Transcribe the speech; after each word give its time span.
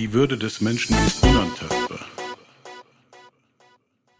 Die 0.00 0.14
Würde 0.14 0.38
des 0.38 0.62
Menschen 0.62 0.96
ist 1.06 1.22
unantastbar. 1.22 1.98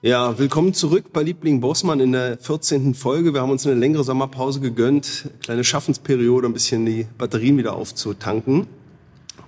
Ja, 0.03 0.39
willkommen 0.39 0.75
zurück 0.75 1.07
bei 1.11 1.23
Liebling 1.23 1.63
Bossmann 1.63 2.01
in 2.01 2.13
der 2.13 2.37
14. 2.37 2.93
Folge. 2.93 3.33
Wir 3.33 3.41
haben 3.41 3.51
uns 3.51 3.67
eine 3.67 3.77
längere 3.77 4.05
Sommerpause 4.05 4.61
gegönnt, 4.61 5.31
kleine 5.41 5.65
Schaffensperiode, 5.65 6.47
ein 6.47 6.53
bisschen 6.53 6.85
die 6.85 7.07
Batterien 7.17 7.57
wieder 7.57 7.77
aufzutanken. 7.77 8.67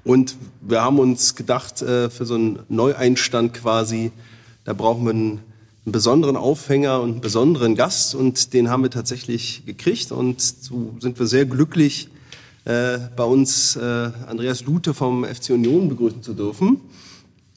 Und 0.05 0.39
wir 0.63 0.81
haben 0.81 1.01
uns 1.01 1.35
gedacht, 1.35 1.83
äh, 1.83 2.09
für 2.09 2.25
so 2.25 2.37
einen 2.37 2.61
Neueinstand 2.71 3.53
quasi, 3.53 4.11
da 4.65 4.73
brauchen 4.73 5.05
wir 5.05 5.11
einen, 5.11 5.41
einen 5.85 5.93
besonderen 5.93 6.39
Aufhänger 6.39 7.03
und 7.03 7.11
einen 7.11 7.21
besonderen 7.21 7.75
Gast. 7.75 8.15
Und 8.15 8.55
den 8.55 8.71
haben 8.71 8.83
wir 8.83 8.91
tatsächlich 8.91 9.67
gekriegt. 9.67 10.11
Und 10.13 10.41
so 10.41 10.95
sind 10.99 11.19
wir 11.19 11.27
sehr 11.27 11.45
glücklich, 11.45 12.09
äh, 12.65 12.99
bei 13.17 13.25
uns 13.25 13.77
äh, 13.77 13.81
Andreas 14.27 14.65
Lute 14.65 14.95
vom 14.95 15.25
FC 15.25 15.51
Union 15.51 15.89
begrüßen 15.89 16.23
zu 16.23 16.35
dürfen. 16.35 16.81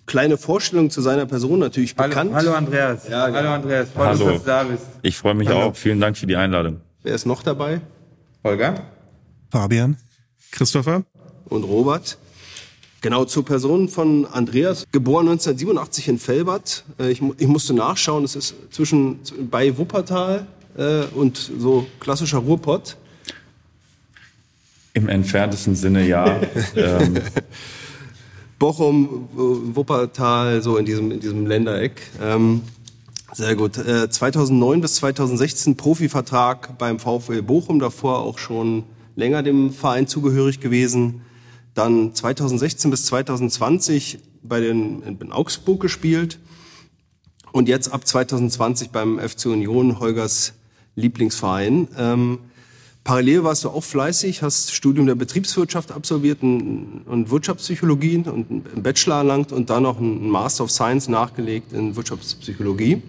Kleine 0.05 0.38
Vorstellung 0.38 0.90
zu 0.91 1.02
seiner 1.02 1.26
Person 1.26 1.60
natürlich 1.60 1.96
Hallo, 1.98 2.10
bekannt. 2.10 2.34
hallo 2.34 2.54
Andreas. 2.54 3.07
Ja, 3.07 3.26
genau. 3.27 3.40
Hallo 3.40 3.49
Andreas. 3.54 3.90
Freut 3.90 4.12
mich, 4.13 4.20
Hallo. 4.21 4.32
dass 4.34 4.41
du 4.41 4.48
da 4.48 4.63
bist. 4.63 4.84
Ich 5.02 5.18
freue 5.18 5.34
mich 5.34 5.48
Hallo. 5.48 5.62
auch. 5.70 5.76
Vielen 5.76 5.99
Dank 5.99 6.15
für 6.18 6.27
die 6.27 6.35
Einladung. 6.35 6.82
Wer 7.04 7.15
ist 7.15 7.26
noch 7.26 7.41
dabei? 7.43 7.82
Holger? 8.43 8.84
Fabian, 9.52 9.98
Christopher, 10.52 11.04
und 11.46 11.63
Robert. 11.63 12.18
Genau 13.02 13.26
zur 13.26 13.46
Person 13.46 13.87
von 13.87 14.26
Andreas, 14.26 14.85
geboren 14.91 15.27
1987 15.27 16.08
in 16.08 16.20
Velbert. 16.27 16.84
Äh, 16.99 17.12
Ich, 17.12 17.21
ich 17.37 17.48
musste 17.48 17.74
nachschauen, 17.74 18.24
es 18.24 18.35
ist 18.35 18.55
zwischen 18.71 19.20
bei 19.52 19.77
Wuppertal 19.77 20.48
äh, 20.77 21.04
und 21.15 21.37
so 21.60 21.85
klassischer 21.99 22.40
Ruhrpott. 22.40 22.98
Im 24.96 25.10
entferntesten 25.10 25.76
Sinne 25.76 26.07
ja. 26.07 26.40
ähm, 26.76 27.20
Bochum, 28.57 29.27
äh, 29.34 29.76
Wuppertal, 29.76 30.62
so 30.62 30.77
in 30.77 30.85
diesem, 30.85 31.12
in 31.12 31.20
diesem 31.20 31.46
Ländereck. 31.46 32.02
Ähm, 32.21 32.62
sehr 33.34 33.57
gut. 33.57 33.77
Äh, 33.77 34.10
2009 34.10 34.79
bis 34.79 34.96
2016 34.96 35.76
Profivertrag 35.76 36.77
beim 36.77 36.99
VfL 36.99 37.41
Bochum, 37.41 37.79
davor 37.79 38.20
auch 38.20 38.40
schon 38.40 38.85
länger 39.18 39.43
dem 39.43 39.74
Verein 39.74 40.07
zugehörig 40.07 40.62
gewesen. 40.62 41.21
Dann 41.74 42.15
2016 42.15 42.90
bis 42.90 43.05
2020 43.07 44.20
bei 44.43 44.62
den 44.62 45.04
in 45.04 45.32
Augsburg 45.34 45.82
gespielt 45.82 46.40
und 47.52 47.68
jetzt 47.68 47.91
ab 47.91 48.07
2020 48.07 48.91
beim 48.91 49.20
FC 49.20 49.48
Union, 49.48 49.99
Holgers 49.99 50.54
Lieblingsverein. 50.96 51.90
Ähm, 51.98 52.40
parallel 53.06 53.44
warst 53.44 53.64
du 53.64 53.70
auch 53.70 53.84
fleißig, 53.84 54.42
hast 54.42 54.74
Studium 54.74 55.06
der 55.06 55.16
Betriebswirtschaft 55.16 55.94
absolviert 55.94 56.42
und, 56.42 57.30
Wirtschaftspsychologie 57.30 58.18
und 58.18 58.52
einen 58.52 58.84
Bachelor 58.84 59.18
erlangt 59.18 59.54
und 59.54 59.70
dann 59.70 59.84
noch 59.84 59.98
einen 60.00 60.30
Master 60.30 60.66
of 60.66 60.72
Science 60.72 61.08
nachgelegt 61.08 61.72
in 61.72 61.96
Wirtschaftspsychologie. 61.96 63.02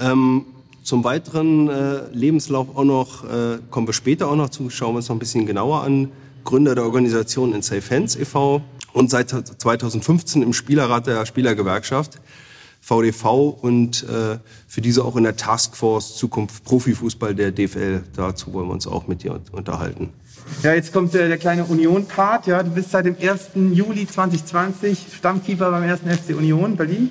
Ähm, 0.00 0.46
zum 0.82 1.04
weiteren 1.04 1.68
äh, 1.68 2.08
Lebenslauf 2.12 2.74
auch 2.74 2.84
noch, 2.84 3.24
äh, 3.24 3.58
kommen 3.70 3.86
wir 3.86 3.92
später 3.92 4.28
auch 4.28 4.34
noch 4.34 4.48
zu, 4.48 4.70
schauen 4.70 4.94
wir 4.94 4.96
uns 4.96 5.08
noch 5.08 5.16
ein 5.16 5.20
bisschen 5.20 5.46
genauer 5.46 5.82
an. 5.82 6.10
Gründer 6.42 6.74
der 6.74 6.84
Organisation 6.84 7.54
in 7.54 7.62
Safe 7.62 7.94
Hands 7.94 8.16
e.V. 8.16 8.62
und 8.94 9.10
seit 9.10 9.28
2015 9.30 10.42
im 10.42 10.54
Spielerrat 10.54 11.06
der 11.06 11.24
Spielergewerkschaft 11.26 12.20
VDV 12.82 13.48
und 13.62 14.02
äh, 14.02 14.38
für 14.66 14.80
diese 14.80 15.04
auch 15.04 15.16
in 15.16 15.22
der 15.22 15.36
Taskforce 15.36 16.16
Zukunft 16.16 16.64
Profifußball 16.64 17.32
der 17.32 17.52
DFL. 17.52 18.02
Dazu 18.16 18.52
wollen 18.52 18.66
wir 18.66 18.72
uns 18.72 18.88
auch 18.88 19.06
mit 19.06 19.22
dir 19.22 19.40
unterhalten. 19.52 20.10
Ja, 20.64 20.74
jetzt 20.74 20.92
kommt 20.92 21.14
äh, 21.14 21.28
der 21.28 21.38
kleine 21.38 21.64
Union-Part. 21.64 22.48
Ja, 22.48 22.60
du 22.60 22.70
bist 22.70 22.90
seit 22.90 23.06
dem 23.06 23.16
1. 23.16 23.50
Juli 23.72 24.06
2020 24.08 25.06
Stammkeeper 25.16 25.70
beim 25.70 25.84
1. 25.84 26.00
FC 26.00 26.36
Union 26.36 26.76
Berlin 26.76 27.10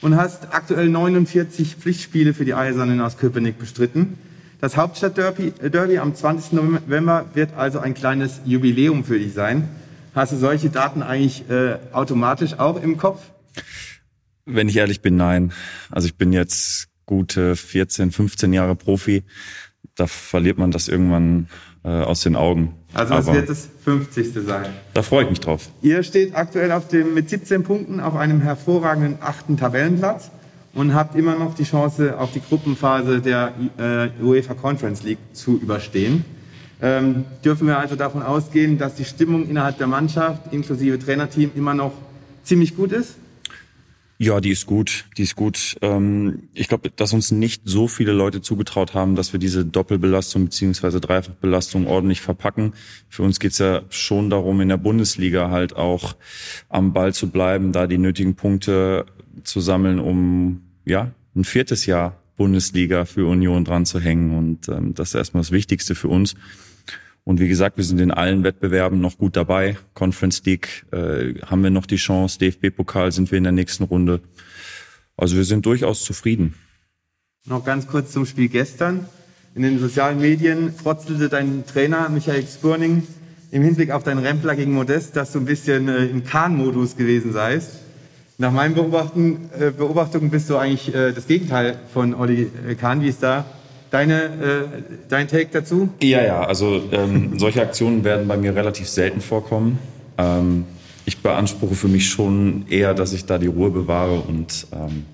und 0.00 0.16
hast 0.16 0.48
aktuell 0.52 0.88
49 0.88 1.76
Pflichtspiele 1.76 2.34
für 2.34 2.44
die 2.44 2.54
Eisernen 2.54 3.00
aus 3.00 3.16
Köpenick 3.16 3.56
bestritten. 3.56 4.18
Das 4.60 4.76
Hauptstadtderby 4.76 5.52
äh, 5.62 5.70
Derby 5.70 5.98
am 5.98 6.12
20. 6.12 6.54
November 6.54 7.26
wird 7.34 7.54
also 7.56 7.78
ein 7.78 7.94
kleines 7.94 8.40
Jubiläum 8.44 9.04
für 9.04 9.20
dich 9.20 9.32
sein. 9.32 9.68
Hast 10.12 10.32
du 10.32 10.36
solche 10.36 10.70
Daten 10.70 11.04
eigentlich 11.04 11.48
äh, 11.48 11.76
automatisch 11.92 12.58
auch 12.58 12.82
im 12.82 12.96
Kopf? 12.96 13.20
Wenn 14.46 14.68
ich 14.68 14.76
ehrlich 14.76 15.00
bin, 15.00 15.16
nein. 15.16 15.52
Also 15.90 16.06
ich 16.06 16.16
bin 16.16 16.32
jetzt 16.32 16.88
gute 17.06 17.56
14, 17.56 18.12
15 18.12 18.52
Jahre 18.52 18.76
Profi. 18.76 19.24
Da 19.94 20.06
verliert 20.06 20.58
man 20.58 20.70
das 20.70 20.88
irgendwann 20.88 21.48
äh, 21.84 21.88
aus 21.88 22.22
den 22.22 22.36
Augen. 22.36 22.74
Also 22.94 23.14
es 23.14 23.26
wird 23.26 23.48
das 23.48 23.68
50. 23.84 24.32
sein. 24.46 24.66
da 24.94 25.02
freue 25.02 25.24
ich 25.24 25.30
mich 25.30 25.40
drauf. 25.40 25.68
Ihr 25.82 26.02
steht 26.02 26.34
aktuell 26.34 26.72
auf 26.72 26.88
dem, 26.88 27.14
mit 27.14 27.28
17 27.28 27.62
Punkten 27.62 28.00
auf 28.00 28.16
einem 28.16 28.40
hervorragenden 28.40 29.18
achten 29.20 29.56
Tabellenplatz 29.56 30.30
und 30.72 30.94
habt 30.94 31.14
immer 31.16 31.36
noch 31.36 31.54
die 31.54 31.64
Chance, 31.64 32.18
auf 32.18 32.32
die 32.32 32.40
Gruppenphase 32.40 33.20
der 33.20 33.52
äh, 33.78 34.22
UEFA 34.22 34.54
Conference 34.54 35.02
League 35.02 35.18
zu 35.32 35.58
überstehen. 35.58 36.24
Ähm, 36.80 37.24
dürfen 37.44 37.66
wir 37.66 37.78
also 37.78 37.96
davon 37.96 38.22
ausgehen, 38.22 38.78
dass 38.78 38.94
die 38.94 39.04
Stimmung 39.04 39.48
innerhalb 39.48 39.78
der 39.78 39.86
Mannschaft 39.86 40.52
inklusive 40.52 40.98
Trainerteam 40.98 41.50
immer 41.54 41.74
noch 41.74 41.92
ziemlich 42.42 42.76
gut 42.76 42.92
ist? 42.92 43.16
Ja, 44.24 44.40
die 44.40 44.52
ist 44.52 44.64
gut, 44.64 45.04
die 45.18 45.24
ist 45.24 45.36
gut. 45.36 45.76
Ähm, 45.82 46.48
ich 46.54 46.68
glaube, 46.68 46.88
dass 46.88 47.12
uns 47.12 47.30
nicht 47.30 47.60
so 47.66 47.88
viele 47.88 48.12
Leute 48.12 48.40
zugetraut 48.40 48.94
haben, 48.94 49.16
dass 49.16 49.34
wir 49.34 49.38
diese 49.38 49.66
Doppelbelastung 49.66 50.46
beziehungsweise 50.46 50.98
Dreifachbelastung 50.98 51.86
ordentlich 51.86 52.22
verpacken. 52.22 52.72
Für 53.10 53.22
uns 53.22 53.38
geht's 53.38 53.58
ja 53.58 53.82
schon 53.90 54.30
darum, 54.30 54.62
in 54.62 54.70
der 54.70 54.78
Bundesliga 54.78 55.50
halt 55.50 55.76
auch 55.76 56.16
am 56.70 56.94
Ball 56.94 57.12
zu 57.12 57.28
bleiben, 57.28 57.72
da 57.72 57.86
die 57.86 57.98
nötigen 57.98 58.34
Punkte 58.34 59.04
zu 59.42 59.60
sammeln, 59.60 59.98
um 59.98 60.62
ja 60.86 61.10
ein 61.36 61.44
viertes 61.44 61.84
Jahr 61.84 62.16
Bundesliga 62.38 63.04
für 63.04 63.26
Union 63.26 63.66
dran 63.66 63.84
zu 63.84 64.00
hängen. 64.00 64.38
Und 64.38 64.70
ähm, 64.70 64.94
das 64.94 65.08
ist 65.08 65.16
erstmal 65.16 65.42
das 65.42 65.52
Wichtigste 65.52 65.94
für 65.94 66.08
uns. 66.08 66.34
Und 67.24 67.40
wie 67.40 67.48
gesagt, 67.48 67.78
wir 67.78 67.84
sind 67.84 68.00
in 68.00 68.10
allen 68.10 68.44
Wettbewerben 68.44 69.00
noch 69.00 69.16
gut 69.16 69.34
dabei. 69.34 69.78
Conference 69.94 70.44
League 70.44 70.84
äh, 70.92 71.34
haben 71.40 71.62
wir 71.62 71.70
noch 71.70 71.86
die 71.86 71.96
Chance, 71.96 72.38
DFB-Pokal 72.38 73.12
sind 73.12 73.30
wir 73.30 73.38
in 73.38 73.44
der 73.44 73.52
nächsten 73.52 73.84
Runde. 73.84 74.20
Also 75.16 75.36
wir 75.36 75.44
sind 75.44 75.64
durchaus 75.64 76.04
zufrieden. 76.04 76.54
Noch 77.46 77.64
ganz 77.64 77.86
kurz 77.86 78.12
zum 78.12 78.26
Spiel 78.26 78.48
gestern. 78.48 79.06
In 79.54 79.62
den 79.62 79.78
sozialen 79.78 80.20
Medien 80.20 80.74
frotzelte 80.74 81.28
dein 81.28 81.64
Trainer 81.66 82.08
Michael 82.10 82.44
Spurning 82.46 83.06
im 83.50 83.62
Hinblick 83.62 83.90
auf 83.90 84.02
deinen 84.02 84.18
Rempler 84.18 84.56
gegen 84.56 84.72
Modest, 84.72 85.16
dass 85.16 85.32
du 85.32 85.38
ein 85.38 85.44
bisschen 85.44 85.88
äh, 85.88 86.06
im 86.06 86.24
Kahn-Modus 86.24 86.96
gewesen 86.96 87.32
seist. 87.32 87.78
Nach 88.36 88.50
meinen 88.50 88.74
Beobachten, 88.74 89.48
äh, 89.58 89.70
Beobachtungen 89.70 90.28
bist 90.28 90.50
du 90.50 90.56
eigentlich 90.56 90.92
äh, 90.92 91.12
das 91.12 91.26
Gegenteil 91.26 91.78
von 91.92 92.14
Olli 92.14 92.50
äh, 92.68 92.74
Kahn. 92.74 93.00
Wie 93.00 93.08
ist 93.08 93.22
da 93.22 93.46
deine, 93.94 94.22
äh, 94.24 94.28
dein 95.08 95.28
Take 95.28 95.48
dazu? 95.52 95.88
Ja, 96.02 96.22
ja, 96.22 96.44
also 96.44 96.82
ähm, 96.92 97.32
solche 97.38 97.62
Aktionen 97.62 98.02
werden 98.04 98.26
bei 98.28 98.36
mir 98.36 98.54
relativ 98.54 98.88
selten 98.88 99.20
vorkommen. 99.20 99.78
Ähm, 100.18 100.64
ich 101.06 101.22
beanspruche 101.22 101.74
für 101.74 101.88
mich 101.88 102.10
schon 102.10 102.66
eher, 102.68 102.92
dass 102.94 103.12
ich 103.12 103.24
da 103.26 103.38
die 103.38 103.46
Ruhe 103.46 103.70
bewahre 103.70 104.20
und 104.20 104.66
ähm, 104.72 105.04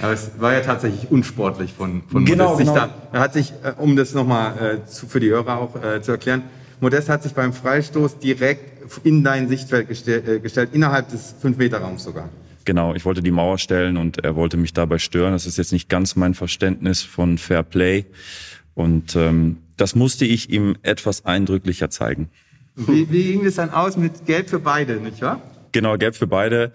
Aber 0.00 0.12
es 0.12 0.30
war 0.38 0.52
ja 0.52 0.60
tatsächlich 0.60 1.10
unsportlich 1.10 1.72
von, 1.72 2.02
von 2.10 2.24
Genau, 2.24 2.52
Modest. 2.52 2.72
Genau. 2.72 2.74
Da, 2.86 2.94
er 3.12 3.20
hat 3.20 3.32
sich, 3.32 3.52
äh, 3.62 3.72
um 3.78 3.96
das 3.96 4.14
nochmal 4.14 4.80
äh, 4.84 4.88
zu- 4.88 5.06
für 5.06 5.20
die 5.20 5.30
Hörer 5.30 5.58
auch 5.58 5.82
äh, 5.82 6.00
zu 6.02 6.12
erklären, 6.12 6.42
Modest 6.80 7.08
hat 7.08 7.22
sich 7.22 7.32
beim 7.34 7.52
Freistoß 7.52 8.18
direkt 8.18 8.72
in 9.04 9.24
dein 9.24 9.48
Sichtfeld 9.48 9.88
gestell, 9.88 10.22
äh, 10.28 10.38
gestellt, 10.40 10.70
innerhalb 10.72 11.08
des 11.08 11.34
5-Meter-Raums 11.42 12.04
sogar. 12.04 12.28
Genau, 12.64 12.94
ich 12.94 13.04
wollte 13.04 13.22
die 13.22 13.30
Mauer 13.30 13.58
stellen 13.58 13.96
und 13.96 14.24
er 14.24 14.36
wollte 14.36 14.56
mich 14.56 14.72
dabei 14.72 14.98
stören. 14.98 15.32
Das 15.32 15.46
ist 15.46 15.58
jetzt 15.58 15.72
nicht 15.72 15.88
ganz 15.88 16.16
mein 16.16 16.34
Verständnis 16.34 17.02
von 17.02 17.38
Fair 17.38 17.62
Play. 17.62 18.06
Und 18.74 19.16
ähm, 19.16 19.58
das 19.76 19.94
musste 19.94 20.24
ich 20.24 20.50
ihm 20.50 20.76
etwas 20.82 21.24
eindrücklicher 21.24 21.90
zeigen. 21.90 22.30
Wie, 22.76 23.10
wie 23.10 23.32
ging 23.32 23.44
es 23.44 23.56
dann 23.56 23.70
aus 23.70 23.96
mit 23.96 24.26
Geld 24.26 24.50
für 24.50 24.58
beide, 24.58 24.96
nicht 24.96 25.20
wahr? 25.22 25.40
Genau, 25.72 25.96
gelb 25.96 26.16
für 26.16 26.26
beide. 26.26 26.72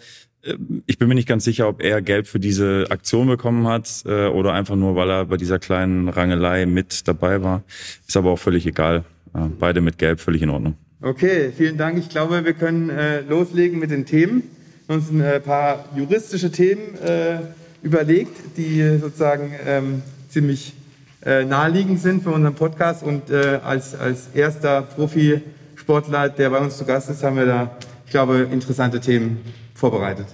Ich 0.88 0.98
bin 0.98 1.10
mir 1.10 1.16
nicht 1.16 1.28
ganz 1.28 1.44
sicher, 1.44 1.68
ob 1.68 1.82
er 1.82 2.02
gelb 2.02 2.26
für 2.26 2.40
diese 2.40 2.86
Aktion 2.90 3.28
bekommen 3.28 3.68
hat 3.68 4.04
äh, 4.06 4.28
oder 4.28 4.54
einfach 4.54 4.76
nur, 4.76 4.96
weil 4.96 5.10
er 5.10 5.26
bei 5.26 5.36
dieser 5.36 5.60
kleinen 5.60 6.08
Rangelei 6.08 6.66
mit 6.66 7.08
dabei 7.08 7.44
war. 7.44 7.64
Ist 8.08 8.16
aber 8.16 8.32
auch 8.32 8.40
völlig 8.40 8.66
egal. 8.66 9.04
Äh, 9.34 9.48
Beide 9.60 9.82
mit 9.82 9.98
gelb, 9.98 10.22
völlig 10.22 10.42
in 10.42 10.50
Ordnung. 10.50 10.76
Okay, 11.02 11.52
vielen 11.56 11.78
Dank. 11.78 11.98
Ich 11.98 12.10
glaube, 12.10 12.46
wir 12.46 12.54
können 12.54 12.90
äh, 12.90 13.22
loslegen 13.22 13.80
mit 13.80 13.92
den 13.92 14.06
Themen. 14.06 14.44
Uns 14.90 15.12
ein 15.12 15.22
äh, 15.22 15.40
paar 15.40 15.86
juristische 15.96 16.52
Themen 16.52 16.96
äh, 16.96 17.38
überlegt, 17.84 18.58
die 18.58 18.98
sozusagen 19.00 19.54
ähm, 19.64 20.02
ziemlich 20.30 20.74
äh, 21.24 21.46
naheliegend 21.46 22.02
sind 22.02 22.24
für 22.24 22.32
unseren 22.32 22.56
Podcast. 22.56 23.04
Und 23.04 23.30
äh, 23.30 23.60
als, 23.64 23.94
als 23.94 24.30
erster 24.34 24.82
Profisportler, 24.82 26.30
der 26.30 26.50
bei 26.50 26.58
uns 26.58 26.80
zu 26.80 26.86
Gast 26.86 27.08
ist, 27.12 27.22
haben 27.22 27.36
wir 27.36 27.46
da, 27.46 27.78
ich 28.04 28.10
glaube, 28.10 28.50
interessante 28.52 29.00
Themen 29.00 29.38
vorbereitet. 29.76 30.26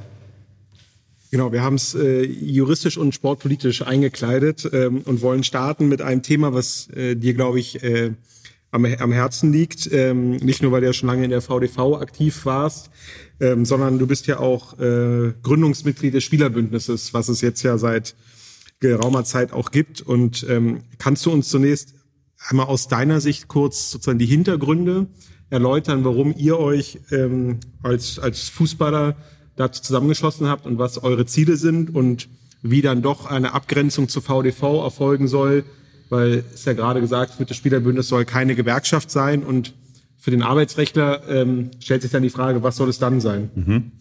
Genau, 1.31 1.51
wir 1.51 1.61
haben 1.61 1.75
es 1.75 1.93
äh, 1.93 2.23
juristisch 2.23 2.97
und 2.97 3.13
sportpolitisch 3.13 3.81
eingekleidet 3.81 4.69
ähm, 4.71 5.01
und 5.03 5.21
wollen 5.21 5.43
starten 5.43 5.89
mit 5.89 6.01
einem 6.01 6.21
Thema, 6.21 6.53
was 6.53 6.87
äh, 6.95 7.15
dir, 7.15 7.33
glaube 7.33 7.59
ich, 7.59 7.83
äh, 7.83 8.11
am, 8.75 8.85
am 8.85 9.11
Herzen 9.11 9.51
liegt. 9.51 9.91
Ähm, 9.91 10.35
nicht 10.37 10.61
nur, 10.61 10.71
weil 10.71 10.81
du 10.81 10.87
ja 10.87 10.93
schon 10.93 11.07
lange 11.07 11.23
in 11.23 11.31
der 11.31 11.41
VDV 11.41 11.95
aktiv 11.99 12.45
warst, 12.45 12.91
ähm, 13.39 13.65
sondern 13.65 13.97
du 13.97 14.05
bist 14.05 14.27
ja 14.27 14.39
auch 14.39 14.77
äh, 14.79 15.33
Gründungsmitglied 15.41 16.13
des 16.13 16.23
Spielerbündnisses, 16.23 17.13
was 17.13 17.29
es 17.29 17.41
jetzt 17.41 17.63
ja 17.63 17.77
seit 17.77 18.15
geraumer 18.79 19.23
Zeit 19.23 19.53
auch 19.53 19.71
gibt. 19.71 20.01
Und 20.01 20.45
ähm, 20.49 20.81
kannst 20.99 21.25
du 21.25 21.31
uns 21.31 21.49
zunächst 21.49 21.95
einmal 22.49 22.67
aus 22.67 22.87
deiner 22.87 23.21
Sicht 23.21 23.47
kurz 23.47 23.91
sozusagen 23.91 24.19
die 24.19 24.25
Hintergründe 24.25 25.07
erläutern, 25.49 26.03
warum 26.03 26.33
ihr 26.37 26.59
euch 26.59 26.99
ähm, 27.11 27.59
als, 27.81 28.19
als 28.19 28.49
Fußballer 28.49 29.15
dazu 29.55 29.81
zusammengeschossen 29.81 30.47
habt 30.47 30.65
und 30.65 30.77
was 30.77 31.01
eure 31.01 31.25
Ziele 31.25 31.55
sind 31.55 31.95
und 31.95 32.27
wie 32.61 32.81
dann 32.81 33.01
doch 33.01 33.25
eine 33.25 33.53
Abgrenzung 33.53 34.09
zur 34.09 34.21
VDV 34.21 34.83
erfolgen 34.83 35.27
soll, 35.27 35.63
weil 36.09 36.43
es 36.53 36.65
ja 36.65 36.73
gerade 36.73 37.01
gesagt 37.01 37.39
wird, 37.39 37.49
das 37.49 37.57
Spielerbündnis 37.57 38.07
soll 38.07 38.25
keine 38.25 38.55
Gewerkschaft 38.55 39.09
sein 39.11 39.43
und 39.43 39.73
für 40.17 40.31
den 40.31 40.41
Arbeitsrechtler 40.41 41.21
ähm, 41.29 41.71
stellt 41.79 42.01
sich 42.01 42.09
dann 42.09 42.23
die 42.23 42.31
Frage, 42.31 42.63
was 42.63 42.77
soll 42.77 42.89
es 42.89 42.97
dann 42.97 43.21
sein? 43.21 43.51
Mhm. 43.53 43.91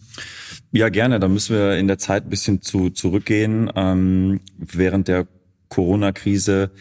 Ja, 0.71 0.89
gerne. 0.89 1.19
Da 1.19 1.27
müssen 1.27 1.55
wir 1.55 1.77
in 1.77 1.87
der 1.87 1.99
Zeit 1.99 2.25
ein 2.25 2.29
bisschen 2.29 2.61
zu, 2.61 2.89
zurückgehen. 2.89 3.71
Ähm, 3.75 4.39
während 4.57 5.07
der 5.07 5.27
Corona-Krise 5.69 6.71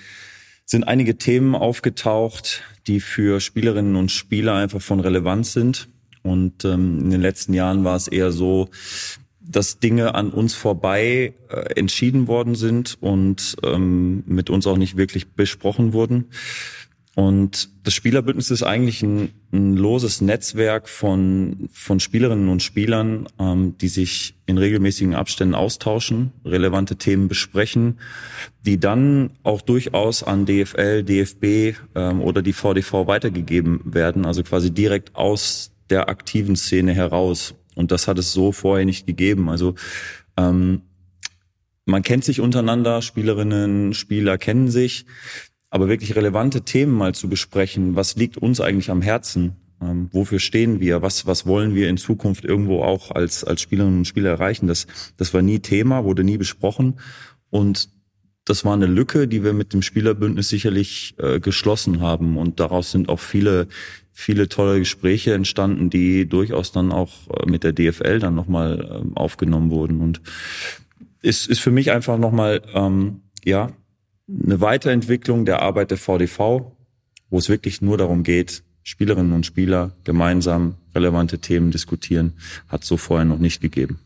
sind 0.64 0.84
einige 0.84 1.16
Themen 1.18 1.54
aufgetaucht, 1.54 2.62
die 2.86 3.00
für 3.00 3.38
Spielerinnen 3.38 3.96
und 3.96 4.10
Spieler 4.10 4.54
einfach 4.54 4.80
von 4.80 5.00
Relevanz 5.00 5.52
sind. 5.52 5.88
Und 6.22 6.64
ähm, 6.64 7.00
in 7.00 7.10
den 7.10 7.20
letzten 7.20 7.52
Jahren 7.52 7.84
war 7.84 7.96
es 7.96 8.08
eher 8.08 8.32
so, 8.32 8.70
dass 9.46 9.78
Dinge 9.78 10.14
an 10.14 10.30
uns 10.30 10.54
vorbei 10.54 11.34
äh, 11.48 11.56
entschieden 11.76 12.26
worden 12.28 12.54
sind 12.54 12.96
und 13.00 13.56
ähm, 13.62 14.24
mit 14.26 14.50
uns 14.50 14.66
auch 14.66 14.78
nicht 14.78 14.96
wirklich 14.96 15.32
besprochen 15.32 15.92
wurden. 15.92 16.26
Und 17.14 17.70
das 17.84 17.94
Spielerbündnis 17.94 18.50
ist 18.50 18.64
eigentlich 18.64 19.02
ein, 19.02 19.30
ein 19.52 19.76
loses 19.76 20.20
Netzwerk 20.20 20.88
von, 20.88 21.68
von 21.72 22.00
Spielerinnen 22.00 22.48
und 22.48 22.62
Spielern, 22.62 23.28
ähm, 23.38 23.78
die 23.78 23.86
sich 23.88 24.34
in 24.46 24.58
regelmäßigen 24.58 25.14
Abständen 25.14 25.54
austauschen, 25.54 26.32
relevante 26.44 26.96
Themen 26.96 27.28
besprechen, 27.28 28.00
die 28.66 28.80
dann 28.80 29.30
auch 29.44 29.60
durchaus 29.60 30.24
an 30.24 30.44
DFL, 30.44 31.04
DFB 31.04 31.78
ähm, 31.94 32.20
oder 32.20 32.42
die 32.42 32.52
VDV 32.52 33.06
weitergegeben 33.06 33.80
werden, 33.84 34.26
also 34.26 34.42
quasi 34.42 34.72
direkt 34.72 35.14
aus 35.14 35.70
der 35.90 36.08
aktiven 36.08 36.56
Szene 36.56 36.94
heraus. 36.94 37.54
Und 37.74 37.90
das 37.90 38.08
hat 38.08 38.18
es 38.18 38.32
so 38.32 38.52
vorher 38.52 38.86
nicht 38.86 39.06
gegeben. 39.06 39.48
Also 39.48 39.74
ähm, 40.36 40.82
man 41.86 42.02
kennt 42.02 42.24
sich 42.24 42.40
untereinander, 42.40 43.02
Spielerinnen, 43.02 43.94
Spieler 43.94 44.38
kennen 44.38 44.70
sich, 44.70 45.06
aber 45.70 45.88
wirklich 45.88 46.16
relevante 46.16 46.62
Themen 46.62 46.92
mal 46.92 47.14
zu 47.14 47.28
besprechen, 47.28 47.96
was 47.96 48.16
liegt 48.16 48.38
uns 48.38 48.60
eigentlich 48.60 48.90
am 48.90 49.02
Herzen, 49.02 49.56
ähm, 49.82 50.08
wofür 50.12 50.38
stehen 50.38 50.80
wir, 50.80 51.02
was, 51.02 51.26
was 51.26 51.46
wollen 51.46 51.74
wir 51.74 51.88
in 51.88 51.96
Zukunft 51.96 52.44
irgendwo 52.44 52.82
auch 52.82 53.10
als, 53.10 53.44
als 53.44 53.60
Spielerinnen 53.60 53.98
und 53.98 54.04
Spieler 54.06 54.30
erreichen, 54.30 54.66
das, 54.66 54.86
das 55.16 55.34
war 55.34 55.42
nie 55.42 55.58
Thema, 55.58 56.04
wurde 56.04 56.24
nie 56.24 56.38
besprochen. 56.38 57.00
Und 57.50 57.90
das 58.44 58.64
war 58.64 58.74
eine 58.74 58.86
Lücke, 58.86 59.26
die 59.26 59.42
wir 59.42 59.52
mit 59.52 59.72
dem 59.72 59.82
Spielerbündnis 59.82 60.48
sicherlich 60.48 61.14
äh, 61.18 61.40
geschlossen 61.40 62.00
haben. 62.00 62.36
Und 62.36 62.60
daraus 62.60 62.90
sind 62.90 63.08
auch 63.08 63.20
viele 63.20 63.68
viele 64.16 64.48
tolle 64.48 64.78
Gespräche 64.78 65.34
entstanden, 65.34 65.90
die 65.90 66.26
durchaus 66.26 66.70
dann 66.70 66.92
auch 66.92 67.10
äh, 67.28 67.50
mit 67.50 67.64
der 67.64 67.72
DFL 67.72 68.20
dann 68.20 68.36
nochmal 68.36 69.02
ähm, 69.02 69.16
aufgenommen 69.16 69.70
wurden. 69.70 70.00
Und 70.00 70.22
ist, 71.20 71.48
ist 71.48 71.60
für 71.60 71.72
mich 71.72 71.90
einfach 71.90 72.16
nochmal, 72.16 72.62
ähm, 72.72 73.22
ja, 73.44 73.72
eine 74.28 74.60
Weiterentwicklung 74.60 75.44
der 75.44 75.60
Arbeit 75.60 75.90
der 75.90 75.98
VDV, 75.98 76.72
wo 77.28 77.38
es 77.38 77.48
wirklich 77.48 77.82
nur 77.82 77.98
darum 77.98 78.22
geht, 78.22 78.62
Spielerinnen 78.84 79.32
und 79.32 79.44
Spieler 79.44 79.96
gemeinsam 80.04 80.76
relevante 80.94 81.40
Themen 81.40 81.70
diskutieren, 81.70 82.34
hat 82.68 82.84
so 82.84 82.96
vorher 82.96 83.24
noch 83.24 83.38
nicht 83.38 83.60
gegeben. 83.60 83.98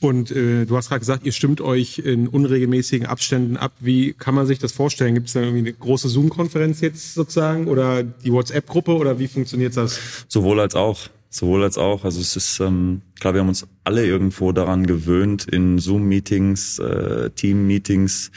Und 0.00 0.30
äh, 0.30 0.64
du 0.64 0.76
hast 0.76 0.88
gerade 0.88 1.00
gesagt, 1.00 1.26
ihr 1.26 1.32
stimmt 1.32 1.60
euch 1.60 1.98
in 1.98 2.26
unregelmäßigen 2.26 3.06
Abständen 3.06 3.58
ab. 3.58 3.72
Wie 3.80 4.14
kann 4.14 4.34
man 4.34 4.46
sich 4.46 4.58
das 4.58 4.72
vorstellen? 4.72 5.14
Gibt 5.14 5.26
es 5.26 5.34
da 5.34 5.40
irgendwie 5.40 5.58
eine 5.58 5.72
große 5.74 6.08
Zoom-Konferenz 6.08 6.80
jetzt 6.80 7.14
sozusagen 7.14 7.68
oder 7.68 8.02
die 8.02 8.32
WhatsApp-Gruppe 8.32 8.96
oder 8.96 9.18
wie 9.18 9.28
funktioniert 9.28 9.76
das? 9.76 10.24
Sowohl 10.26 10.58
als 10.58 10.74
auch. 10.74 11.08
Sowohl 11.28 11.62
als 11.62 11.76
auch. 11.76 12.04
Also 12.04 12.20
es 12.20 12.34
ist, 12.34 12.60
ähm, 12.60 13.02
klar, 13.20 13.34
wir 13.34 13.42
haben 13.42 13.48
uns 13.48 13.66
alle 13.84 14.06
irgendwo 14.06 14.52
daran 14.52 14.86
gewöhnt, 14.86 15.46
in 15.46 15.78
Zoom-Meetings, 15.78 16.78
äh, 16.78 17.30
Team-Meetings 17.30 18.32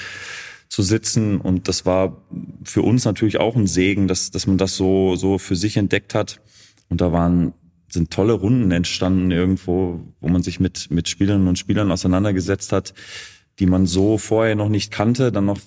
zu 0.67 0.81
sitzen. 0.81 1.39
Und 1.39 1.69
das 1.69 1.85
war 1.85 2.17
für 2.63 2.81
uns 2.81 3.05
natürlich 3.05 3.39
auch 3.39 3.55
ein 3.55 3.67
Segen, 3.67 4.09
dass, 4.09 4.31
dass 4.31 4.47
man 4.47 4.57
das 4.57 4.75
so, 4.75 5.15
so 5.15 5.37
für 5.37 5.55
sich 5.55 5.77
entdeckt 5.77 6.13
hat. 6.13 6.41
Und 6.89 6.99
da 6.99 7.13
waren 7.13 7.53
sind 7.93 8.11
tolle 8.11 8.33
Runden 8.33 8.71
entstanden 8.71 9.31
irgendwo, 9.31 10.01
wo 10.19 10.27
man 10.27 10.43
sich 10.43 10.59
mit, 10.59 10.91
mit 10.91 11.07
Spielerinnen 11.07 11.47
und 11.47 11.59
Spielern 11.59 11.91
auseinandergesetzt 11.91 12.71
hat, 12.71 12.93
die 13.59 13.67
man 13.67 13.85
so 13.85 14.17
vorher 14.17 14.55
noch 14.55 14.69
nicht 14.69 14.91
kannte, 14.91 15.31
dann 15.31 15.45
noch 15.45 15.59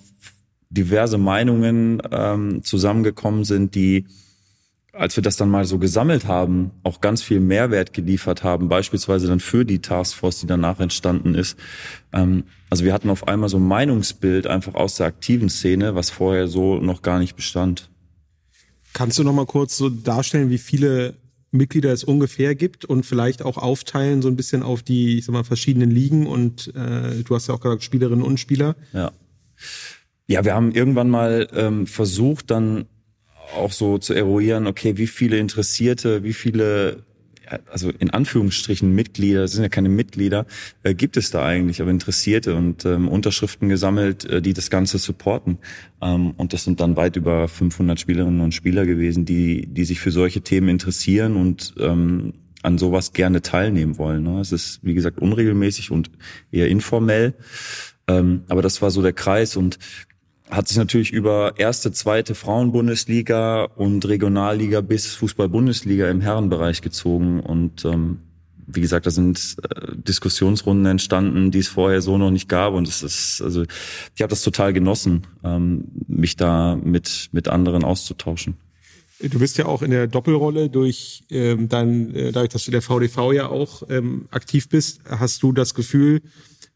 diverse 0.69 1.19
Meinungen 1.19 2.03
ähm, 2.11 2.65
zusammengekommen 2.65 3.45
sind, 3.45 3.77
die, 3.77 4.07
als 4.93 5.17
wir 5.17 5.23
das 5.23 5.37
dann 5.37 5.49
mal 5.49 5.65
so 5.65 5.79
gesammelt 5.79 6.27
haben, 6.27 6.73
auch 6.83 7.01
ganz 7.01 7.23
viel 7.23 7.39
Mehrwert 7.39 7.93
geliefert 7.93 8.43
haben, 8.43 8.69
beispielsweise 8.69 9.29
dann 9.29 9.41
für 9.41 9.65
die 9.65 9.79
Taskforce, 9.79 10.41
die 10.41 10.47
danach 10.47 10.81
entstanden 10.81 11.37
ist. 11.37 11.57
Ähm, 12.13 12.45
also 12.69 12.85
wir 12.85 12.93
hatten 12.93 13.11
auf 13.11 13.29
einmal 13.29 13.49
so 13.49 13.59
ein 13.59 13.69
Meinungsbild 13.69 14.49
einfach 14.49 14.75
aus 14.75 14.97
der 14.97 15.07
aktiven 15.07 15.49
Szene, 15.49 15.95
was 15.95 16.11
vorher 16.11 16.49
so 16.49 16.81
noch 16.81 17.03
gar 17.03 17.21
nicht 17.21 17.37
bestand. 17.37 17.89
Kannst 18.93 19.19
du 19.19 19.25
noch 19.25 19.35
mal 19.35 19.47
kurz 19.47 19.77
so 19.77 19.89
darstellen, 19.89 20.51
wie 20.51 20.59
viele 20.59 21.15
Mitglieder 21.51 21.93
es 21.93 22.05
ungefähr 22.05 22.55
gibt 22.55 22.85
und 22.85 23.07
vielleicht 23.07 23.43
auch 23.43 23.57
aufteilen 23.57 24.23
so 24.23 24.29
ein 24.29 24.37
bisschen 24.37 24.63
auf 24.63 24.83
die, 24.83 25.19
ich 25.19 25.25
sag 25.25 25.33
mal, 25.33 25.45
verschiedenen 25.45 25.91
Ligen 25.91 26.27
und 26.27 26.75
äh, 26.75 27.23
du 27.23 27.35
hast 27.35 27.47
ja 27.49 27.55
auch 27.55 27.61
gesagt 27.61 27.83
Spielerinnen 27.83 28.25
und 28.25 28.39
Spieler. 28.39 28.77
Ja. 28.93 29.13
Ja, 30.29 30.45
wir 30.45 30.55
haben 30.55 30.73
irgendwann 30.73 31.09
mal 31.09 31.49
ähm, 31.53 31.87
versucht, 31.87 32.51
dann 32.51 32.87
auch 33.55 33.71
so 33.71 33.99
zu 33.99 34.13
eruieren, 34.13 34.67
okay, 34.67 34.97
wie 34.97 35.07
viele 35.07 35.39
Interessierte, 35.39 36.25
wie 36.25 36.33
viele 36.33 37.05
also 37.71 37.91
in 37.91 38.11
Anführungsstrichen 38.11 38.95
Mitglieder, 38.95 39.43
das 39.43 39.53
sind 39.53 39.63
ja 39.63 39.69
keine 39.69 39.89
Mitglieder, 39.89 40.47
äh, 40.83 40.95
gibt 40.95 41.17
es 41.17 41.31
da 41.31 41.45
eigentlich, 41.45 41.81
aber 41.81 41.91
Interessierte 41.91 42.55
und 42.55 42.85
ähm, 42.85 43.09
Unterschriften 43.09 43.69
gesammelt, 43.69 44.25
äh, 44.25 44.43
die 44.43 44.53
das 44.53 44.71
Ganze 44.71 44.99
supporten. 44.99 45.59
Ähm, 46.01 46.33
und 46.37 46.53
das 46.53 46.65
sind 46.65 46.81
dann 46.81 46.97
weit 46.97 47.17
über 47.17 47.49
500 47.49 47.99
Spielerinnen 47.99 48.41
und 48.41 48.55
Spieler 48.55 48.87
gewesen, 48.87 49.25
die, 49.25 49.67
die 49.67 49.85
sich 49.85 50.01
für 50.01 50.11
solche 50.11 50.43
Themen 50.43 50.69
interessieren 50.69 51.37
und 51.37 51.75
ähm, 51.79 52.35
an 52.63 52.79
sowas 52.79 53.13
gerne 53.13 53.43
teilnehmen 53.43 53.97
wollen. 53.97 54.25
Ne? 54.25 54.41
Es 54.41 54.53
ist, 54.53 54.81
wie 54.83 54.95
gesagt, 54.95 55.19
unregelmäßig 55.19 55.91
und 55.91 56.11
eher 56.51 56.69
informell. 56.69 57.35
Ähm, 58.09 58.43
aber 58.49 58.63
das 58.63 58.83
war 58.83 58.91
so 58.91 59.03
der 59.03 59.13
Kreis 59.13 59.57
und 59.57 59.79
hat 60.51 60.69
sich 60.69 60.77
natürlich 60.77 61.13
über 61.13 61.55
erste, 61.57 61.93
zweite 61.93 62.35
Frauenbundesliga 62.35 63.65
und 63.65 64.07
Regionalliga 64.07 64.81
bis 64.81 65.07
Fußball-Bundesliga 65.07 66.09
im 66.09 66.21
Herrenbereich 66.21 66.83
gezogen. 66.83 67.41
Und 67.41 67.85
ähm, 67.85 68.19
wie 68.67 68.81
gesagt, 68.81 69.07
da 69.07 69.11
sind 69.11 69.57
äh, 69.63 69.97
Diskussionsrunden 69.97 70.87
entstanden, 70.87 71.51
die 71.51 71.59
es 71.59 71.69
vorher 71.69 72.01
so 72.01 72.19
noch 72.19 72.31
nicht 72.31 72.49
gab. 72.49 72.75
Und 72.75 72.87
es 72.87 73.03
ist, 73.03 73.41
also 73.43 73.63
ich 74.15 74.23
habe 74.23 74.31
das 74.31 74.43
total 74.43 74.73
genossen, 74.73 75.27
ähm, 75.45 75.85
mich 76.07 76.37
da 76.37 76.77
mit, 76.77 77.29
mit 77.33 77.49
anderen 77.49 77.85
auszutauschen. 77.85 78.57
Du 79.19 79.39
bist 79.39 79.57
ja 79.57 79.65
auch 79.65 79.81
in 79.81 79.91
der 79.91 80.07
Doppelrolle 80.07 80.69
durch 80.69 81.25
ähm, 81.31 81.69
dein, 81.69 82.15
äh, 82.15 82.33
dadurch, 82.33 82.51
dass 82.51 82.67
du 82.67 82.71
der 82.71 82.83
VDV 82.83 83.33
ja 83.33 83.49
auch 83.49 83.83
ähm, 83.89 84.27
aktiv 84.31 84.69
bist, 84.69 85.01
hast 85.09 85.43
du 85.43 85.53
das 85.53 85.75
Gefühl, 85.75 86.21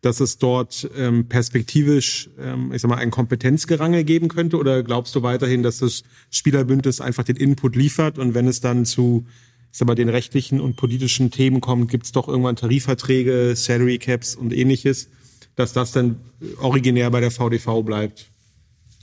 dass 0.00 0.20
es 0.20 0.38
dort 0.38 0.88
ähm, 0.96 1.28
perspektivisch, 1.28 2.30
ähm, 2.38 2.72
ich 2.72 2.80
sag 2.80 2.88
mal, 2.88 2.96
ein 2.96 3.10
Kompetenzgerangel 3.10 4.04
geben 4.04 4.28
könnte? 4.28 4.56
Oder 4.56 4.82
glaubst 4.82 5.14
du 5.14 5.22
weiterhin, 5.22 5.62
dass 5.62 5.78
das 5.78 6.02
Spielerbündnis 6.30 7.00
einfach 7.00 7.24
den 7.24 7.36
Input 7.36 7.76
liefert 7.76 8.18
und 8.18 8.34
wenn 8.34 8.48
es 8.48 8.60
dann 8.60 8.84
zu 8.84 9.26
ich 9.72 9.78
sag 9.78 9.86
mal, 9.86 9.94
den 9.94 10.08
rechtlichen 10.08 10.60
und 10.60 10.76
politischen 10.76 11.30
Themen 11.30 11.60
kommt, 11.60 11.90
gibt 11.90 12.04
es 12.06 12.12
doch 12.12 12.28
irgendwann 12.28 12.56
Tarifverträge, 12.56 13.54
Salary 13.54 13.98
Caps 13.98 14.34
und 14.34 14.52
ähnliches, 14.52 15.08
dass 15.54 15.72
das 15.72 15.92
dann 15.92 16.16
originär 16.58 17.10
bei 17.10 17.20
der 17.20 17.30
VDV 17.30 17.82
bleibt? 17.84 18.30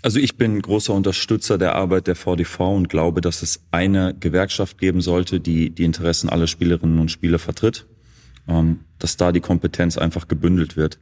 Also 0.02 0.20
ich 0.20 0.38
bin 0.38 0.62
großer 0.62 0.94
Unterstützer 0.94 1.58
der 1.58 1.76
Arbeit 1.76 2.08
der 2.08 2.16
VDV 2.16 2.60
und 2.76 2.90
glaube, 2.90 3.22
dass 3.22 3.42
es 3.42 3.62
eine 3.72 4.16
Gewerkschaft 4.20 4.78
geben 4.78 5.02
sollte, 5.02 5.40
die 5.40 5.70
die 5.70 5.86
Interessen 5.86 6.30
aller 6.30 6.48
Spielerinnen 6.48 7.00
und 7.00 7.12
Spieler 7.12 7.40
vertritt, 7.40 7.88
dass 9.00 9.18
da 9.18 9.32
die 9.32 9.42
Kompetenz 9.42 9.98
einfach 9.98 10.28
gebündelt 10.28 10.78
wird. 10.78 11.00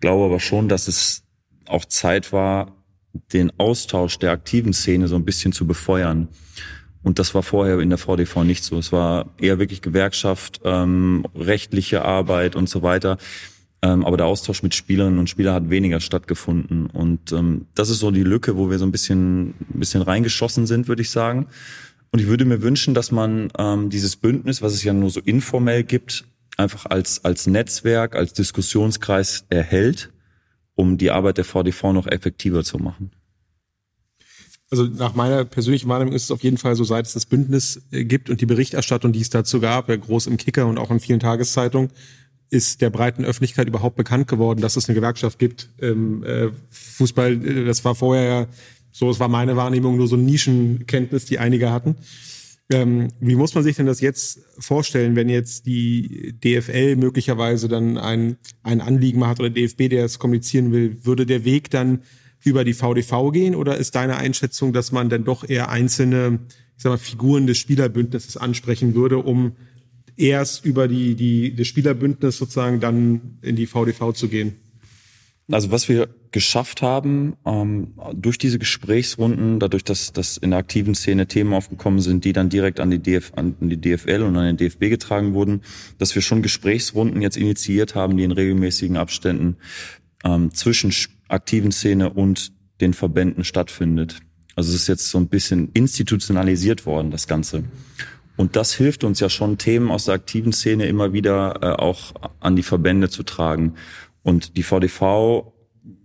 Glaube 0.00 0.24
aber 0.24 0.40
schon, 0.40 0.68
dass 0.68 0.88
es 0.88 1.24
auch 1.66 1.84
Zeit 1.84 2.32
war, 2.32 2.72
den 3.32 3.52
Austausch 3.58 4.18
der 4.18 4.32
aktiven 4.32 4.72
Szene 4.72 5.08
so 5.08 5.16
ein 5.16 5.24
bisschen 5.24 5.52
zu 5.52 5.66
befeuern. 5.66 6.28
Und 7.02 7.18
das 7.18 7.34
war 7.34 7.42
vorher 7.42 7.80
in 7.80 7.90
der 7.90 7.98
VDV 7.98 8.44
nicht 8.44 8.64
so. 8.64 8.78
Es 8.78 8.90
war 8.90 9.34
eher 9.38 9.58
wirklich 9.58 9.82
Gewerkschaft, 9.82 10.62
ähm, 10.64 11.26
rechtliche 11.34 12.02
Arbeit 12.02 12.56
und 12.56 12.68
so 12.68 12.82
weiter. 12.82 13.18
Ähm, 13.82 14.06
aber 14.06 14.16
der 14.16 14.26
Austausch 14.26 14.62
mit 14.62 14.74
Spielerinnen 14.74 15.18
und 15.18 15.28
Spielern 15.28 15.54
hat 15.54 15.70
weniger 15.70 16.00
stattgefunden. 16.00 16.86
Und 16.86 17.30
ähm, 17.32 17.66
das 17.74 17.90
ist 17.90 17.98
so 17.98 18.10
die 18.10 18.22
Lücke, 18.22 18.56
wo 18.56 18.70
wir 18.70 18.78
so 18.78 18.86
ein 18.86 18.92
bisschen, 18.92 19.50
ein 19.50 19.78
bisschen 19.78 20.00
reingeschossen 20.00 20.66
sind, 20.66 20.88
würde 20.88 21.02
ich 21.02 21.10
sagen. 21.10 21.48
Und 22.10 22.20
ich 22.20 22.26
würde 22.26 22.46
mir 22.46 22.62
wünschen, 22.62 22.94
dass 22.94 23.12
man 23.12 23.50
ähm, 23.58 23.90
dieses 23.90 24.16
Bündnis, 24.16 24.62
was 24.62 24.72
es 24.72 24.82
ja 24.82 24.94
nur 24.94 25.10
so 25.10 25.20
informell 25.20 25.84
gibt, 25.84 26.24
einfach 26.56 26.86
als, 26.86 27.24
als 27.24 27.46
Netzwerk, 27.46 28.14
als 28.14 28.32
Diskussionskreis 28.32 29.44
erhält, 29.48 30.12
um 30.74 30.98
die 30.98 31.10
Arbeit 31.10 31.38
der 31.38 31.44
VDV 31.44 31.92
noch 31.92 32.06
effektiver 32.06 32.64
zu 32.64 32.78
machen. 32.78 33.10
Also 34.70 34.84
nach 34.84 35.14
meiner 35.14 35.44
persönlichen 35.44 35.88
Meinung 35.88 36.12
ist 36.12 36.24
es 36.24 36.30
auf 36.30 36.42
jeden 36.42 36.58
Fall 36.58 36.74
so, 36.74 36.84
seit 36.84 37.06
es 37.06 37.12
das 37.12 37.26
Bündnis 37.26 37.82
äh, 37.92 38.04
gibt 38.04 38.30
und 38.30 38.40
die 38.40 38.46
Berichterstattung, 38.46 39.12
die 39.12 39.20
es 39.20 39.30
dazu 39.30 39.60
gab, 39.60 39.86
groß 39.88 40.26
im 40.26 40.36
Kicker 40.36 40.66
und 40.66 40.78
auch 40.78 40.90
in 40.90 41.00
vielen 41.00 41.20
Tageszeitungen, 41.20 41.90
ist 42.50 42.80
der 42.80 42.90
breiten 42.90 43.24
Öffentlichkeit 43.24 43.68
überhaupt 43.68 43.96
bekannt 43.96 44.26
geworden, 44.26 44.60
dass 44.60 44.76
es 44.76 44.88
eine 44.88 44.94
Gewerkschaft 44.94 45.38
gibt. 45.38 45.68
Ähm, 45.80 46.24
äh, 46.24 46.48
Fußball, 46.70 47.44
äh, 47.44 47.64
das 47.64 47.84
war 47.84 47.94
vorher 47.94 48.24
ja 48.24 48.46
so, 48.90 49.10
es 49.10 49.18
war 49.18 49.28
meine 49.28 49.56
Wahrnehmung, 49.56 49.96
nur 49.96 50.06
so 50.06 50.16
Nischenkenntnis, 50.16 51.24
die 51.24 51.38
einige 51.38 51.70
hatten. 51.70 51.96
Ähm, 52.70 53.08
wie 53.20 53.34
muss 53.34 53.54
man 53.54 53.62
sich 53.62 53.76
denn 53.76 53.86
das 53.86 54.00
jetzt 54.00 54.40
vorstellen, 54.58 55.16
wenn 55.16 55.28
jetzt 55.28 55.66
die 55.66 56.34
DFL 56.42 56.96
möglicherweise 56.96 57.68
dann 57.68 57.98
ein, 57.98 58.36
ein 58.62 58.80
Anliegen 58.80 59.26
hat 59.26 59.38
oder 59.38 59.50
DFB, 59.50 59.90
der 59.90 60.04
es 60.04 60.18
kommunizieren 60.18 60.72
will, 60.72 61.04
würde 61.04 61.26
der 61.26 61.44
Weg 61.44 61.70
dann 61.70 62.02
über 62.42 62.64
die 62.64 62.74
VDV 62.74 63.32
gehen 63.32 63.54
oder 63.54 63.76
ist 63.76 63.94
deine 63.94 64.16
Einschätzung, 64.16 64.72
dass 64.72 64.92
man 64.92 65.08
dann 65.08 65.24
doch 65.24 65.48
eher 65.48 65.70
einzelne 65.70 66.40
ich 66.76 66.82
sag 66.82 66.90
mal, 66.90 66.98
Figuren 66.98 67.46
des 67.46 67.58
Spielerbündnisses 67.58 68.36
ansprechen 68.36 68.94
würde, 68.94 69.18
um 69.18 69.52
erst 70.16 70.64
über 70.64 70.88
die, 70.88 71.14
die, 71.14 71.54
das 71.54 71.66
Spielerbündnis 71.66 72.36
sozusagen 72.36 72.80
dann 72.80 73.38
in 73.42 73.56
die 73.56 73.66
VDV 73.66 74.12
zu 74.12 74.28
gehen? 74.28 74.56
Also 75.50 75.70
was 75.70 75.90
wir 75.90 76.08
geschafft 76.30 76.80
haben, 76.80 77.36
ähm, 77.44 77.94
durch 78.14 78.38
diese 78.38 78.58
Gesprächsrunden, 78.58 79.60
dadurch, 79.60 79.84
dass, 79.84 80.12
dass 80.12 80.38
in 80.38 80.50
der 80.50 80.58
aktiven 80.58 80.94
Szene 80.94 81.26
Themen 81.26 81.52
aufgekommen 81.52 82.00
sind, 82.00 82.24
die 82.24 82.32
dann 82.32 82.48
direkt 82.48 82.80
an 82.80 82.90
die, 82.90 82.98
DF, 82.98 83.32
an 83.36 83.54
die 83.60 83.80
DFL 83.80 84.22
und 84.22 84.36
an 84.36 84.46
den 84.46 84.56
DFB 84.56 84.88
getragen 84.88 85.34
wurden, 85.34 85.60
dass 85.98 86.14
wir 86.14 86.22
schon 86.22 86.42
Gesprächsrunden 86.42 87.20
jetzt 87.20 87.36
initiiert 87.36 87.94
haben, 87.94 88.16
die 88.16 88.24
in 88.24 88.32
regelmäßigen 88.32 88.96
Abständen 88.96 89.56
ähm, 90.24 90.52
zwischen 90.54 90.92
aktiven 91.28 91.72
Szene 91.72 92.10
und 92.10 92.52
den 92.80 92.94
Verbänden 92.94 93.44
stattfindet. 93.44 94.20
Also 94.56 94.70
es 94.70 94.82
ist 94.82 94.88
jetzt 94.88 95.10
so 95.10 95.18
ein 95.18 95.28
bisschen 95.28 95.70
institutionalisiert 95.72 96.86
worden, 96.86 97.10
das 97.10 97.26
Ganze. 97.26 97.64
Und 98.36 98.56
das 98.56 98.74
hilft 98.74 99.04
uns 99.04 99.20
ja 99.20 99.28
schon, 99.28 99.58
Themen 99.58 99.90
aus 99.90 100.06
der 100.06 100.14
aktiven 100.14 100.52
Szene 100.52 100.86
immer 100.86 101.12
wieder 101.12 101.60
äh, 101.62 101.66
auch 101.80 102.14
an 102.40 102.56
die 102.56 102.62
Verbände 102.62 103.08
zu 103.08 103.22
tragen. 103.22 103.74
Und 104.24 104.56
die 104.56 104.64
VDV 104.64 105.52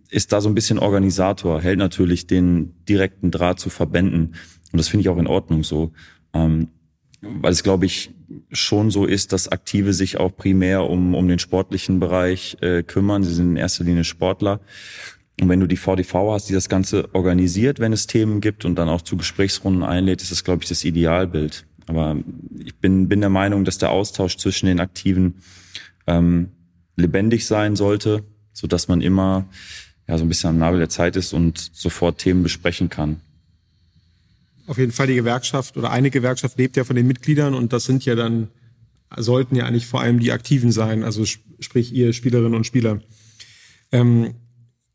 ist 0.09 0.31
da 0.31 0.41
so 0.41 0.49
ein 0.49 0.55
bisschen 0.55 0.77
Organisator, 0.77 1.61
hält 1.61 1.79
natürlich 1.79 2.27
den 2.27 2.85
direkten 2.85 3.31
Draht 3.31 3.59
zu 3.59 3.71
Verbänden. 3.71 4.35
Und 4.71 4.77
das 4.77 4.88
finde 4.88 5.01
ich 5.01 5.09
auch 5.09 5.17
in 5.17 5.27
Ordnung 5.27 5.63
so. 5.63 5.93
Ähm, 6.33 6.67
weil 7.21 7.51
es, 7.51 7.63
glaube 7.63 7.85
ich, 7.85 8.11
schon 8.51 8.91
so 8.91 9.05
ist, 9.05 9.33
dass 9.33 9.47
Aktive 9.47 9.93
sich 9.93 10.17
auch 10.17 10.35
primär 10.35 10.83
um, 10.83 11.15
um 11.15 11.27
den 11.27 11.39
sportlichen 11.39 11.99
Bereich 11.99 12.57
äh, 12.61 12.83
kümmern. 12.83 13.23
Sie 13.23 13.33
sind 13.33 13.51
in 13.51 13.57
erster 13.57 13.83
Linie 13.83 14.03
Sportler. 14.03 14.61
Und 15.41 15.49
wenn 15.49 15.59
du 15.59 15.67
die 15.67 15.77
VDV 15.77 16.33
hast, 16.33 16.49
die 16.49 16.53
das 16.53 16.69
Ganze 16.69 17.13
organisiert, 17.13 17.79
wenn 17.79 17.93
es 17.93 18.07
Themen 18.07 18.41
gibt 18.41 18.65
und 18.65 18.75
dann 18.75 18.89
auch 18.89 19.01
zu 19.01 19.15
Gesprächsrunden 19.17 19.83
einlädt, 19.83 20.21
ist 20.21 20.31
das, 20.31 20.43
glaube 20.43 20.63
ich, 20.63 20.69
das 20.69 20.83
Idealbild. 20.83 21.65
Aber 21.88 22.17
ich 22.59 22.75
bin, 22.75 23.07
bin 23.07 23.21
der 23.21 23.29
Meinung, 23.29 23.63
dass 23.63 23.77
der 23.77 23.91
Austausch 23.91 24.38
zwischen 24.38 24.67
den 24.67 24.79
Aktiven 24.79 25.35
ähm, 26.07 26.49
lebendig 27.00 27.46
sein 27.46 27.75
sollte, 27.75 28.24
so 28.53 28.68
dass 28.68 28.88
man 28.88 29.01
immer 29.01 29.46
ja, 30.08 30.18
so 30.18 30.25
ein 30.25 30.29
bisschen 30.29 30.50
am 30.50 30.58
Nabel 30.58 30.79
der 30.79 30.89
Zeit 30.89 31.15
ist 31.15 31.34
und 31.34 31.70
sofort 31.74 32.18
Themen 32.18 32.44
besprechen 32.44 32.89
kann. 32.89 33.22
Auf 34.68 34.77
jeden 34.77 34.91
Fall 34.91 35.08
die 35.08 35.15
Gewerkschaft 35.15 35.77
oder 35.77 35.91
eine 35.91 36.12
Gewerkschaft 36.12 36.58
lebt 36.58 36.77
ja 36.77 36.84
von 36.84 36.96
den 36.96 37.08
Mitgliedern 37.08 37.53
und 37.53 37.74
das 37.74 37.86
sind 37.86 38.06
ja 38.06 38.15
dann, 38.15 38.50
sollten 39.18 39.56
ja 39.56 39.65
eigentlich 39.65 39.88
vor 39.88 40.01
allem 40.01 40.20
die 40.20 40.32
Aktiven 40.32 40.72
sein, 40.72 41.03
also 41.03 41.25
sprich 41.25 41.94
ihr 41.94 42.13
Spielerinnen 42.13 42.56
und 42.56 42.65
Spieler. 42.65 43.01
Ähm, 43.91 44.36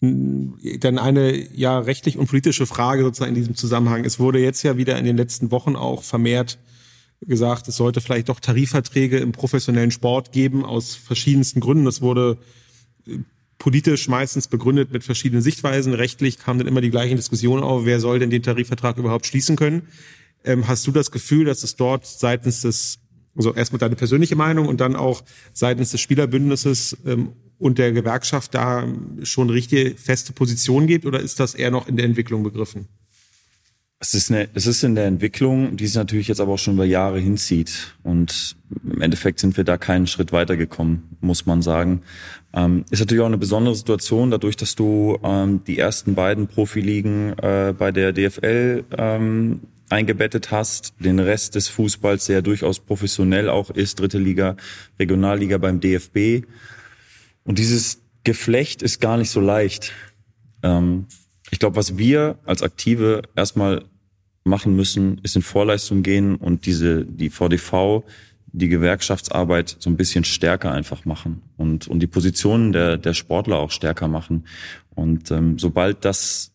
dann 0.01 0.99
eine 0.99 1.35
ja 1.55 1.79
rechtlich 1.79 2.19
und 2.19 2.27
politische 2.27 2.67
Frage 2.67 3.03
sozusagen 3.03 3.31
in 3.31 3.41
diesem 3.41 3.57
Zusammenhang. 3.57 4.05
Es 4.05 4.19
wurde 4.19 4.39
jetzt 4.39 4.63
ja 4.63 4.77
wieder 4.77 4.99
in 4.99 5.05
den 5.05 5.17
letzten 5.17 5.51
Wochen 5.51 5.77
auch 5.77 6.03
vermehrt 6.03 6.59
gesagt, 7.27 7.69
es 7.69 7.77
sollte 7.77 8.01
vielleicht 8.01 8.29
doch 8.29 8.41
Tarifverträge 8.41 9.19
im 9.19 9.33
professionellen 9.33 9.91
Sport 9.91 10.33
geben 10.33 10.65
aus 10.65 10.95
verschiedensten 10.95 11.61
Gründen. 11.61 11.85
Das 11.85 12.01
wurde 12.01 12.39
äh, 13.07 13.19
politisch 13.59 14.09
meistens 14.09 14.49
begründet 14.49 14.93
mit 14.93 15.05
verschiedenen 15.05 15.43
Sichtweisen. 15.43 15.95
Rechtlich 15.95 16.39
kam 16.39 16.59
dann 16.59 16.67
immer 16.67 16.81
die 16.81 16.91
gleichen 16.91 17.17
Diskussionen 17.17 17.63
auf, 17.63 17.85
wer 17.85 18.01
soll 18.01 18.19
denn 18.19 18.31
den 18.31 18.43
Tarifvertrag 18.43 18.99
überhaupt 18.99 19.27
schließen 19.27 19.57
können. 19.57 19.89
Ähm, 20.45 20.69
hast 20.69 20.87
du 20.87 20.93
das 20.93 21.11
Gefühl, 21.11 21.47
dass 21.47 21.63
es 21.63 21.77
dort 21.77 22.07
seitens 22.07 22.63
des, 22.63 22.99
also 23.35 23.55
erstmal 23.55 23.79
deine 23.79 23.97
persönliche 23.97 24.37
Meinung 24.37 24.69
und 24.69 24.81
dann 24.81 24.97
auch 24.97 25.23
seitens 25.53 25.91
des 25.93 26.01
Spielerbündnisses 26.01 26.99
ähm, 27.07 27.33
und 27.59 27.79
der 27.79 27.93
Gewerkschaft 27.93 28.55
da 28.55 28.87
schon 29.23 29.49
richtige 29.49 29.95
feste 29.97 30.33
Position 30.33 30.87
gibt 30.87 31.07
oder 31.07 31.21
ist 31.21 31.41
das 31.41 31.55
eher 31.55 31.71
noch 31.71 31.89
in 31.89 31.97
der 31.97 32.05
Entwicklung 32.05 32.43
begriffen? 32.43 32.89
Es 34.05 34.13
ist, 34.13 34.31
eine, 34.31 34.51
es 34.53 34.67
ist 34.67 34.85
in 34.85 34.97
der 34.97 35.07
Entwicklung, 35.07 35.79
die 35.79 35.87
sich 35.87 35.97
natürlich 35.97 36.29
jetzt 36.29 36.39
aber 36.39 36.53
auch 36.53 36.59
schon 36.59 36.75
über 36.75 36.85
Jahre 36.85 37.19
hinzieht. 37.19 37.97
Und 38.03 38.55
im 38.85 39.01
Endeffekt 39.01 39.41
sind 39.41 39.57
wir 39.57 39.65
da 39.65 39.79
keinen 39.79 40.07
Schritt 40.07 40.31
weitergekommen, 40.31 41.17
muss 41.23 41.47
man 41.47 41.63
sagen. 41.63 42.03
Ähm, 42.53 42.85
ist 42.91 43.01
natürlich 43.01 43.23
auch 43.23 43.29
eine 43.29 43.39
besondere 43.39 43.75
Situation, 43.75 44.31
dadurch, 44.31 44.57
dass 44.57 44.75
du 44.75 45.19
ähm, 45.25 45.65
die 45.67 45.79
ersten 45.79 46.15
beiden 46.15 46.49
Profiligen 46.49 47.33
äh, 47.39 47.73
bei 47.73 47.93
der 47.93 48.13
DFL 48.13 48.85
ähm, 48.99 49.61
eingebettet 49.89 50.51
hast, 50.51 50.93
den 50.99 51.19
Rest 51.19 51.55
des 51.55 51.69
Fußballs, 51.69 52.27
der 52.27 52.43
durchaus 52.43 52.81
professionell 52.81 53.49
auch 53.49 53.71
ist, 53.71 54.01
dritte 54.01 54.19
Liga, 54.19 54.57
Regionalliga 54.99 55.57
beim 55.57 55.81
DFB. 55.81 56.47
Und 57.45 57.59
dieses 57.59 58.03
Geflecht 58.23 58.83
ist 58.83 59.01
gar 59.01 59.17
nicht 59.17 59.31
so 59.31 59.41
leicht. 59.41 59.93
Ähm, 60.63 61.07
ich 61.51 61.59
glaube, 61.59 61.77
was 61.77 61.97
wir 61.97 62.39
als 62.45 62.63
Aktive 62.63 63.23
erstmal 63.35 63.87
machen 64.45 64.77
müssen, 64.77 65.19
ist 65.23 65.37
in 65.37 65.43
Vorleistung 65.43 66.03
gehen 66.03 66.37
und 66.37 66.67
diese, 66.67 67.05
die 67.05 67.31
VDV, 67.31 68.05
die 68.47 68.69
Gewerkschaftsarbeit 68.69 69.77
so 69.81 69.91
ein 69.91 69.97
bisschen 69.97 70.25
stärker 70.25 70.71
einfach 70.71 71.05
machen 71.05 71.43
und, 71.57 71.89
und 71.89 72.01
die 72.01 72.07
Positionen 72.07 72.73
der, 72.73 72.99
der 72.99 73.15
Sportler 73.15 73.57
auch 73.57 73.71
stärker 73.71 74.07
machen. 74.07 74.45
Und 74.95 75.31
ähm, 75.31 75.59
sobald 75.59 76.05
das 76.05 76.53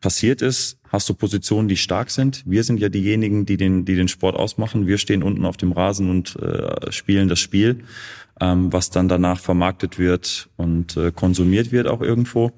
passiert 0.00 0.42
ist, 0.42 0.78
hast 0.88 1.08
du 1.08 1.14
Positionen, 1.14 1.68
die 1.68 1.76
stark 1.76 2.10
sind. 2.10 2.42
Wir 2.46 2.64
sind 2.64 2.80
ja 2.80 2.88
diejenigen, 2.88 3.46
die 3.46 3.56
den, 3.56 3.84
die 3.84 3.94
den 3.94 4.08
Sport 4.08 4.36
ausmachen. 4.36 4.86
Wir 4.86 4.98
stehen 4.98 5.22
unten 5.22 5.44
auf 5.44 5.56
dem 5.56 5.72
Rasen 5.72 6.10
und 6.10 6.36
äh, 6.36 6.90
spielen 6.90 7.28
das 7.28 7.38
Spiel, 7.38 7.84
ähm, 8.40 8.72
was 8.72 8.90
dann 8.90 9.08
danach 9.08 9.38
vermarktet 9.38 9.98
wird 9.98 10.48
und 10.56 10.96
äh, 10.96 11.12
konsumiert 11.12 11.70
wird 11.72 11.86
auch 11.86 12.00
irgendwo. 12.00 12.52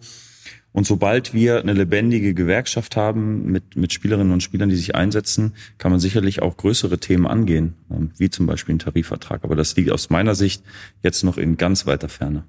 Und 0.73 0.87
sobald 0.87 1.35
wir 1.35 1.61
eine 1.61 1.75
lebendige 1.75 2.33
Gewerkschaft 2.33 2.97
haben 2.97 3.45
mit, 3.45 3.76
mit 3.76 3.93
Spielerinnen 3.93 4.33
und 4.33 4.43
Spielern, 4.43 4.71
die 4.71 4.76
sich 4.76 4.95
einsetzen, 4.95 5.55
kann 5.79 5.91
man 5.91 6.00
sicherlich 6.00 6.41
auch 6.41 6.57
größere 6.57 6.99
Themen 6.99 7.26
angehen, 7.26 7.75
ähm, 7.91 8.11
wie 8.17 8.31
zum 8.31 8.47
Beispiel 8.47 8.73
einen 8.73 8.79
Tarifvertrag. 8.79 9.45
Aber 9.45 9.55
das 9.55 9.76
liegt 9.76 9.91
aus 9.91 10.09
meiner 10.09 10.35
Sicht 10.35 10.62
jetzt 11.02 11.25
noch 11.25 11.37
in 11.37 11.59
ganz 11.59 11.87
weiter 11.87 12.09
Ferne. 12.09 12.45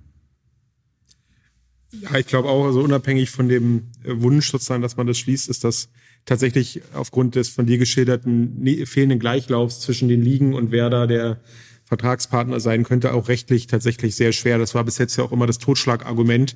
Ja, 1.91 2.17
ich 2.17 2.25
glaube 2.25 2.49
auch, 2.49 2.65
also 2.65 2.81
unabhängig 2.81 3.29
von 3.29 3.49
dem 3.49 3.91
äh, 4.03 4.21
Wunsch 4.21 4.49
sozusagen, 4.49 4.81
dass 4.81 4.97
man 4.97 5.05
das 5.05 5.17
schließt, 5.17 5.49
ist 5.49 5.63
das 5.63 5.89
tatsächlich 6.25 6.81
aufgrund 6.93 7.35
des 7.35 7.49
von 7.49 7.65
dir 7.65 7.77
geschilderten 7.77 8.61
ne, 8.61 8.85
fehlenden 8.85 9.19
Gleichlaufs 9.19 9.81
zwischen 9.81 10.07
den 10.07 10.21
Ligen 10.21 10.53
und 10.53 10.71
wer 10.71 10.89
da 10.89 11.05
der 11.07 11.41
Vertragspartner 11.83 12.59
sein 12.59 12.83
könnte, 12.83 13.13
auch 13.13 13.27
rechtlich 13.27 13.67
tatsächlich 13.67 14.15
sehr 14.15 14.31
schwer. 14.31 14.57
Das 14.57 14.73
war 14.73 14.83
bis 14.83 14.97
jetzt 14.97 15.17
ja 15.17 15.23
auch 15.23 15.31
immer 15.31 15.45
das 15.45 15.59
Totschlagargument, 15.59 16.55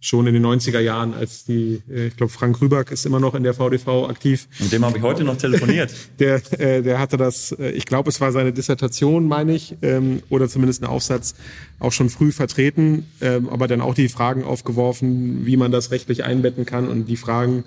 schon 0.00 0.26
in 0.26 0.34
den 0.34 0.46
90er 0.46 0.78
Jahren, 0.78 1.12
als 1.12 1.44
die, 1.44 1.82
äh, 1.90 2.08
ich 2.08 2.16
glaube, 2.16 2.32
Frank 2.32 2.60
Rüback 2.60 2.90
ist 2.92 3.04
immer 3.04 3.18
noch 3.18 3.34
in 3.34 3.42
der 3.42 3.54
VDV 3.54 4.08
aktiv. 4.08 4.48
Mit 4.60 4.72
dem 4.72 4.84
habe 4.84 4.98
ich 4.98 5.02
heute 5.02 5.24
noch 5.24 5.36
telefoniert. 5.36 5.92
der, 6.18 6.40
äh, 6.60 6.82
der 6.82 7.00
hatte 7.00 7.16
das, 7.16 7.52
äh, 7.52 7.70
ich 7.70 7.84
glaube, 7.84 8.08
es 8.08 8.20
war 8.20 8.30
seine 8.30 8.52
Dissertation, 8.52 9.26
meine 9.26 9.54
ich, 9.54 9.76
ähm, 9.82 10.22
oder 10.28 10.48
zumindest 10.48 10.82
ein 10.82 10.86
Aufsatz, 10.86 11.34
auch 11.80 11.92
schon 11.92 12.10
früh 12.10 12.30
vertreten, 12.30 13.06
ähm, 13.20 13.48
aber 13.48 13.66
dann 13.66 13.80
auch 13.80 13.94
die 13.94 14.08
Fragen 14.08 14.44
aufgeworfen, 14.44 15.44
wie 15.46 15.56
man 15.56 15.72
das 15.72 15.90
rechtlich 15.90 16.22
einbetten 16.24 16.64
kann. 16.64 16.88
Und 16.88 17.06
die 17.06 17.16
Fragen 17.16 17.64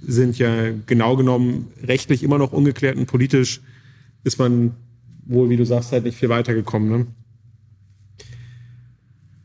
sind 0.00 0.38
ja 0.38 0.70
genau 0.86 1.16
genommen 1.16 1.68
rechtlich 1.82 2.22
immer 2.22 2.38
noch 2.38 2.52
ungeklärt 2.52 2.96
und 2.96 3.06
politisch 3.06 3.60
ist 4.24 4.38
man 4.38 4.74
wohl, 5.26 5.50
wie 5.50 5.56
du 5.56 5.64
sagst, 5.64 5.92
halt 5.92 6.04
nicht 6.04 6.16
viel 6.16 6.28
weitergekommen. 6.28 6.88
Ne? 6.88 7.06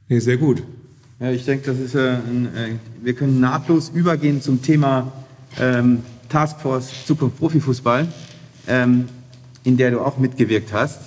Nee, 0.07 0.19
sehr 0.19 0.37
gut. 0.37 0.63
Ja, 1.21 1.29
ich 1.29 1.45
denke, 1.45 1.67
das 1.67 1.77
ist 1.77 1.93
äh, 1.93 2.13
ein, 2.13 2.47
äh, 2.55 2.69
wir 3.03 3.13
können 3.13 3.39
nahtlos 3.39 3.89
übergehen 3.89 4.41
zum 4.41 4.63
Thema 4.63 5.11
ähm, 5.59 5.99
Taskforce 6.29 7.05
Zukunft 7.05 7.37
Profifußball, 7.37 8.07
ähm, 8.67 9.07
in 9.63 9.77
der 9.77 9.91
du 9.91 9.99
auch 9.99 10.17
mitgewirkt 10.17 10.73
hast. 10.73 10.99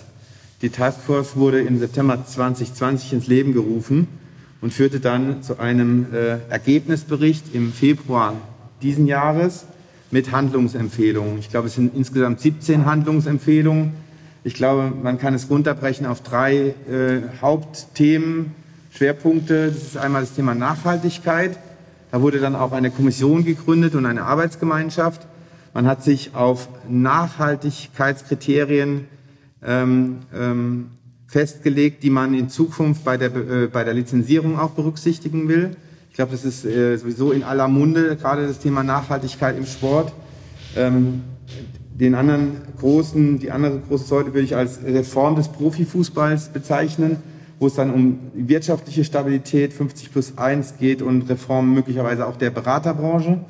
Die 0.63 0.69
Taskforce 0.69 1.35
wurde 1.35 1.63
im 1.63 1.81
September 1.81 2.25
2020 2.25 3.13
ins 3.13 3.27
Leben 3.27 3.55
gerufen 3.55 4.07
und 4.61 4.73
führte 4.73 5.01
dann 5.01 5.43
zu 5.43 5.59
einem 5.59 6.07
äh, 6.15 6.39
Ergebnisbericht 6.49 7.53
im 7.53 7.73
Februar 7.73 8.35
diesen 8.83 9.09
Jahres 9.09 9.67
mit 10.13 10.31
Handlungsempfehlungen. 10.31 11.41
Ich 11.41 11.51
glaube, 11.51 11.67
es 11.67 11.75
sind 11.75 11.93
insgesamt 11.93 12.39
17 12.39 12.87
Handlungsempfehlungen. 12.87 13.95
Ich 14.45 14.55
glaube, 14.55 14.93
man 15.03 15.19
kann 15.19 15.35
es 15.35 15.51
runterbrechen 15.51 16.07
auf 16.07 16.23
drei 16.23 16.77
äh, 16.89 17.23
Hauptthemen 17.43 18.53
Schwerpunkte. 18.97 19.69
Das 19.69 19.83
ist 19.83 19.97
einmal 19.97 20.21
das 20.23 20.35
Thema 20.35 20.55
Nachhaltigkeit. 20.55 21.59
Da 22.13 22.23
wurde 22.23 22.39
dann 22.39 22.55
auch 22.55 22.71
eine 22.73 22.93
Kommission 22.93 23.45
gegründet 23.45 23.97
und 23.97 24.07
eine 24.07 24.23
Arbeitsgemeinschaft. 24.23 25.27
Man 25.73 25.89
hat 25.89 26.05
sich 26.05 26.33
auf 26.35 26.69
Nachhaltigkeitskriterien 26.89 29.09
ähm, 29.67 30.19
ähm, 30.33 30.91
festgelegt, 31.27 32.05
die 32.05 32.11
man 32.11 32.35
in 32.35 32.49
Zukunft 32.49 33.05
bei 33.05 33.17
der, 33.17 33.35
äh, 33.35 33.67
bei 33.67 33.83
der 33.83 33.95
Lizenzierung 33.95 34.61
auch 34.61 34.71
berücksichtigen 34.71 35.49
will. 35.49 35.73
Ich 36.11 36.17
glaube, 36.17 36.31
das 36.31 36.45
ist 36.45 36.65
äh, 36.65 36.97
sowieso 36.97 37.33
in 37.33 37.43
aller 37.43 37.67
Munde, 37.67 38.15
gerade 38.15 38.47
das 38.47 38.61
Thema 38.61 38.85
Nachhaltigkeit 38.85 39.59
im 39.59 39.67
Sport. 39.67 40.13
Ähm, 40.77 41.23
den 41.93 42.15
anderen 42.15 42.59
großen, 42.79 43.41
die 43.41 43.51
andere 43.51 43.81
große 43.89 44.05
Säule 44.05 44.27
würde 44.27 44.43
ich 44.43 44.55
als 44.55 44.85
Reform 44.85 45.35
des 45.35 45.49
Profifußballs 45.49 46.51
bezeichnen 46.51 47.34
wo 47.59 47.67
es 47.67 47.75
dann 47.75 47.93
um 47.93 48.19
wirtschaftliche 48.35 49.05
Stabilität 49.05 49.73
50 49.73 50.13
plus 50.13 50.39
1 50.39 50.79
geht 50.79 51.03
und 51.03 51.29
Reform 51.29 51.75
möglicherweise 51.75 52.27
auch 52.27 52.37
der 52.37 52.51
Beraterbranche. 52.51 53.41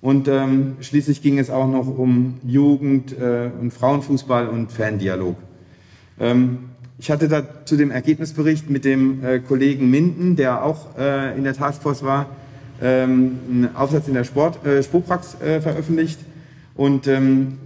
Und 0.00 0.28
ähm, 0.28 0.76
schließlich 0.80 1.20
ging 1.20 1.38
es 1.38 1.50
auch 1.50 1.68
noch 1.68 1.86
um 1.86 2.38
Jugend- 2.42 3.12
äh, 3.18 3.50
und 3.60 3.72
Frauenfußball 3.72 4.48
und 4.48 4.72
Fandialog. 4.72 5.36
Ähm, 6.18 6.70
ich 6.98 7.10
hatte 7.10 7.28
da 7.28 7.64
zu 7.64 7.76
dem 7.76 7.90
Ergebnisbericht 7.90 8.70
mit 8.70 8.84
dem 8.84 9.24
äh, 9.24 9.38
Kollegen 9.40 9.90
Minden, 9.90 10.36
der 10.36 10.64
auch 10.64 10.98
äh, 10.98 11.36
in 11.36 11.44
der 11.44 11.54
Taskforce 11.54 12.02
war, 12.02 12.26
ähm, 12.82 13.38
einen 13.48 13.76
Aufsatz 13.76 14.08
in 14.08 14.14
der 14.14 14.24
Sport, 14.24 14.64
äh, 14.66 14.82
Spurprax 14.82 15.40
äh, 15.40 15.60
veröffentlicht. 15.60 16.20
Und 16.74 17.06
ähm, 17.06 17.58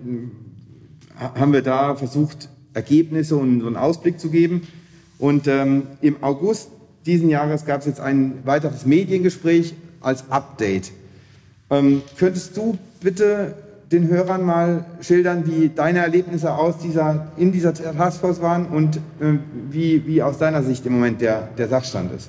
haben 1.17 1.53
wir 1.53 1.62
da 1.62 1.95
versucht, 1.95 2.49
Ergebnisse 2.75 3.37
und 3.37 3.61
so 3.61 3.67
einen 3.69 3.76
Ausblick 3.76 4.19
zu 4.19 4.31
geben. 4.31 4.62
Und 5.25 5.47
ähm, 5.47 5.85
im 6.02 6.23
August 6.23 6.69
diesen 7.07 7.31
Jahres 7.31 7.64
gab 7.64 7.81
es 7.81 7.87
jetzt 7.87 7.99
ein 7.99 8.45
weiteres 8.45 8.85
Mediengespräch 8.85 9.73
als 10.02 10.31
Update. 10.31 10.93
Ähm, 11.71 12.02
könntest 12.19 12.54
du 12.59 12.76
bitte 13.00 13.54
den 13.90 14.09
Hörern 14.09 14.45
mal 14.45 14.85
schildern, 15.00 15.47
wie 15.47 15.71
deine 15.71 16.00
Erlebnisse 16.00 16.52
aus 16.52 16.76
dieser, 16.76 17.33
in 17.38 17.52
dieser 17.52 17.73
Taskforce 17.73 18.43
waren 18.43 18.66
und 18.66 18.97
äh, 18.97 19.38
wie, 19.71 20.07
wie 20.07 20.23
aus 20.23 20.37
deiner 20.37 20.62
Sicht 20.62 20.85
im 20.85 20.93
Moment 20.93 21.23
der, 21.23 21.49
der 21.57 21.69
Sachstand 21.69 22.12
ist? 22.12 22.28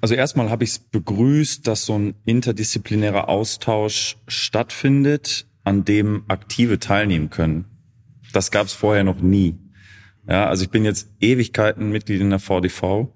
Also 0.00 0.14
erstmal 0.14 0.48
habe 0.48 0.64
ich 0.64 0.70
es 0.70 0.78
begrüßt, 0.78 1.66
dass 1.66 1.84
so 1.84 1.98
ein 1.98 2.14
interdisziplinärer 2.24 3.28
Austausch 3.28 4.16
stattfindet, 4.28 5.46
an 5.62 5.84
dem 5.84 6.22
Aktive 6.28 6.78
teilnehmen 6.78 7.28
können. 7.28 7.66
Das 8.32 8.50
gab 8.50 8.66
es 8.66 8.72
vorher 8.72 9.04
noch 9.04 9.20
nie. 9.20 9.56
Ja, 10.28 10.48
also 10.48 10.64
ich 10.64 10.70
bin 10.70 10.84
jetzt 10.84 11.08
Ewigkeiten 11.20 11.90
Mitglied 11.90 12.20
in 12.20 12.30
der 12.30 12.38
VDV, 12.38 13.08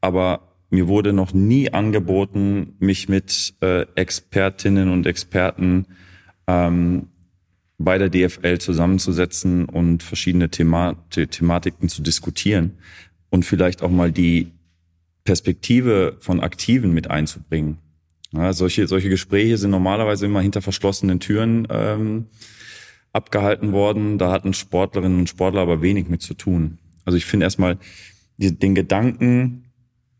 aber 0.00 0.56
mir 0.70 0.88
wurde 0.88 1.12
noch 1.12 1.32
nie 1.32 1.72
angeboten, 1.72 2.74
mich 2.78 3.08
mit 3.08 3.54
äh, 3.60 3.86
Expertinnen 3.94 4.90
und 4.90 5.06
Experten 5.06 5.86
ähm, 6.46 7.08
bei 7.78 7.98
der 7.98 8.10
DFL 8.10 8.58
zusammenzusetzen 8.58 9.64
und 9.64 10.02
verschiedene 10.02 10.50
Thema 10.50 10.96
Thematiken 11.10 11.88
zu 11.88 12.02
diskutieren 12.02 12.78
und 13.30 13.44
vielleicht 13.44 13.82
auch 13.82 13.90
mal 13.90 14.12
die 14.12 14.52
Perspektive 15.24 16.16
von 16.20 16.40
Aktiven 16.40 16.92
mit 16.92 17.10
einzubringen. 17.10 17.78
Ja, 18.32 18.52
solche, 18.52 18.86
solche 18.86 19.08
Gespräche 19.08 19.58
sind 19.58 19.70
normalerweise 19.70 20.26
immer 20.26 20.40
hinter 20.40 20.62
verschlossenen 20.62 21.20
Türen 21.20 21.66
ähm, 21.70 22.26
abgehalten 23.12 23.72
worden. 23.72 24.18
Da 24.18 24.30
hatten 24.30 24.54
Sportlerinnen 24.54 25.18
und 25.20 25.28
Sportler 25.28 25.60
aber 25.60 25.82
wenig 25.82 26.08
mit 26.08 26.22
zu 26.22 26.34
tun. 26.34 26.78
Also 27.04 27.16
ich 27.16 27.24
finde 27.24 27.44
erstmal 27.44 27.78
den 28.38 28.74
Gedanken, 28.74 29.64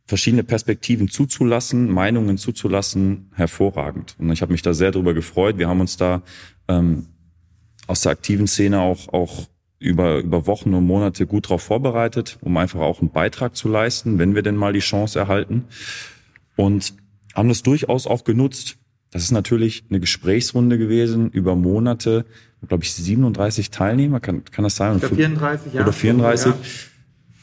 verschiedene 0.07 0.43
Perspektiven 0.43 1.09
zuzulassen, 1.09 1.89
Meinungen 1.89 2.37
zuzulassen, 2.37 3.31
hervorragend. 3.35 4.17
Und 4.19 4.31
ich 4.33 4.43
habe 4.43 4.53
mich 4.53 4.63
da 4.63 4.75
sehr 4.75 4.91
drüber 4.91 5.15
gefreut. 5.15 5.57
Wir 5.57 5.69
haben 5.69 5.81
uns 5.81 5.97
da 5.97 6.23
ähm, 6.69 7.07
aus 7.87 8.03
der 8.03 8.13
aktiven 8.13 8.49
Szene 8.49 8.81
auch, 8.81 9.09
auch 9.13 9.49
über, 9.79 10.19
über 10.19 10.47
Wochen 10.47 10.75
und 10.75 10.85
Monate 10.85 11.27
gut 11.27 11.47
darauf 11.47 11.63
vorbereitet, 11.63 12.39
um 12.41 12.57
einfach 12.57 12.81
auch 12.81 13.01
einen 13.01 13.13
Beitrag 13.13 13.57
zu 13.57 13.69
leisten, 13.69 14.19
wenn 14.19 14.35
wir 14.35 14.43
denn 14.43 14.57
mal 14.57 14.73
die 14.73 14.81
Chance 14.81 15.19
erhalten. 15.19 15.67
Und 16.57 16.95
haben 17.35 17.49
das 17.49 17.63
durchaus 17.63 18.07
auch 18.07 18.25
genutzt. 18.25 18.79
Das 19.11 19.23
ist 19.23 19.33
natürlich 19.33 19.85
eine 19.91 20.01
Gesprächsrunde 20.01 20.79
gewesen 20.79 21.31
über 21.31 21.57
Monate, 21.57 22.25
glaube 22.69 22.85
ich, 22.85 22.93
37 22.93 23.71
Teilnehmer, 23.71 24.21
kann, 24.21 24.45
kann 24.45 24.63
das 24.63 24.77
sein? 24.77 24.97
Oder 24.97 25.09
34, 25.09 25.75
ja. 25.75 25.83
Oder 25.83 25.93
34. 25.93 26.53
Ja. 26.53 26.59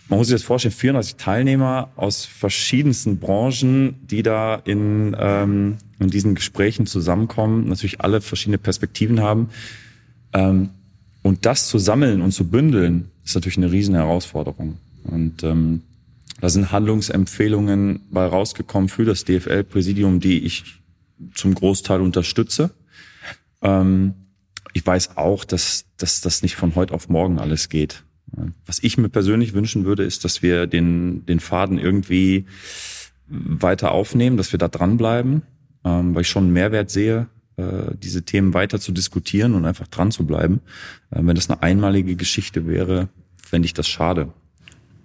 Man 0.10 0.20
muss 0.20 0.28
sich 0.28 0.36
das 0.36 0.44
vorstellen, 0.44 0.74
34 0.74 1.16
Teilnehmer 1.18 1.90
aus 1.98 2.26
verschiedensten 2.26 3.20
Branchen, 3.20 3.96
die 4.08 4.24
da 4.24 4.56
in, 4.56 5.16
ähm, 5.20 5.78
in 6.00 6.10
diesen 6.10 6.36
Gesprächen 6.36 6.86
zusammenkommen, 6.86 7.68
natürlich 7.68 8.00
alle 8.00 8.22
verschiedene 8.22 8.58
Perspektiven 8.58 9.20
haben. 9.20 9.50
Ähm, 10.32 10.70
und 11.24 11.46
das 11.46 11.68
zu 11.68 11.78
sammeln 11.78 12.22
und 12.22 12.32
zu 12.32 12.48
bündeln, 12.48 13.12
ist 13.26 13.36
natürlich 13.36 13.58
eine 13.58 13.72
riesen 13.72 13.96
Herausforderung. 13.96 14.78
Und 15.04 15.44
ähm, 15.44 15.82
da 16.40 16.48
sind 16.48 16.72
Handlungsempfehlungen 16.72 18.00
bei 18.10 18.26
rausgekommen 18.26 18.88
für 18.88 19.04
das 19.04 19.26
DFL-Präsidium, 19.26 20.22
die 20.22 20.46
ich 20.46 20.64
zum 21.34 21.54
Großteil 21.54 22.02
unterstütze. 22.02 22.72
Ähm, 23.62 24.14
ich 24.74 24.86
weiß 24.86 25.18
auch, 25.18 25.44
dass, 25.44 25.86
dass 25.98 26.22
das 26.22 26.42
nicht 26.42 26.56
von 26.56 26.76
heute 26.76 26.94
auf 26.94 27.10
morgen 27.10 27.40
alles 27.40 27.70
geht. 27.70 28.04
Was 28.66 28.80
ich 28.84 28.98
mir 28.98 29.10
persönlich 29.10 29.54
wünschen 29.54 29.86
würde, 29.86 30.04
ist, 30.04 30.26
dass 30.26 30.42
wir 30.42 30.68
den, 30.68 31.26
den 31.26 31.40
Faden 31.40 31.80
irgendwie 31.80 32.46
weiter 33.28 33.92
aufnehmen, 33.92 34.38
dass 34.38 34.52
wir 34.52 34.60
da 34.60 34.68
dranbleiben, 34.68 35.44
ähm, 35.84 36.14
weil 36.14 36.22
ich 36.22 36.30
schon 36.30 36.46
einen 36.46 36.54
Mehrwert 36.54 36.90
sehe, 36.90 37.28
äh, 37.58 37.96
diese 37.96 38.24
Themen 38.24 38.54
weiter 38.54 38.80
zu 38.80 38.92
diskutieren 38.92 39.54
und 39.54 39.66
einfach 39.66 39.88
dran 39.88 40.12
zu 40.12 40.26
bleiben. 40.26 40.62
Äh, 41.12 41.20
wenn 41.24 41.36
das 41.36 41.50
eine 41.50 41.62
einmalige 41.64 42.16
Geschichte 42.16 42.68
wäre, 42.68 43.10
fände 43.36 43.66
ich 43.66 43.74
das 43.74 43.88
schade. 43.88 44.34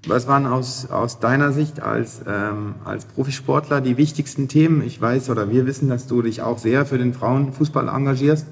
Was 0.06 0.26
waren 0.26 0.46
aus, 0.46 0.90
aus 0.90 1.20
deiner 1.20 1.52
Sicht 1.52 1.80
als, 1.80 2.22
ähm, 2.26 2.74
als 2.84 3.04
Profisportler 3.04 3.80
die 3.80 3.96
wichtigsten 3.96 4.48
Themen? 4.48 4.82
Ich 4.82 5.00
weiß 5.00 5.30
oder 5.30 5.50
wir 5.50 5.64
wissen, 5.64 5.88
dass 5.88 6.08
du 6.08 6.22
dich 6.22 6.42
auch 6.42 6.58
sehr 6.58 6.86
für 6.86 6.98
den 6.98 7.14
Frauenfußball 7.14 7.88
engagierst. 7.88 8.46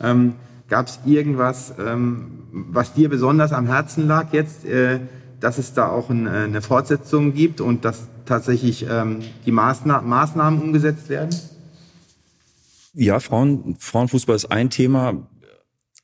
Ähm, 0.00 0.34
Gab 0.70 0.86
es 0.86 1.00
irgendwas, 1.04 1.74
ähm, 1.84 2.44
was 2.52 2.94
dir 2.94 3.08
besonders 3.08 3.52
am 3.52 3.66
Herzen 3.66 4.06
lag 4.06 4.32
jetzt, 4.32 4.64
äh, 4.64 5.00
dass 5.40 5.58
es 5.58 5.74
da 5.74 5.88
auch 5.88 6.10
ein, 6.10 6.28
äh, 6.28 6.30
eine 6.30 6.62
Fortsetzung 6.62 7.34
gibt 7.34 7.60
und 7.60 7.84
dass 7.84 8.06
tatsächlich 8.24 8.86
ähm, 8.88 9.18
die 9.44 9.50
Maßna 9.50 10.00
Maßnahmen 10.00 10.62
umgesetzt 10.62 11.08
werden? 11.08 11.34
Ja, 12.92 13.18
Frauen, 13.18 13.74
Frauenfußball 13.80 14.36
ist 14.36 14.52
ein 14.52 14.70
Thema. 14.70 15.26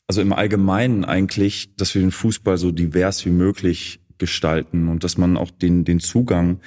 Also 0.09 0.21
im 0.21 0.33
Allgemeinen 0.33 1.05
eigentlich, 1.05 1.77
dass 1.77 1.95
wir 1.95 2.03
den 2.03 2.11
Fußball 2.11 2.59
so 2.59 2.73
divers 2.73 3.25
wie 3.25 3.31
möglich 3.31 4.01
gestalten 4.19 4.89
und 4.89 5.05
dass 5.05 5.19
man 5.19 5.37
auch 5.37 5.51
den, 5.51 5.85
den 5.85 6.01
Zugang 6.01 6.61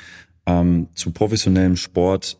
ähm, 0.45 0.87
zu 0.93 1.11
professionellem 1.11 1.75
Sport 1.75 2.39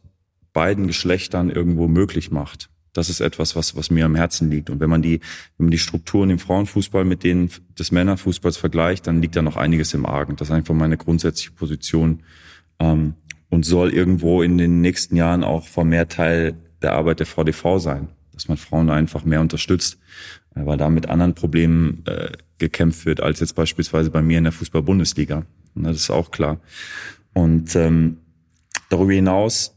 beiden 0.53 0.87
Geschlechtern 0.87 1.49
irgendwo 1.49 1.87
möglich 1.87 2.31
macht 2.31 2.69
das 2.93 3.09
ist 3.09 3.21
etwas, 3.21 3.55
was, 3.55 3.75
was 3.75 3.91
mir 3.91 4.05
am 4.05 4.15
Herzen 4.15 4.49
liegt. 4.49 4.69
Und 4.69 4.79
wenn 4.79 4.89
man 4.89 5.01
die, 5.01 5.19
wenn 5.57 5.65
man 5.65 5.71
die 5.71 5.77
Strukturen 5.77 6.29
im 6.29 6.39
Frauenfußball 6.39 7.05
mit 7.05 7.23
denen 7.23 7.49
des 7.77 7.91
Männerfußballs 7.91 8.57
vergleicht, 8.57 9.07
dann 9.07 9.21
liegt 9.21 9.35
da 9.35 9.41
noch 9.41 9.57
einiges 9.57 9.93
im 9.93 10.05
Argen. 10.05 10.35
Das 10.35 10.49
ist 10.49 10.53
einfach 10.53 10.73
meine 10.73 10.97
grundsätzliche 10.97 11.51
Position. 11.51 12.23
Ähm, 12.79 13.13
und 13.51 13.65
soll 13.65 13.91
irgendwo 13.91 14.43
in 14.43 14.59
den 14.59 14.81
nächsten 14.81 15.15
Jahren 15.15 15.43
auch 15.43 15.67
vermehrt 15.67 16.11
Teil 16.11 16.55
der 16.83 16.93
Arbeit 16.93 17.19
der 17.19 17.25
VDV 17.25 17.79
sein, 17.79 18.09
dass 18.31 18.47
man 18.47 18.57
Frauen 18.57 18.91
einfach 18.91 19.25
mehr 19.25 19.41
unterstützt, 19.41 19.97
weil 20.55 20.77
da 20.77 20.89
mit 20.89 21.09
anderen 21.09 21.35
Problemen 21.35 22.03
äh, 22.05 22.31
gekämpft 22.57 23.05
wird 23.05 23.21
als 23.21 23.39
jetzt 23.39 23.55
beispielsweise 23.55 24.09
bei 24.09 24.21
mir 24.21 24.37
in 24.37 24.43
der 24.43 24.53
Fußball-Bundesliga. 24.53 25.45
Das 25.75 25.95
ist 25.95 26.09
auch 26.09 26.31
klar. 26.31 26.59
Und 27.33 27.75
ähm, 27.75 28.17
darüber 28.89 29.13
hinaus 29.13 29.75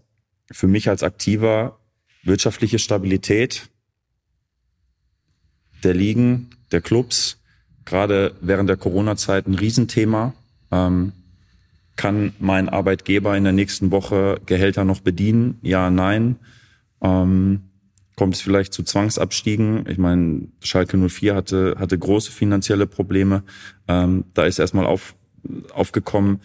für 0.51 0.67
mich 0.67 0.89
als 0.89 1.03
Aktiver 1.03 1.79
wirtschaftliche 2.25 2.79
Stabilität 2.79 3.69
der 5.83 5.95
Ligen, 5.95 6.51
der 6.71 6.81
Clubs, 6.81 7.41
gerade 7.85 8.35
während 8.41 8.69
der 8.69 8.77
Corona-Zeit 8.77 9.47
ein 9.47 9.55
Riesenthema. 9.55 10.35
Ähm, 10.71 11.13
kann 11.97 12.33
mein 12.39 12.69
Arbeitgeber 12.69 13.37
in 13.37 13.45
der 13.45 13.53
nächsten 13.53 13.91
Woche 13.91 14.41
Gehälter 14.47 14.85
noch 14.85 15.01
bedienen? 15.01 15.59
Ja, 15.63 15.91
nein. 15.91 16.37
Ähm, 17.03 17.72
kommt 18.23 18.37
es 18.37 18.41
vielleicht 18.41 18.73
zu 18.73 18.85
Zwangsabstiegen? 18.85 19.85
Ich 19.89 19.99
meine, 19.99 20.47
Schalke 20.61 20.97
04 20.97 21.35
hatte, 21.35 21.75
hatte 21.77 21.99
große 21.99 22.31
finanzielle 22.31 22.87
Probleme. 22.87 23.43
Ähm, 23.89 24.27
da 24.33 24.45
ist 24.45 24.61
erstmal 24.61 24.87
auf, 24.87 25.17
aufgekommen, 25.75 26.41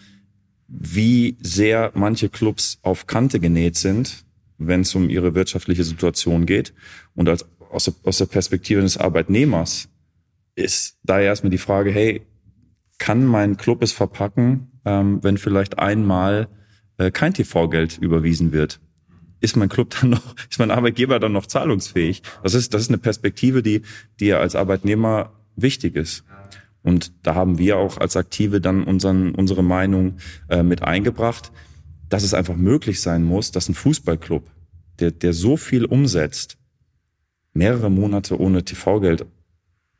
wie 0.66 1.36
sehr 1.40 1.92
manche 1.94 2.30
Clubs 2.30 2.80
auf 2.82 3.06
Kante 3.06 3.38
genäht 3.38 3.76
sind, 3.76 4.24
wenn 4.58 4.80
es 4.80 4.92
um 4.96 5.08
ihre 5.08 5.36
wirtschaftliche 5.36 5.84
Situation 5.84 6.46
geht. 6.46 6.74
Und 7.14 7.28
als, 7.28 7.46
aus, 7.70 7.84
der, 7.84 7.94
aus 8.02 8.18
der 8.18 8.26
Perspektive 8.26 8.80
des 8.80 8.96
Arbeitnehmers 8.96 9.88
ist 10.56 10.98
da 11.04 11.20
erstmal 11.20 11.50
die 11.50 11.58
Frage, 11.58 11.92
hey, 11.92 12.22
kann 12.98 13.24
mein 13.24 13.56
Club 13.56 13.84
es 13.84 13.92
verpacken, 13.92 14.72
ähm, 14.84 15.22
wenn 15.22 15.38
vielleicht 15.38 15.78
einmal 15.78 16.48
äh, 16.96 17.12
kein 17.12 17.34
TV-Geld 17.34 17.98
überwiesen 17.98 18.50
wird? 18.50 18.80
Ist 19.40 19.56
mein 19.56 19.68
Club 19.68 19.94
dann 20.00 20.10
noch, 20.10 20.34
ist 20.50 20.58
mein 20.58 20.70
Arbeitgeber 20.70 21.18
dann 21.18 21.32
noch 21.32 21.46
zahlungsfähig? 21.46 22.22
Das 22.42 22.54
ist, 22.54 22.74
das 22.74 22.82
ist 22.82 22.88
eine 22.88 22.98
Perspektive, 22.98 23.62
die, 23.62 23.82
die 24.20 24.26
ja 24.26 24.40
als 24.40 24.54
Arbeitnehmer 24.54 25.32
wichtig 25.56 25.96
ist. 25.96 26.24
Und 26.82 27.12
da 27.22 27.34
haben 27.34 27.58
wir 27.58 27.76
auch 27.76 27.98
als 27.98 28.16
Aktive 28.16 28.60
dann 28.60 28.84
unseren, 28.84 29.34
unsere 29.34 29.62
Meinung 29.62 30.18
äh, 30.48 30.62
mit 30.62 30.82
eingebracht, 30.82 31.52
dass 32.08 32.22
es 32.22 32.34
einfach 32.34 32.56
möglich 32.56 33.02
sein 33.02 33.24
muss, 33.24 33.50
dass 33.50 33.68
ein 33.68 33.74
Fußballclub, 33.74 34.48
der, 34.98 35.10
der 35.10 35.32
so 35.32 35.56
viel 35.56 35.84
umsetzt, 35.84 36.56
mehrere 37.52 37.90
Monate 37.90 38.40
ohne 38.40 38.64
TV-Geld 38.64 39.26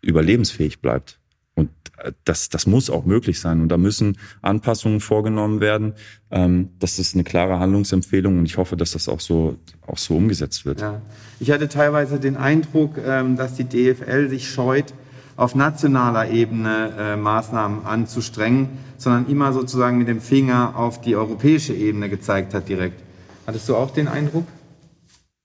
überlebensfähig 0.00 0.80
bleibt. 0.80 1.20
Und 1.58 1.70
äh, 1.98 2.12
das, 2.24 2.48
das 2.48 2.66
muss 2.66 2.88
auch 2.88 3.04
möglich 3.04 3.40
sein. 3.40 3.60
Und 3.60 3.68
da 3.68 3.76
müssen 3.76 4.16
Anpassungen 4.42 5.00
vorgenommen 5.00 5.60
werden. 5.60 5.94
Ähm, 6.30 6.70
das 6.78 6.98
ist 6.98 7.14
eine 7.14 7.24
klare 7.24 7.58
Handlungsempfehlung 7.58 8.38
und 8.38 8.46
ich 8.46 8.56
hoffe, 8.56 8.76
dass 8.76 8.92
das 8.92 9.08
auch 9.08 9.20
so, 9.20 9.56
auch 9.86 9.98
so 9.98 10.16
umgesetzt 10.16 10.64
wird. 10.64 10.80
Ja. 10.80 11.02
Ich 11.40 11.50
hatte 11.50 11.68
teilweise 11.68 12.20
den 12.20 12.36
Eindruck, 12.36 12.96
ähm, 13.04 13.36
dass 13.36 13.54
die 13.54 13.64
DFL 13.64 14.28
sich 14.28 14.48
scheut, 14.48 14.94
auf 15.36 15.54
nationaler 15.54 16.30
Ebene 16.30 16.92
äh, 16.98 17.16
Maßnahmen 17.16 17.86
anzustrengen, 17.86 18.70
sondern 18.96 19.28
immer 19.28 19.52
sozusagen 19.52 19.98
mit 19.98 20.08
dem 20.08 20.20
Finger 20.20 20.74
auf 20.76 21.00
die 21.00 21.14
europäische 21.14 21.74
Ebene 21.74 22.08
gezeigt 22.08 22.54
hat 22.54 22.68
direkt. 22.68 23.00
Hattest 23.46 23.68
du 23.68 23.76
auch 23.76 23.92
den 23.92 24.08
Eindruck? 24.08 24.46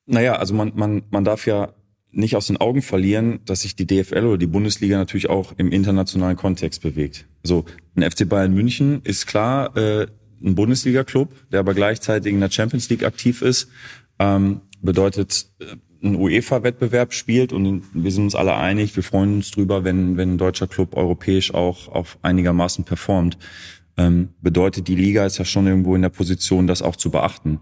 Naja, 0.05 0.35
also 0.35 0.53
man, 0.55 0.71
man, 0.75 1.03
man 1.11 1.23
darf 1.23 1.45
ja 1.45 1.69
nicht 2.13 2.35
aus 2.35 2.47
den 2.47 2.57
Augen 2.57 2.81
verlieren, 2.81 3.39
dass 3.45 3.61
sich 3.61 3.75
die 3.75 3.87
DFL 3.87 4.25
oder 4.25 4.37
die 4.37 4.47
Bundesliga 4.47 4.97
natürlich 4.97 5.29
auch 5.29 5.53
im 5.57 5.71
internationalen 5.71 6.37
Kontext 6.37 6.81
bewegt. 6.81 7.25
Also 7.43 7.65
ein 7.95 8.09
FC 8.09 8.29
Bayern 8.29 8.53
München 8.53 9.01
ist 9.03 9.25
klar 9.25 9.75
äh, 9.75 10.07
ein 10.43 10.55
Bundesliga-Club, 10.55 11.33
der 11.51 11.59
aber 11.59 11.73
gleichzeitig 11.73 12.33
in 12.33 12.39
der 12.39 12.51
Champions 12.51 12.89
League 12.89 13.03
aktiv 13.03 13.41
ist. 13.41 13.69
Ähm, 14.19 14.61
bedeutet 14.81 15.47
äh, 15.59 15.75
ein 16.03 16.15
UEFA-Wettbewerb 16.15 17.13
spielt 17.13 17.53
und 17.53 17.83
wir 17.93 18.11
sind 18.11 18.25
uns 18.25 18.35
alle 18.35 18.55
einig, 18.55 18.95
wir 18.95 19.03
freuen 19.03 19.35
uns 19.35 19.51
drüber, 19.51 19.83
wenn, 19.83 20.17
wenn 20.17 20.33
ein 20.33 20.37
deutscher 20.37 20.67
Club 20.67 20.95
europäisch 20.97 21.53
auch 21.53 21.87
auf 21.87 22.17
einigermaßen 22.21 22.83
performt. 22.83 23.37
Ähm, 23.95 24.29
bedeutet, 24.41 24.87
die 24.87 24.95
Liga 24.95 25.25
ist 25.25 25.37
ja 25.37 25.45
schon 25.45 25.65
irgendwo 25.65 25.95
in 25.95 26.01
der 26.01 26.09
Position, 26.09 26.67
das 26.67 26.81
auch 26.81 26.97
zu 26.97 27.09
beachten. 27.09 27.61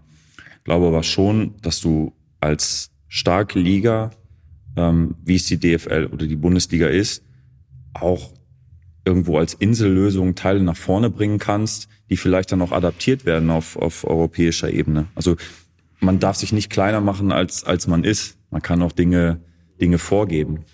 Ich 0.58 0.64
glaube 0.64 0.88
aber 0.88 1.02
schon, 1.02 1.54
dass 1.62 1.80
du 1.80 2.12
als 2.40 2.90
starke 3.06 3.58
Liga, 3.60 4.10
ähm, 4.76 5.16
wie 5.24 5.36
es 5.36 5.46
die 5.46 5.58
DFL 5.58 6.08
oder 6.12 6.26
die 6.26 6.36
Bundesliga 6.36 6.86
ist, 6.86 7.22
auch 7.94 8.32
irgendwo 9.04 9.38
als 9.38 9.54
Insellösung 9.54 10.34
Teile 10.34 10.62
nach 10.62 10.76
vorne 10.76 11.10
bringen 11.10 11.38
kannst, 11.38 11.88
die 12.08 12.16
vielleicht 12.16 12.52
dann 12.52 12.62
auch 12.62 12.72
adaptiert 12.72 13.24
werden 13.24 13.50
auf, 13.50 13.76
auf 13.76 14.04
europäischer 14.04 14.70
Ebene. 14.70 15.06
Also 15.14 15.36
man 16.00 16.18
darf 16.20 16.36
sich 16.36 16.52
nicht 16.52 16.70
kleiner 16.70 17.00
machen, 17.00 17.32
als, 17.32 17.64
als 17.64 17.86
man 17.86 18.04
ist. 18.04 18.36
Man 18.50 18.62
kann 18.62 18.82
auch 18.82 18.92
Dinge, 18.92 19.40
Dinge 19.80 19.98
vorgeben. 19.98 20.64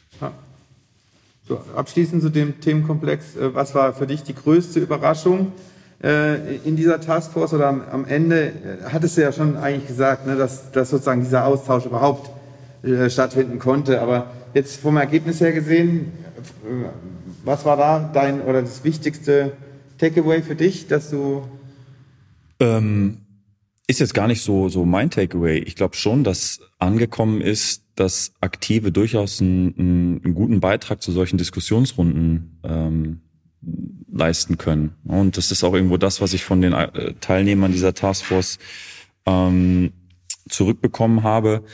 So, 1.48 1.58
abschließend 1.74 2.20
zu 2.20 2.28
dem 2.28 2.60
Themenkomplex. 2.60 3.36
Äh, 3.36 3.54
was 3.54 3.74
war 3.74 3.94
für 3.94 4.06
dich 4.06 4.22
die 4.22 4.34
größte 4.34 4.80
Überraschung 4.80 5.52
äh, 6.02 6.56
in 6.58 6.76
dieser 6.76 7.00
Taskforce 7.00 7.54
oder 7.54 7.68
am, 7.68 7.80
am 7.90 8.04
Ende? 8.04 8.48
Äh, 8.48 8.52
hattest 8.92 9.16
du 9.16 9.22
ja 9.22 9.32
schon 9.32 9.56
eigentlich 9.56 9.86
gesagt, 9.86 10.26
ne, 10.26 10.36
dass, 10.36 10.70
dass 10.72 10.90
sozusagen 10.90 11.22
dieser 11.22 11.46
Austausch 11.46 11.86
überhaupt 11.86 12.30
äh, 12.82 13.10
stattfinden 13.10 13.58
konnte. 13.58 14.00
Aber 14.00 14.30
jetzt 14.54 14.80
vom 14.80 14.96
Ergebnis 14.96 15.40
her 15.40 15.52
gesehen, 15.52 16.12
was 17.44 17.64
war 17.64 17.76
da 17.76 18.10
dein 18.12 18.42
oder 18.42 18.62
das 18.62 18.84
wichtigste 18.84 19.52
Takeaway 19.98 20.42
für 20.42 20.54
dich, 20.54 20.86
dass 20.86 21.10
du 21.10 21.42
ähm 22.60 23.18
ist 23.88 24.00
jetzt 24.00 24.12
gar 24.12 24.28
nicht 24.28 24.42
so, 24.42 24.68
so 24.68 24.84
mein 24.84 25.10
Takeaway. 25.10 25.58
Ich 25.60 25.74
glaube 25.74 25.96
schon, 25.96 26.22
dass 26.22 26.60
angekommen 26.78 27.40
ist, 27.40 27.84
dass 27.94 28.32
Aktive 28.40 28.92
durchaus 28.92 29.40
einen, 29.40 30.20
einen 30.22 30.34
guten 30.34 30.60
Beitrag 30.60 31.02
zu 31.02 31.10
solchen 31.10 31.38
Diskussionsrunden 31.38 32.60
ähm, 32.64 33.20
leisten 34.12 34.58
können. 34.58 34.94
Und 35.04 35.38
das 35.38 35.50
ist 35.50 35.64
auch 35.64 35.72
irgendwo 35.72 35.96
das, 35.96 36.20
was 36.20 36.34
ich 36.34 36.44
von 36.44 36.60
den 36.60 36.74
äh, 36.74 37.14
Teilnehmern 37.20 37.72
dieser 37.72 37.94
Taskforce 37.94 38.58
ähm, 39.24 39.92
zurückbekommen 40.50 41.22
habe, 41.22 41.64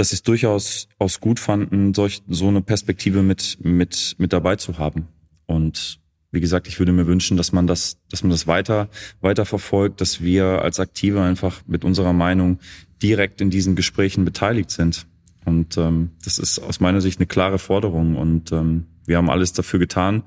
dass 0.00 0.08
sie 0.08 0.14
es 0.14 0.22
durchaus 0.22 0.88
aus 0.98 1.20
gut 1.20 1.38
fanden, 1.38 1.92
solch, 1.92 2.22
so 2.26 2.48
eine 2.48 2.62
Perspektive 2.62 3.22
mit, 3.22 3.58
mit, 3.60 4.14
mit 4.16 4.32
dabei 4.32 4.56
zu 4.56 4.78
haben. 4.78 5.08
Und 5.44 6.00
wie 6.32 6.40
gesagt, 6.40 6.68
ich 6.68 6.78
würde 6.78 6.92
mir 6.92 7.06
wünschen, 7.06 7.36
dass 7.36 7.52
man 7.52 7.66
das, 7.66 7.98
dass 8.08 8.22
man 8.22 8.30
das 8.30 8.46
weiter, 8.46 8.88
weiter 9.20 9.44
verfolgt, 9.44 10.00
dass 10.00 10.22
wir 10.22 10.62
als 10.62 10.80
Aktive 10.80 11.20
einfach 11.20 11.60
mit 11.66 11.84
unserer 11.84 12.14
Meinung 12.14 12.60
direkt 13.02 13.42
in 13.42 13.50
diesen 13.50 13.76
Gesprächen 13.76 14.24
beteiligt 14.24 14.70
sind. 14.70 15.06
Und 15.44 15.76
ähm, 15.76 16.12
das 16.24 16.38
ist 16.38 16.60
aus 16.60 16.80
meiner 16.80 17.02
Sicht 17.02 17.18
eine 17.18 17.26
klare 17.26 17.58
Forderung. 17.58 18.16
Und 18.16 18.52
ähm, 18.52 18.86
wir 19.04 19.18
haben 19.18 19.28
alles 19.28 19.52
dafür 19.52 19.80
getan, 19.80 20.22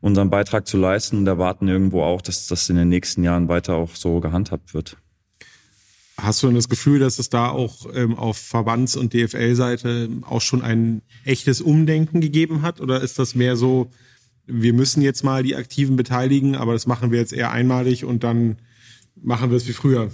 unseren 0.00 0.28
Beitrag 0.28 0.66
zu 0.66 0.76
leisten 0.76 1.18
und 1.18 1.28
erwarten 1.28 1.68
irgendwo 1.68 2.02
auch, 2.02 2.20
dass 2.20 2.48
das 2.48 2.68
in 2.68 2.74
den 2.74 2.88
nächsten 2.88 3.22
Jahren 3.22 3.46
weiter 3.46 3.76
auch 3.76 3.94
so 3.94 4.18
gehandhabt 4.18 4.74
wird. 4.74 4.96
Hast 6.16 6.42
du 6.42 6.46
denn 6.46 6.56
das 6.56 6.68
Gefühl, 6.68 7.00
dass 7.00 7.18
es 7.18 7.28
da 7.28 7.48
auch 7.48 7.86
ähm, 7.92 8.16
auf 8.16 8.36
Verbands- 8.38 8.96
und 8.96 9.12
DFL-Seite 9.12 10.08
auch 10.22 10.40
schon 10.40 10.62
ein 10.62 11.02
echtes 11.24 11.60
Umdenken 11.60 12.20
gegeben 12.20 12.62
hat? 12.62 12.80
Oder 12.80 13.00
ist 13.00 13.18
das 13.18 13.34
mehr 13.34 13.56
so, 13.56 13.90
wir 14.46 14.72
müssen 14.72 15.02
jetzt 15.02 15.24
mal 15.24 15.42
die 15.42 15.56
Aktiven 15.56 15.96
beteiligen, 15.96 16.54
aber 16.54 16.72
das 16.72 16.86
machen 16.86 17.10
wir 17.10 17.18
jetzt 17.18 17.32
eher 17.32 17.50
einmalig 17.50 18.04
und 18.04 18.22
dann 18.22 18.58
machen 19.20 19.50
wir 19.50 19.56
es 19.56 19.66
wie 19.66 19.72
früher. 19.72 20.10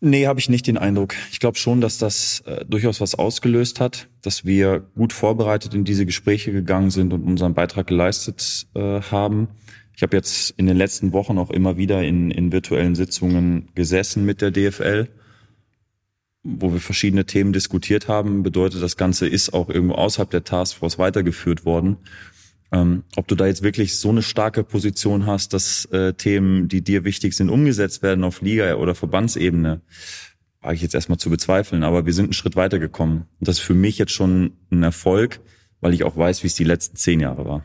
Nee, 0.00 0.26
habe 0.26 0.38
ich 0.38 0.50
nicht 0.50 0.66
den 0.66 0.76
Eindruck. 0.76 1.14
Ich 1.32 1.40
glaube 1.40 1.56
schon, 1.56 1.80
dass 1.80 1.96
das 1.96 2.40
äh, 2.44 2.66
durchaus 2.66 3.00
was 3.00 3.14
ausgelöst 3.14 3.80
hat, 3.80 4.08
dass 4.20 4.44
wir 4.44 4.80
gut 4.94 5.14
vorbereitet 5.14 5.72
in 5.72 5.84
diese 5.84 6.04
Gespräche 6.04 6.52
gegangen 6.52 6.90
sind 6.90 7.14
und 7.14 7.22
unseren 7.24 7.54
Beitrag 7.54 7.86
geleistet 7.86 8.66
äh, 8.74 9.00
haben. 9.00 9.48
Ich 9.96 10.02
habe 10.02 10.16
jetzt 10.16 10.50
in 10.56 10.66
den 10.66 10.76
letzten 10.76 11.12
Wochen 11.12 11.38
auch 11.38 11.50
immer 11.50 11.76
wieder 11.76 12.02
in, 12.02 12.30
in 12.30 12.50
virtuellen 12.50 12.94
Sitzungen 12.94 13.68
gesessen 13.74 14.24
mit 14.24 14.40
der 14.40 14.50
DFL, 14.50 15.08
wo 16.42 16.72
wir 16.72 16.80
verschiedene 16.80 17.26
Themen 17.26 17.52
diskutiert 17.52 18.08
haben. 18.08 18.42
Bedeutet, 18.42 18.82
das 18.82 18.96
Ganze 18.96 19.28
ist 19.28 19.54
auch 19.54 19.68
irgendwo 19.68 19.94
außerhalb 19.94 20.30
der 20.30 20.44
Taskforce 20.44 20.98
weitergeführt 20.98 21.64
worden. 21.64 21.98
Ähm, 22.72 23.04
ob 23.14 23.28
du 23.28 23.36
da 23.36 23.46
jetzt 23.46 23.62
wirklich 23.62 23.96
so 23.96 24.08
eine 24.08 24.22
starke 24.22 24.64
Position 24.64 25.26
hast, 25.26 25.52
dass 25.52 25.84
äh, 25.86 26.12
Themen, 26.14 26.66
die 26.66 26.82
dir 26.82 27.04
wichtig 27.04 27.36
sind, 27.36 27.48
umgesetzt 27.48 28.02
werden 28.02 28.24
auf 28.24 28.42
Liga- 28.42 28.74
oder 28.74 28.96
Verbandsebene, 28.96 29.80
wage 30.60 30.74
ich 30.74 30.82
jetzt 30.82 30.94
erstmal 30.94 31.18
zu 31.18 31.30
bezweifeln. 31.30 31.84
Aber 31.84 32.04
wir 32.04 32.12
sind 32.12 32.24
einen 32.24 32.32
Schritt 32.32 32.56
weitergekommen. 32.56 33.26
Und 33.38 33.48
das 33.48 33.58
ist 33.58 33.64
für 33.64 33.74
mich 33.74 33.98
jetzt 33.98 34.12
schon 34.12 34.54
ein 34.72 34.82
Erfolg, 34.82 35.40
weil 35.80 35.94
ich 35.94 36.02
auch 36.02 36.16
weiß, 36.16 36.42
wie 36.42 36.48
es 36.48 36.56
die 36.56 36.64
letzten 36.64 36.96
zehn 36.96 37.20
Jahre 37.20 37.44
war. 37.44 37.62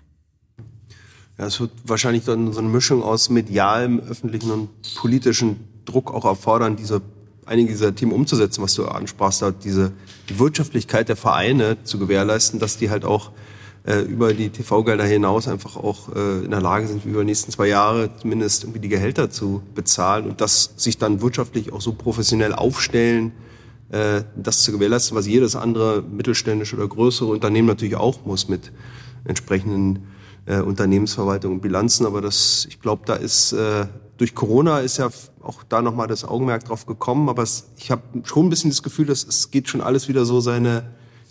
Ja, 1.40 1.46
es 1.46 1.62
wird 1.62 1.72
wahrscheinlich 1.86 2.26
dann 2.26 2.52
so 2.52 2.60
eine 2.60 2.68
Mischung 2.68 3.02
aus 3.02 3.30
medialem, 3.30 4.02
öffentlichen 4.02 4.52
und 4.52 4.70
politischen 4.96 5.56
Druck 5.86 6.14
auch 6.14 6.26
erfordern, 6.26 6.76
diese 6.76 7.02
einige 7.46 7.70
dieser 7.70 7.96
Themen 7.96 8.12
umzusetzen, 8.12 8.62
was 8.62 8.76
du 8.76 8.86
ansprachst, 8.86 9.44
diese 9.64 9.94
die 10.28 10.38
Wirtschaftlichkeit 10.38 11.08
der 11.08 11.16
Vereine 11.16 11.82
zu 11.84 11.98
gewährleisten, 11.98 12.60
dass 12.60 12.78
die 12.78 12.90
halt 12.90 13.06
auch 13.06 13.32
äh, 13.86 14.02
über 14.02 14.34
die 14.34 14.50
TV-Gelder 14.50 15.06
hinaus 15.06 15.48
einfach 15.48 15.78
auch 15.78 16.14
äh, 16.14 16.44
in 16.44 16.52
der 16.52 16.60
Lage 16.60 16.88
sind, 16.88 17.06
über 17.06 17.22
die 17.22 17.28
nächsten 17.28 17.52
zwei 17.54 17.68
Jahre 17.68 18.10
zumindest 18.20 18.66
irgendwie 18.66 18.82
die 18.82 18.90
Gehälter 18.90 19.30
zu 19.30 19.64
bezahlen 19.74 20.26
und 20.30 20.42
das 20.42 20.74
sich 20.76 20.98
dann 20.98 21.22
wirtschaftlich 21.22 21.72
auch 21.72 21.82
so 21.82 21.94
professionell 21.94 22.54
aufstellen, 22.54 23.32
äh, 23.92 24.24
das 24.36 24.64
zu 24.64 24.74
gewährleisten, 24.74 25.16
was 25.16 25.26
jedes 25.26 25.56
andere 25.56 26.02
mittelständische 26.02 26.76
oder 26.76 26.90
größere 26.90 27.30
Unternehmen 27.30 27.70
natürlich 27.70 27.96
auch 27.96 28.26
muss 28.26 28.50
mit 28.50 28.74
entsprechenden 29.24 30.06
äh, 30.50 30.60
Unternehmensverwaltung 30.62 31.54
und 31.54 31.62
Bilanzen. 31.62 32.06
Aber 32.06 32.22
das, 32.22 32.66
ich 32.70 32.82
glaube, 32.82 33.04
da 33.06 33.14
ist 33.14 33.54
äh, 33.54 33.86
durch 34.18 34.36
Corona 34.36 34.80
ist 34.80 34.98
ja 34.98 35.10
auch 35.42 35.64
da 35.64 35.82
nochmal 35.82 36.08
das 36.08 36.26
Augenmerk 36.26 36.66
drauf 36.66 36.86
gekommen. 36.86 37.30
Aber 37.30 37.44
es, 37.44 37.68
ich 37.78 37.92
habe 37.92 38.02
schon 38.24 38.48
ein 38.48 38.50
bisschen 38.50 38.72
das 38.72 38.84
Gefühl, 38.84 39.06
dass 39.06 39.24
es 39.24 39.52
geht 39.52 39.70
schon 39.70 39.80
alles 39.80 40.10
wieder 40.10 40.26
so 40.26 40.42
seine 40.42 40.84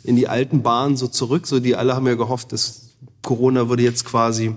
in 0.04 0.16
die 0.16 0.28
alten 0.28 0.62
Bahnen 0.62 0.96
so 0.96 1.08
zurück. 1.08 1.46
So 1.46 1.60
die 1.60 1.76
alle 1.76 1.94
haben 1.94 2.06
ja 2.06 2.14
gehofft, 2.14 2.52
dass 2.52 2.94
Corona 3.22 3.68
würde 3.68 3.82
jetzt 3.82 4.04
quasi 4.04 4.54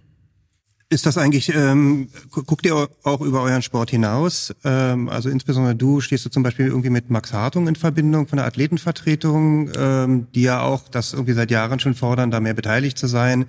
Ist 0.89 1.05
das 1.05 1.17
eigentlich, 1.17 1.53
ähm, 1.53 2.07
guckt 2.31 2.65
ihr 2.65 2.87
auch 3.03 3.19
über 3.19 3.41
euren 3.41 3.61
Sport 3.61 3.91
hinaus? 3.91 4.55
Ähm, 4.63 5.09
also 5.09 5.29
insbesondere 5.29 5.75
du 5.75 5.99
stehst 5.99 6.25
du 6.25 6.29
zum 6.29 6.43
Beispiel 6.43 6.67
irgendwie 6.67 6.89
mit 6.89 7.09
Max 7.09 7.33
Hartung 7.33 7.67
in 7.67 7.75
Verbindung 7.75 8.27
von 8.27 8.37
der 8.37 8.45
Athletenvertretung, 8.45 9.69
ähm, 9.77 10.27
die 10.33 10.43
ja 10.43 10.61
auch 10.61 10.87
das 10.87 11.11
irgendwie 11.11 11.33
seit 11.33 11.51
Jahren 11.51 11.81
schon 11.81 11.93
fordern, 11.93 12.31
da 12.31 12.39
mehr 12.39 12.53
beteiligt 12.53 12.97
zu 12.97 13.07
sein. 13.07 13.47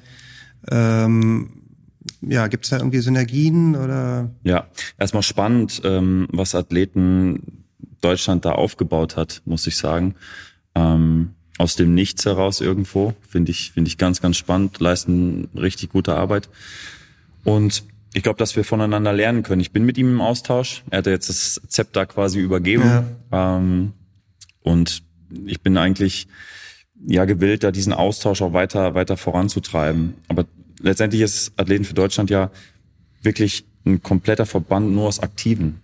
Ähm, 0.69 1.63
ja, 2.23 2.49
gibt's 2.49 2.71
da 2.71 2.79
irgendwie 2.79 2.99
Synergien 2.99 3.77
oder? 3.77 4.31
Ja, 4.43 4.67
erstmal 4.99 5.23
spannend, 5.23 5.81
ähm, 5.85 6.27
was 6.33 6.57
Athleten 6.57 7.65
Deutschland 8.01 8.45
da 8.45 8.53
aufgebaut 8.53 9.17
hat, 9.17 9.43
muss 9.45 9.67
ich 9.67 9.77
sagen. 9.77 10.15
Ähm, 10.75 11.35
aus 11.59 11.75
dem 11.75 11.95
Nichts 11.95 12.25
heraus 12.25 12.61
irgendwo, 12.61 13.15
finde 13.29 13.51
ich, 13.51 13.73
finde 13.73 13.89
ich 13.89 13.99
ganz, 13.99 14.21
ganz 14.21 14.37
spannend, 14.37 14.79
leisten 14.79 15.49
richtig 15.57 15.91
gute 15.91 16.15
Arbeit. 16.15 16.49
Und 17.45 17.83
ich 18.15 18.23
glaube, 18.23 18.39
dass 18.39 18.57
wir 18.57 18.65
voneinander 18.65 19.13
lernen 19.13 19.43
können. 19.43 19.61
Ich 19.61 19.73
bin 19.73 19.85
mit 19.85 19.99
ihm 19.99 20.09
im 20.09 20.21
Austausch. 20.21 20.85
Er 20.91 20.99
hat 20.99 21.07
jetzt 21.07 21.29
das 21.29 21.61
Zepter 21.69 22.07
quasi 22.07 22.39
übergeben. 22.39 23.05
Ja. 23.33 23.57
Ähm, 23.57 23.93
und 24.63 25.03
ich 25.47 25.61
bin 25.61 25.77
eigentlich 25.77 26.29
ja 27.07 27.25
gewillt, 27.25 27.65
da 27.65 27.71
diesen 27.71 27.93
Austausch 27.93 28.43
auch 28.43 28.53
weiter, 28.53 28.95
weiter 28.95 29.17
voranzutreiben. 29.17 30.15
Aber 30.29 30.47
letztendlich 30.81 31.23
ist 31.23 31.53
Athleten 31.57 31.85
für 31.85 31.95
Deutschland 31.95 32.31
ja 32.31 32.51
wirklich 33.23 33.65
ein 33.85 34.03
kompletter 34.03 34.47
Verband 34.47 34.93
nur 34.93 35.07
aus 35.07 35.21
Aktiven. 35.21 35.81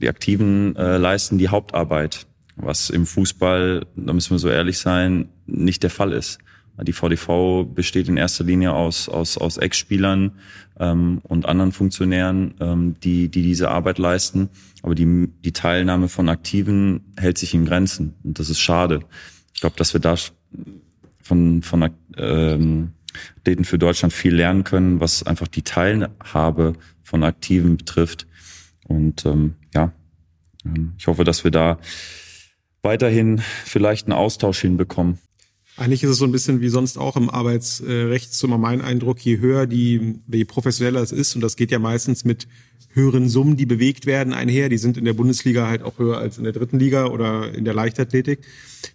Die 0.00 0.08
Aktiven 0.08 0.76
äh, 0.76 0.98
leisten 0.98 1.38
die 1.38 1.48
Hauptarbeit, 1.48 2.26
was 2.56 2.90
im 2.90 3.06
Fußball, 3.06 3.86
da 3.96 4.12
müssen 4.12 4.30
wir 4.30 4.38
so 4.38 4.48
ehrlich 4.48 4.78
sein, 4.78 5.28
nicht 5.46 5.82
der 5.82 5.90
Fall 5.90 6.12
ist. 6.12 6.38
Die 6.82 6.92
VDV 6.92 7.64
besteht 7.64 8.08
in 8.08 8.16
erster 8.16 8.44
Linie 8.44 8.72
aus, 8.72 9.08
aus, 9.08 9.36
aus 9.36 9.56
Ex-Spielern 9.56 10.32
ähm, 10.78 11.20
und 11.24 11.46
anderen 11.46 11.72
Funktionären, 11.72 12.54
ähm, 12.60 12.94
die, 13.02 13.28
die 13.28 13.42
diese 13.42 13.70
Arbeit 13.70 13.98
leisten. 13.98 14.48
Aber 14.82 14.94
die, 14.94 15.28
die 15.44 15.52
Teilnahme 15.52 16.08
von 16.08 16.28
Aktiven 16.28 17.12
hält 17.16 17.36
sich 17.36 17.52
in 17.52 17.64
Grenzen. 17.64 18.14
Und 18.22 18.38
das 18.38 18.48
ist 18.48 18.60
schade. 18.60 19.00
Ich 19.54 19.60
glaube, 19.60 19.74
dass 19.76 19.92
wir 19.92 20.00
da 20.00 20.14
von, 21.20 21.62
von 21.62 21.90
ähm, 22.16 22.92
Athleten 23.38 23.64
für 23.64 23.78
Deutschland 23.78 24.12
viel 24.12 24.34
lernen 24.34 24.62
können, 24.62 25.00
was 25.00 25.24
einfach 25.24 25.48
die 25.48 25.62
Teilhabe 25.62 26.74
von 27.02 27.24
Aktiven 27.24 27.76
betrifft. 27.76 28.28
Und 28.88 29.24
ähm, 29.26 29.54
ja, 29.74 29.92
ähm, 30.64 30.94
ich 30.98 31.06
hoffe, 31.06 31.24
dass 31.24 31.44
wir 31.44 31.50
da 31.50 31.78
weiterhin 32.82 33.40
vielleicht 33.64 34.06
einen 34.06 34.14
Austausch 34.14 34.60
hinbekommen. 34.60 35.18
Eigentlich 35.76 36.02
ist 36.02 36.10
es 36.10 36.16
so 36.16 36.24
ein 36.24 36.32
bisschen 36.32 36.60
wie 36.60 36.70
sonst 36.70 36.98
auch 36.98 37.16
im 37.16 37.30
Arbeitsrecht, 37.30 38.34
so 38.34 38.48
mal 38.48 38.58
mein 38.58 38.80
Eindruck, 38.80 39.20
je 39.20 39.38
höher 39.38 39.66
die, 39.66 40.20
je 40.26 40.44
professioneller 40.44 41.00
es 41.00 41.12
ist, 41.12 41.36
und 41.36 41.40
das 41.40 41.54
geht 41.54 41.70
ja 41.70 41.78
meistens 41.78 42.24
mit 42.24 42.48
höheren 42.94 43.28
Summen, 43.28 43.56
die 43.56 43.66
bewegt 43.66 44.04
werden, 44.04 44.32
einher, 44.32 44.68
die 44.68 44.78
sind 44.78 44.96
in 44.96 45.04
der 45.04 45.12
Bundesliga 45.12 45.68
halt 45.68 45.82
auch 45.82 45.98
höher 45.98 46.18
als 46.18 46.36
in 46.38 46.44
der 46.44 46.52
dritten 46.52 46.80
Liga 46.80 47.06
oder 47.06 47.54
in 47.54 47.64
der 47.64 47.74
Leichtathletik, 47.74 48.40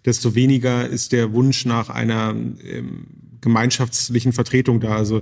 desto 0.04 0.36
weniger 0.36 0.86
ist 0.88 1.14
der 1.14 1.32
Wunsch 1.32 1.66
nach 1.66 1.90
einer 1.90 2.32
ähm, 2.32 3.08
gemeinschaftlichen 3.40 4.34
Vertretung 4.34 4.82
da. 4.82 4.96
Also 4.98 5.22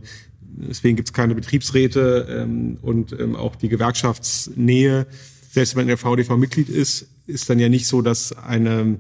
deswegen 0.56 0.96
gibt 0.96 1.10
es 1.10 1.14
keine 1.14 1.36
Betriebsräte 1.36 2.28
ähm, 2.30 2.78
und 2.82 3.14
ähm, 3.20 3.36
auch 3.36 3.56
die 3.56 3.70
Gewerkschaftsnähe, 3.70 5.08
selbst 5.52 5.76
wenn 5.76 5.88
der 5.88 5.98
VDV 5.98 6.38
Mitglied 6.38 6.70
ist, 6.70 7.08
ist 7.28 7.50
dann 7.50 7.60
ja 7.60 7.70
nicht 7.70 7.88
so, 7.88 8.02
dass 8.02 8.34
eine 8.34 9.00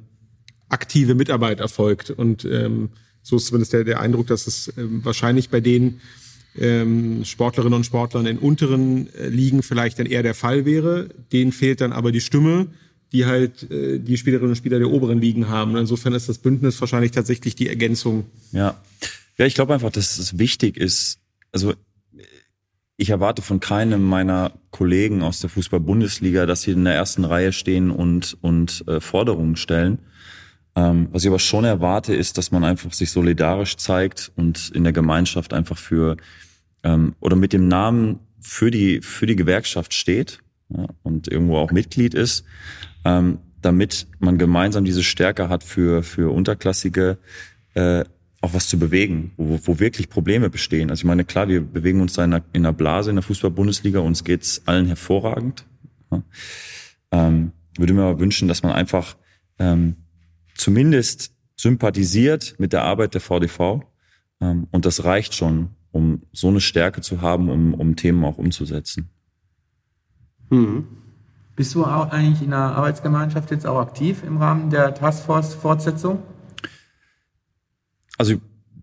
aktive 0.69 1.15
Mitarbeit 1.15 1.59
erfolgt. 1.59 2.09
Und 2.09 2.45
ähm, 2.45 2.89
so 3.23 3.35
ist 3.35 3.47
zumindest 3.47 3.73
der, 3.73 3.83
der 3.83 3.99
Eindruck, 3.99 4.27
dass 4.27 4.47
es 4.47 4.71
ähm, 4.77 5.03
wahrscheinlich 5.03 5.49
bei 5.49 5.59
den 5.59 5.99
ähm, 6.57 7.23
Sportlerinnen 7.23 7.75
und 7.75 7.85
Sportlern 7.85 8.25
in 8.25 8.37
unteren 8.37 9.13
äh, 9.15 9.29
Ligen 9.29 9.63
vielleicht 9.63 9.99
dann 9.99 10.05
eher 10.05 10.23
der 10.23 10.35
Fall 10.35 10.65
wäre. 10.65 11.09
Denen 11.31 11.51
fehlt 11.51 11.81
dann 11.81 11.93
aber 11.93 12.11
die 12.11 12.21
Stimme, 12.21 12.67
die 13.11 13.25
halt 13.25 13.69
äh, 13.71 13.99
die 13.99 14.17
Spielerinnen 14.17 14.51
und 14.51 14.55
Spieler 14.55 14.79
der 14.79 14.89
oberen 14.89 15.21
Ligen 15.21 15.47
haben. 15.47 15.75
Insofern 15.77 16.13
ist 16.13 16.29
das 16.29 16.39
Bündnis 16.39 16.79
wahrscheinlich 16.81 17.11
tatsächlich 17.11 17.55
die 17.55 17.69
Ergänzung. 17.69 18.25
Ja, 18.51 18.81
ja, 19.37 19.45
ich 19.45 19.55
glaube 19.55 19.73
einfach, 19.73 19.91
dass 19.91 20.17
es 20.17 20.37
wichtig 20.37 20.77
ist. 20.77 21.20
Also 21.51 21.73
ich 23.01 23.09
erwarte 23.09 23.41
von 23.41 23.59
keinem 23.59 24.03
meiner 24.03 24.51
Kollegen 24.69 25.23
aus 25.23 25.39
der 25.39 25.49
Fußball-Bundesliga, 25.49 26.45
dass 26.45 26.61
sie 26.61 26.71
in 26.71 26.85
der 26.85 26.93
ersten 26.93 27.25
Reihe 27.25 27.51
stehen 27.51 27.89
und 27.89 28.37
und 28.41 28.83
äh, 28.87 28.99
Forderungen 28.99 29.55
stellen. 29.55 29.99
Ähm, 30.75 31.09
was 31.11 31.23
ich 31.23 31.29
aber 31.29 31.39
schon 31.39 31.65
erwarte, 31.65 32.13
ist, 32.13 32.37
dass 32.37 32.51
man 32.51 32.63
einfach 32.63 32.93
sich 32.93 33.11
solidarisch 33.11 33.77
zeigt 33.77 34.31
und 34.35 34.69
in 34.69 34.83
der 34.83 34.93
Gemeinschaft 34.93 35.53
einfach 35.53 35.77
für 35.77 36.15
ähm, 36.83 37.15
oder 37.19 37.35
mit 37.35 37.53
dem 37.53 37.67
Namen 37.67 38.19
für 38.39 38.69
die 38.69 39.01
für 39.01 39.25
die 39.25 39.35
Gewerkschaft 39.35 39.93
steht 39.93 40.39
ja, 40.69 40.85
und 41.03 41.27
irgendwo 41.27 41.57
auch 41.57 41.71
Mitglied 41.71 42.13
ist, 42.13 42.45
ähm, 43.03 43.39
damit 43.61 44.07
man 44.19 44.37
gemeinsam 44.37 44.85
diese 44.85 45.03
Stärke 45.03 45.49
hat 45.49 45.63
für 45.63 46.03
für 46.03 46.31
unterklassige 46.31 47.17
äh, 47.73 48.05
auch 48.41 48.53
was 48.53 48.67
zu 48.67 48.79
bewegen, 48.79 49.31
wo, 49.37 49.59
wo 49.63 49.79
wirklich 49.79 50.09
Probleme 50.09 50.49
bestehen. 50.49 50.89
Also 50.89 51.01
ich 51.01 51.05
meine, 51.05 51.23
klar, 51.23 51.47
wir 51.47 51.61
bewegen 51.61 52.01
uns 52.01 52.13
da 52.13 52.23
in 52.23 52.33
einer, 52.33 52.43
in 52.53 52.65
einer 52.65 52.73
Blase 52.73 53.11
in 53.11 53.15
der 53.15 53.23
Fußball-Bundesliga, 53.23 53.99
uns 53.99 54.23
geht's 54.23 54.63
allen 54.65 54.87
hervorragend. 54.87 55.65
Ja. 56.11 56.23
Ähm, 57.11 57.51
würde 57.77 57.93
mir 57.93 58.03
aber 58.03 58.19
wünschen, 58.19 58.47
dass 58.47 58.63
man 58.63 58.73
einfach 58.73 59.15
ähm, 59.59 59.95
zumindest 60.55 61.33
sympathisiert 61.55 62.55
mit 62.57 62.73
der 62.73 62.83
Arbeit 62.83 63.13
der 63.13 63.21
VDV. 63.21 63.81
Ähm, 64.41 64.67
und 64.71 64.85
das 64.85 65.03
reicht 65.03 65.35
schon, 65.35 65.69
um 65.91 66.23
so 66.31 66.47
eine 66.47 66.61
Stärke 66.61 67.01
zu 67.01 67.21
haben, 67.21 67.49
um, 67.49 67.73
um 67.75 67.95
Themen 67.95 68.25
auch 68.25 68.37
umzusetzen. 68.37 69.09
Hm. 70.49 70.87
Bist 71.55 71.75
du 71.75 71.85
auch 71.85 72.09
eigentlich 72.09 72.41
in 72.41 72.49
der 72.49 72.59
Arbeitsgemeinschaft 72.59 73.51
jetzt 73.51 73.67
auch 73.67 73.79
aktiv 73.79 74.23
im 74.25 74.37
Rahmen 74.37 74.69
der 74.71 74.95
Taskforce-Fortsetzung? 74.95 76.19
Also 78.17 78.35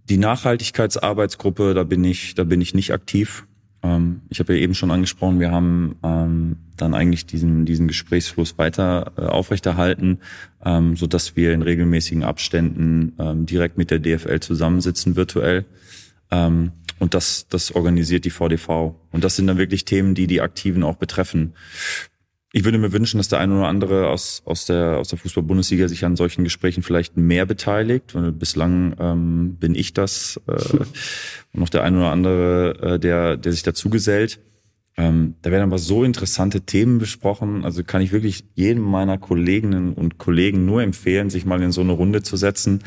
die 0.08 0.18
Nachhaltigkeitsarbeitsgruppe, 0.18 1.74
da 1.74 1.84
bin 1.84 2.04
ich, 2.04 2.34
da 2.34 2.44
bin 2.44 2.60
ich 2.60 2.74
nicht 2.74 2.92
aktiv. 2.92 3.46
Ähm, 3.82 4.22
ich 4.28 4.40
habe 4.40 4.54
ja 4.54 4.60
eben 4.60 4.74
schon 4.74 4.90
angesprochen, 4.90 5.40
wir 5.40 5.50
haben 5.50 5.96
ähm, 6.02 6.56
dann 6.76 6.94
eigentlich 6.94 7.26
diesen, 7.26 7.64
diesen 7.64 7.88
Gesprächsfluss 7.88 8.58
weiter 8.58 9.12
äh, 9.16 9.22
aufrechterhalten, 9.22 10.20
ähm, 10.64 10.96
so 10.96 11.06
dass 11.06 11.36
wir 11.36 11.52
in 11.52 11.62
regelmäßigen 11.62 12.24
Abständen 12.24 13.14
ähm, 13.18 13.46
direkt 13.46 13.78
mit 13.78 13.90
der 13.90 13.98
DFL 13.98 14.40
zusammensitzen 14.40 15.16
virtuell. 15.16 15.64
Ähm, 16.30 16.72
und 16.98 17.14
das, 17.14 17.46
das 17.48 17.72
organisiert 17.72 18.24
die 18.24 18.30
VDV. 18.30 18.96
Und 19.12 19.22
das 19.22 19.36
sind 19.36 19.46
dann 19.46 19.58
wirklich 19.58 19.84
Themen, 19.84 20.14
die 20.14 20.26
die 20.26 20.40
Aktiven 20.40 20.82
auch 20.82 20.96
betreffen. 20.96 21.54
Ich 22.58 22.64
würde 22.64 22.78
mir 22.78 22.92
wünschen, 22.92 23.18
dass 23.18 23.28
der 23.28 23.38
eine 23.38 23.56
oder 23.56 23.68
andere 23.68 24.08
aus, 24.08 24.42
aus 24.44 24.66
der, 24.66 24.98
aus 24.98 25.06
der 25.08 25.18
Fußball-Bundesliga 25.20 25.86
sich 25.86 26.04
an 26.04 26.16
solchen 26.16 26.42
Gesprächen 26.42 26.82
vielleicht 26.82 27.16
mehr 27.16 27.46
beteiligt. 27.46 28.16
Weil 28.16 28.32
bislang 28.32 28.96
ähm, 28.98 29.56
bin 29.60 29.76
ich 29.76 29.94
das 29.94 30.40
äh, 30.48 30.52
und 31.52 31.60
noch 31.60 31.68
der 31.68 31.84
eine 31.84 31.98
oder 31.98 32.10
andere, 32.10 32.94
äh, 32.94 32.98
der, 32.98 33.36
der 33.36 33.52
sich 33.52 33.62
dazu 33.62 33.90
gesellt. 33.90 34.40
Ähm, 34.96 35.36
da 35.42 35.52
werden 35.52 35.62
aber 35.62 35.78
so 35.78 36.02
interessante 36.02 36.62
Themen 36.62 36.98
besprochen. 36.98 37.64
Also 37.64 37.84
kann 37.84 38.02
ich 38.02 38.10
wirklich 38.10 38.42
jedem 38.56 38.82
meiner 38.82 39.18
Kolleginnen 39.18 39.92
und 39.92 40.18
Kollegen 40.18 40.66
nur 40.66 40.82
empfehlen, 40.82 41.30
sich 41.30 41.46
mal 41.46 41.62
in 41.62 41.70
so 41.70 41.82
eine 41.82 41.92
Runde 41.92 42.22
zu 42.22 42.36
setzen 42.36 42.82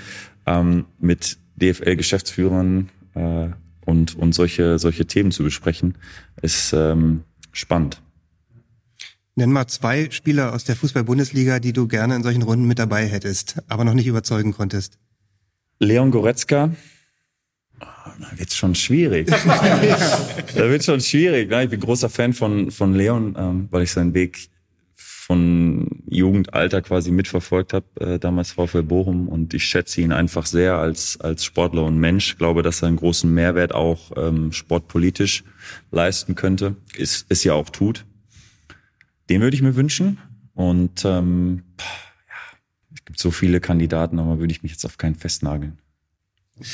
ähm, 0.45 0.84
mit 0.99 1.38
DFL-Geschäftsführern 1.55 2.89
äh, 3.13 3.47
und, 3.86 4.17
und 4.17 4.36
solche, 4.36 4.79
solche 4.79 5.05
Themen 5.05 5.31
zu 5.31 5.43
besprechen. 5.43 5.97
Ist 6.41 6.73
ähm, 6.73 7.21
spannend. 7.53 8.01
Nenn 9.35 9.51
mal 9.51 9.67
zwei 9.67 10.09
Spieler 10.11 10.53
aus 10.53 10.65
der 10.65 10.75
Fußball-Bundesliga, 10.75 11.59
die 11.59 11.71
du 11.71 11.87
gerne 11.87 12.15
in 12.15 12.23
solchen 12.23 12.41
Runden 12.41 12.67
mit 12.67 12.79
dabei 12.79 13.05
hättest, 13.05 13.61
aber 13.67 13.85
noch 13.85 13.93
nicht 13.93 14.07
überzeugen 14.07 14.53
konntest. 14.53 14.97
Leon 15.79 16.11
Goretzka. 16.11 16.71
Oh, 17.79 17.85
da 18.19 18.37
wird's 18.37 18.55
schon 18.55 18.75
schwierig. 18.75 19.27
da 19.29 20.69
wird 20.69 20.83
schon 20.83 20.99
schwierig. 20.99 21.51
Ich 21.51 21.69
bin 21.69 21.79
großer 21.79 22.09
Fan 22.09 22.33
von, 22.33 22.71
von 22.71 22.93
Leon, 22.93 23.35
ähm, 23.37 23.67
weil 23.71 23.83
ich 23.83 23.91
seinen 23.91 24.13
Weg 24.13 24.49
von 24.93 25.87
Jugendalter 26.09 26.81
quasi 26.81 27.09
mitverfolgt 27.09 27.71
habe, 27.71 27.85
äh, 28.01 28.19
damals 28.19 28.51
VfL 28.51 28.83
Bochum. 28.83 29.29
Und 29.29 29.53
ich 29.53 29.63
schätze 29.63 30.01
ihn 30.01 30.11
einfach 30.11 30.45
sehr 30.45 30.75
als, 30.75 31.21
als 31.21 31.45
Sportler 31.45 31.83
und 31.83 31.97
Mensch. 31.97 32.37
Glaube, 32.37 32.63
dass 32.63 32.81
er 32.81 32.89
einen 32.89 32.97
großen 32.97 33.33
Mehrwert 33.33 33.73
auch 33.73 34.11
ähm, 34.17 34.51
sportpolitisch 34.51 35.45
leisten 35.89 36.35
könnte. 36.35 36.75
Ist, 36.97 37.31
ist 37.31 37.45
ja 37.45 37.53
auch 37.53 37.69
tut. 37.69 38.05
Den 39.31 39.39
würde 39.39 39.55
ich 39.55 39.61
mir 39.61 39.77
wünschen. 39.77 40.17
Und 40.55 41.05
ähm, 41.05 41.63
ja, 41.79 42.57
es 42.93 43.05
gibt 43.05 43.17
so 43.17 43.31
viele 43.31 43.61
Kandidaten, 43.61 44.19
aber 44.19 44.39
würde 44.39 44.51
ich 44.51 44.61
mich 44.61 44.73
jetzt 44.73 44.83
auf 44.83 44.97
keinen 44.97 45.15
festnageln. 45.15 45.77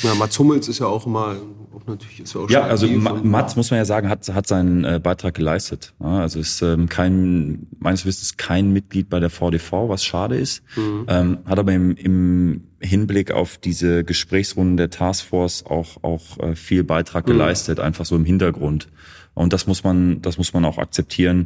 Ja, 0.01 0.15
Mats 0.15 0.39
Hummels 0.39 0.67
ist 0.67 0.79
ja 0.79 0.87
auch 0.87 1.05
immer, 1.05 1.35
auch 1.71 1.85
natürlich 1.85 2.21
ist 2.21 2.33
ja 2.33 2.41
auch 2.41 2.49
Ja, 2.49 2.63
also 2.63 2.87
Ma 2.87 3.13
Mats 3.13 3.55
muss 3.55 3.69
man 3.69 3.77
ja 3.77 3.85
sagen, 3.85 4.09
hat, 4.09 4.27
hat 4.27 4.47
seinen 4.47 4.83
äh, 4.85 4.99
Beitrag 5.01 5.35
geleistet. 5.35 5.93
Ja, 5.99 6.21
also 6.21 6.39
ist 6.39 6.63
ähm, 6.63 6.89
kein, 6.89 7.67
meines 7.77 8.07
Wissens 8.07 8.37
kein 8.37 8.73
Mitglied 8.73 9.07
bei 9.07 9.19
der 9.19 9.29
VDV, 9.29 9.87
was 9.87 10.03
schade 10.03 10.35
ist. 10.35 10.63
Mhm. 10.75 11.05
Ähm, 11.07 11.37
hat 11.45 11.59
aber 11.59 11.73
im, 11.73 11.95
im 11.95 12.63
Hinblick 12.79 13.31
auf 13.31 13.59
diese 13.59 14.03
Gesprächsrunden 14.03 14.77
der 14.77 14.89
Taskforce 14.89 15.63
auch, 15.67 16.03
auch 16.03 16.39
äh, 16.39 16.55
viel 16.55 16.83
Beitrag 16.83 17.27
mhm. 17.27 17.33
geleistet, 17.33 17.79
einfach 17.79 18.05
so 18.05 18.15
im 18.15 18.25
Hintergrund. 18.25 18.87
Und 19.35 19.53
das 19.53 19.67
muss 19.67 19.83
man, 19.83 20.23
das 20.23 20.39
muss 20.39 20.53
man 20.53 20.65
auch 20.65 20.79
akzeptieren 20.79 21.45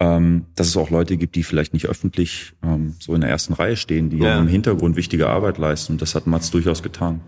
ähm, 0.00 0.46
dass 0.54 0.66
es 0.66 0.76
auch 0.78 0.90
Leute 0.90 1.18
gibt, 1.18 1.36
die 1.36 1.42
vielleicht 1.42 1.74
nicht 1.74 1.86
öffentlich 1.86 2.54
ähm, 2.64 2.94
so 2.98 3.14
in 3.14 3.20
der 3.20 3.28
ersten 3.28 3.52
Reihe 3.52 3.76
stehen, 3.76 4.08
die 4.08 4.18
ja. 4.18 4.38
im 4.38 4.48
Hintergrund 4.48 4.96
wichtige 4.96 5.28
Arbeit 5.28 5.58
leisten. 5.58 5.92
Und 5.92 6.02
das 6.02 6.14
hat 6.14 6.26
Mats 6.26 6.50
durchaus 6.50 6.82
getan. 6.82 7.20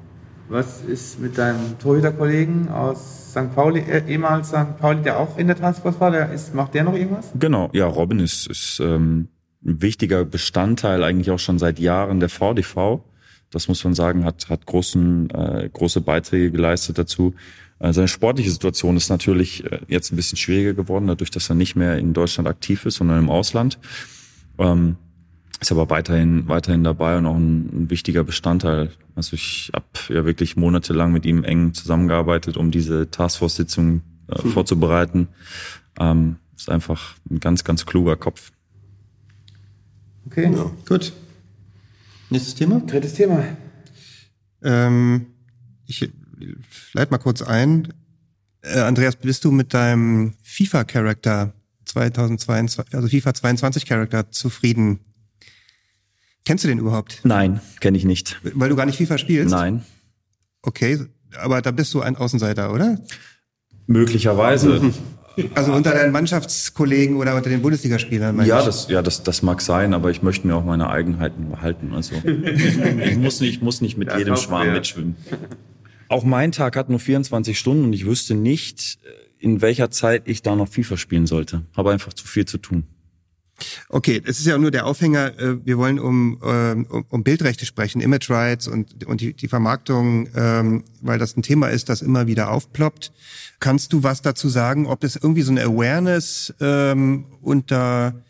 Was 0.48 0.80
ist 0.82 1.20
mit 1.20 1.36
deinem 1.38 1.78
Torhüterkollegen 1.78 2.68
aus 2.68 3.30
St. 3.30 3.54
Pauli, 3.54 3.80
äh, 3.80 4.02
ehemals 4.08 4.48
St. 4.48 4.78
Pauli, 4.78 5.02
der 5.02 5.18
auch 5.18 5.36
in 5.36 5.46
der 5.46 5.56
Taskforce 5.56 6.00
war? 6.00 6.10
Der 6.10 6.32
ist, 6.32 6.54
macht 6.54 6.74
der 6.74 6.84
noch 6.84 6.94
irgendwas? 6.94 7.30
Genau, 7.38 7.70
ja, 7.74 7.86
Robin 7.86 8.20
ist, 8.20 8.46
ist 8.48 8.80
ähm, 8.80 9.28
ein 9.64 9.82
wichtiger 9.82 10.24
Bestandteil 10.24 11.04
eigentlich 11.04 11.30
auch 11.30 11.38
schon 11.38 11.58
seit 11.58 11.78
Jahren 11.78 12.20
der 12.20 12.30
VDV. 12.30 13.02
Das 13.50 13.68
muss 13.68 13.84
man 13.84 13.92
sagen, 13.92 14.24
hat, 14.24 14.48
hat 14.48 14.64
großen, 14.64 15.30
äh, 15.30 15.70
große 15.70 16.00
Beiträge 16.00 16.50
geleistet 16.50 16.96
dazu. 16.96 17.34
Seine 17.90 18.06
sportliche 18.06 18.50
Situation 18.50 18.96
ist 18.96 19.08
natürlich 19.08 19.64
äh, 19.64 19.80
jetzt 19.88 20.12
ein 20.12 20.16
bisschen 20.16 20.38
schwieriger 20.38 20.74
geworden, 20.74 21.08
dadurch, 21.08 21.30
dass 21.30 21.50
er 21.50 21.56
nicht 21.56 21.74
mehr 21.74 21.98
in 21.98 22.12
Deutschland 22.12 22.48
aktiv 22.48 22.86
ist, 22.86 22.96
sondern 22.96 23.18
im 23.18 23.28
Ausland. 23.28 23.78
Ähm, 24.58 24.96
ist 25.60 25.72
aber 25.72 25.90
weiterhin, 25.90 26.48
weiterhin 26.48 26.84
dabei 26.84 27.18
und 27.18 27.26
auch 27.26 27.36
ein, 27.36 27.84
ein 27.84 27.90
wichtiger 27.90 28.24
Bestandteil. 28.24 28.90
Also 29.14 29.34
ich 29.34 29.70
habe 29.74 30.14
ja 30.14 30.24
wirklich 30.24 30.56
monatelang 30.56 31.12
mit 31.12 31.24
ihm 31.24 31.44
eng 31.44 31.74
zusammengearbeitet, 31.74 32.56
um 32.56 32.70
diese 32.70 33.10
Taskforce-Sitzung 33.10 34.02
äh, 34.28 34.42
hm. 34.42 34.50
vorzubereiten. 34.52 35.28
Ähm, 35.98 36.36
ist 36.56 36.70
einfach 36.70 37.14
ein 37.30 37.40
ganz, 37.40 37.64
ganz 37.64 37.86
kluger 37.86 38.16
Kopf. 38.16 38.52
Okay, 40.26 40.52
ja. 40.52 40.70
gut. 40.88 41.12
Nächstes 42.30 42.54
Thema? 42.54 42.80
Drittes 42.80 43.14
Thema. 43.14 43.44
Ähm, 44.62 45.26
ich 45.86 46.10
leite 46.92 47.10
mal 47.10 47.18
kurz 47.18 47.42
ein. 47.42 47.92
Äh, 48.62 48.80
Andreas, 48.80 49.16
bist 49.16 49.44
du 49.44 49.50
mit 49.50 49.74
deinem 49.74 50.34
FIFA-Charakter 50.42 51.52
2022, 51.84 52.94
also 52.94 53.08
FIFA 53.08 53.34
22 53.34 53.86
Charakter 53.86 54.30
zufrieden? 54.30 55.00
Kennst 56.44 56.64
du 56.64 56.68
den 56.68 56.78
überhaupt? 56.78 57.20
Nein, 57.24 57.60
kenne 57.80 57.96
ich 57.96 58.04
nicht. 58.04 58.40
Weil 58.54 58.68
du 58.68 58.76
gar 58.76 58.86
nicht 58.86 58.96
FIFA 58.96 59.18
spielst? 59.18 59.50
Nein. 59.50 59.84
Okay, 60.62 60.98
aber 61.38 61.62
da 61.62 61.70
bist 61.70 61.94
du 61.94 62.00
ein 62.00 62.16
Außenseiter, 62.16 62.72
oder? 62.72 62.98
Möglicherweise. 63.86 64.92
Also 65.54 65.72
unter 65.72 65.92
deinen 65.92 66.12
Mannschaftskollegen 66.12 67.16
oder 67.16 67.34
unter 67.34 67.48
den 67.48 67.62
Bundesligaspielern? 67.62 68.44
Ja, 68.44 68.62
das, 68.62 68.88
ja 68.88 69.00
das, 69.00 69.22
das 69.22 69.40
mag 69.40 69.62
sein, 69.62 69.94
aber 69.94 70.10
ich 70.10 70.22
möchte 70.22 70.46
mir 70.46 70.54
auch 70.54 70.64
meine 70.64 70.90
Eigenheiten 70.90 71.48
behalten. 71.48 71.94
Also 71.94 72.16
ich 72.26 73.16
muss 73.16 73.40
nicht, 73.40 73.62
muss 73.62 73.80
nicht 73.80 73.96
mit 73.96 74.08
ja, 74.08 74.18
jedem 74.18 74.36
Schwarm 74.36 74.72
mitschwimmen. 74.72 75.16
Auch 76.12 76.24
mein 76.24 76.52
Tag 76.52 76.76
hat 76.76 76.90
nur 76.90 77.00
24 77.00 77.58
Stunden 77.58 77.84
und 77.84 77.94
ich 77.94 78.04
wüsste 78.04 78.34
nicht, 78.34 78.98
in 79.38 79.62
welcher 79.62 79.90
Zeit 79.90 80.28
ich 80.28 80.42
da 80.42 80.54
noch 80.54 80.68
FIFA 80.68 80.98
spielen 80.98 81.26
sollte. 81.26 81.64
Habe 81.74 81.90
einfach 81.90 82.12
zu 82.12 82.26
viel 82.26 82.44
zu 82.44 82.58
tun. 82.58 82.84
Okay, 83.88 84.20
es 84.26 84.38
ist 84.38 84.46
ja 84.46 84.58
nur 84.58 84.70
der 84.70 84.84
Aufhänger. 84.84 85.38
Äh, 85.38 85.64
wir 85.64 85.78
wollen 85.78 85.98
um, 85.98 86.38
ähm, 86.44 86.86
um, 86.90 87.06
um 87.08 87.24
Bildrechte 87.24 87.64
sprechen, 87.64 88.02
Image 88.02 88.28
Rights 88.28 88.68
und, 88.68 89.06
und 89.06 89.22
die, 89.22 89.32
die 89.32 89.48
Vermarktung, 89.48 90.28
ähm, 90.36 90.84
weil 91.00 91.18
das 91.18 91.34
ein 91.34 91.42
Thema 91.42 91.68
ist, 91.68 91.88
das 91.88 92.02
immer 92.02 92.26
wieder 92.26 92.50
aufploppt. 92.50 93.10
Kannst 93.58 93.94
du 93.94 94.02
was 94.02 94.20
dazu 94.20 94.50
sagen, 94.50 94.86
ob 94.86 95.04
es 95.04 95.16
irgendwie 95.16 95.42
so 95.42 95.52
eine 95.52 95.62
Awareness 95.62 96.52
ähm, 96.60 97.24
unter 97.40 98.22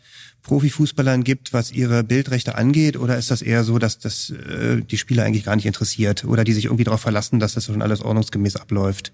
Profifußballern 0.43 1.23
gibt, 1.23 1.53
was 1.53 1.71
ihre 1.71 2.03
Bildrechte 2.03 2.55
angeht, 2.55 2.97
oder 2.97 3.17
ist 3.17 3.31
das 3.31 3.41
eher 3.41 3.63
so, 3.63 3.79
dass 3.79 3.99
das 3.99 4.29
äh, 4.29 4.81
die 4.81 4.97
Spieler 4.97 5.23
eigentlich 5.23 5.45
gar 5.45 5.55
nicht 5.55 5.65
interessiert 5.65 6.25
oder 6.25 6.43
die 6.43 6.53
sich 6.53 6.65
irgendwie 6.65 6.83
darauf 6.83 7.01
verlassen, 7.01 7.39
dass 7.39 7.53
das 7.53 7.65
schon 7.65 7.81
alles 7.81 8.01
ordnungsgemäß 8.01 8.57
abläuft? 8.57 9.13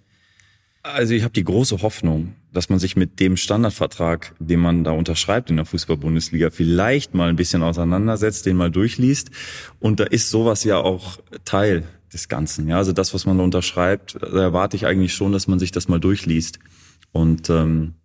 Also 0.81 1.13
ich 1.13 1.23
habe 1.23 1.33
die 1.33 1.43
große 1.43 1.81
Hoffnung, 1.81 2.35
dass 2.53 2.69
man 2.69 2.79
sich 2.79 2.95
mit 2.95 3.19
dem 3.19 3.35
Standardvertrag, 3.37 4.33
den 4.39 4.59
man 4.59 4.83
da 4.83 4.91
unterschreibt 4.91 5.49
in 5.49 5.57
der 5.57 5.65
Fußball-Bundesliga, 5.65 6.51
vielleicht 6.51 7.13
mal 7.13 7.29
ein 7.29 7.35
bisschen 7.35 7.63
auseinandersetzt, 7.63 8.45
den 8.45 8.55
mal 8.55 8.71
durchliest. 8.71 9.29
Und 9.79 9.99
da 9.99 10.05
ist 10.05 10.29
sowas 10.29 10.63
ja 10.63 10.77
auch 10.77 11.19
Teil 11.43 11.83
des 12.13 12.29
Ganzen. 12.29 12.67
Ja, 12.67 12.77
also 12.77 12.93
das, 12.93 13.13
was 13.13 13.25
man 13.25 13.37
da 13.37 13.43
unterschreibt, 13.43 14.17
da 14.21 14.41
erwarte 14.41 14.77
ich 14.77 14.85
eigentlich 14.85 15.13
schon, 15.13 15.33
dass 15.33 15.47
man 15.47 15.59
sich 15.59 15.71
das 15.71 15.89
mal 15.89 15.99
durchliest. 15.99 16.59
Und 17.11 17.49
ähm, 17.49 17.95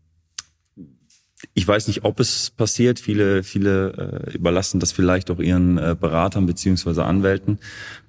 ich 1.52 1.66
weiß 1.66 1.88
nicht, 1.88 2.04
ob 2.04 2.20
es 2.20 2.50
passiert. 2.50 2.98
Viele, 2.98 3.42
viele 3.42 4.28
äh, 4.28 4.34
überlassen 4.34 4.80
das 4.80 4.92
vielleicht 4.92 5.30
auch 5.30 5.38
ihren 5.38 5.78
äh, 5.78 5.96
Beratern 5.98 6.46
beziehungsweise 6.46 7.04
Anwälten. 7.04 7.58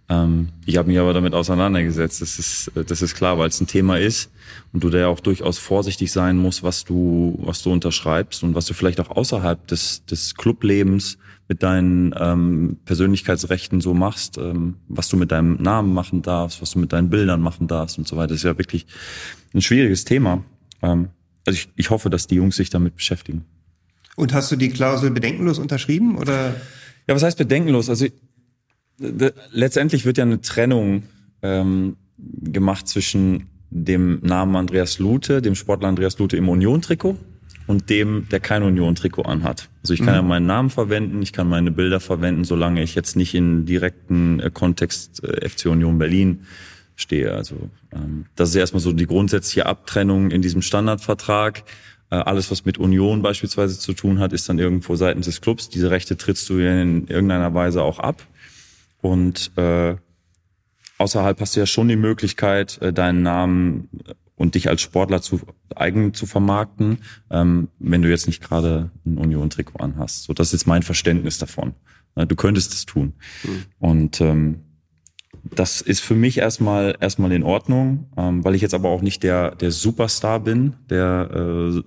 Ähm, 0.08 0.50
ich 0.66 0.78
habe 0.78 0.88
mich 0.88 1.00
aber 1.00 1.14
damit 1.14 1.34
auseinandergesetzt. 1.34 2.22
Das 2.22 2.40
ist, 2.40 2.72
äh, 2.76 2.84
das 2.84 3.02
ist 3.02 3.16
klar, 3.16 3.38
weil 3.38 3.50
es 3.50 3.60
ein 3.60 3.68
Thema 3.68 3.98
ist 3.98 4.32
und 4.72 4.84
du 4.84 4.90
da 4.90 5.00
ja 5.00 5.08
auch 5.08 5.20
durchaus 5.20 5.58
vorsichtig 5.58 6.12
sein 6.12 6.38
musst, 6.38 6.64
was 6.64 6.84
du, 6.84 7.40
was 7.44 7.64
du 7.64 7.72
unterschreibst 7.72 8.44
und 8.44 8.56
was 8.56 8.66
du 8.66 8.74
vielleicht 8.74 9.00
auch 9.00 9.10
außerhalb 9.10 9.66
des, 9.68 10.06
des 10.06 10.36
Clublebens 10.36 11.18
mit 11.48 11.62
deinen 11.64 12.14
ähm, 12.18 12.78
Persönlichkeitsrechten 12.86 13.82
so 13.82 13.94
machst, 13.94 14.38
ähm, 14.38 14.76
was 14.88 15.10
du 15.10 15.18
mit 15.18 15.32
deinem 15.32 15.62
Namen 15.62 15.94
machen 15.94 16.22
darfst, 16.22 16.62
was 16.62 16.72
du 16.72 16.80
mit 16.80 16.94
deinen 16.94 17.10
Bildern 17.10 17.42
machen 17.42 17.68
darfst 17.68 17.98
und 17.98 18.08
so 18.08 18.16
weiter. 18.18 18.30
Das 18.30 18.38
ist 18.38 18.44
ja 18.44 18.58
wirklich 18.58 18.86
ein 19.54 19.62
schwieriges 19.62 20.06
Thema. 20.06 20.44
Ähm, 20.82 21.10
also 21.46 21.58
ich, 21.58 21.70
ich 21.76 21.90
hoffe, 21.90 22.10
dass 22.10 22.28
die 22.28 22.36
Jungs 22.36 22.56
sich 22.56 22.70
damit 22.70 22.96
beschäftigen. 22.96 23.46
Und 24.16 24.34
hast 24.34 24.52
du 24.52 24.56
die 24.56 24.70
Klausel 24.70 25.12
bedenkenlos 25.12 25.60
unterschrieben 25.60 26.18
oder? 26.18 26.56
Ja, 27.08 27.14
was 27.14 27.24
heißt 27.24 27.38
bedenkenlos? 27.38 27.90
Also 27.90 28.08
letztendlich 29.52 30.06
wird 30.06 30.18
ja 30.18 30.24
eine 30.24 30.42
Trennung 30.42 31.04
ähm, 31.42 31.98
gemacht 32.18 32.88
zwischen 32.88 33.48
dem 33.70 34.20
Namen 34.22 34.56
Andreas 34.56 35.00
Lute, 35.00 35.42
dem 35.42 35.56
Sportler 35.56 35.90
Andreas 35.90 36.18
Lute 36.18 36.38
im 36.38 36.48
Union-Trikot 36.48 37.18
und 37.68 37.90
dem, 37.90 38.28
der 38.32 38.40
kein 38.40 38.64
Union-Trikot 38.64 39.24
anhat. 39.24 39.70
Also 39.82 39.94
ich 39.94 40.00
kann 40.00 40.14
mhm. 40.14 40.16
ja 40.16 40.22
meinen 40.22 40.46
Namen 40.46 40.70
verwenden, 40.70 41.22
ich 41.22 41.34
kann 41.34 41.50
meine 41.50 41.72
Bilder 41.72 42.00
verwenden, 42.00 42.46
solange 42.46 42.82
ich 42.84 42.96
jetzt 42.96 43.16
nicht 43.16 43.36
in 43.36 43.66
direkten 43.66 44.40
äh, 44.40 44.50
Kontext 44.52 45.24
äh, 45.24 45.48
FC 45.48 45.66
Union 45.66 45.98
Berlin 45.98 46.46
stehe. 46.96 47.34
Also 47.34 47.70
ähm, 47.94 48.26
das 48.36 48.50
ist 48.50 48.56
erstmal 48.56 48.82
so 48.82 48.92
die 48.92 49.08
grundsätzliche 49.08 49.66
Abtrennung 49.66 50.32
in 50.32 50.42
diesem 50.42 50.62
Standardvertrag. 50.62 51.64
Äh, 52.10 52.16
alles, 52.16 52.52
was 52.52 52.66
mit 52.66 52.78
Union 52.78 53.22
beispielsweise 53.22 53.80
zu 53.80 53.94
tun 53.94 54.20
hat, 54.20 54.34
ist 54.34 54.48
dann 54.50 54.60
irgendwo 54.60 54.96
seitens 54.96 55.26
des 55.26 55.42
Clubs. 55.42 55.70
Diese 55.70 55.92
Rechte 55.92 56.18
trittst 56.18 56.48
du 56.50 56.60
in 56.60 57.08
irgendeiner 57.08 57.54
Weise 57.54 57.84
auch 57.84 58.00
ab. 58.00 58.26
Und 59.02 59.52
äh, 59.58 59.96
außerhalb 60.98 61.40
hast 61.40 61.56
du 61.56 61.60
ja 61.60 61.66
schon 61.66 61.88
die 61.88 61.96
Möglichkeit, 61.96 62.82
äh, 62.82 62.94
deinen 62.94 63.24
Namen 63.24 63.90
und 64.36 64.56
dich 64.56 64.70
als 64.70 64.82
Sportler 64.82 65.22
zu 65.22 65.42
eigen 65.76 66.14
zu 66.14 66.26
vermarkten, 66.26 67.00
ähm, 67.32 67.70
wenn 67.80 68.02
du 68.02 68.10
jetzt 68.10 68.28
nicht 68.28 68.44
gerade 68.44 68.92
ein 69.06 69.18
Union-Trikot 69.18 69.80
anhast. 69.80 70.24
So, 70.24 70.34
das 70.34 70.48
ist 70.48 70.54
jetzt 70.54 70.68
mein 70.68 70.84
Verständnis 70.84 71.38
davon. 71.38 71.74
Ja, 72.16 72.26
Du 72.26 72.36
könntest 72.36 72.74
es 72.74 72.86
tun. 72.86 73.14
Mhm. 73.44 73.66
Und 73.80 74.22
ähm, 74.22 74.65
das 75.54 75.82
ist 75.82 76.00
für 76.00 76.16
mich 76.16 76.38
erstmal 76.40 76.96
erstmal 77.00 77.32
in 77.32 77.44
Ordnung, 77.44 78.08
ähm, 78.18 78.44
weil 78.44 78.56
ich 78.56 78.62
jetzt 78.62 78.74
aber 78.74 78.90
auch 78.90 79.02
nicht 79.02 79.24
der 79.24 79.56
der 79.56 79.72
Superstar 79.72 80.40
bin, 80.40 80.74
der 80.90 81.30
äh, 81.32 81.82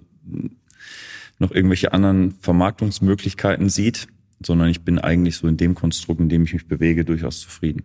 noch 1.39 1.51
irgendwelche 1.53 1.93
anderen 1.93 2.33
Vermarktungsmöglichkeiten 2.41 3.69
sieht, 3.69 4.09
sondern 4.45 4.69
ich 4.69 4.83
bin 4.83 4.99
eigentlich 4.99 5.37
so 5.37 5.47
in 5.49 5.57
dem 5.57 5.75
Konstrukt, 5.75 6.21
in 6.21 6.29
dem 6.29 6.45
ich 6.45 6.53
mich 6.53 6.67
bewege, 6.67 7.05
durchaus 7.05 7.41
zufrieden. 7.41 7.83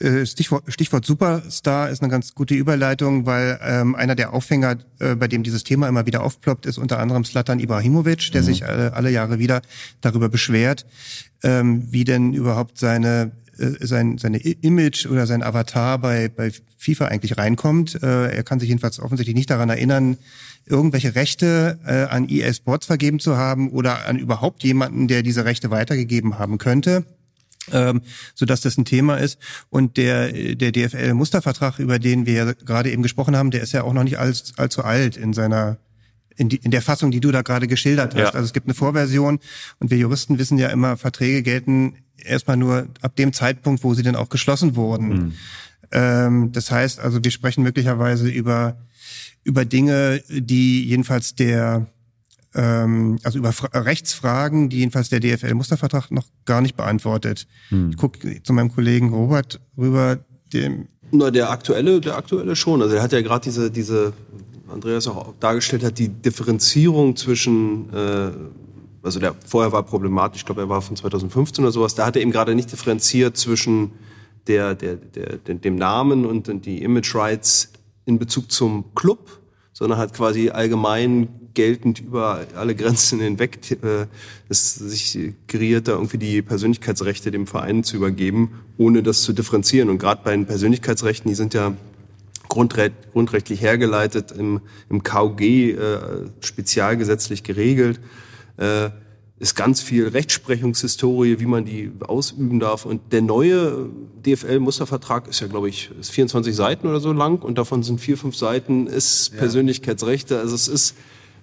Äh, 0.00 0.26
Stichwort, 0.26 0.62
Stichwort 0.68 1.04
Superstar 1.04 1.90
ist 1.90 2.02
eine 2.02 2.10
ganz 2.10 2.34
gute 2.34 2.54
Überleitung, 2.54 3.26
weil 3.26 3.58
ähm, 3.62 3.96
einer 3.96 4.14
der 4.14 4.32
Aufhänger, 4.32 4.78
äh, 5.00 5.16
bei 5.16 5.26
dem 5.26 5.42
dieses 5.42 5.64
Thema 5.64 5.88
immer 5.88 6.06
wieder 6.06 6.22
aufploppt, 6.22 6.66
ist 6.66 6.78
unter 6.78 7.00
anderem 7.00 7.24
Slatan 7.24 7.58
Ibrahimovic, 7.58 8.30
der 8.32 8.42
Mhm. 8.42 8.46
sich 8.46 8.62
äh, 8.62 8.66
alle 8.66 9.10
Jahre 9.10 9.40
wieder 9.40 9.60
darüber 10.00 10.28
beschwert, 10.28 10.86
ähm, 11.42 11.88
wie 11.90 12.04
denn 12.04 12.32
überhaupt 12.32 12.78
seine 12.78 13.32
sein 13.80 14.18
seine 14.18 14.38
Image 14.38 15.06
oder 15.06 15.26
sein 15.26 15.42
Avatar 15.42 15.98
bei 15.98 16.28
bei 16.28 16.52
FIFA 16.78 17.06
eigentlich 17.06 17.38
reinkommt. 17.38 18.02
Äh, 18.02 18.36
er 18.36 18.42
kann 18.44 18.60
sich 18.60 18.68
jedenfalls 18.68 19.00
offensichtlich 19.00 19.36
nicht 19.36 19.50
daran 19.50 19.68
erinnern, 19.68 20.16
irgendwelche 20.66 21.14
Rechte 21.14 21.78
äh, 21.86 22.04
an 22.04 22.28
EA 22.28 22.52
Sports 22.52 22.86
vergeben 22.86 23.20
zu 23.20 23.36
haben 23.36 23.70
oder 23.70 24.06
an 24.06 24.18
überhaupt 24.18 24.62
jemanden, 24.64 25.08
der 25.08 25.22
diese 25.22 25.44
Rechte 25.44 25.70
weitergegeben 25.70 26.38
haben 26.38 26.58
könnte 26.58 27.04
ähm, 27.72 28.02
so 28.34 28.46
dass 28.46 28.60
das 28.60 28.78
ein 28.78 28.84
Thema 28.84 29.16
ist. 29.16 29.38
Und 29.70 29.96
der, 29.96 30.32
der 30.54 30.72
DFL-Mustervertrag, 30.72 31.78
über 31.78 31.98
den 31.98 32.26
wir 32.26 32.54
gerade 32.54 32.90
eben 32.90 33.02
gesprochen 33.02 33.36
haben, 33.36 33.50
der 33.50 33.62
ist 33.62 33.72
ja 33.72 33.82
auch 33.82 33.92
noch 33.92 34.04
nicht 34.04 34.18
allzu 34.18 34.84
alt 34.84 35.16
in 35.16 35.32
seiner 35.32 35.78
in, 36.38 36.48
die, 36.48 36.56
in 36.56 36.70
der 36.70 36.82
Fassung, 36.82 37.10
die 37.10 37.20
du 37.20 37.30
da 37.30 37.42
gerade 37.42 37.66
geschildert 37.66 38.14
hast. 38.14 38.20
Ja. 38.20 38.30
Also 38.30 38.46
es 38.46 38.52
gibt 38.52 38.66
eine 38.66 38.74
Vorversion 38.74 39.38
und 39.78 39.90
wir 39.90 39.98
Juristen 39.98 40.38
wissen 40.38 40.56
ja 40.56 40.68
immer, 40.68 40.96
Verträge 40.96 41.42
gelten 41.42 41.96
erstmal 42.16 42.56
nur 42.56 42.88
ab 43.02 43.16
dem 43.16 43.32
Zeitpunkt, 43.32 43.84
wo 43.84 43.94
sie 43.94 44.02
dann 44.02 44.16
auch 44.16 44.28
geschlossen 44.28 44.76
wurden. 44.76 45.34
Ähm, 45.90 46.52
das 46.52 46.70
heißt 46.70 47.00
also, 47.00 47.22
wir 47.22 47.30
sprechen 47.30 47.62
möglicherweise 47.62 48.28
über 48.28 48.76
über 49.44 49.64
Dinge, 49.64 50.22
die 50.28 50.84
jedenfalls 50.84 51.34
der 51.34 51.86
ähm, 52.54 53.18
also 53.22 53.38
über 53.38 53.52
Fra 53.52 53.68
Rechtsfragen, 53.78 54.68
die 54.68 54.78
jedenfalls 54.78 55.08
der 55.08 55.20
DFL-Mustervertrag 55.20 56.10
noch 56.10 56.26
gar 56.44 56.60
nicht 56.60 56.76
beantwortet. 56.76 57.46
Hm. 57.68 57.90
Ich 57.90 57.96
gucke 57.96 58.42
zu 58.42 58.52
meinem 58.52 58.72
Kollegen 58.72 59.10
Robert 59.10 59.60
rüber, 59.76 60.18
dem 60.52 60.88
Na, 61.10 61.30
der 61.30 61.50
aktuelle, 61.50 62.00
der 62.00 62.16
aktuelle 62.16 62.56
schon. 62.56 62.82
Also 62.82 62.96
er 62.96 63.02
hat 63.02 63.12
ja 63.12 63.20
gerade 63.22 63.44
diese, 63.44 63.70
diese, 63.70 64.12
Andreas 64.70 65.06
auch 65.08 65.34
dargestellt 65.40 65.84
hat, 65.84 65.98
die 65.98 66.08
Differenzierung 66.08 67.16
zwischen, 67.16 67.92
äh, 67.92 68.30
also 69.02 69.20
der 69.20 69.34
vorher 69.46 69.72
war 69.72 69.82
problematisch, 69.82 70.42
ich 70.42 70.46
glaube, 70.46 70.62
er 70.62 70.68
war 70.68 70.82
von 70.82 70.96
2015 70.96 71.64
oder 71.64 71.72
sowas, 71.72 71.94
da 71.94 72.06
hat 72.06 72.16
er 72.16 72.22
eben 72.22 72.30
gerade 72.30 72.54
nicht 72.54 72.70
differenziert 72.70 73.36
zwischen 73.36 73.92
der, 74.46 74.74
der, 74.74 74.96
der, 74.96 75.36
dem 75.38 75.76
Namen 75.76 76.24
und 76.24 76.64
die 76.64 76.82
Image 76.82 77.14
Rights 77.14 77.72
in 78.06 78.18
Bezug 78.18 78.50
zum 78.50 78.94
Club, 78.94 79.40
sondern 79.72 79.98
hat 79.98 80.14
quasi 80.14 80.50
allgemein 80.50 81.28
geltend 81.54 82.00
über 82.00 82.46
alle 82.54 82.74
Grenzen 82.74 83.20
hinweg 83.20 83.58
äh, 83.82 84.06
es 84.48 84.76
sich 84.76 85.34
kreiert, 85.48 85.88
da 85.88 85.92
irgendwie 85.92 86.18
die 86.18 86.40
Persönlichkeitsrechte 86.40 87.30
dem 87.30 87.46
Verein 87.46 87.82
zu 87.82 87.96
übergeben, 87.96 88.60
ohne 88.76 89.02
das 89.02 89.22
zu 89.22 89.32
differenzieren. 89.32 89.90
Und 89.90 89.98
gerade 89.98 90.20
bei 90.22 90.30
den 90.30 90.46
Persönlichkeitsrechten, 90.46 91.28
die 91.28 91.34
sind 91.34 91.54
ja 91.54 91.74
grundrecht, 92.48 93.12
grundrechtlich 93.12 93.60
hergeleitet, 93.60 94.32
im, 94.32 94.60
im 94.88 95.02
KUG 95.02 95.40
äh, 95.40 95.76
spezialgesetzlich 96.40 97.42
geregelt. 97.42 98.00
Äh, 98.56 98.90
ist 99.40 99.54
ganz 99.54 99.80
viel 99.80 100.08
Rechtsprechungshistorie, 100.08 101.38
wie 101.38 101.46
man 101.46 101.64
die 101.64 101.92
ausüben 102.00 102.58
darf. 102.58 102.84
Und 102.84 103.12
der 103.12 103.22
neue 103.22 103.88
DFL-Mustervertrag 104.26 105.28
ist 105.28 105.40
ja, 105.40 105.46
glaube 105.46 105.68
ich, 105.68 105.90
ist 106.00 106.10
24 106.10 106.56
Seiten 106.56 106.88
oder 106.88 106.98
so 106.98 107.12
lang 107.12 107.42
und 107.42 107.56
davon 107.56 107.84
sind 107.84 108.00
vier, 108.00 108.18
fünf 108.18 108.36
Seiten 108.36 108.88
ist 108.88 109.36
Persönlichkeitsrechte. 109.36 110.40
Also 110.40 110.56
es 110.56 110.66
ist 110.66 110.96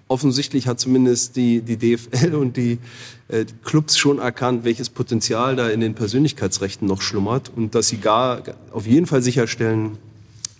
offensichtlich 0.08 0.68
hat 0.68 0.80
zumindest 0.80 1.36
die, 1.36 1.62
die 1.62 1.78
DFL 1.78 2.36
und 2.36 2.58
die, 2.58 2.80
äh, 3.28 3.46
die 3.46 3.54
Clubs 3.64 3.98
schon 3.98 4.20
erkannt, 4.20 4.64
welches 4.64 4.90
Potenzial 4.90 5.56
da 5.56 5.70
in 5.70 5.80
den 5.80 5.96
Persönlichkeitsrechten 5.96 6.88
noch 6.88 7.02
schlummert 7.02 7.52
und 7.56 7.76
dass 7.76 7.88
sie 7.88 7.98
gar 7.98 8.44
auf 8.72 8.86
jeden 8.86 9.08
Fall 9.08 9.22
sicherstellen, 9.22 9.98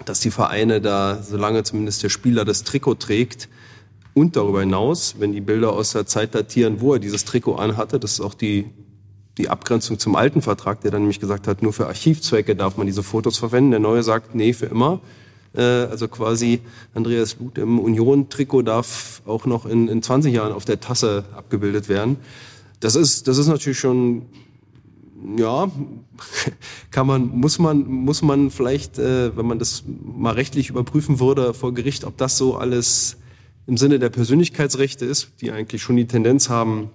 dass 0.04 0.20
die 0.20 0.32
Vereine 0.32 0.82
da, 0.82 1.24
solange 1.24 1.64
zumindest 1.64 2.04
der 2.04 2.10
Spieler 2.10 2.44
das 2.44 2.64
Trikot 2.64 2.96
trägt, 2.96 3.48
und 4.16 4.38
darüber 4.38 4.62
hinaus, 4.62 5.16
wenn 5.20 5.34
die 5.34 5.42
Bilder 5.42 5.74
aus 5.74 5.92
der 5.92 6.08
Zeit 6.08 6.34
datieren, 6.34 6.80
wo 6.80 6.94
er 6.94 7.00
dieses 7.00 7.26
Trikot 7.26 7.56
anhatte, 7.56 8.00
das 8.00 8.14
ist 8.14 8.22
auch 8.22 8.34
die, 8.34 8.66
die 9.38 9.50
Abgrenzung 9.50 10.00
zum 10.00 10.16
alten 10.16 10.42
Vertrag, 10.42 10.80
der 10.82 10.92
dann 10.92 11.02
nämlich 11.02 11.20
gesagt 11.20 11.48
hat, 11.48 11.62
nur 11.62 11.74
für 11.74 11.88
Archivzwecke 11.88 12.56
darf 12.56 12.78
man 12.78 12.88
diese 12.88 13.04
Fotos 13.04 13.38
verwenden. 13.38 13.72
Der 13.72 13.82
neue 13.82 14.04
sagt, 14.04 14.34
nee, 14.34 14.54
für 14.54 14.68
immer. 14.68 15.02
Äh, 15.54 15.62
also 15.62 16.08
quasi 16.08 16.62
Andreas 16.94 17.38
Luth 17.40 17.58
im 17.58 17.78
Union-Trikot 17.78 18.62
darf 18.62 19.22
auch 19.26 19.46
noch 19.46 19.66
in, 19.66 19.90
in 19.90 20.02
20 20.02 20.34
Jahren 20.34 20.54
auf 20.54 20.64
der 20.64 20.80
Tasse 20.80 21.26
abgebildet 21.36 21.90
werden. 21.90 22.16
Das 22.80 22.96
ist, 22.96 23.28
das 23.28 23.38
ist 23.38 23.48
natürlich 23.48 23.80
schon 23.80 24.24
ja, 25.38 25.70
kann 26.92 27.08
man, 27.08 27.28
muss 27.28 27.60
man, 27.60 27.86
muss 27.88 28.22
man 28.22 28.52
vielleicht, 28.52 29.00
äh, 29.00 29.36
wenn 29.36 29.46
man 29.46 29.60
das 29.60 29.84
mal 29.88 30.34
rechtlich 30.34 30.70
überprüfen 30.70 31.20
würde 31.20 31.54
vor 31.54 31.74
Gericht, 31.74 32.04
ob 32.04 32.18
das 32.18 32.38
so 32.38 32.56
alles 32.58 33.18
im 33.68 33.78
Sinne 33.78 34.00
der 34.00 34.10
Persönlichkeitsrechte 34.10 35.06
ist, 35.06 35.30
die 35.42 35.52
eigentlich 35.52 35.82
schon 35.82 35.96
die 35.96 36.06
Tendenz 36.06 36.50
haben, 36.50 36.90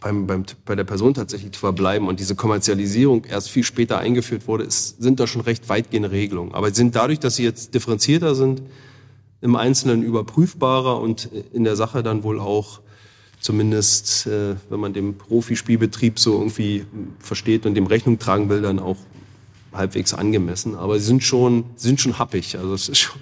beim, 0.00 0.26
beim, 0.26 0.44
bei 0.66 0.74
der 0.74 0.84
Person 0.84 1.14
tatsächlich 1.14 1.52
zu 1.52 1.60
verbleiben 1.60 2.08
und 2.08 2.20
diese 2.20 2.34
Kommerzialisierung 2.34 3.24
erst 3.24 3.50
viel 3.50 3.64
später 3.64 3.98
eingeführt 3.98 4.46
wurde, 4.46 4.64
ist, 4.64 5.02
sind 5.02 5.18
da 5.18 5.26
schon 5.26 5.40
recht 5.40 5.68
weitgehende 5.68 6.10
Regelungen. 6.10 6.52
Aber 6.54 6.72
sind 6.74 6.94
dadurch, 6.94 7.20
dass 7.20 7.36
sie 7.36 7.44
jetzt 7.44 7.74
differenzierter 7.74 8.34
sind, 8.34 8.62
im 9.40 9.56
Einzelnen 9.56 10.02
überprüfbarer 10.02 11.00
und 11.00 11.30
in 11.52 11.64
der 11.64 11.76
Sache 11.76 12.02
dann 12.02 12.22
wohl 12.22 12.38
auch 12.38 12.80
zumindest, 13.44 14.26
äh, 14.26 14.54
wenn 14.70 14.80
man 14.80 14.94
den 14.94 15.18
Profispielbetrieb 15.18 16.18
so 16.18 16.38
irgendwie 16.38 16.86
versteht 17.18 17.66
und 17.66 17.74
dem 17.74 17.86
Rechnung 17.86 18.18
tragen 18.18 18.48
will, 18.48 18.62
dann 18.62 18.78
auch 18.78 18.96
halbwegs 19.70 20.14
angemessen. 20.14 20.76
Aber 20.76 20.98
sie 20.98 21.04
sind 21.04 21.22
schon, 21.22 21.64
sie 21.76 21.88
sind 21.88 22.00
schon 22.00 22.18
happig. 22.18 22.56
Also 22.56 22.72
es 22.72 22.88
ist 22.88 23.00
schon 23.00 23.20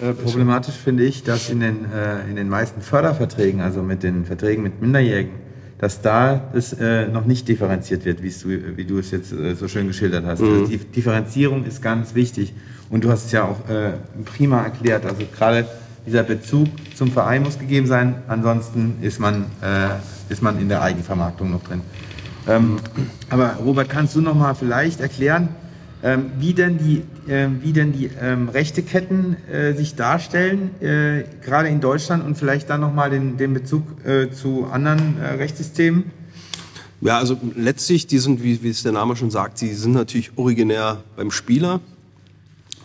Äh, 0.00 0.12
problematisch 0.12 0.76
finde 0.76 1.02
ich, 1.02 1.24
dass 1.24 1.50
in 1.50 1.58
den, 1.58 1.90
äh, 1.90 2.24
in 2.30 2.36
den 2.36 2.48
meisten 2.48 2.82
Förderverträgen, 2.82 3.60
also 3.60 3.82
mit 3.82 4.04
den 4.04 4.24
Verträgen 4.24 4.62
mit 4.62 4.80
Minderjährigen, 4.80 5.32
dass 5.78 6.00
da 6.00 6.52
es 6.54 6.72
äh, 6.74 7.08
noch 7.08 7.24
nicht 7.26 7.48
differenziert 7.48 8.04
wird, 8.04 8.22
wie 8.22 8.30
du, 8.30 8.76
wie 8.76 8.84
du 8.84 8.98
es 8.98 9.10
jetzt 9.10 9.32
äh, 9.32 9.56
so 9.56 9.66
schön 9.66 9.88
geschildert 9.88 10.24
hast. 10.24 10.40
Mhm. 10.40 10.52
Also 10.52 10.66
die 10.66 10.78
Differenzierung 10.78 11.64
ist 11.64 11.82
ganz 11.82 12.14
wichtig. 12.14 12.52
Und 12.90 13.02
du 13.02 13.10
hast 13.10 13.26
es 13.26 13.32
ja 13.32 13.42
auch 13.42 13.68
äh, 13.68 13.94
prima 14.24 14.62
erklärt. 14.62 15.04
Also 15.04 15.22
gerade 15.36 15.66
dieser 16.06 16.22
Bezug 16.22 16.68
zum 16.94 17.10
Verein 17.10 17.42
muss 17.42 17.58
gegeben 17.58 17.86
sein. 17.86 18.16
Ansonsten 18.28 18.96
ist 19.02 19.20
man, 19.20 19.46
äh, 19.62 20.32
ist 20.32 20.42
man 20.42 20.60
in 20.60 20.68
der 20.68 20.82
Eigenvermarktung 20.82 21.50
noch 21.50 21.62
drin. 21.62 21.80
Ähm, 22.46 22.76
aber 23.30 23.54
Robert, 23.64 23.88
kannst 23.88 24.14
du 24.14 24.20
noch 24.20 24.34
mal 24.34 24.54
vielleicht 24.54 25.00
erklären, 25.00 25.48
ähm, 26.02 26.32
wie 26.38 26.52
denn 26.52 26.76
die, 26.76 27.02
ähm, 27.28 27.60
wie 27.62 27.72
denn 27.72 27.92
die 27.92 28.10
ähm, 28.20 28.50
Rechteketten 28.50 29.36
äh, 29.50 29.72
sich 29.72 29.94
darstellen, 29.94 30.70
äh, 30.82 31.24
gerade 31.42 31.68
in 31.68 31.80
Deutschland 31.80 32.24
und 32.24 32.36
vielleicht 32.36 32.68
dann 32.68 32.82
nochmal 32.82 33.08
den, 33.08 33.38
den 33.38 33.54
Bezug 33.54 34.04
äh, 34.04 34.30
zu 34.30 34.66
anderen 34.70 35.16
äh, 35.18 35.36
Rechtssystemen? 35.36 36.04
Ja, 37.00 37.18
also 37.18 37.38
letztlich, 37.56 38.06
die 38.06 38.18
sind, 38.18 38.42
wie, 38.42 38.62
wie 38.62 38.68
es 38.68 38.82
der 38.82 38.92
Name 38.92 39.16
schon 39.16 39.30
sagt, 39.30 39.58
sie 39.58 39.72
sind 39.72 39.92
natürlich 39.92 40.32
originär 40.36 41.02
beim 41.16 41.30
Spieler. 41.30 41.80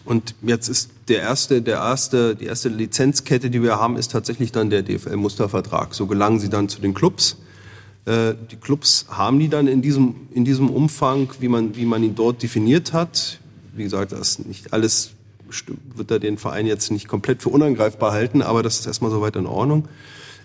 Und 0.10 0.34
jetzt 0.42 0.70
ist 0.70 0.90
der 1.08 1.22
erste, 1.22 1.62
der 1.62 1.76
erste, 1.76 2.36
die 2.36 2.46
erste 2.46 2.68
Lizenzkette, 2.68 3.52
die 3.52 3.62
wir 3.62 3.80
haben, 3.80 3.96
ist 3.96 4.12
tatsächlich 4.12 4.52
dann 4.52 4.72
der 4.72 4.82
DFL-Mustervertrag. 4.82 5.94
So 5.94 6.08
gelangen 6.08 6.40
sie 6.40 6.50
dann 6.50 6.68
zu 6.68 6.82
den 6.82 6.96
Clubs. 6.96 7.38
Äh, 8.06 8.34
Die 8.50 8.56
Clubs 8.56 9.06
haben 9.10 9.38
die 9.38 9.50
dann 9.50 9.68
in 9.68 9.84
diesem, 9.84 10.16
in 10.34 10.46
diesem 10.46 10.72
Umfang, 10.72 11.30
wie 11.40 11.48
man, 11.48 11.76
wie 11.76 11.86
man 11.86 12.02
ihn 12.04 12.16
dort 12.16 12.42
definiert 12.42 12.92
hat. 12.92 13.40
Wie 13.76 13.84
gesagt, 13.84 14.12
das 14.12 14.22
ist 14.32 14.48
nicht 14.48 14.74
alles 14.74 15.12
wird 15.96 16.10
da 16.10 16.18
den 16.18 16.40
Verein 16.40 16.66
jetzt 16.66 16.92
nicht 16.92 17.08
komplett 17.08 17.44
für 17.44 17.50
unangreifbar 17.50 18.12
halten, 18.12 18.42
aber 18.42 18.64
das 18.64 18.80
ist 18.80 18.88
erstmal 18.88 19.12
soweit 19.12 19.36
in 19.36 19.46
Ordnung. 19.46 19.88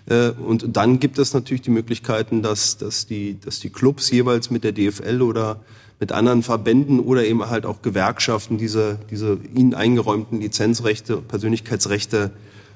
Äh, 0.07 0.29
Und 0.29 0.75
dann 0.75 0.99
gibt 0.99 1.17
es 1.17 1.33
natürlich 1.33 1.61
die 1.61 1.71
Möglichkeiten, 1.71 2.41
dass, 2.41 2.77
dass, 2.77 3.07
die, 3.07 3.39
dass 3.39 3.59
die 3.59 3.69
Clubs 3.69 4.11
jeweils 4.11 4.49
mit 4.51 4.63
der 4.63 4.71
DFL 4.71 5.21
oder 5.21 5.61
mit 5.99 6.11
anderen 6.11 6.43
Verbänden 6.43 6.99
oder 6.99 7.25
eben 7.25 7.49
halt 7.49 7.65
auch 7.65 7.81
Gewerkschaften 7.81 8.57
diese, 8.57 8.99
diese 9.09 9.39
ihnen 9.53 9.73
eingeräumten 9.73 10.41
Lizenzrechte, 10.41 11.17
Persönlichkeitsrechte 11.17 12.31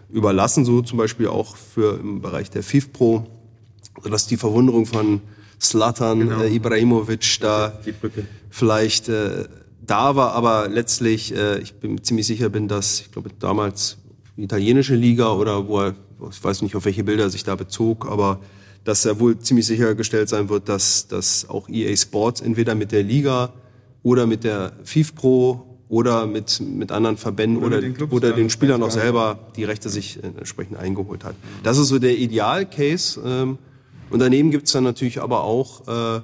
überlassen, 0.10 0.66
so 0.66 0.82
zum 0.82 0.98
Beispiel 0.98 1.28
auch 1.28 1.56
für 1.56 2.00
im 2.00 2.22
Bereich 2.22 2.50
der 2.50 2.64
FIFPro, 2.64 3.28
sodass 4.02 4.28
die 4.28 4.38
Verwunderung 4.38 4.86
von 4.86 5.22
Slatan 5.62 6.32
äh, 6.32 6.48
Ibrahimovic 6.48 7.40
da 7.42 7.78
vielleicht 8.50 9.10
äh, 9.10 9.46
da 9.86 10.16
war, 10.16 10.34
aber 10.34 10.68
letztlich, 10.70 11.36
äh, 11.36 11.60
ich 11.60 11.74
bin 11.76 12.02
ziemlich 12.04 12.28
sicher 12.28 12.50
bin, 12.50 12.68
dass, 12.68 13.02
ich 13.02 13.12
glaube 13.12 13.30
damals 13.40 13.98
italienische 14.42 14.96
Liga 14.96 15.32
oder 15.34 15.68
wo 15.68 15.80
er, 15.82 15.96
ich 16.30 16.44
weiß 16.44 16.62
nicht, 16.62 16.76
auf 16.76 16.86
welche 16.86 17.04
Bilder 17.04 17.26
er 17.26 17.30
sich 17.30 17.44
da 17.44 17.56
bezog, 17.56 18.08
aber 18.10 18.40
dass 18.84 19.06
er 19.06 19.20
wohl 19.20 19.38
ziemlich 19.40 19.68
sichergestellt 19.68 20.30
sein 20.30 20.50
wird, 20.50 20.70
dass, 20.70 21.08
dass 21.08 21.50
auch 21.50 21.70
EA 21.70 21.96
Sports 21.96 22.42
entweder 22.42 22.76
mit 22.76 22.92
der 22.92 23.04
Liga 23.04 23.54
oder 24.04 24.26
mit 24.26 24.44
der 24.44 24.74
FIFPro 24.84 25.66
oder 25.90 26.28
mit, 26.28 26.62
mit 26.62 26.92
anderen 26.92 27.18
Verbänden 27.18 27.58
Oder 27.58 27.78
oder, 27.78 27.82
den 27.82 27.94
Clubs 27.96 28.14
oder 28.14 28.32
den 28.32 28.50
Spielern 28.50 28.82
auch 28.84 28.92
selber 28.92 29.40
die 29.56 29.64
Rechte 29.64 29.90
sich 29.90 30.24
entsprechend 30.24 30.78
eingeholt 30.78 31.24
hat. 31.24 31.36
Das 31.64 31.78
ist 31.78 31.88
so 31.88 32.00
der 32.00 32.18
Idealcase. 32.18 33.22
Ähm, 33.26 33.58
und 34.12 34.20
daneben 34.20 34.52
gibt's 34.52 34.72
dann 34.72 34.84
natürlich 34.84 35.22
aber 35.22 35.44
auch, 35.44 35.88
äh, 35.88 36.18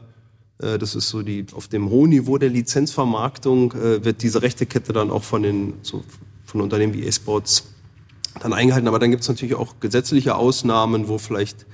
äh, 0.60 0.78
das 0.78 0.96
ist 0.96 1.10
so 1.10 1.24
die, 1.24 1.46
auf 1.54 1.68
dem 1.68 1.90
hohen 1.90 2.12
Niveau 2.12 2.38
der 2.38 2.50
Lizenzvermarktung, 2.50 3.74
äh, 3.74 4.06
wird 4.06 4.22
diese 4.22 4.42
Rechtekette 4.42 4.94
dann 4.94 5.10
auch 5.10 5.24
von 5.24 5.44
den, 5.44 5.74
so, 5.82 6.04
von 6.46 6.62
Unternehmen 6.62 6.94
wie 6.94 7.06
eSports 7.06 7.75
dann 8.42 8.54
eingehalten. 8.54 8.88
Aber 8.88 9.00
dann 9.00 9.12
gibt's 9.12 9.28
natürlich 9.28 9.56
auch 9.56 9.76
gesetzliche 9.80 10.36
Ausnahmen, 10.36 11.08
wo 11.08 11.18
vielleicht 11.18 11.66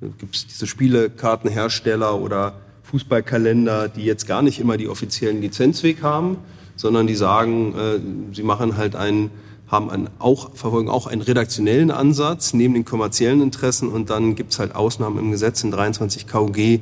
äh, 0.00 0.08
gibt's 0.18 0.46
diese 0.46 0.66
Spielekartenhersteller 0.66 2.20
oder 2.20 2.54
Fußballkalender, 2.84 3.88
die 3.88 4.04
jetzt 4.04 4.26
gar 4.26 4.42
nicht 4.42 4.60
immer 4.60 4.76
die 4.76 4.88
offiziellen 4.88 5.40
Lizenzweg 5.40 6.02
haben, 6.02 6.38
sondern 6.76 7.06
die 7.06 7.16
sagen, 7.16 7.74
äh, 7.74 8.34
sie 8.34 8.42
machen 8.42 8.76
halt 8.76 8.94
einen, 8.94 9.30
haben 9.66 9.90
einen, 9.90 10.08
auch, 10.18 10.54
verfolgen 10.54 10.88
auch 10.88 11.06
einen 11.06 11.22
redaktionellen 11.22 11.90
Ansatz 11.90 12.52
neben 12.52 12.74
den 12.74 12.84
kommerziellen 12.84 13.42
Interessen 13.42 13.88
und 13.88 14.10
dann 14.10 14.36
gibt's 14.36 14.58
halt 14.58 14.74
Ausnahmen 14.74 15.18
im 15.18 15.30
Gesetz 15.32 15.64
in 15.64 15.72
23 15.72 16.28
KUG, 16.28 16.58
äh, 16.58 16.80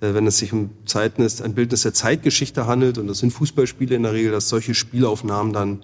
wenn 0.00 0.26
es 0.26 0.38
sich 0.38 0.52
um 0.52 0.70
Zeitnis, 0.84 1.40
ein 1.40 1.54
Bildnis 1.54 1.82
der 1.82 1.94
Zeitgeschichte 1.94 2.66
handelt, 2.66 2.98
und 2.98 3.06
das 3.06 3.18
sind 3.18 3.32
Fußballspiele 3.32 3.96
in 3.96 4.02
der 4.02 4.12
Regel, 4.12 4.32
dass 4.32 4.50
solche 4.50 4.74
Spielaufnahmen 4.74 5.54
dann 5.54 5.78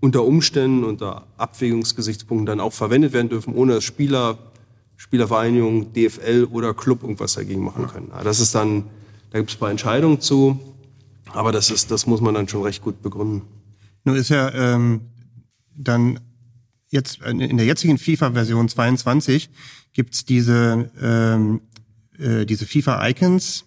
unter 0.00 0.24
Umständen, 0.24 0.84
unter 0.84 1.26
Abwägungsgesichtspunkten 1.36 2.46
dann 2.46 2.60
auch 2.60 2.72
verwendet 2.72 3.12
werden 3.12 3.28
dürfen, 3.28 3.54
ohne 3.54 3.74
dass 3.74 3.84
Spieler, 3.84 4.38
Spielervereinigung, 4.96 5.92
DFL 5.92 6.48
oder 6.50 6.74
Club 6.74 7.02
irgendwas 7.02 7.34
dagegen 7.34 7.64
machen 7.64 7.86
können. 7.88 8.12
Das 8.24 8.40
ist 8.40 8.54
dann, 8.54 8.84
da 9.30 9.38
gibt 9.38 9.50
es 9.50 9.56
ein 9.56 9.60
paar 9.60 9.70
Entscheidungen 9.70 10.20
zu, 10.20 10.58
aber 11.32 11.52
das 11.52 11.70
ist, 11.70 11.90
das 11.90 12.06
muss 12.06 12.20
man 12.20 12.34
dann 12.34 12.48
schon 12.48 12.62
recht 12.62 12.82
gut 12.82 13.02
begründen. 13.02 13.42
Nun 14.04 14.16
ist 14.16 14.30
ja 14.30 14.52
ähm, 14.54 15.02
dann 15.76 16.20
jetzt 16.88 17.20
in 17.22 17.56
der 17.56 17.66
jetzigen 17.66 17.98
FIFA-Version 17.98 18.68
22 18.68 19.50
gibt's 19.92 20.24
diese 20.24 20.90
ähm, 21.00 21.60
äh, 22.18 22.46
diese 22.46 22.66
FIFA-Icons, 22.66 23.64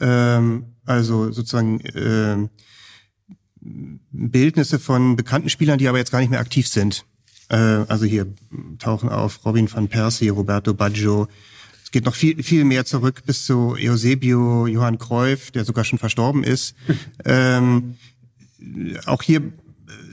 ähm, 0.00 0.66
also 0.84 1.32
sozusagen 1.32 1.80
ähm, 1.94 2.50
Bildnisse 4.12 4.78
von 4.78 5.16
bekannten 5.16 5.48
Spielern, 5.48 5.78
die 5.78 5.88
aber 5.88 5.98
jetzt 5.98 6.12
gar 6.12 6.20
nicht 6.20 6.30
mehr 6.30 6.40
aktiv 6.40 6.68
sind. 6.68 7.04
Äh, 7.48 7.56
also 7.56 8.04
hier 8.04 8.26
tauchen 8.78 9.08
auf 9.08 9.44
Robin 9.44 9.72
van 9.72 9.88
Persie, 9.88 10.28
Roberto 10.28 10.74
Baggio. 10.74 11.28
Es 11.82 11.90
geht 11.90 12.04
noch 12.04 12.14
viel, 12.14 12.42
viel 12.42 12.64
mehr 12.64 12.84
zurück 12.84 13.22
bis 13.26 13.44
zu 13.44 13.76
Eusebio, 13.78 14.66
Johann 14.66 14.98
Cruyff, 14.98 15.50
der 15.50 15.64
sogar 15.64 15.84
schon 15.84 15.98
verstorben 15.98 16.44
ist. 16.44 16.74
ähm, 17.24 17.96
auch 19.06 19.22
hier 19.22 19.42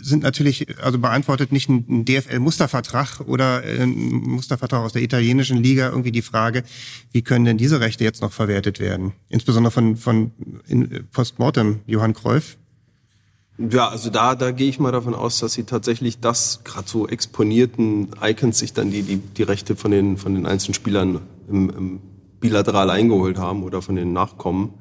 sind 0.02 0.24
natürlich, 0.24 0.80
also 0.80 1.00
beantwortet 1.00 1.52
nicht 1.52 1.70
ein 1.70 2.06
DFL-Mustervertrag 2.06 3.22
oder 3.22 3.62
ein 3.64 3.92
Mustervertrag 3.92 4.82
aus 4.82 4.94
der 4.94 5.02
italienischen 5.02 5.58
Liga 5.58 5.90
irgendwie 5.90 6.12
die 6.12 6.22
Frage, 6.22 6.64
wie 7.12 7.22
können 7.22 7.46
denn 7.46 7.58
diese 7.58 7.80
Rechte 7.80 8.04
jetzt 8.04 8.22
noch 8.22 8.32
verwertet 8.32 8.80
werden? 8.80 9.14
Insbesondere 9.30 9.72
von, 9.72 9.96
von 9.98 10.32
in 10.68 11.08
Postmortem 11.12 11.82
Johann 11.86 12.14
Cruyff. 12.14 12.58
Ja, 13.70 13.90
also 13.90 14.10
da, 14.10 14.36
da 14.36 14.52
gehe 14.52 14.70
ich 14.70 14.80
mal 14.80 14.92
davon 14.92 15.14
aus, 15.14 15.40
dass 15.40 15.54
sie 15.54 15.64
tatsächlich 15.64 16.20
das 16.20 16.62
gerade 16.64 16.88
so 16.88 17.08
exponierten 17.08 18.10
Icons 18.22 18.60
sich 18.60 18.74
dann 18.74 18.92
die, 18.92 19.04
die, 19.04 19.18
die 19.18 19.44
Rechte 19.44 19.76
von 19.76 19.92
den, 19.92 20.18
von 20.18 20.34
den 20.34 20.46
einzelnen 20.46 20.74
Spielern 20.74 21.20
im, 21.50 21.70
im 21.70 22.00
bilateral 22.40 22.90
eingeholt 22.90 23.38
haben 23.38 23.64
oder 23.64 23.82
von 23.82 23.96
den 23.96 24.14
Nachkommen. 24.14 24.74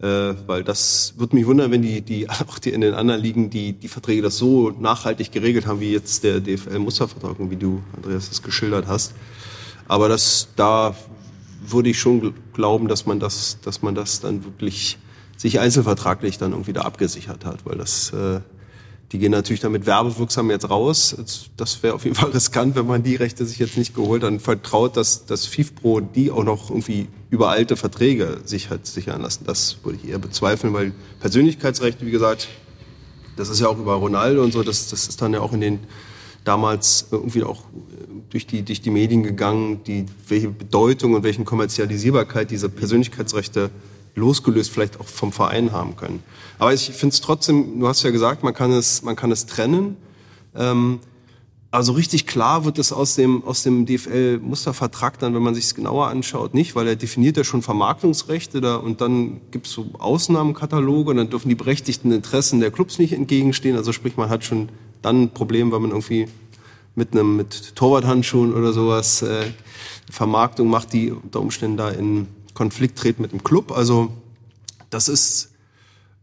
Äh, 0.00 0.34
weil 0.46 0.62
das 0.64 1.14
würde 1.16 1.34
mich 1.34 1.46
wundern, 1.46 1.70
wenn 1.70 1.82
die, 1.82 2.02
die 2.02 2.28
auch 2.48 2.58
die 2.58 2.70
in 2.70 2.82
den 2.82 2.94
anderen 2.94 3.20
Ligen 3.20 3.50
die, 3.50 3.72
die 3.72 3.88
Verträge 3.88 4.22
das 4.22 4.36
so 4.36 4.70
nachhaltig 4.70 5.32
geregelt 5.32 5.66
haben, 5.66 5.80
wie 5.80 5.92
jetzt 5.92 6.22
der 6.22 6.40
DFL-Mustervertrag, 6.40 7.36
wie 7.50 7.56
du, 7.56 7.82
Andreas, 7.96 8.28
das 8.28 8.42
geschildert 8.42 8.86
hast. 8.86 9.14
Aber 9.88 10.08
das, 10.08 10.48
da 10.56 10.94
würde 11.66 11.90
ich 11.90 11.98
schon 11.98 12.22
gl- 12.22 12.32
glauben, 12.52 12.86
dass 12.86 13.06
man 13.06 13.18
das, 13.18 13.58
dass 13.62 13.82
man 13.82 13.94
das 13.94 14.20
dann 14.20 14.44
wirklich 14.44 14.98
sich 15.40 15.58
einzelvertraglich 15.58 16.36
dann 16.36 16.52
irgendwie 16.52 16.74
da 16.74 16.82
abgesichert 16.82 17.46
hat, 17.46 17.64
weil 17.64 17.78
das, 17.78 18.12
äh, 18.12 18.40
die 19.10 19.18
gehen 19.18 19.32
natürlich 19.32 19.60
damit 19.60 19.86
werbewirksam 19.86 20.50
jetzt 20.50 20.68
raus. 20.68 21.16
Das 21.56 21.82
wäre 21.82 21.94
auf 21.94 22.04
jeden 22.04 22.14
Fall 22.14 22.28
riskant, 22.34 22.76
wenn 22.76 22.86
man 22.86 23.02
die 23.02 23.16
Rechte 23.16 23.46
sich 23.46 23.58
jetzt 23.58 23.78
nicht 23.78 23.94
geholt, 23.94 24.22
dann 24.22 24.38
vertraut, 24.38 24.98
dass 24.98 25.24
das 25.24 25.46
FIFPro 25.46 26.02
die 26.02 26.30
auch 26.30 26.44
noch 26.44 26.68
irgendwie 26.68 27.08
über 27.30 27.48
alte 27.48 27.76
Verträge 27.76 28.42
sich 28.44 28.68
hat 28.68 28.86
sichern 28.86 29.22
lassen. 29.22 29.44
Das 29.46 29.78
würde 29.82 29.98
ich 30.02 30.10
eher 30.10 30.18
bezweifeln, 30.18 30.74
weil 30.74 30.92
Persönlichkeitsrechte, 31.20 32.04
wie 32.04 32.10
gesagt, 32.10 32.48
das 33.36 33.48
ist 33.48 33.60
ja 33.60 33.68
auch 33.68 33.78
über 33.78 33.94
Ronaldo 33.94 34.44
und 34.44 34.52
so, 34.52 34.62
das, 34.62 34.90
das 34.90 35.08
ist 35.08 35.22
dann 35.22 35.32
ja 35.32 35.40
auch 35.40 35.54
in 35.54 35.62
den 35.62 35.78
damals 36.44 37.06
irgendwie 37.10 37.44
auch 37.44 37.60
äh, 37.60 37.62
durch 38.28 38.46
die, 38.46 38.60
durch 38.62 38.82
die 38.82 38.90
Medien 38.90 39.22
gegangen, 39.22 39.82
die, 39.84 40.04
welche 40.28 40.50
Bedeutung 40.50 41.14
und 41.14 41.22
welchen 41.22 41.46
Kommerzialisierbarkeit 41.46 42.50
diese 42.50 42.68
Persönlichkeitsrechte 42.68 43.70
losgelöst 44.14 44.70
vielleicht 44.70 45.00
auch 45.00 45.06
vom 45.06 45.32
Verein 45.32 45.72
haben 45.72 45.96
können. 45.96 46.22
Aber 46.58 46.72
ich 46.74 46.90
finde 46.90 47.14
es 47.14 47.20
trotzdem, 47.20 47.80
du 47.80 47.88
hast 47.88 48.02
ja 48.02 48.10
gesagt, 48.10 48.42
man 48.42 48.54
kann 48.54 48.72
es, 48.72 49.02
man 49.02 49.16
kann 49.16 49.30
es 49.32 49.46
trennen. 49.46 49.96
Ähm, 50.54 51.00
also 51.72 51.92
richtig 51.92 52.26
klar 52.26 52.64
wird 52.64 52.80
es 52.80 52.92
aus 52.92 53.14
dem, 53.14 53.44
aus 53.44 53.62
dem 53.62 53.86
DFL-Mustervertrag 53.86 55.20
dann, 55.20 55.34
wenn 55.34 55.42
man 55.42 55.54
sich 55.54 55.64
es 55.66 55.74
genauer 55.76 56.08
anschaut, 56.08 56.52
nicht, 56.52 56.74
weil 56.74 56.88
er 56.88 56.96
definiert 56.96 57.36
ja 57.36 57.44
schon 57.44 57.62
Vermarktungsrechte 57.62 58.60
da 58.60 58.74
und 58.74 59.00
dann 59.00 59.40
gibt 59.52 59.68
es 59.68 59.72
so 59.72 59.86
Ausnahmenkataloge 59.98 61.12
und 61.12 61.16
dann 61.18 61.30
dürfen 61.30 61.48
die 61.48 61.54
berechtigten 61.54 62.10
Interessen 62.10 62.58
der 62.58 62.72
Clubs 62.72 62.98
nicht 62.98 63.12
entgegenstehen. 63.12 63.76
Also 63.76 63.92
sprich, 63.92 64.16
man 64.16 64.30
hat 64.30 64.44
schon 64.44 64.68
dann 65.00 65.22
ein 65.22 65.30
Problem, 65.30 65.70
weil 65.70 65.78
man 65.78 65.90
irgendwie 65.90 66.26
mit 66.96 67.12
einem 67.12 67.36
mit 67.36 67.76
Torwarthandschuhen 67.76 68.52
oder 68.52 68.72
sowas 68.72 69.22
äh, 69.22 69.44
Vermarktung 70.10 70.68
macht, 70.68 70.92
die 70.92 71.12
unter 71.12 71.40
Umständen 71.40 71.76
da 71.76 71.90
in 71.90 72.26
Konflikt 72.60 72.98
treten 72.98 73.22
mit 73.22 73.32
dem 73.32 73.42
Club. 73.42 73.72
Also 73.72 74.12
das 74.90 75.08
ist 75.08 75.48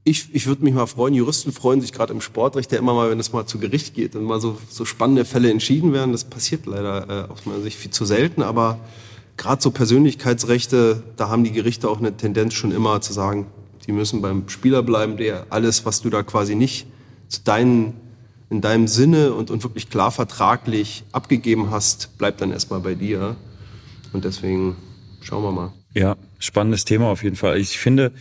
ich, 0.04 0.36
ich 0.36 0.46
würde 0.46 0.64
mich 0.64 0.76
mal 0.76 0.86
freuen, 0.86 1.16
Juristen 1.16 1.52
freuen 1.52 1.82
sich 1.82 1.92
gerade 1.92 2.14
im 2.14 2.22
Sportrecht 2.22 2.72
ja 2.72 2.78
immer 2.78 2.94
mal, 2.94 3.10
wenn 3.10 3.20
es 3.20 3.34
mal 3.34 3.48
zu 3.48 3.58
Gericht 3.58 3.96
geht 3.96 4.16
und 4.16 4.24
mal 4.24 4.40
so, 4.40 4.56
so 4.70 4.86
spannende 4.86 5.26
Fälle 5.26 5.50
entschieden 5.50 5.94
werden. 5.94 6.12
Das 6.12 6.26
passiert 6.26 6.68
leider 6.68 7.10
äh, 7.10 7.32
aus 7.32 7.48
meiner 7.48 7.62
Sicht 7.62 7.76
viel 7.76 7.90
zu 7.90 8.06
selten, 8.06 8.44
aber 8.44 8.78
gerade 9.36 9.64
so 9.64 9.72
Persönlichkeitsrechte, 9.72 11.02
da 11.16 11.30
haben 11.30 11.44
die 11.44 11.52
Gerichte 11.52 11.90
auch 11.90 11.98
eine 11.98 12.16
Tendenz 12.16 12.54
schon 12.54 12.72
immer 12.72 13.02
zu 13.02 13.14
sagen, 13.14 13.48
die 13.88 13.92
müssen 13.92 14.22
beim 14.22 14.48
Spieler 14.48 14.84
bleiben, 14.84 15.18
der 15.18 15.48
alles, 15.50 15.88
was 15.88 16.04
du 16.04 16.12
da 16.12 16.22
quasi 16.22 16.54
nicht 16.54 16.86
zu 17.30 17.42
deinen, 17.42 17.94
in 18.52 18.62
deinem 18.62 18.88
Sinne 18.88 19.34
und, 19.34 19.50
und 19.50 19.64
wirklich 19.64 19.90
klar 19.90 20.12
vertraglich 20.12 21.04
abgegeben 21.12 21.72
hast, 21.72 22.16
bleibt 22.20 22.42
dann 22.42 22.52
erstmal 22.52 22.82
bei 22.82 22.94
dir. 22.94 23.36
Und 24.14 24.24
deswegen 24.24 24.76
schauen 25.22 25.44
wir 25.44 25.52
mal. 25.52 25.74
Ja, 25.98 26.16
spannendes 26.38 26.86
Thema 26.86 27.08
auf 27.08 27.24
jeden 27.24 27.38
Fall. 27.38 27.58
Ich 27.58 27.80
finde, 27.80 28.12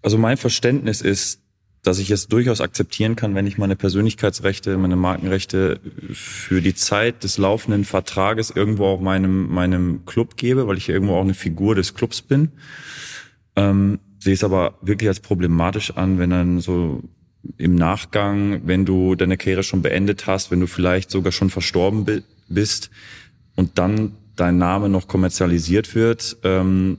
also 0.00 0.16
mein 0.16 0.36
Verständnis 0.36 1.00
ist, 1.00 1.40
dass 1.82 1.98
ich 1.98 2.12
es 2.12 2.28
durchaus 2.28 2.60
akzeptieren 2.60 3.16
kann, 3.16 3.34
wenn 3.34 3.48
ich 3.48 3.58
meine 3.58 3.74
Persönlichkeitsrechte, 3.74 4.78
meine 4.78 4.94
Markenrechte 4.94 5.80
für 6.12 6.62
die 6.62 6.74
Zeit 6.74 7.24
des 7.24 7.36
laufenden 7.36 7.84
Vertrages 7.84 8.52
irgendwo 8.52 8.86
auch 8.86 9.00
meinem, 9.00 9.48
meinem 9.48 10.06
Club 10.06 10.36
gebe, 10.36 10.68
weil 10.68 10.76
ich 10.76 10.88
irgendwo 10.88 11.16
auch 11.16 11.24
eine 11.24 11.34
Figur 11.34 11.74
des 11.74 11.94
Clubs 11.94 12.22
bin. 12.22 12.52
Ähm, 13.56 13.98
sehe 14.20 14.34
es 14.34 14.44
aber 14.44 14.78
wirklich 14.80 15.08
als 15.08 15.18
problematisch 15.18 15.96
an, 15.96 16.20
wenn 16.20 16.30
dann 16.30 16.60
so 16.60 17.02
im 17.56 17.74
Nachgang, 17.74 18.60
wenn 18.66 18.84
du 18.84 19.16
deine 19.16 19.36
Karriere 19.36 19.64
schon 19.64 19.82
beendet 19.82 20.28
hast, 20.28 20.52
wenn 20.52 20.60
du 20.60 20.68
vielleicht 20.68 21.10
sogar 21.10 21.32
schon 21.32 21.50
verstorben 21.50 22.04
bi 22.04 22.22
bist 22.48 22.88
und 23.56 23.78
dann 23.78 24.12
dein 24.40 24.56
Name 24.56 24.88
noch 24.88 25.06
kommerzialisiert 25.06 25.94
wird 25.94 26.38
ähm, 26.44 26.98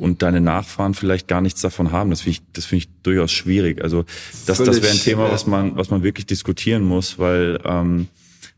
und 0.00 0.22
deine 0.22 0.40
Nachfahren 0.40 0.94
vielleicht 0.94 1.28
gar 1.28 1.40
nichts 1.40 1.60
davon 1.60 1.92
haben. 1.92 2.10
Das 2.10 2.22
finde 2.22 2.38
ich, 2.38 2.52
das 2.52 2.64
finde 2.64 2.84
ich 2.84 2.90
durchaus 3.02 3.30
schwierig. 3.30 3.82
Also 3.82 4.04
das, 4.46 4.58
das 4.58 4.82
wäre 4.82 4.92
ein 4.92 4.98
Thema, 4.98 5.26
ja. 5.26 5.32
was 5.32 5.46
man, 5.46 5.76
was 5.76 5.90
man 5.90 6.02
wirklich 6.02 6.26
diskutieren 6.26 6.82
muss, 6.82 7.18
weil 7.18 7.60
ähm, 7.64 8.08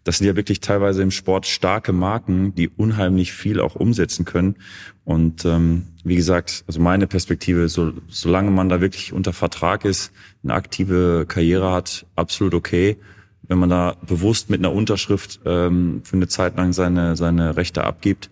das 0.05 0.19
sind 0.19 0.27
ja 0.27 0.35
wirklich 0.35 0.61
teilweise 0.61 1.03
im 1.03 1.11
Sport 1.11 1.47
starke 1.47 1.93
Marken, 1.93 2.55
die 2.55 2.69
unheimlich 2.69 3.33
viel 3.33 3.61
auch 3.61 3.77
umsetzen 3.77 4.25
können. 4.25 4.57
Und 5.05 5.45
ähm, 5.45 5.89
wie 6.05 6.17
gesagt, 6.17 6.65
also 6.67 6.81
meine 6.81 7.07
Perspektive, 7.07 7.69
so, 7.69 7.93
solange 8.09 8.51
man 8.51 8.69
da 8.69 8.81
wirklich 8.81 9.13
unter 9.13 9.33
Vertrag 9.33 9.85
ist, 9.85 10.11
eine 10.43 10.55
aktive 10.55 11.27
Karriere 11.29 11.71
hat, 11.71 12.07
absolut 12.17 12.55
okay. 12.55 12.97
Wenn 13.49 13.59
man 13.59 13.69
da 13.71 13.97
bewusst 14.07 14.51
mit 14.51 14.61
einer 14.61 14.73
Unterschrift 14.73 15.41
ähm, 15.45 16.01
für 16.05 16.17
eine 16.17 16.29
Zeit 16.29 16.57
lang 16.57 16.73
seine, 16.73 17.17
seine 17.17 17.57
Rechte 17.57 17.85
abgibt, 17.85 18.31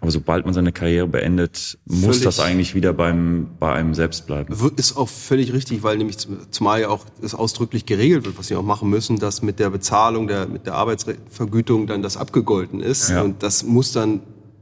Aber 0.00 0.10
sobald 0.10 0.44
man 0.44 0.52
seine 0.54 0.72
Karriere 0.72 1.08
beendet, 1.08 1.78
muss 1.86 2.04
Völlig. 2.04 2.22
das 2.22 2.38
eigentlich 2.40 2.74
wieder 2.74 2.92
beim, 2.92 3.48
bei 3.58 3.72
einem 3.72 3.94
selbst 3.94 4.26
bleiben. 4.26 4.54
Ist 4.76 4.96
auch 4.96 5.08
völlig 5.08 5.52
richtig, 5.54 5.82
weil 5.82 5.96
nämlich 5.96 6.18
zum- 6.18 6.38
zumal 6.50 6.80
ja 6.82 6.88
auch 6.90 7.04
es 7.22 7.34
ausdrücklich 7.34 7.86
geregelt 7.86 8.24
wird, 8.26 8.38
was 8.38 8.48
sie 8.48 8.56
auch 8.56 8.62
machen 8.62 8.90
müssen, 8.90 9.18
dass 9.18 9.40
mit 9.40 9.58
der 9.58 9.70
Bezahlung, 9.70 10.26
der, 10.28 10.46
mit 10.48 10.66
der 10.66 10.74
Arbeitsvergütung 10.74 11.86
dann 11.86 12.02
das 12.02 12.16
abgegolten 12.18 12.80
ist. 12.80 13.08
Ja. 13.10 13.22
Und 13.22 13.42
das 13.42 13.62
muss 13.64 13.92
dann 13.92 14.20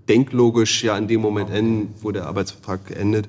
denklogisch 0.09 0.85
ja 0.85 0.97
in 0.97 1.09
dem 1.09 1.21
Moment 1.21 1.51
enden, 1.51 1.95
wo 2.01 2.11
der 2.13 2.27
Arbeitsvertrag 2.27 2.91
endet. 2.97 3.29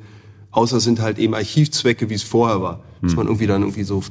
Außer 0.52 0.80
sind 0.80 1.00
halt 1.02 1.18
eben 1.18 1.34
Archivzwecke, 1.34 2.10
wie 2.10 2.14
es 2.16 2.24
vorher 2.24 2.62
war. 2.62 2.84
Dass 3.02 3.16
man 3.16 3.28
irgendwie 3.28 3.48
dann 3.48 3.62
irgendwie 3.62 3.84
so, 3.84 4.04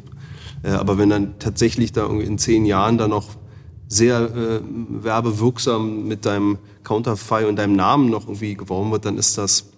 aber 0.73 0.99
wenn 0.99 1.11
dann 1.11 1.39
tatsächlich 1.39 1.93
da 1.93 2.07
in 2.09 2.39
zehn 2.39 2.65
Jahren 2.65 2.99
dann 2.99 3.11
noch 3.11 3.37
sehr 3.89 4.21
äh, 4.35 4.61
werbewirksam 4.65 6.09
mit 6.09 6.25
deinem 6.27 6.59
Counterfei 6.83 7.47
und 7.47 7.57
deinem 7.57 7.77
Namen 7.77 8.11
noch 8.11 8.25
irgendwie 8.27 8.55
geworben 8.55 8.91
wird, 8.91 9.05
dann 9.05 9.19
ist 9.19 9.37
das 9.39 9.71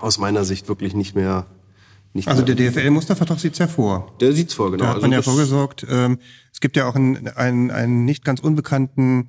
aus 0.00 0.18
meiner 0.18 0.44
Sicht 0.44 0.68
wirklich 0.68 0.94
nicht 0.94 1.14
mehr. 1.14 1.46
Nicht 2.14 2.28
Also 2.28 2.42
der 2.42 2.54
DFL-Mustervertrag 2.54 3.40
sieht's 3.40 3.58
ja 3.58 3.66
vor. 3.66 4.12
Der 4.20 4.32
sieht's 4.32 4.52
vor, 4.54 4.70
genau. 4.70 4.84
Da 4.84 4.88
hat 4.90 4.94
Also 4.96 5.04
man 5.06 5.12
ja 5.12 5.18
das- 5.18 5.24
vorgesorgt. 5.24 5.86
Ähm, 5.88 6.18
es 6.52 6.60
gibt 6.60 6.76
ja 6.76 6.86
auch 6.86 6.94
einen, 6.94 7.28
einen, 7.28 7.70
einen 7.70 8.04
nicht 8.04 8.24
ganz 8.24 8.40
unbekannten 8.40 9.28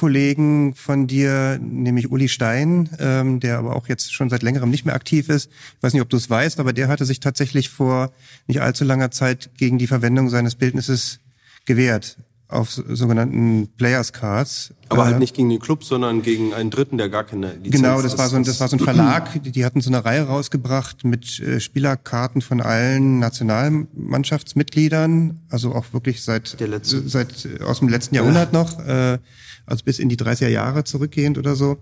Berufskollegen 0.00 0.74
von 0.74 1.06
dir, 1.06 1.58
nämlich 1.60 2.10
Uli 2.10 2.28
Stein, 2.28 2.88
ähm, 2.98 3.38
der 3.38 3.58
aber 3.58 3.76
auch 3.76 3.86
jetzt 3.86 4.14
schon 4.14 4.30
seit 4.30 4.42
längerem 4.42 4.70
nicht 4.70 4.86
mehr 4.86 4.94
aktiv 4.94 5.28
ist. 5.28 5.50
Ich 5.76 5.82
weiß 5.82 5.92
nicht, 5.92 6.00
ob 6.02 6.08
du 6.08 6.16
es 6.16 6.30
weißt, 6.30 6.58
aber 6.58 6.72
der 6.72 6.88
hatte 6.88 7.04
sich 7.04 7.20
tatsächlich 7.20 7.68
vor 7.68 8.10
nicht 8.46 8.62
allzu 8.62 8.84
langer 8.84 9.10
Zeit 9.10 9.50
gegen 9.58 9.76
die 9.76 9.86
Verwendung 9.86 10.30
seines 10.30 10.54
Bildnisses 10.54 11.20
gewehrt 11.66 12.16
auf 12.52 12.70
so- 12.70 12.82
sogenannten 12.94 13.68
Players 13.76 14.12
Cards. 14.12 14.74
Aber 14.88 15.02
Äh, 15.02 15.06
halt 15.06 15.18
nicht 15.20 15.34
gegen 15.36 15.48
den 15.48 15.60
Club, 15.60 15.84
sondern 15.84 16.22
gegen 16.22 16.52
einen 16.52 16.70
Dritten, 16.70 16.98
der 16.98 17.08
gar 17.08 17.24
keine 17.24 17.52
Lizenz 17.54 17.76
Genau, 17.76 18.02
das 18.02 18.18
war 18.18 18.28
so 18.28 18.36
ein, 18.36 18.44
das 18.44 18.58
war 18.60 18.68
so 18.68 18.76
ein 18.76 18.80
Verlag, 18.80 19.42
die, 19.44 19.52
die 19.52 19.64
hatten 19.64 19.80
so 19.80 19.90
eine 19.90 20.04
Reihe 20.04 20.22
rausgebracht 20.22 21.04
mit 21.04 21.38
äh, 21.40 21.60
Spielerkarten 21.60 22.42
von 22.42 22.60
allen 22.60 23.18
Nationalmannschaftsmitgliedern, 24.20 25.40
also 25.48 25.74
auch 25.74 25.86
wirklich 25.92 26.22
seit 26.22 26.56
seit 26.82 27.44
äh, 27.46 27.62
aus 27.62 27.78
dem 27.80 27.88
letzten 27.88 28.14
Jahrhundert 28.14 28.52
noch, 28.52 28.78
äh, 28.86 29.18
also 29.66 29.84
bis 29.84 29.98
in 29.98 30.08
die 30.08 30.16
30er 30.16 30.48
Jahre 30.48 30.84
zurückgehend 30.84 31.38
oder 31.38 31.54
so. 31.56 31.78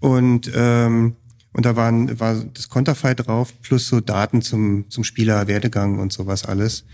Und 0.00 0.50
ähm, 0.54 1.16
und 1.52 1.66
da 1.66 1.74
waren 1.74 2.20
war 2.20 2.36
das 2.54 2.68
Konterfei 2.68 3.14
drauf 3.14 3.52
plus 3.62 3.88
so 3.88 4.00
Daten 4.00 4.40
zum 4.42 4.88
zum 4.88 5.02
Spieler 5.04 5.46
Werdegang 5.48 5.98
und 5.98 6.12
sowas 6.12 6.44
alles. 6.44 6.84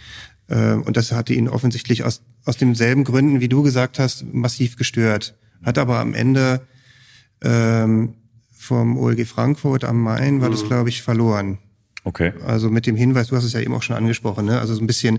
Äh, 0.49 0.73
und 0.75 0.97
das 0.97 1.13
hatte 1.13 1.35
ihn 1.35 1.49
offensichtlich 1.49 2.05
aus 2.05 2.23
aus 2.47 2.57
demselben 2.57 3.05
Gründen, 3.05 3.41
wie 3.41 3.49
du 3.49 3.63
gesagt 3.63 3.99
hast, 3.99 4.25
massiv 4.33 4.77
gestört. 4.77 5.35
Hat 5.63 5.79
aber 5.79 5.99
am 5.99 6.15
Ende 6.15 6.63
ähm, 7.43 8.15
vom 8.57 8.97
OLG 8.97 9.27
Frankfurt 9.27 9.85
am 9.85 10.01
Main 10.01 10.41
war 10.41 10.49
das, 10.49 10.65
glaube 10.65 10.89
ich, 10.89 11.03
verloren. 11.03 11.59
Okay. 12.05 12.33
Also 12.47 12.71
mit 12.71 12.87
dem 12.87 12.95
Hinweis, 12.95 13.29
du 13.29 13.37
hast 13.37 13.45
es 13.45 13.53
ja 13.53 13.61
eben 13.61 13.75
auch 13.75 13.83
schon 13.83 13.97
angesprochen, 13.97 14.47
ne? 14.47 14.61
also 14.61 14.75
so 14.75 14.81
ein 14.81 14.87
bisschen 14.87 15.19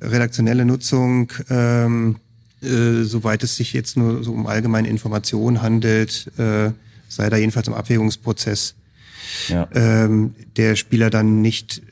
redaktionelle 0.00 0.64
Nutzung, 0.64 1.32
ähm, 1.50 2.16
äh, 2.62 3.02
soweit 3.02 3.42
es 3.42 3.56
sich 3.56 3.72
jetzt 3.72 3.96
nur 3.96 4.22
so 4.22 4.32
um 4.32 4.46
allgemeine 4.46 4.88
Informationen 4.88 5.60
handelt, 5.60 6.30
äh, 6.38 6.70
sei 7.08 7.30
da 7.30 7.36
jedenfalls 7.36 7.66
im 7.66 7.74
Abwägungsprozess 7.74 8.76
Ja. 9.48 9.68
ähm, 9.74 10.34
der 10.56 10.76
Spieler 10.76 11.10
dann 11.10 11.42
nicht 11.42 11.82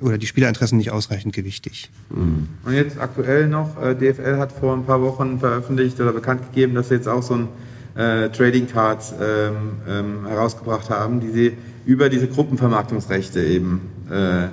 oder 0.00 0.18
die 0.18 0.26
Spielerinteressen 0.26 0.78
nicht 0.78 0.90
ausreichend 0.90 1.34
gewichtig. 1.34 1.90
Und 2.10 2.48
jetzt 2.72 2.98
aktuell 2.98 3.48
noch, 3.48 3.80
äh, 3.82 3.94
DFL 3.94 4.38
hat 4.38 4.52
vor 4.52 4.74
ein 4.74 4.84
paar 4.84 5.02
Wochen 5.02 5.40
veröffentlicht 5.40 6.00
oder 6.00 6.12
bekannt 6.12 6.42
gegeben, 6.52 6.74
dass 6.74 6.88
sie 6.88 6.94
jetzt 6.94 7.08
auch 7.08 7.22
so 7.22 7.34
ein 7.34 7.48
äh, 7.94 8.28
Trading 8.30 8.66
Cards 8.66 9.14
ähm, 9.20 9.72
ähm, 9.88 10.26
herausgebracht 10.26 10.90
haben, 10.90 11.20
die 11.20 11.30
sie 11.30 11.56
über 11.86 12.08
diese 12.08 12.26
Gruppenvermarktungsrechte 12.28 13.42
eben 13.42 13.80
äh, 14.10 14.44
ähm, 14.44 14.50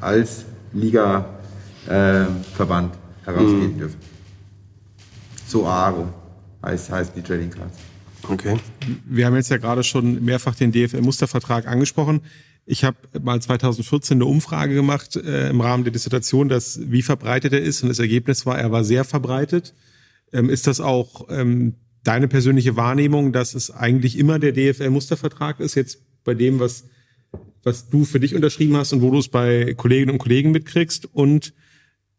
als 0.00 0.44
Liga-Verband 0.72 2.94
herausgeben 3.24 3.78
dürfen. 3.78 3.96
So 5.46 5.66
Aro 5.66 6.08
heißt, 6.64 6.90
heißt 6.90 7.12
die 7.16 7.22
Trading 7.22 7.50
Cards. 7.50 7.78
Okay. 8.28 8.56
Wir 9.06 9.26
haben 9.26 9.34
jetzt 9.34 9.50
ja 9.50 9.56
gerade 9.56 9.82
schon 9.82 10.24
mehrfach 10.24 10.54
den 10.54 10.72
DFL-Mustervertrag 10.72 11.66
angesprochen. 11.66 12.20
Ich 12.66 12.84
habe 12.84 12.96
mal 13.20 13.40
2014 13.40 14.18
eine 14.18 14.26
Umfrage 14.26 14.74
gemacht 14.74 15.16
äh, 15.16 15.48
im 15.48 15.60
Rahmen 15.60 15.84
der 15.84 15.92
Dissertation, 15.92 16.48
dass 16.48 16.78
wie 16.90 17.02
verbreitet 17.02 17.54
er 17.54 17.62
ist 17.62 17.82
und 17.82 17.88
das 17.88 17.98
Ergebnis 17.98 18.44
war, 18.44 18.58
er 18.58 18.70
war 18.70 18.84
sehr 18.84 19.04
verbreitet. 19.04 19.74
Ähm, 20.32 20.50
ist 20.50 20.66
das 20.66 20.80
auch 20.80 21.28
ähm, 21.30 21.76
deine 22.04 22.28
persönliche 22.28 22.76
Wahrnehmung, 22.76 23.32
dass 23.32 23.54
es 23.54 23.70
eigentlich 23.70 24.18
immer 24.18 24.38
der 24.38 24.52
DFL-Mustervertrag 24.52 25.60
ist, 25.60 25.74
jetzt 25.74 25.98
bei 26.24 26.34
dem, 26.34 26.60
was, 26.60 26.84
was 27.62 27.88
du 27.88 28.04
für 28.04 28.20
dich 28.20 28.34
unterschrieben 28.34 28.76
hast 28.76 28.92
und 28.92 29.00
wo 29.00 29.10
du 29.10 29.18
es 29.18 29.28
bei 29.28 29.72
Kolleginnen 29.74 30.12
und 30.12 30.18
Kollegen 30.18 30.50
mitkriegst? 30.50 31.08
Und 31.12 31.54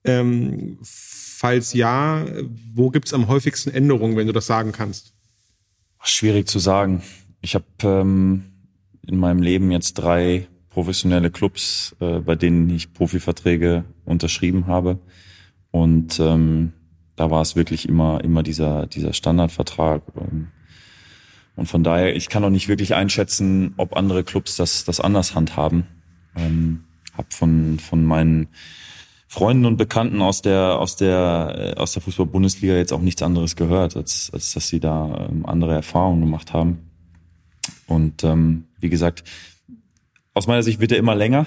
ähm, 0.04 0.80
falls 0.82 1.74
ja, 1.74 2.26
wo 2.74 2.90
gibt's 2.90 3.14
am 3.14 3.28
häufigsten 3.28 3.70
Änderungen, 3.70 4.18
wenn 4.18 4.28
du 4.28 4.34
das 4.34 4.48
sagen 4.48 4.72
kannst? 4.72 5.14
Schwierig 6.04 6.48
zu 6.48 6.60
sagen. 6.60 7.02
Ich 7.42 7.56
habe 7.56 7.66
ähm, 7.84 8.46
in 9.06 9.18
meinem 9.18 9.42
Leben 9.42 9.72
jetzt 9.72 9.94
drei 9.96 10.48
professionelle 10.70 11.32
Clubs, 11.32 11.96
äh, 12.00 12.20
bei 12.20 12.36
denen 12.36 12.70
ich 12.70 12.94
Profiverträge 12.94 13.84
unterschrieben 14.06 14.68
habe. 14.68 15.00
Und 15.72 16.20
ähm, 16.20 16.74
da 17.16 17.30
war 17.30 17.42
es 17.42 17.56
wirklich 17.56 17.88
immer, 17.88 18.24
immer 18.24 18.44
dieser, 18.44 18.88
dieser 18.88 19.14
Standardvertrag. 19.14 20.04
Ähm, 20.16 20.48
und 21.56 21.66
von 21.68 21.84
daher, 21.84 22.16
ich 22.16 22.30
kann 22.30 22.44
auch 22.44 22.50
nicht 22.50 22.70
wirklich 22.70 22.96
einschätzen, 22.96 23.74
ob 23.78 23.98
andere 23.98 24.24
Clubs 24.24 24.56
das, 24.56 24.86
das 24.86 25.02
anders 25.02 25.36
handhaben. 25.36 25.86
Ähm, 26.36 26.86
hab 27.18 27.34
von, 27.34 27.80
von 27.80 28.06
meinen 28.06 28.48
Freunden 29.32 29.66
und 29.66 29.78
Bekannten 29.78 30.24
aus 30.24 30.42
der 30.42 30.80
aus 30.80 30.96
der 30.96 31.76
äh, 31.78 31.80
aus 31.80 31.94
der 31.94 32.02
Fußball-Bundesliga 32.02 32.74
jetzt 32.74 32.92
auch 32.92 33.00
nichts 33.00 33.22
anderes 33.22 33.56
gehört, 33.56 33.96
als 33.96 34.32
als 34.34 34.54
dass 34.54 34.68
sie 34.68 34.80
da 34.80 35.28
ähm, 35.30 35.46
andere 35.46 35.76
Erfahrungen 35.76 36.22
gemacht 36.22 36.52
haben. 36.52 36.90
Und 37.86 38.24
ähm, 38.24 38.66
wie 38.80 38.90
gesagt, 38.90 39.24
aus 40.34 40.48
meiner 40.48 40.64
Sicht 40.64 40.80
wird 40.80 40.92
er 40.92 40.98
immer 40.98 41.14
länger 41.14 41.46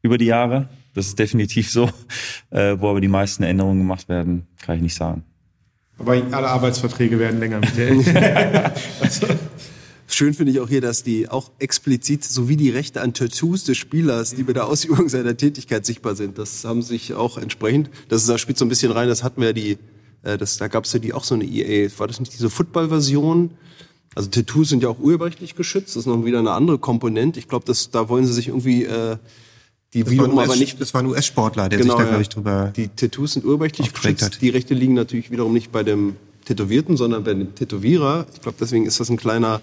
über 0.00 0.16
die 0.16 0.24
Jahre. 0.24 0.70
Das 0.94 1.06
ist 1.06 1.18
definitiv 1.18 1.70
so. 1.70 1.90
Äh, 2.50 2.80
wo 2.80 2.88
aber 2.88 3.00
die 3.00 3.08
meisten 3.08 3.42
Änderungen 3.42 3.80
gemacht 3.80 4.08
werden, 4.08 4.46
kann 4.62 4.76
ich 4.76 4.82
nicht 4.82 4.94
sagen. 4.94 5.24
Aber 5.98 6.12
alle 6.12 6.46
Arbeitsverträge 6.46 7.18
werden 7.18 7.40
länger 7.40 7.58
mit 7.58 7.76
der 7.76 8.72
Schön 10.06 10.34
finde 10.34 10.52
ich 10.52 10.60
auch 10.60 10.68
hier, 10.68 10.80
dass 10.80 11.02
die 11.02 11.28
auch 11.28 11.50
explizit 11.58 12.24
sowie 12.24 12.56
die 12.56 12.70
Rechte 12.70 13.00
an 13.00 13.14
Tattoos 13.14 13.64
des 13.64 13.78
Spielers, 13.78 14.34
die 14.34 14.42
bei 14.42 14.52
der 14.52 14.66
Ausübung 14.66 15.08
seiner 15.08 15.36
Tätigkeit 15.36 15.86
sichtbar 15.86 16.14
sind, 16.14 16.38
das 16.38 16.64
haben 16.64 16.82
sich 16.82 17.14
auch 17.14 17.38
entsprechend, 17.38 17.90
das 18.08 18.22
ist, 18.22 18.28
da 18.28 18.38
spielt 18.38 18.58
so 18.58 18.64
ein 18.64 18.68
bisschen 18.68 18.92
rein, 18.92 19.08
das 19.08 19.22
hatten 19.22 19.40
wir 19.40 19.48
ja 19.48 19.52
die, 19.54 19.78
äh, 20.22 20.36
das, 20.36 20.58
da 20.58 20.68
gab 20.68 20.84
es 20.84 20.92
ja 20.92 20.98
die 20.98 21.12
auch 21.14 21.24
so 21.24 21.34
eine 21.34 21.44
EA, 21.44 21.88
war 21.98 22.06
das 22.06 22.20
nicht 22.20 22.34
diese 22.34 22.50
Football-Version? 22.50 23.50
Also 24.14 24.30
Tattoos 24.30 24.68
sind 24.68 24.82
ja 24.82 24.88
auch 24.90 25.00
urheberrechtlich 25.00 25.56
geschützt, 25.56 25.96
das 25.96 26.02
ist 26.02 26.06
noch 26.06 26.24
wieder 26.24 26.38
eine 26.38 26.52
andere 26.52 26.78
Komponente. 26.78 27.38
Ich 27.40 27.48
glaube, 27.48 27.72
da 27.90 28.08
wollen 28.08 28.26
sie 28.26 28.32
sich 28.32 28.48
irgendwie 28.48 28.84
äh, 28.84 29.16
die 29.94 30.02
Das 30.02 30.10
wiederum 30.10 30.38
aber 30.38 30.56
nicht 30.56 30.80
das 30.80 30.92
war 30.92 31.02
ein 31.02 31.06
US-Sportler, 31.06 31.68
der 31.68 31.78
Genau, 31.78 31.94
sich 31.94 31.98
da, 31.98 32.02
ja. 32.04 32.08
glaube 32.10 32.22
ich, 32.22 32.28
drüber 32.28 32.72
die 32.76 32.88
Tattoos 32.88 33.32
sind 33.32 33.44
urheberrechtlich 33.44 33.92
geschützt. 33.92 34.22
hat. 34.22 34.42
Die 34.42 34.50
Rechte 34.50 34.74
liegen 34.74 34.94
natürlich 34.94 35.30
wiederum 35.30 35.52
nicht 35.52 35.72
bei 35.72 35.82
dem 35.82 36.16
Tätowierten, 36.44 36.96
sondern 36.96 37.24
bei 37.24 37.32
dem 37.34 37.54
Tätowierer. 37.54 38.26
Ich 38.34 38.40
glaube, 38.42 38.56
deswegen 38.60 38.86
ist 38.86 39.00
das 39.00 39.08
ein 39.08 39.16
kleiner, 39.16 39.60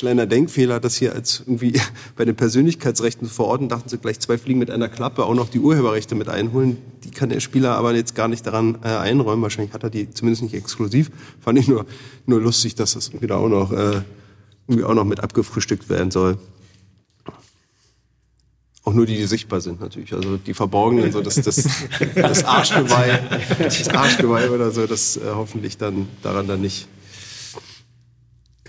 kleiner 0.00 0.24
Denkfehler, 0.24 0.80
dass 0.80 0.96
hier 0.96 1.12
als 1.14 1.40
irgendwie 1.40 1.78
bei 2.16 2.24
den 2.24 2.34
Persönlichkeitsrechten 2.34 3.28
zu 3.28 3.34
verorten, 3.34 3.68
dachten 3.68 3.90
sie 3.90 3.98
gleich 3.98 4.18
zwei 4.18 4.38
Fliegen 4.38 4.58
mit 4.58 4.70
einer 4.70 4.88
Klappe, 4.88 5.24
auch 5.26 5.34
noch 5.34 5.50
die 5.50 5.60
Urheberrechte 5.60 6.14
mit 6.14 6.30
einholen. 6.30 6.78
Die 7.04 7.10
kann 7.10 7.28
der 7.28 7.40
Spieler 7.40 7.76
aber 7.76 7.94
jetzt 7.94 8.14
gar 8.14 8.26
nicht 8.26 8.46
daran 8.46 8.78
äh, 8.82 8.88
einräumen. 8.88 9.42
Wahrscheinlich 9.42 9.74
hat 9.74 9.82
er 9.82 9.90
die 9.90 10.10
zumindest 10.10 10.42
nicht 10.42 10.54
exklusiv. 10.54 11.10
Fand 11.40 11.58
ich 11.58 11.68
nur, 11.68 11.84
nur 12.24 12.40
lustig, 12.40 12.74
dass 12.76 12.94
das 12.94 13.10
da 13.20 13.36
auch 13.36 13.50
noch, 13.50 13.72
äh, 13.72 14.00
irgendwie 14.66 14.84
auch 14.84 14.94
noch 14.94 15.04
mit 15.04 15.20
abgefrühstückt 15.20 15.90
werden 15.90 16.10
soll. 16.10 16.38
Auch 18.82 18.94
nur 18.94 19.04
die, 19.04 19.18
die 19.18 19.26
sichtbar 19.26 19.60
sind 19.60 19.82
natürlich. 19.82 20.14
Also 20.14 20.38
die 20.38 20.54
verborgenen, 20.54 21.12
so 21.12 21.20
das, 21.20 21.34
das, 21.34 21.56
das 22.14 22.42
Arschgeweih, 22.42 23.20
das 23.58 23.86
Arschgeweih 23.90 24.48
oder 24.48 24.70
so, 24.70 24.86
das 24.86 25.18
äh, 25.18 25.20
hoffentlich 25.26 25.76
dann 25.76 26.08
daran 26.22 26.48
dann 26.48 26.62
nicht. 26.62 26.88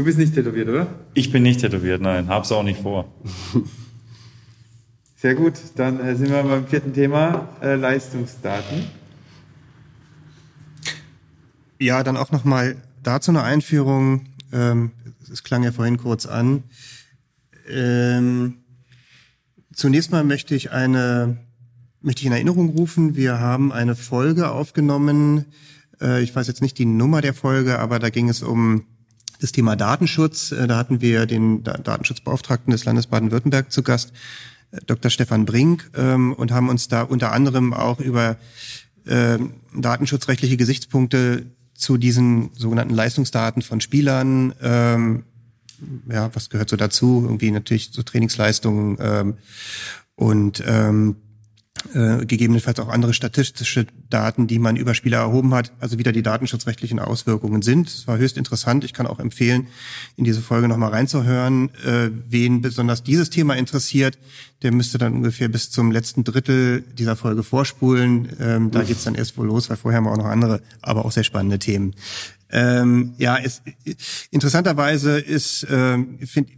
Du 0.01 0.05
bist 0.05 0.17
nicht 0.17 0.33
tätowiert, 0.33 0.67
oder? 0.67 0.87
Ich 1.13 1.31
bin 1.31 1.43
nicht 1.43 1.59
tätowiert, 1.59 2.01
nein, 2.01 2.27
hab's 2.27 2.51
auch 2.51 2.63
nicht 2.63 2.81
vor. 2.81 3.13
Sehr 5.15 5.35
gut, 5.35 5.53
dann 5.75 5.99
äh, 5.99 6.15
sind 6.15 6.31
wir 6.31 6.41
beim 6.41 6.65
vierten 6.65 6.91
Thema, 6.91 7.49
äh, 7.61 7.75
Leistungsdaten. 7.75 8.87
Ja, 11.77 12.01
dann 12.01 12.17
auch 12.17 12.31
nochmal 12.31 12.77
dazu 13.03 13.29
eine 13.29 13.43
Einführung. 13.43 14.25
Ähm, 14.51 14.89
es 15.31 15.43
klang 15.43 15.61
ja 15.61 15.71
vorhin 15.71 15.97
kurz 15.97 16.25
an. 16.25 16.63
Ähm, 17.69 18.55
zunächst 19.71 20.11
mal 20.11 20.23
möchte 20.23 20.55
ich 20.55 20.71
eine, 20.71 21.37
möchte 22.01 22.21
ich 22.21 22.25
in 22.25 22.33
Erinnerung 22.33 22.69
rufen. 22.69 23.15
Wir 23.15 23.39
haben 23.39 23.71
eine 23.71 23.95
Folge 23.95 24.49
aufgenommen. 24.49 25.45
Äh, 26.01 26.23
ich 26.23 26.35
weiß 26.35 26.47
jetzt 26.47 26.63
nicht 26.63 26.79
die 26.79 26.85
Nummer 26.85 27.21
der 27.21 27.35
Folge, 27.35 27.77
aber 27.77 27.99
da 27.99 28.09
ging 28.09 28.29
es 28.29 28.41
um 28.41 28.87
das 29.41 29.51
Thema 29.51 29.75
Datenschutz. 29.75 30.51
Äh, 30.51 30.67
da 30.67 30.77
hatten 30.77 31.01
wir 31.01 31.25
den 31.25 31.63
Datenschutzbeauftragten 31.63 32.71
des 32.71 32.85
Landes 32.85 33.07
Baden-Württemberg 33.07 33.71
zu 33.71 33.83
Gast, 33.83 34.13
äh, 34.71 34.77
Dr. 34.85 35.11
Stefan 35.11 35.45
Brink, 35.45 35.91
ähm, 35.95 36.33
und 36.33 36.51
haben 36.51 36.69
uns 36.69 36.87
da 36.87 37.01
unter 37.01 37.33
anderem 37.33 37.73
auch 37.73 37.99
über 37.99 38.37
ähm, 39.07 39.55
datenschutzrechtliche 39.75 40.57
Gesichtspunkte 40.57 41.47
zu 41.73 41.97
diesen 41.97 42.51
sogenannten 42.53 42.93
Leistungsdaten 42.93 43.63
von 43.63 43.81
Spielern, 43.81 44.53
ähm, 44.61 45.23
ja, 46.07 46.29
was 46.35 46.51
gehört 46.51 46.69
so 46.69 46.75
dazu? 46.75 47.23
Irgendwie 47.25 47.49
natürlich 47.49 47.89
so 47.91 48.03
Trainingsleistungen 48.03 49.35
und 50.13 50.63
äh, 51.93 52.25
gegebenenfalls 52.25 52.79
auch 52.79 52.89
andere 52.89 53.13
statistische 53.13 53.85
Daten, 54.09 54.47
die 54.47 54.59
man 54.59 54.75
über 54.75 54.93
Spieler 54.93 55.19
erhoben 55.19 55.53
hat, 55.53 55.71
also 55.79 55.97
wieder 55.97 56.11
die 56.11 56.21
datenschutzrechtlichen 56.21 56.99
Auswirkungen 56.99 57.61
sind. 57.61 57.87
Es 57.87 58.07
war 58.07 58.17
höchst 58.17 58.37
interessant. 58.37 58.83
Ich 58.83 58.93
kann 58.93 59.07
auch 59.07 59.19
empfehlen, 59.19 59.67
in 60.15 60.23
diese 60.23 60.41
Folge 60.41 60.67
nochmal 60.67 60.91
reinzuhören. 60.91 61.69
Äh, 61.85 62.09
wen 62.29 62.61
besonders 62.61 63.03
dieses 63.03 63.29
Thema 63.29 63.55
interessiert, 63.55 64.17
der 64.61 64.71
müsste 64.71 64.97
dann 64.97 65.13
ungefähr 65.13 65.49
bis 65.49 65.71
zum 65.71 65.91
letzten 65.91 66.23
Drittel 66.23 66.83
dieser 66.97 67.15
Folge 67.15 67.43
vorspulen. 67.43 68.29
Ähm, 68.39 68.71
da 68.71 68.83
geht's 68.83 69.03
dann 69.03 69.15
erst 69.15 69.37
wohl 69.37 69.47
los, 69.47 69.69
weil 69.69 69.77
vorher 69.77 69.97
haben 69.97 70.05
wir 70.05 70.11
auch 70.11 70.17
noch 70.17 70.25
andere, 70.25 70.61
aber 70.81 71.05
auch 71.05 71.11
sehr 71.11 71.23
spannende 71.23 71.59
Themen. 71.59 71.95
Ähm, 72.51 73.13
ja, 73.17 73.37
es, 73.37 73.61
interessanterweise 74.29 75.17
ist, 75.19 75.65
ähm, 75.69 76.19
find, 76.25 76.49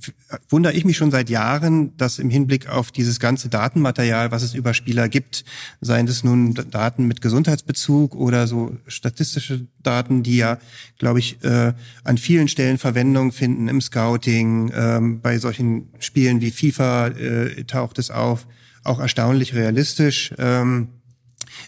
wundere 0.49 0.73
ich 0.73 0.85
mich 0.85 0.97
schon 0.97 1.11
seit 1.11 1.29
Jahren, 1.29 1.95
dass 1.97 2.19
im 2.19 2.29
Hinblick 2.29 2.67
auf 2.67 2.91
dieses 2.91 3.19
ganze 3.19 3.49
Datenmaterial, 3.49 4.31
was 4.31 4.43
es 4.43 4.55
über 4.55 4.73
Spieler 4.73 5.07
gibt, 5.07 5.45
seien 5.81 6.07
es 6.07 6.23
nun 6.23 6.53
Daten 6.53 7.07
mit 7.07 7.21
Gesundheitsbezug 7.21 8.15
oder 8.15 8.47
so 8.47 8.75
statistische 8.87 9.67
Daten, 9.83 10.23
die 10.23 10.37
ja, 10.37 10.57
glaube 10.97 11.19
ich, 11.19 11.43
äh, 11.43 11.73
an 12.03 12.17
vielen 12.17 12.47
Stellen 12.47 12.77
Verwendung 12.77 13.31
finden 13.31 13.67
im 13.67 13.81
Scouting, 13.81 14.71
ähm, 14.75 15.21
bei 15.21 15.37
solchen 15.37 15.89
Spielen 15.99 16.41
wie 16.41 16.51
FIFA 16.51 17.07
äh, 17.07 17.63
taucht 17.65 17.99
es 17.99 18.09
auf, 18.09 18.47
auch 18.83 18.99
erstaunlich 18.99 19.53
realistisch. 19.53 20.33
Ähm, 20.37 20.89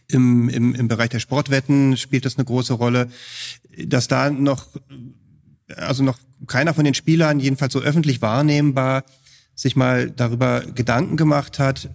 im, 0.08 0.50
im, 0.50 0.76
im 0.76 0.88
Bereich 0.88 1.10
der 1.10 1.20
Sportwetten 1.20 1.98
spielt 1.98 2.26
das 2.26 2.38
eine 2.38 2.46
große 2.46 2.74
Rolle, 2.74 3.10
dass 3.86 4.08
da 4.08 4.30
noch, 4.30 4.68
also 5.76 6.04
noch 6.04 6.20
keiner 6.48 6.74
von 6.74 6.86
den 6.86 6.94
Spielern, 6.94 7.40
jedenfalls 7.40 7.74
so 7.74 7.80
öffentlich 7.80 8.22
wahrnehmbar, 8.22 9.04
sich 9.56 9.76
mal 9.76 10.12
darüber 10.12 10.62
Gedanken 10.62 11.18
gemacht 11.18 11.60
hat, 11.60 11.90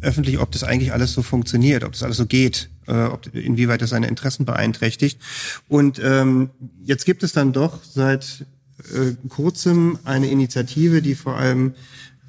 öffentlich, 0.00 0.38
ob 0.38 0.50
das 0.52 0.64
eigentlich 0.64 0.92
alles 0.92 1.12
so 1.12 1.22
funktioniert, 1.22 1.84
ob 1.84 1.92
das 1.92 2.02
alles 2.02 2.16
so 2.16 2.26
geht, 2.26 2.68
äh, 2.86 3.04
ob, 3.04 3.34
inwieweit 3.34 3.82
das 3.82 3.90
seine 3.90 4.08
Interessen 4.08 4.44
beeinträchtigt. 4.44 5.20
Und 5.68 6.00
ähm, 6.02 6.50
jetzt 6.82 7.06
gibt 7.06 7.22
es 7.22 7.32
dann 7.32 7.52
doch 7.52 7.82
seit 7.82 8.46
äh, 8.94 9.14
kurzem 9.28 9.98
eine 10.04 10.28
Initiative, 10.28 11.00
die 11.02 11.14
vor 11.14 11.36
allem 11.36 11.74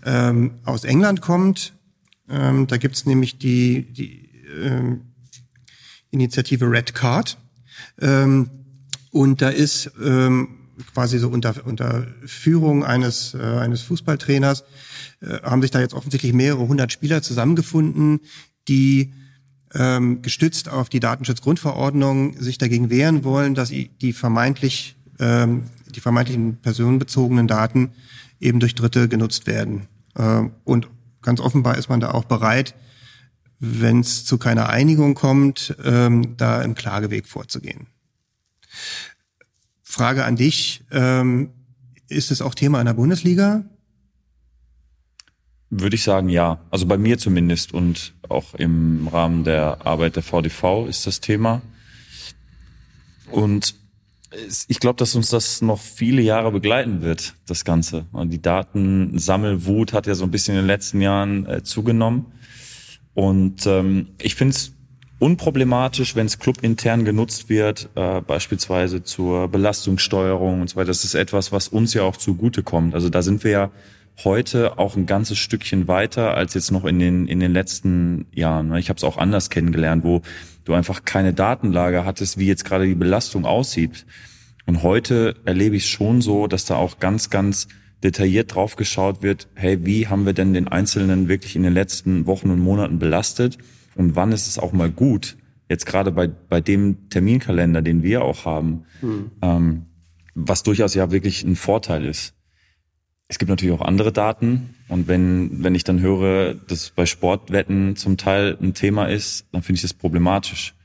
ähm, 0.06 0.52
aus 0.64 0.84
England 0.84 1.22
kommt. 1.22 1.74
Ähm, 2.30 2.68
da 2.68 2.78
gibt 2.78 2.96
es 2.96 3.06
nämlich 3.06 3.38
die, 3.38 3.92
die 3.92 4.27
ähm, 4.62 5.02
Initiative 6.12 6.70
Red 6.70 6.94
Card. 6.94 7.38
Ähm, 8.00 8.50
und 9.12 9.42
da 9.42 9.50
ist 9.50 9.92
ähm, 10.04 10.50
quasi 10.94 11.18
so 11.20 11.30
unter, 11.30 11.66
unter 11.66 12.08
Führung 12.26 12.84
eines, 12.84 13.34
äh, 13.34 13.42
eines 13.42 13.82
Fußballtrainers, 13.82 14.64
äh, 15.22 15.42
haben 15.42 15.62
sich 15.62 15.72
da 15.72 15.80
jetzt 15.80 15.94
offensichtlich 15.94 16.34
mehrere 16.34 16.68
hundert 16.68 16.92
Spieler 16.92 17.22
zusammengefunden, 17.22 18.20
die 18.68 19.14
ähm, 19.74 20.22
gestützt 20.22 20.70
auf 20.70 20.90
die 20.90 21.00
Datenschutzgrundverordnung 21.00 22.40
sich 22.42 22.58
dagegen 22.58 22.90
wehren 22.90 23.24
wollen, 23.24 23.54
dass 23.54 23.70
die 23.70 24.14
vermeintlich 24.14 24.96
ähm, 25.20 25.64
die 25.98 26.00
vermeintlichen 26.00 26.58
personenbezogenen 26.58 27.48
Daten 27.48 27.92
eben 28.40 28.60
durch 28.60 28.76
Dritte 28.76 29.08
genutzt 29.08 29.48
werden. 29.48 29.88
Ähm, 30.18 30.52
und 30.64 30.88
ganz 31.22 31.40
offenbar 31.40 31.78
ist 31.78 31.90
man 31.90 32.00
da 32.00 32.12
auch 32.12 32.26
bereit, 32.26 32.76
wenn 33.60 34.02
es 34.02 34.26
zu 34.26 34.38
keiner 34.38 34.70
Einigung 34.70 35.16
kommt, 35.16 35.76
ähm, 35.84 36.38
da 36.38 36.62
im 36.62 36.76
Klageweg 36.76 37.28
vorzugehen. 37.28 37.88
Frage 39.82 40.26
an 40.26 40.36
dich, 40.36 40.84
ähm, 40.92 41.52
ist 42.08 42.32
es 42.32 42.42
auch 42.42 42.54
Thema 42.54 42.80
in 42.80 42.86
der 42.86 42.94
Bundesliga? 42.94 43.66
Würde 45.70 45.96
ich 45.96 46.04
sagen, 46.04 46.30
ja. 46.30 46.60
Also 46.70 46.86
bei 46.86 46.98
mir 46.98 47.18
zumindest 47.18 47.74
und 47.74 48.14
auch 48.30 48.54
im 48.54 49.08
Rahmen 49.08 49.44
der 49.44 49.86
Arbeit 49.86 50.16
der 50.16 50.24
VDV 50.24 50.88
ist 50.88 51.08
das 51.08 51.20
Thema. 51.20 51.62
Und 53.32 53.76
ich 54.68 54.80
glaube, 54.80 54.98
dass 54.98 55.16
uns 55.16 55.30
das 55.30 55.62
noch 55.62 55.80
viele 55.80 56.22
Jahre 56.22 56.52
begleiten 56.52 57.02
wird, 57.02 57.36
das 57.46 57.66
Ganze. 57.66 58.06
Und 58.12 58.30
die 58.32 58.42
Datensammelwut 58.42 59.94
hat 59.94 60.08
ja 60.08 60.16
so 60.16 60.26
ein 60.26 60.32
bisschen 60.32 60.56
in 60.56 60.62
den 60.62 60.68
letzten 60.68 61.02
Jahren 61.02 61.46
äh, 61.46 61.64
zugenommen. 61.64 62.26
Und 63.18 63.66
ähm, 63.66 64.10
ich 64.22 64.36
finde 64.36 64.54
es 64.54 64.74
unproblematisch, 65.18 66.16
wenn 66.16 66.28
es 66.28 66.38
clubintern 66.38 67.04
genutzt 67.04 67.50
wird, 67.50 67.90
äh, 67.96 68.22
beispielsweise 68.22 69.02
zur 69.02 69.48
Belastungssteuerung 69.48 70.62
und 70.62 70.70
so 70.70 70.76
weiter. 70.76 70.90
Das 70.90 71.04
ist 71.04 71.16
etwas, 71.16 71.52
was 71.52 71.68
uns 71.68 71.96
ja 71.96 72.04
auch 72.04 72.18
zugutekommt. 72.18 72.94
Also 72.94 73.10
da 73.10 73.24
sind 73.24 73.44
wir 73.44 73.50
ja 73.50 73.72
heute 74.24 74.78
auch 74.78 74.96
ein 74.96 75.08
ganzes 75.08 75.40
Stückchen 75.40 75.88
weiter 75.88 76.36
als 76.36 76.54
jetzt 76.54 76.70
noch 76.70 76.86
in 76.86 77.00
den 77.00 77.28
in 77.28 77.40
den 77.40 77.54
letzten 77.54 78.28
Jahren. 78.36 78.76
Ich 78.76 78.90
habe 78.90 78.98
es 78.98 79.04
auch 79.04 79.18
anders 79.18 79.50
kennengelernt, 79.50 80.04
wo 80.04 80.22
du 80.66 80.74
einfach 80.74 81.04
keine 81.04 81.34
Datenlage 81.34 82.06
hattest, 82.06 82.38
wie 82.38 82.46
jetzt 82.46 82.66
gerade 82.66 82.86
die 82.86 82.94
Belastung 82.94 83.46
aussieht. 83.46 84.06
Und 84.68 84.84
heute 84.84 85.34
erlebe 85.44 85.76
ich 85.76 85.88
schon 85.88 86.22
so, 86.22 86.46
dass 86.46 86.66
da 86.66 86.76
auch 86.76 87.00
ganz, 87.00 87.32
ganz 87.32 87.68
detailliert 88.04 88.54
drauf 88.54 88.76
geschaut 88.76 89.22
wird, 89.22 89.48
hey, 89.56 89.86
wie 89.86 90.08
haben 90.08 90.26
wir 90.26 90.34
denn 90.34 90.54
den 90.54 90.68
Einzelnen 90.68 91.28
wirklich 91.28 91.56
in 91.56 91.64
den 91.64 91.74
letzten 91.74 92.28
Wochen 92.28 92.52
und 92.52 92.60
Monaten 92.60 93.00
belastet 93.00 93.58
und 93.96 94.16
wann 94.16 94.32
ist 94.32 94.48
es 94.48 94.60
auch 94.60 94.72
mal 94.72 94.92
gut, 94.92 95.38
jetzt 95.70 95.86
gerade 95.86 96.12
bei, 96.12 96.28
bei 96.28 96.62
dem 96.62 97.10
Terminkalender, 97.10 97.82
den 97.82 98.04
wir 98.04 98.24
auch 98.24 98.46
haben, 98.46 98.84
mhm. 99.02 99.32
ähm, 99.42 99.86
was 100.36 100.64
durchaus 100.64 100.94
ja 100.94 101.12
wirklich 101.12 101.44
ein 101.44 101.56
Vorteil 101.56 102.06
ist. 102.06 102.34
Es 103.28 103.40
gibt 103.40 103.50
natürlich 103.50 103.76
auch 103.76 103.82
andere 103.82 104.14
Daten 104.14 104.76
und 104.88 105.08
wenn, 105.08 105.64
wenn 105.64 105.76
ich 105.76 105.84
dann 105.84 106.00
höre, 106.00 106.54
dass 106.54 106.92
bei 106.92 107.06
Sportwetten 107.06 107.96
zum 107.96 108.16
Teil 108.16 108.58
ein 108.62 108.74
Thema 108.74 109.08
ist, 109.08 109.48
dann 109.52 109.64
finde 109.64 109.78
ich 109.78 109.82
das 109.82 109.94
problematisch. 109.94 110.77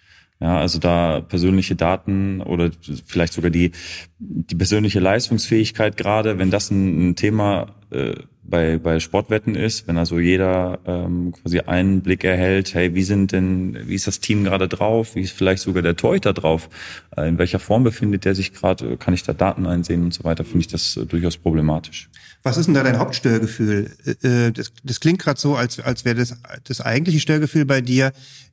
Ja, 0.43 0.59
also 0.59 0.80
da 0.80 1.20
persönliche 1.20 1.76
Daten 1.76 2.40
oder 2.40 2.72
vielleicht 3.07 3.32
sogar 3.32 3.53
die, 3.53 3.70
die 4.18 4.57
persönliche 4.57 4.99
Leistungsfähigkeit 4.99 5.97
gerade, 5.97 6.40
wenn 6.40 6.51
das 6.51 6.68
ein, 6.72 7.11
ein 7.11 7.16
Thema 7.16 7.76
äh, 7.90 8.14
bei, 8.43 8.76
bei 8.78 8.99
Sportwetten 8.99 9.55
ist, 9.55 9.86
wenn 9.86 9.99
also 9.99 10.18
jeder 10.18 10.80
ähm, 10.84 11.32
quasi 11.40 11.61
einen 11.61 12.03
Blick 12.03 12.24
erhält, 12.24 12.74
hey, 12.74 12.93
wie 12.93 13.05
sind 13.05 13.30
denn, 13.30 13.86
wie 13.86 13.95
ist 13.95 14.09
das 14.09 14.18
Team 14.18 14.43
gerade 14.43 14.66
drauf, 14.66 15.14
wie 15.14 15.20
ist 15.20 15.30
vielleicht 15.30 15.62
sogar 15.62 15.80
der 15.80 15.95
Torhüter 15.95 16.32
drauf, 16.32 16.68
äh, 17.16 17.28
in 17.28 17.38
welcher 17.38 17.61
Form 17.61 17.84
befindet 17.84 18.24
der 18.24 18.34
sich 18.34 18.53
gerade, 18.53 18.97
kann 18.97 19.14
ich 19.14 19.22
da 19.22 19.34
Daten 19.34 19.64
einsehen 19.64 20.03
und 20.03 20.12
so 20.12 20.24
weiter, 20.24 20.43
finde 20.43 20.61
ich 20.61 20.66
das 20.66 20.97
äh, 20.97 21.07
durchaus 21.07 21.36
problematisch. 21.36 22.11
Was 22.43 22.57
ist 22.57 22.66
denn 22.66 22.74
da 22.74 22.82
dein 22.82 22.99
Hauptstörgefühl? 22.99 23.93
Äh, 24.05 24.47
äh 24.49 24.51
das, 24.51 24.72
das 24.82 24.99
klingt 24.99 25.20
gerade 25.20 25.38
so, 25.38 25.55
als, 25.55 25.78
als 25.78 26.05
wäre 26.05 26.16
das 26.16 26.36
das 26.64 26.80
eigentliche 26.80 27.20
Störgefühl 27.20 27.64
bei 27.64 27.80
dir, 27.80 28.12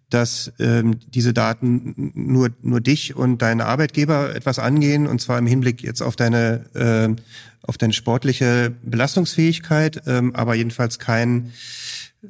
dass 0.09 0.51
ähm, 0.59 0.99
diese 1.13 1.33
Daten 1.33 2.11
nur 2.15 2.49
nur 2.61 2.81
dich 2.81 3.15
und 3.15 3.41
deinen 3.41 3.61
Arbeitgeber 3.61 4.35
etwas 4.35 4.59
angehen 4.59 5.07
und 5.07 5.21
zwar 5.21 5.37
im 5.37 5.45
Hinblick 5.47 5.83
jetzt 5.83 6.01
auf 6.01 6.15
deine 6.15 6.65
äh, 6.73 7.21
auf 7.61 7.77
deine 7.77 7.93
sportliche 7.93 8.73
Belastungsfähigkeit, 8.83 10.01
ähm, 10.07 10.35
aber 10.35 10.55
jedenfalls 10.55 10.97
kein 10.97 11.51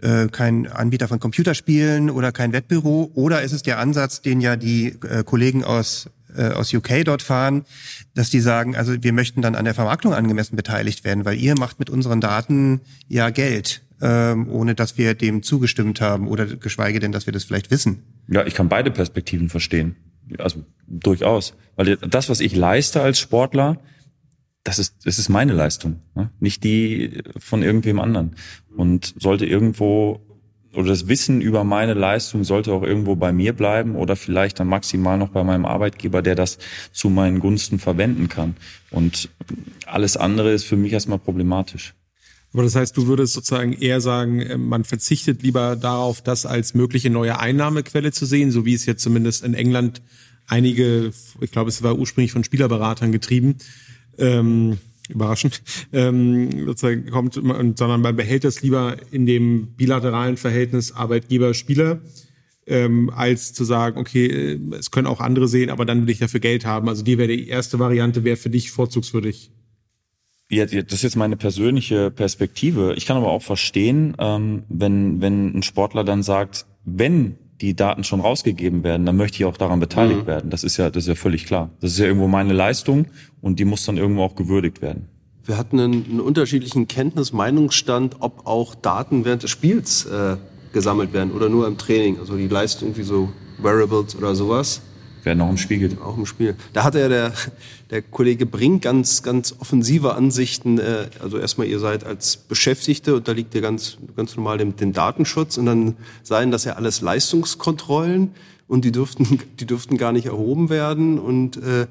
äh, 0.02 0.28
kein 0.28 0.68
Anbieter 0.68 1.08
von 1.08 1.20
Computerspielen 1.20 2.10
oder 2.10 2.32
kein 2.32 2.54
Wettbüro. 2.54 3.12
Oder 3.14 3.42
ist 3.42 3.54
es 3.54 3.64
der 3.64 3.80
Ansatz, 3.80 4.22
den 4.22 4.42
ja 4.42 4.56
die 4.56 4.98
äh, 5.08 5.24
Kollegen 5.24 5.64
aus 5.64 6.10
äh, 6.36 6.50
aus 6.50 6.74
UK 6.74 7.06
dort 7.06 7.22
fahren, 7.22 7.66
dass 8.14 8.30
die 8.30 8.40
sagen, 8.40 8.76
also 8.76 9.02
wir 9.02 9.14
möchten 9.14 9.42
dann 9.42 9.56
an 9.56 9.66
der 9.66 9.74
Vermarktung 9.74 10.14
angemessen 10.14 10.56
beteiligt 10.56 11.04
werden, 11.04 11.26
weil 11.26 11.38
ihr 11.38 11.58
macht 11.58 11.80
mit 11.80 11.90
unseren 11.90 12.22
Daten 12.22 12.82
ja 13.08 13.30
Geld 13.30 13.82
ähm, 14.02 14.50
ohne 14.50 14.76
dass 14.76 14.98
wir 14.98 15.14
dem 15.14 15.44
zugestimmt 15.44 16.02
haben 16.02 16.28
oder 16.28 16.46
geschweige 16.46 17.00
denn, 17.00 17.12
dass 17.12 17.26
wir 17.26 17.34
das 17.34 17.44
vielleicht 17.44 17.72
wissen. 17.72 18.04
Ja, 18.28 18.46
ich 18.46 18.54
kann 18.54 18.70
beide 18.70 18.92
Perspektiven 18.92 19.50
verstehen. 19.50 19.96
Also 20.38 20.64
durchaus. 20.88 21.56
Weil 21.76 21.98
das, 21.98 22.30
was 22.30 22.40
ich 22.40 22.56
leiste 22.56 23.02
als 23.02 23.20
Sportler, 23.20 23.80
das 24.64 24.80
ist, 24.80 25.06
das 25.06 25.18
ist 25.18 25.30
meine 25.30 25.54
Leistung, 25.54 26.02
ne? 26.16 26.30
nicht 26.40 26.64
die 26.64 27.24
von 27.38 27.64
irgendwem 27.64 28.00
anderen. 28.00 28.36
Und 28.76 29.16
sollte 29.18 29.46
irgendwo, 29.46 30.22
oder 30.76 30.90
das 30.90 31.08
Wissen 31.08 31.42
über 31.42 31.64
meine 31.64 31.94
Leistung 31.94 32.44
sollte 32.44 32.74
auch 32.74 32.84
irgendwo 32.84 33.16
bei 33.16 33.32
mir 33.32 33.54
bleiben 33.54 33.96
oder 33.96 34.16
vielleicht 34.16 34.60
dann 34.60 34.68
maximal 34.68 35.18
noch 35.18 35.30
bei 35.30 35.44
meinem 35.44 35.66
Arbeitgeber, 35.66 36.22
der 36.22 36.36
das 36.36 36.60
zu 36.92 37.10
meinen 37.10 37.40
Gunsten 37.40 37.80
verwenden 37.80 38.30
kann. 38.30 38.56
Und 38.92 39.30
alles 39.86 40.18
andere 40.18 40.52
ist 40.52 40.66
für 40.66 40.78
mich 40.78 40.94
erstmal 40.94 41.20
problematisch. 41.20 41.96
Aber 42.54 42.64
das 42.64 42.76
heißt, 42.76 42.98
du 42.98 43.08
würdest 43.08 43.34
sozusagen 43.34 43.74
eher 43.74 44.02
sagen, 44.02 44.42
äh, 44.42 44.58
man 44.58 44.84
verzichtet 44.84 45.44
lieber 45.44 45.76
darauf, 45.76 46.22
das 46.22 46.46
als 46.46 46.74
mögliche 46.74 47.10
neue 47.10 47.40
Einnahmequelle 47.40 48.12
zu 48.12 48.26
sehen, 48.26 48.52
so 48.52 48.66
wie 48.66 48.74
es 48.74 48.86
jetzt 48.86 49.04
zumindest 49.04 49.44
in 49.44 49.54
England 49.54 50.02
einige, 50.48 51.12
ich 51.42 51.52
glaube, 51.52 51.70
es 51.70 51.84
war 51.84 51.98
ursprünglich 51.98 52.32
von 52.32 52.44
Spielerberatern 52.44 53.12
getrieben, 53.12 53.56
ähm, 54.18 54.80
überraschend, 55.10 55.62
ähm, 55.94 56.66
sozusagen 56.66 57.10
kommt, 57.10 57.34
sondern 57.34 58.02
man 58.02 58.16
behält 58.16 58.44
das 58.44 58.62
lieber 58.62 58.98
in 59.12 59.26
dem 59.26 59.76
bilateralen 59.76 60.38
Verhältnis 60.38 60.92
Arbeitgeber-Spieler, 60.92 62.02
ähm, 62.68 63.10
als 63.10 63.54
zu 63.54 63.64
sagen, 63.64 64.00
okay, 64.00 64.26
äh, 64.28 64.60
es 64.78 64.92
können 64.92 65.08
auch 65.08 65.20
andere 65.20 65.48
sehen, 65.48 65.70
aber 65.70 65.86
dann 65.86 66.04
will 66.04 66.12
ich 66.12 66.20
dafür 66.20 66.40
Geld 66.40 66.66
haben. 66.66 66.90
Also 66.90 67.04
die 67.04 67.18
wäre 67.18 67.30
die 67.30 67.48
erste 67.48 67.80
Variante, 67.80 68.24
wäre 68.24 68.38
für 68.38 68.50
dich 68.50 68.72
vorzugswürdig. 68.72 69.52
Ja, 70.52 70.66
das 70.66 70.94
ist 70.94 71.04
jetzt 71.04 71.16
meine 71.16 71.38
persönliche 71.38 72.10
Perspektive. 72.10 72.96
Ich 72.96 73.06
kann 73.06 73.18
aber 73.18 73.30
auch 73.30 73.44
verstehen, 73.44 74.16
ähm, 74.18 74.64
wenn, 74.68 75.22
wenn 75.22 75.56
ein 75.56 75.64
Sportler 75.64 76.04
dann 76.04 76.24
sagt, 76.24 76.66
wenn 76.86 77.38
die 77.62 77.76
Daten 77.76 78.04
schon 78.04 78.20
rausgegeben 78.22 78.84
werden, 78.84 79.06
dann 79.06 79.16
möchte 79.16 79.38
ich 79.38 79.46
auch 79.46 79.58
daran 79.58 79.80
beteiligt 79.80 80.22
mhm. 80.22 80.28
werden. 80.28 80.50
Das 80.50 80.64
ist 80.64 80.78
ja, 80.78 80.90
das 80.90 81.04
ist 81.04 81.08
ja 81.08 81.16
völlig 81.16 81.46
klar. 81.46 81.70
Das 81.82 81.92
ist 81.92 82.00
ja 82.00 82.06
irgendwo 82.06 82.28
meine 82.28 82.54
Leistung 82.54 83.06
und 83.42 83.60
die 83.60 83.66
muss 83.66 83.86
dann 83.86 83.98
irgendwo 83.98 84.24
auch 84.24 84.36
gewürdigt 84.36 84.82
werden. 84.82 85.08
Wir 85.46 85.58
hatten 85.58 85.80
einen, 85.80 86.06
einen 86.06 86.20
unterschiedlichen 86.20 86.88
Kenntnis-Meinungsstand, 86.88 88.18
ob 88.20 88.48
auch 88.48 88.76
Daten 88.76 89.26
während 89.26 89.44
des 89.44 89.52
Spiels 89.52 90.06
äh, 90.06 90.38
gesammelt 90.74 91.14
werden 91.14 91.32
oder 91.32 91.50
nur 91.50 91.68
im 91.68 91.78
Training. 91.78 92.18
Also 92.20 92.38
die 92.38 92.48
Leistung 92.48 92.96
wie 92.98 93.04
so 93.04 93.30
Wearables 93.62 94.16
oder 94.16 94.36
sowas. 94.36 94.82
Werden 95.24 95.42
auch 95.42 95.50
im 95.50 95.58
Spiel 95.58 95.80
geht. 95.80 96.02
Auch 96.02 96.18
im 96.18 96.26
Spiel. 96.26 96.56
Da 96.74 96.84
hatte 96.84 97.00
ja 97.00 97.10
der, 97.10 97.34
der 97.90 98.02
Kollege 98.02 98.46
Brink 98.46 98.84
ganz, 98.84 99.24
ganz 99.24 99.56
offensive 99.60 100.16
Ansichten. 100.16 100.80
Äh, 100.80 101.08
also 101.22 101.38
erstmal, 101.38 101.68
ihr 101.68 101.80
seid 101.80 102.04
als 102.04 102.38
Beschäftigte, 102.38 103.16
und 103.16 103.28
da 103.28 103.34
liegt 103.34 103.54
ihr 103.56 103.62
ganz, 103.62 103.98
ganz 104.16 104.36
normal 104.36 104.58
dem, 104.58 104.76
den 104.76 104.94
Datenschutz. 104.94 105.58
Und 105.58 105.66
dann 105.66 105.98
seien 106.24 106.52
das 106.52 106.64
ja 106.64 106.74
alles 106.74 107.02
Leistungskontrollen 107.02 108.32
und 108.68 108.86
die 108.86 108.92
dürften, 108.92 109.40
die 109.60 109.66
dürften 109.66 109.98
gar 109.98 110.12
nicht 110.12 110.28
erhoben 110.28 110.70
werden. 110.70 111.20
Und 111.20 111.58
äh, 111.58 111.88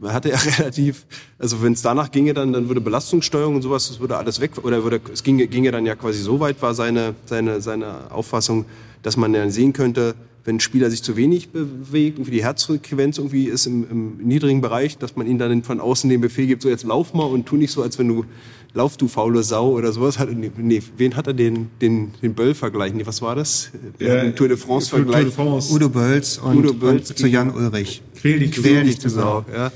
man 0.00 0.12
hatte 0.12 0.30
ja 0.30 0.36
relativ, 0.58 1.06
also 1.38 1.62
wenn 1.62 1.72
es 1.72 1.82
danach 1.82 2.10
ginge, 2.10 2.34
dann, 2.34 2.52
dann 2.52 2.68
würde 2.68 2.80
Belastungssteuerung 2.80 3.56
und 3.56 3.62
sowas, 3.62 3.88
das 3.88 4.00
würde 4.00 4.16
alles 4.16 4.40
weg, 4.40 4.52
oder 4.62 4.82
würde, 4.82 5.00
es 5.12 5.22
ginge, 5.22 5.46
ginge 5.46 5.70
dann 5.70 5.86
ja 5.86 5.94
quasi 5.94 6.20
so 6.20 6.40
weit, 6.40 6.60
war 6.62 6.74
seine, 6.74 7.14
seine, 7.26 7.60
seine 7.60 8.10
Auffassung, 8.10 8.64
dass 9.02 9.16
man 9.16 9.32
dann 9.32 9.50
sehen 9.50 9.72
könnte, 9.72 10.14
wenn 10.46 10.56
ein 10.56 10.60
Spieler 10.60 10.90
sich 10.90 11.02
zu 11.02 11.16
wenig 11.16 11.50
bewegt, 11.50 12.18
irgendwie 12.18 12.30
die 12.30 12.44
Herzfrequenz 12.44 13.18
irgendwie 13.18 13.46
ist 13.46 13.66
im, 13.66 13.86
im 13.90 14.16
niedrigen 14.18 14.60
Bereich, 14.60 14.96
dass 14.96 15.16
man 15.16 15.26
ihm 15.26 15.38
dann 15.38 15.62
von 15.64 15.80
außen 15.80 16.08
den 16.08 16.20
Befehl 16.20 16.46
gibt, 16.46 16.62
so 16.62 16.68
jetzt 16.68 16.84
lauf 16.84 17.12
mal 17.14 17.24
und 17.24 17.46
tu 17.46 17.56
nicht 17.56 17.72
so, 17.72 17.82
als 17.82 17.98
wenn 17.98 18.08
du 18.08 18.24
lauf 18.72 18.96
du 18.96 19.08
faule 19.08 19.42
Sau 19.42 19.70
oder 19.70 19.92
sowas. 19.92 20.18
Hat, 20.18 20.30
nee, 20.30 20.50
nee, 20.56 20.82
wen 20.96 21.16
hat 21.16 21.26
er 21.26 21.34
den, 21.34 21.70
den, 21.80 22.12
den 22.22 22.34
Böll-Vergleich? 22.34 22.94
Nee, 22.94 23.06
was 23.06 23.20
war 23.22 23.34
das? 23.34 23.70
Ja, 23.98 24.30
Tour 24.30 24.48
de 24.48 24.56
France-Vergleich. 24.56 25.36
Udo 25.70 25.88
Bölls 25.88 26.38
und, 26.38 26.58
Udo 26.58 26.74
Bölls 26.74 27.10
und 27.10 27.18
zu 27.18 27.26
Jan 27.26 27.50
Ulrich. 27.50 28.02
Quäl 28.14 28.38
dich, 28.38 28.52
Quäl 28.52 28.84
dich 28.84 28.98
du 28.98 29.08
Sau. 29.08 29.44
Ja. 29.52 29.66
ja. 29.66 29.72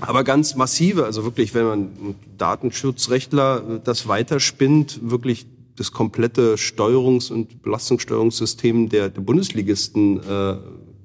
Aber 0.00 0.24
ganz 0.24 0.56
massive, 0.56 1.04
also 1.04 1.24
wirklich, 1.24 1.54
wenn 1.54 1.64
man 1.64 1.88
Datenschutzrechtler 2.36 3.80
das 3.84 4.08
weiterspinnt, 4.08 5.00
wirklich 5.02 5.46
das 5.80 5.92
komplette 5.92 6.56
Steuerungs- 6.58 7.32
und 7.32 7.62
Belastungssteuerungssystem 7.62 8.90
der, 8.90 9.08
der 9.08 9.22
Bundesligisten 9.22 10.20
äh, 10.22 10.56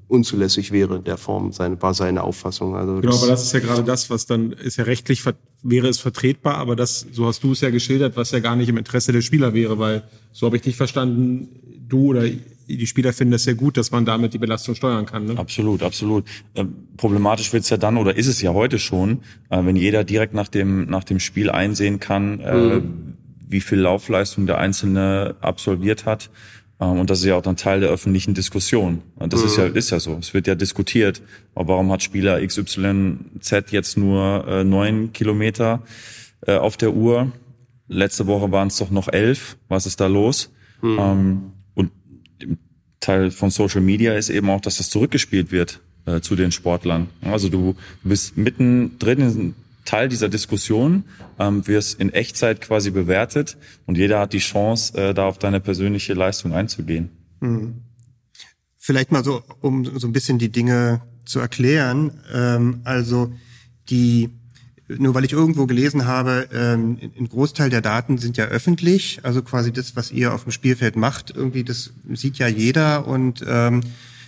unzulässig 0.09 0.71
wäre 0.73 0.97
in 0.97 1.03
der 1.05 1.17
Form, 1.17 1.53
seine, 1.53 1.81
war 1.81 1.93
seine 1.93 2.23
Auffassung. 2.23 2.75
Also 2.75 2.99
genau, 2.99 3.15
aber 3.15 3.27
das 3.27 3.43
ist 3.43 3.53
ja 3.53 3.61
gerade 3.61 3.85
das, 3.85 4.09
was 4.09 4.25
dann 4.25 4.51
ist 4.51 4.75
ja 4.75 4.83
rechtlich 4.83 5.23
wäre 5.63 5.87
es 5.87 5.99
vertretbar, 5.99 6.57
aber 6.57 6.75
das, 6.75 7.07
so 7.11 7.25
hast 7.25 7.41
du 7.43 7.53
es 7.53 7.61
ja 7.61 7.69
geschildert, 7.69 8.17
was 8.17 8.31
ja 8.31 8.39
gar 8.39 8.57
nicht 8.57 8.67
im 8.67 8.77
Interesse 8.77 9.13
der 9.13 9.21
Spieler 9.21 9.53
wäre, 9.53 9.79
weil 9.79 10.03
so 10.33 10.45
habe 10.45 10.57
ich 10.57 10.61
dich 10.61 10.75
verstanden, 10.75 11.47
du 11.87 12.07
oder 12.07 12.25
die 12.67 12.87
Spieler 12.87 13.13
finden 13.13 13.35
es 13.35 13.43
sehr 13.43 13.55
gut, 13.55 13.77
dass 13.77 13.91
man 13.91 14.05
damit 14.05 14.33
die 14.33 14.39
Belastung 14.39 14.75
steuern 14.75 15.05
kann. 15.05 15.25
Ne? 15.25 15.37
Absolut, 15.37 15.83
absolut. 15.83 16.25
Äh, 16.53 16.65
problematisch 16.97 17.53
wird's 17.53 17.69
ja 17.69 17.77
dann, 17.77 17.95
oder 17.95 18.17
ist 18.17 18.27
es 18.27 18.41
ja 18.41 18.53
heute 18.53 18.77
schon, 18.77 19.21
äh, 19.49 19.63
wenn 19.63 19.77
jeder 19.77 20.03
direkt 20.03 20.33
nach 20.33 20.49
dem, 20.49 20.85
nach 20.87 21.05
dem 21.05 21.19
Spiel 21.19 21.49
einsehen 21.49 21.99
kann, 22.01 22.39
äh, 22.41 22.79
mhm 22.79 23.14
wie 23.47 23.61
viel 23.61 23.79
Laufleistung 23.79 24.45
der 24.45 24.57
Einzelne 24.57 25.35
absolviert 25.41 26.05
hat. 26.05 26.29
Ähm, 26.79 26.99
und 26.99 27.09
das 27.09 27.19
ist 27.19 27.25
ja 27.25 27.35
auch 27.35 27.41
dann 27.41 27.55
Teil 27.55 27.79
der 27.79 27.89
öffentlichen 27.89 28.33
Diskussion. 28.33 29.01
Und 29.15 29.33
das 29.33 29.41
mhm. 29.41 29.47
ist 29.47 29.57
ja, 29.57 29.65
ist 29.65 29.89
ja 29.91 29.99
so. 29.99 30.17
Es 30.19 30.33
wird 30.33 30.47
ja 30.47 30.55
diskutiert. 30.55 31.21
Aber 31.53 31.73
warum 31.73 31.91
hat 31.91 32.03
Spieler 32.03 32.45
XYZ 32.45 33.71
jetzt 33.71 33.97
nur 33.97 34.45
äh, 34.47 34.63
neun 34.63 35.13
Kilometer 35.13 35.81
äh, 36.41 36.55
auf 36.55 36.77
der 36.77 36.93
Uhr? 36.93 37.31
Letzte 37.87 38.27
Woche 38.27 38.51
waren 38.51 38.69
es 38.69 38.77
doch 38.77 38.89
noch 38.89 39.07
elf. 39.07 39.57
Was 39.67 39.85
ist 39.85 39.99
da 39.99 40.07
los? 40.07 40.51
Mhm. 40.81 40.97
Ähm, 40.99 41.41
und 41.75 41.91
Teil 42.99 43.31
von 43.31 43.51
Social 43.51 43.81
Media 43.81 44.13
ist 44.13 44.29
eben 44.29 44.49
auch, 44.49 44.61
dass 44.61 44.77
das 44.77 44.89
zurückgespielt 44.89 45.51
wird 45.51 45.81
äh, 46.05 46.21
zu 46.21 46.35
den 46.35 46.51
Sportlern. 46.51 47.07
Also 47.21 47.49
du 47.49 47.75
bist 48.03 48.37
mittendrin 48.37 49.21
in 49.21 49.55
Teil 49.85 50.09
dieser 50.09 50.29
Diskussion, 50.29 51.05
ähm, 51.39 51.65
wirst 51.67 51.99
in 51.99 52.11
Echtzeit 52.11 52.61
quasi 52.61 52.91
bewertet 52.91 53.57
und 53.85 53.97
jeder 53.97 54.19
hat 54.19 54.33
die 54.33 54.39
Chance, 54.39 54.97
äh, 54.97 55.13
da 55.13 55.25
auf 55.27 55.37
deine 55.37 55.59
persönliche 55.59 56.13
Leistung 56.13 56.53
einzugehen. 56.53 57.09
Hm. 57.41 57.81
Vielleicht 58.77 59.11
mal 59.11 59.23
so, 59.23 59.43
um 59.61 59.85
so 59.85 60.07
ein 60.07 60.13
bisschen 60.13 60.37
die 60.37 60.51
Dinge 60.51 61.01
zu 61.25 61.39
erklären. 61.39 62.11
Ähm, 62.33 62.81
also 62.83 63.31
die 63.89 64.29
nur 64.87 65.15
weil 65.15 65.25
ich 65.25 65.33
irgendwo 65.33 65.65
gelesen 65.65 66.05
habe, 66.05 66.47
ähm, 66.53 66.99
ein 67.17 67.27
Großteil 67.27 67.69
der 67.69 67.81
Daten 67.81 68.17
sind 68.17 68.37
ja 68.37 68.45
öffentlich, 68.45 69.19
also 69.23 69.41
quasi 69.41 69.71
das, 69.71 69.95
was 69.95 70.11
ihr 70.11 70.33
auf 70.33 70.43
dem 70.43 70.51
Spielfeld 70.51 70.95
macht, 70.95 71.31
irgendwie 71.35 71.63
das 71.63 71.93
sieht 72.13 72.37
ja 72.37 72.47
jeder 72.47 73.07
und 73.07 73.43
ähm, 73.47 73.81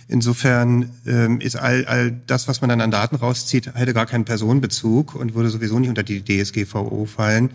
Insofern 0.08 0.90
ähm, 1.06 1.40
ist 1.40 1.56
all, 1.56 1.84
all 1.84 2.12
das, 2.26 2.48
was 2.48 2.62
man 2.62 2.70
dann 2.70 2.80
an 2.80 2.90
Daten 2.90 3.16
rauszieht, 3.16 3.74
hätte 3.74 3.92
gar 3.92 4.06
keinen 4.06 4.24
Personenbezug 4.24 5.14
und 5.14 5.34
würde 5.34 5.50
sowieso 5.50 5.78
nicht 5.78 5.90
unter 5.90 6.02
die 6.02 6.24
DSGVO 6.24 7.04
fallen. 7.04 7.50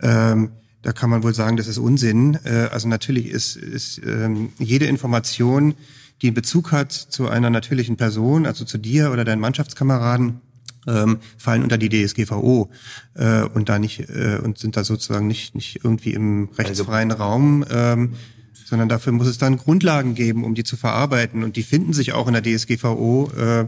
Ähm, 0.00 0.50
da 0.82 0.92
kann 0.92 1.10
man 1.10 1.22
wohl 1.22 1.32
sagen, 1.32 1.56
das 1.56 1.68
ist 1.68 1.78
Unsinn. 1.78 2.38
Äh, 2.44 2.68
also 2.72 2.88
natürlich 2.88 3.28
ist, 3.28 3.54
ist 3.54 4.00
ähm, 4.04 4.50
jede 4.58 4.86
Information, 4.86 5.74
die 6.22 6.26
einen 6.26 6.34
Bezug 6.34 6.72
hat 6.72 6.92
zu 6.92 7.28
einer 7.28 7.50
natürlichen 7.50 7.96
Person, 7.96 8.46
also 8.46 8.64
zu 8.64 8.78
dir 8.78 9.12
oder 9.12 9.24
deinen 9.24 9.40
Mannschaftskameraden, 9.40 10.40
ähm, 10.88 11.18
fallen 11.38 11.62
unter 11.62 11.78
die 11.78 11.88
DSGVO 11.88 12.68
äh, 13.14 13.42
und 13.42 13.68
da 13.68 13.78
nicht 13.78 14.00
äh, 14.10 14.40
und 14.42 14.58
sind 14.58 14.76
da 14.76 14.82
sozusagen 14.82 15.28
nicht 15.28 15.54
nicht 15.54 15.84
irgendwie 15.84 16.12
im 16.12 16.48
rechtsfreien 16.58 17.12
also, 17.12 17.22
Raum. 17.22 17.64
Ähm, 17.70 18.14
sondern 18.52 18.88
dafür 18.88 19.12
muss 19.12 19.26
es 19.26 19.38
dann 19.38 19.56
Grundlagen 19.56 20.14
geben, 20.14 20.44
um 20.44 20.54
die 20.54 20.64
zu 20.64 20.76
verarbeiten. 20.76 21.44
Und 21.44 21.56
die 21.56 21.62
finden 21.62 21.92
sich 21.92 22.12
auch 22.12 22.26
in 22.26 22.34
der 22.34 22.42
DSGVO. 22.42 23.30
Äh, 23.36 23.66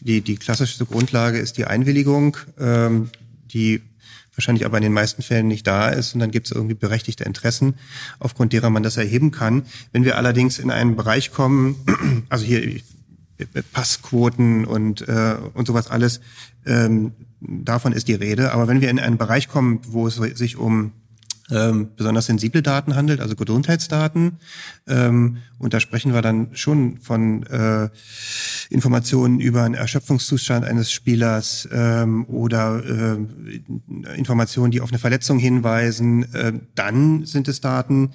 die, 0.00 0.20
die 0.20 0.36
klassischste 0.36 0.86
Grundlage 0.86 1.38
ist 1.38 1.56
die 1.56 1.66
Einwilligung, 1.66 2.36
ähm, 2.58 3.10
die 3.52 3.82
wahrscheinlich 4.34 4.66
aber 4.66 4.78
in 4.78 4.82
den 4.82 4.92
meisten 4.92 5.22
Fällen 5.22 5.48
nicht 5.48 5.66
da 5.66 5.88
ist. 5.88 6.14
Und 6.14 6.20
dann 6.20 6.30
gibt 6.30 6.46
es 6.46 6.52
irgendwie 6.52 6.74
berechtigte 6.74 7.24
Interessen, 7.24 7.74
aufgrund 8.18 8.52
derer 8.52 8.70
man 8.70 8.82
das 8.82 8.96
erheben 8.96 9.30
kann. 9.30 9.62
Wenn 9.92 10.04
wir 10.04 10.16
allerdings 10.16 10.58
in 10.58 10.70
einen 10.70 10.96
Bereich 10.96 11.30
kommen, 11.30 11.76
also 12.28 12.44
hier 12.44 12.80
Passquoten 13.72 14.64
und, 14.64 15.06
äh, 15.08 15.36
und 15.54 15.66
sowas 15.66 15.88
alles, 15.88 16.20
ähm, 16.66 17.12
davon 17.40 17.92
ist 17.92 18.08
die 18.08 18.14
Rede. 18.14 18.52
Aber 18.52 18.68
wenn 18.68 18.80
wir 18.80 18.90
in 18.90 18.98
einen 18.98 19.18
Bereich 19.18 19.48
kommen, 19.48 19.80
wo 19.86 20.06
es 20.06 20.16
sich 20.16 20.56
um 20.56 20.92
ähm, 21.50 21.90
besonders 21.96 22.26
sensible 22.26 22.62
Daten 22.62 22.96
handelt, 22.96 23.20
also 23.20 23.36
Gesundheitsdaten. 23.36 24.38
Ähm, 24.86 25.38
und 25.58 25.74
da 25.74 25.80
sprechen 25.80 26.14
wir 26.14 26.22
dann 26.22 26.48
schon 26.54 26.98
von 26.98 27.44
äh, 27.46 27.88
Informationen 28.70 29.40
über 29.40 29.62
einen 29.62 29.74
Erschöpfungszustand 29.74 30.64
eines 30.64 30.90
Spielers 30.90 31.68
ähm, 31.72 32.24
oder 32.26 32.82
äh, 32.84 34.16
Informationen, 34.16 34.70
die 34.70 34.80
auf 34.80 34.90
eine 34.90 34.98
Verletzung 34.98 35.38
hinweisen. 35.38 36.32
Äh, 36.34 36.52
dann 36.74 37.26
sind 37.26 37.48
es 37.48 37.60
Daten, 37.60 38.10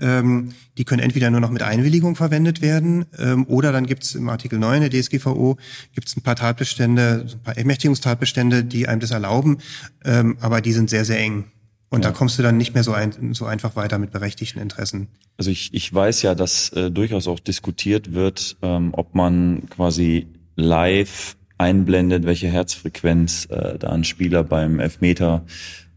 ähm, 0.00 0.50
die 0.78 0.84
können 0.84 1.02
entweder 1.02 1.30
nur 1.30 1.40
noch 1.40 1.50
mit 1.50 1.62
Einwilligung 1.62 2.16
verwendet 2.16 2.62
werden 2.62 3.04
ähm, 3.18 3.46
oder 3.46 3.72
dann 3.72 3.86
gibt 3.86 4.04
es 4.04 4.14
im 4.14 4.28
Artikel 4.28 4.58
9 4.58 4.80
der 4.80 4.90
DSGVO 4.90 5.58
gibt 5.94 6.08
es 6.08 6.16
ein 6.16 6.22
paar 6.22 6.36
Tatbestände, 6.36 7.26
ein 7.30 7.42
paar 7.42 7.58
Ermächtigungstatbestände, 7.58 8.64
die 8.64 8.88
einem 8.88 9.00
das 9.00 9.10
erlauben, 9.10 9.58
ähm, 10.04 10.38
aber 10.40 10.62
die 10.62 10.72
sind 10.72 10.88
sehr, 10.88 11.04
sehr 11.04 11.18
eng. 11.18 11.44
Und 11.90 12.04
ja. 12.04 12.10
da 12.10 12.16
kommst 12.16 12.38
du 12.38 12.42
dann 12.42 12.56
nicht 12.56 12.72
mehr 12.72 12.84
so, 12.84 12.92
ein, 12.92 13.34
so 13.34 13.46
einfach 13.46 13.74
weiter 13.74 13.98
mit 13.98 14.12
berechtigten 14.12 14.60
Interessen. 14.60 15.08
Also 15.36 15.50
ich, 15.50 15.74
ich 15.74 15.92
weiß 15.92 16.22
ja, 16.22 16.36
dass 16.36 16.70
äh, 16.70 16.90
durchaus 16.90 17.26
auch 17.26 17.40
diskutiert 17.40 18.12
wird, 18.12 18.56
ähm, 18.62 18.90
ob 18.92 19.14
man 19.14 19.68
quasi 19.70 20.28
live 20.54 21.36
einblendet, 21.58 22.24
welche 22.24 22.48
Herzfrequenz 22.48 23.46
äh, 23.50 23.76
da 23.78 23.90
ein 23.90 24.04
Spieler 24.04 24.44
beim 24.44 24.78
Elfmeter 24.78 25.44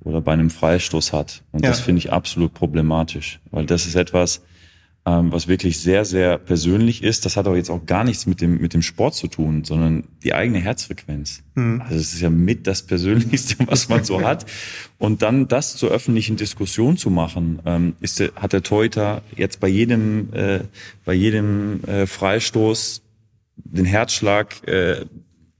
oder 0.01 0.19
bei 0.19 0.33
einem 0.33 0.49
Freistoß 0.49 1.13
hat. 1.13 1.43
Und 1.51 1.63
ja. 1.63 1.69
das 1.69 1.79
finde 1.79 1.99
ich 1.99 2.11
absolut 2.11 2.53
problematisch, 2.53 3.39
weil 3.51 3.65
das 3.65 3.85
ist 3.85 3.95
etwas, 3.95 4.41
ähm, 5.05 5.31
was 5.31 5.47
wirklich 5.47 5.79
sehr, 5.79 6.05
sehr 6.05 6.37
persönlich 6.37 7.03
ist. 7.03 7.25
Das 7.25 7.35
hat 7.35 7.45
aber 7.45 7.57
jetzt 7.57 7.69
auch 7.69 7.85
gar 7.85 8.03
nichts 8.05 8.25
mit 8.25 8.39
dem, 8.39 8.61
mit 8.61 8.73
dem 8.73 8.81
Sport 8.81 9.15
zu 9.15 9.27
tun, 9.27 9.65
sondern 9.65 10.05
die 10.23 10.33
eigene 10.33 10.59
Herzfrequenz. 10.59 11.43
Mhm. 11.55 11.81
Also 11.81 11.95
es 11.95 12.13
ist 12.13 12.21
ja 12.21 12.29
mit 12.29 12.67
das 12.67 12.83
Persönlichste, 12.83 13.55
was 13.67 13.89
man 13.89 14.05
so 14.05 14.21
hat. 14.21 14.45
Und 14.99 15.21
dann 15.21 15.49
das 15.49 15.75
zur 15.75 15.89
öffentlichen 15.89 16.37
Diskussion 16.37 16.95
zu 16.95 17.09
machen, 17.09 17.59
ähm, 17.65 17.95
ist 17.99 18.19
der, 18.19 18.31
hat 18.35 18.53
der 18.53 18.63
Teuter 18.63 19.21
jetzt 19.35 19.59
bei 19.59 19.67
jedem, 19.67 20.31
äh, 20.33 20.61
bei 21.03 21.13
jedem 21.13 21.83
äh, 21.83 22.07
Freistoß 22.07 23.01
den 23.55 23.85
Herzschlag 23.85 24.65
äh, 24.67 25.05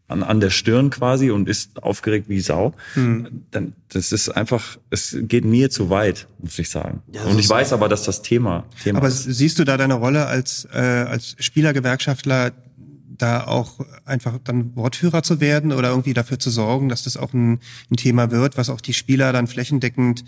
an, 0.08 0.22
an 0.24 0.40
der 0.40 0.50
Stirn 0.50 0.90
quasi 0.90 1.32
und 1.32 1.48
ist 1.48 1.82
aufgeregt 1.82 2.28
wie 2.30 2.40
Sau, 2.42 2.74
Hm. 2.94 3.44
dann 3.52 3.74
das 3.90 4.12
ist 4.12 4.30
einfach, 4.30 4.78
es 4.90 5.16
geht 5.22 5.46
mir 5.46 5.70
zu 5.70 5.90
weit, 5.90 6.28
muss 6.40 6.58
ich 6.60 6.70
sagen. 6.70 7.02
Ja, 7.12 7.24
und 7.24 7.40
ich 7.40 7.48
weiß 7.50 7.74
aber, 7.74 7.88
dass 7.90 8.04
das 8.04 8.22
Thema, 8.22 8.66
Thema 8.84 8.98
Aber 9.00 9.08
ist. 9.08 9.24
siehst 9.24 9.60
du 9.60 9.64
da 9.64 9.78
deine 9.78 9.94
Rolle 9.96 10.26
als, 10.28 10.68
äh, 10.74 10.78
als 10.78 11.36
Spielergewerkschaftler 11.40 12.52
da 13.18 13.46
auch 13.46 13.80
einfach 14.06 14.40
dann 14.44 14.76
Wortführer 14.76 15.22
zu 15.24 15.40
werden 15.40 15.72
oder 15.72 15.90
irgendwie 15.90 16.14
dafür 16.16 16.40
zu 16.40 16.50
sorgen, 16.50 16.90
dass 16.90 17.04
das 17.04 17.16
auch 17.16 17.34
ein, 17.34 17.60
ein 17.92 17.96
Thema 17.96 18.32
wird, 18.32 18.58
was 18.58 18.70
auch 18.70 18.82
die 18.82 18.94
Spieler 18.94 19.32
dann 19.32 19.48
flächendeckend 19.48 20.24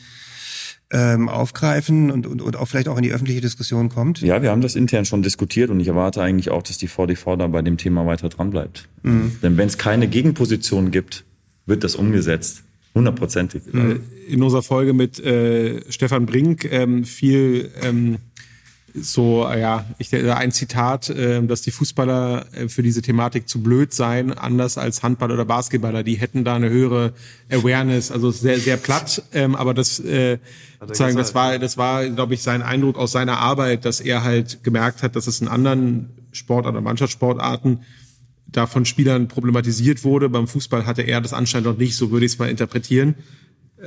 ähm, 0.91 1.29
aufgreifen 1.29 2.11
und, 2.11 2.27
und, 2.27 2.41
und 2.41 2.55
auch 2.55 2.67
vielleicht 2.67 2.87
auch 2.87 2.97
in 2.97 3.03
die 3.03 3.11
öffentliche 3.11 3.41
Diskussion 3.41 3.89
kommt? 3.89 4.21
Ja, 4.21 4.41
wir 4.41 4.51
haben 4.51 4.61
das 4.61 4.75
intern 4.75 5.05
schon 5.05 5.21
diskutiert 5.21 5.69
und 5.69 5.79
ich 5.79 5.87
erwarte 5.87 6.21
eigentlich 6.21 6.51
auch, 6.51 6.63
dass 6.63 6.77
die 6.77 6.87
VDV 6.87 7.37
da 7.37 7.47
bei 7.47 7.61
dem 7.61 7.77
Thema 7.77 8.05
weiter 8.05 8.29
dran 8.29 8.51
bleibt. 8.51 8.87
Mhm. 9.03 9.37
Denn 9.41 9.57
wenn 9.57 9.67
es 9.67 9.77
keine 9.77 10.07
Gegenposition 10.07 10.91
gibt, 10.91 11.23
wird 11.65 11.83
das 11.83 11.95
umgesetzt. 11.95 12.63
Hundertprozentig. 12.93 13.63
in 14.27 14.41
unserer 14.41 14.63
Folge 14.63 14.93
mit 14.93 15.19
äh, 15.19 15.81
Stefan 15.91 16.25
Brink 16.25 16.63
ähm, 16.71 17.03
viel 17.03 17.69
ähm, 17.83 18.19
so, 19.01 19.47
äh, 19.47 19.59
ja, 19.59 19.85
ich 19.97 20.09
denke, 20.09 20.35
ein 20.35 20.51
Zitat, 20.51 21.09
äh, 21.09 21.45
dass 21.45 21.61
die 21.61 21.71
Fußballer 21.71 22.45
äh, 22.53 22.69
für 22.69 22.83
diese 22.83 23.01
Thematik 23.01 23.49
zu 23.49 23.61
blöd 23.61 23.93
seien, 23.93 24.31
anders 24.31 24.77
als 24.77 25.03
Handball 25.03 25.31
oder 25.31 25.45
Basketballer. 25.45 26.03
Die 26.03 26.15
hätten 26.15 26.43
da 26.43 26.55
eine 26.55 26.69
höhere 26.69 27.13
Awareness, 27.51 28.11
also 28.11 28.31
sehr, 28.31 28.59
sehr 28.59 28.77
platt, 28.77 29.23
ähm, 29.33 29.55
aber 29.55 29.73
das, 29.73 29.99
äh, 29.99 30.39
sozusagen, 30.79 31.17
das 31.17 31.35
war, 31.35 31.59
das 31.59 31.77
war, 31.77 32.07
glaube 32.09 32.33
ich, 32.33 32.41
sein 32.41 32.61
Eindruck 32.61 32.97
aus 32.97 33.11
seiner 33.11 33.39
Arbeit, 33.39 33.85
dass 33.85 33.99
er 33.99 34.23
halt 34.23 34.63
gemerkt 34.63 35.03
hat, 35.03 35.15
dass 35.15 35.27
es 35.27 35.41
in 35.41 35.47
anderen 35.47 36.09
Sport- 36.31 36.65
oder 36.65 36.81
Mannschaftssportarten 36.81 37.81
da 38.47 38.67
von 38.67 38.85
Spielern 38.85 39.27
problematisiert 39.27 40.03
wurde. 40.03 40.29
Beim 40.29 40.47
Fußball 40.47 40.85
hatte 40.85 41.01
er 41.01 41.21
das 41.21 41.33
anscheinend 41.33 41.67
noch 41.67 41.77
nicht, 41.77 41.95
so 41.95 42.11
würde 42.11 42.25
ich 42.25 42.33
es 42.33 42.39
mal 42.39 42.49
interpretieren. 42.49 43.15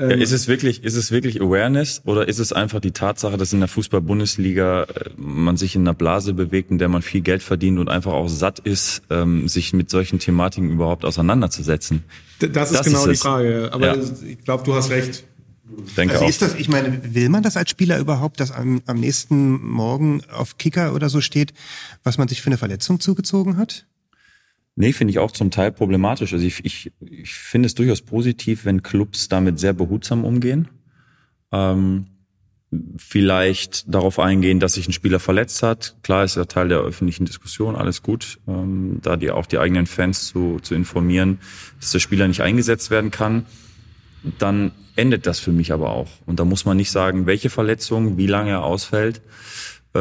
Ja, 0.00 0.14
ist 0.14 0.30
es 0.32 0.46
wirklich, 0.46 0.84
ist 0.84 0.94
es 0.94 1.10
wirklich 1.10 1.40
Awareness 1.40 2.02
oder 2.04 2.28
ist 2.28 2.38
es 2.38 2.52
einfach 2.52 2.80
die 2.80 2.92
Tatsache, 2.92 3.36
dass 3.36 3.52
in 3.52 3.58
der 3.58 3.68
Fußball-Bundesliga 3.68 4.84
äh, 4.84 5.10
man 5.16 5.56
sich 5.56 5.74
in 5.74 5.82
einer 5.82 5.94
Blase 5.94 6.34
bewegt, 6.34 6.70
in 6.70 6.78
der 6.78 6.88
man 6.88 7.02
viel 7.02 7.20
Geld 7.20 7.42
verdient 7.42 7.78
und 7.78 7.88
einfach 7.88 8.12
auch 8.12 8.28
satt 8.28 8.60
ist, 8.60 9.02
ähm, 9.10 9.48
sich 9.48 9.72
mit 9.72 9.90
solchen 9.90 10.18
Thematiken 10.18 10.70
überhaupt 10.70 11.04
auseinanderzusetzen? 11.04 12.04
Das 12.38 12.70
ist 12.70 12.84
genau 12.84 13.06
die 13.06 13.12
es. 13.12 13.20
Frage. 13.20 13.70
Aber 13.72 13.96
Ja. 13.96 14.02
ich 14.26 14.44
glaube, 14.44 14.62
du 14.64 14.74
hast 14.74 14.90
recht. 14.90 15.24
Denke 15.96 16.14
also 16.14 16.24
auch. 16.24 16.28
ist 16.30 16.40
das, 16.42 16.54
ich 16.54 16.68
meine, 16.68 17.14
will 17.14 17.28
man 17.28 17.42
das 17.42 17.56
als 17.56 17.68
Spieler 17.70 17.98
überhaupt, 17.98 18.40
dass 18.40 18.52
am, 18.52 18.80
am 18.86 19.00
nächsten 19.00 19.60
Morgen 19.68 20.22
auf 20.32 20.56
Kicker 20.58 20.94
oder 20.94 21.08
so 21.08 21.20
steht, 21.20 21.52
was 22.04 22.16
man 22.18 22.26
sich 22.28 22.40
für 22.40 22.46
eine 22.46 22.56
Verletzung 22.56 23.00
zugezogen 23.00 23.56
hat? 23.58 23.86
Nee, 24.80 24.92
finde 24.92 25.10
ich 25.10 25.18
auch 25.18 25.32
zum 25.32 25.50
Teil 25.50 25.72
problematisch. 25.72 26.32
Also 26.32 26.46
ich, 26.46 26.64
ich, 26.64 26.92
ich 27.00 27.34
finde 27.34 27.66
es 27.66 27.74
durchaus 27.74 28.00
positiv, 28.00 28.64
wenn 28.64 28.84
Clubs 28.84 29.28
damit 29.28 29.58
sehr 29.58 29.72
behutsam 29.72 30.24
umgehen. 30.24 30.68
Ähm, 31.50 32.06
vielleicht 32.96 33.92
darauf 33.92 34.20
eingehen, 34.20 34.60
dass 34.60 34.74
sich 34.74 34.86
ein 34.86 34.92
Spieler 34.92 35.18
verletzt 35.18 35.64
hat. 35.64 35.96
Klar 36.04 36.22
ist 36.22 36.36
ja 36.36 36.44
Teil 36.44 36.68
der 36.68 36.78
öffentlichen 36.78 37.24
Diskussion, 37.24 37.74
alles 37.74 38.04
gut. 38.04 38.38
Ähm, 38.46 39.00
da 39.02 39.16
die 39.16 39.32
auch 39.32 39.46
die 39.46 39.58
eigenen 39.58 39.86
Fans 39.86 40.28
zu, 40.28 40.60
zu 40.60 40.76
informieren, 40.76 41.40
dass 41.80 41.90
der 41.90 41.98
Spieler 41.98 42.28
nicht 42.28 42.42
eingesetzt 42.42 42.92
werden 42.92 43.10
kann. 43.10 43.46
Dann 44.38 44.70
endet 44.94 45.26
das 45.26 45.40
für 45.40 45.50
mich 45.50 45.72
aber 45.72 45.90
auch. 45.90 46.10
Und 46.24 46.38
da 46.38 46.44
muss 46.44 46.64
man 46.64 46.76
nicht 46.76 46.92
sagen, 46.92 47.26
welche 47.26 47.50
Verletzung, 47.50 48.16
wie 48.16 48.28
lange 48.28 48.50
er 48.50 48.62
ausfällt 48.62 49.22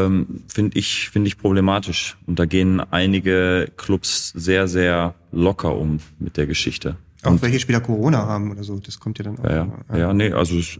ähm, 0.05 0.43
finde 0.47 0.77
ich, 0.77 1.09
finde 1.09 1.27
ich 1.27 1.37
problematisch. 1.37 2.17
Und 2.25 2.39
da 2.39 2.45
gehen 2.45 2.79
einige 2.79 3.71
Clubs 3.77 4.31
sehr, 4.35 4.67
sehr 4.67 5.15
locker 5.31 5.75
um 5.75 5.99
mit 6.19 6.37
der 6.37 6.47
Geschichte. 6.47 6.97
Auch 7.23 7.41
welche 7.41 7.59
Spieler 7.59 7.81
Corona 7.81 8.25
haben 8.25 8.51
oder 8.51 8.63
so, 8.63 8.79
das 8.79 8.99
kommt 8.99 9.17
ja 9.17 9.25
dann 9.25 9.39
auch. 9.39 9.43
Ja, 9.43 9.67
ja, 9.91 9.97
ja 9.97 10.13
nee, 10.13 10.31
also 10.31 10.55
ich 10.55 10.79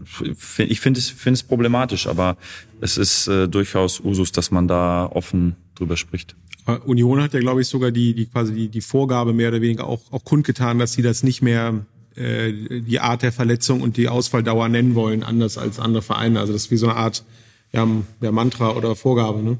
finde 0.80 1.00
es, 1.00 1.10
finde 1.10 1.34
es 1.34 1.42
problematisch, 1.42 2.06
aber 2.06 2.36
es 2.80 2.96
ist 2.96 3.26
äh, 3.26 3.48
durchaus 3.48 4.00
Usus, 4.00 4.32
dass 4.32 4.50
man 4.50 4.68
da 4.68 5.06
offen 5.06 5.56
drüber 5.74 5.96
spricht. 5.96 6.36
Äh, 6.66 6.78
Union 6.86 7.20
hat 7.20 7.34
ja, 7.34 7.40
glaube 7.40 7.60
ich, 7.60 7.68
sogar 7.68 7.90
die, 7.90 8.14
die 8.14 8.26
quasi 8.26 8.54
die, 8.54 8.68
die 8.68 8.80
Vorgabe 8.80 9.32
mehr 9.32 9.48
oder 9.48 9.60
weniger 9.60 9.86
auch, 9.86 10.00
auch 10.12 10.24
kundgetan, 10.24 10.78
dass 10.78 10.92
sie 10.92 11.02
das 11.02 11.22
nicht 11.22 11.42
mehr 11.42 11.84
äh, 12.14 12.52
die 12.80 13.00
Art 13.00 13.22
der 13.22 13.32
Verletzung 13.32 13.80
und 13.80 13.96
die 13.96 14.08
Ausfalldauer 14.08 14.68
nennen 14.68 14.94
wollen, 14.94 15.24
anders 15.24 15.58
als 15.58 15.78
andere 15.80 16.02
Vereine. 16.02 16.40
Also 16.40 16.52
das 16.52 16.64
ist 16.64 16.70
wie 16.70 16.76
so 16.76 16.88
eine 16.88 16.96
Art 16.96 17.24
ja, 17.72 17.86
ja, 18.20 18.32
Mantra 18.32 18.70
oder 18.72 18.96
Vorgabe, 18.96 19.42
ne? 19.42 19.58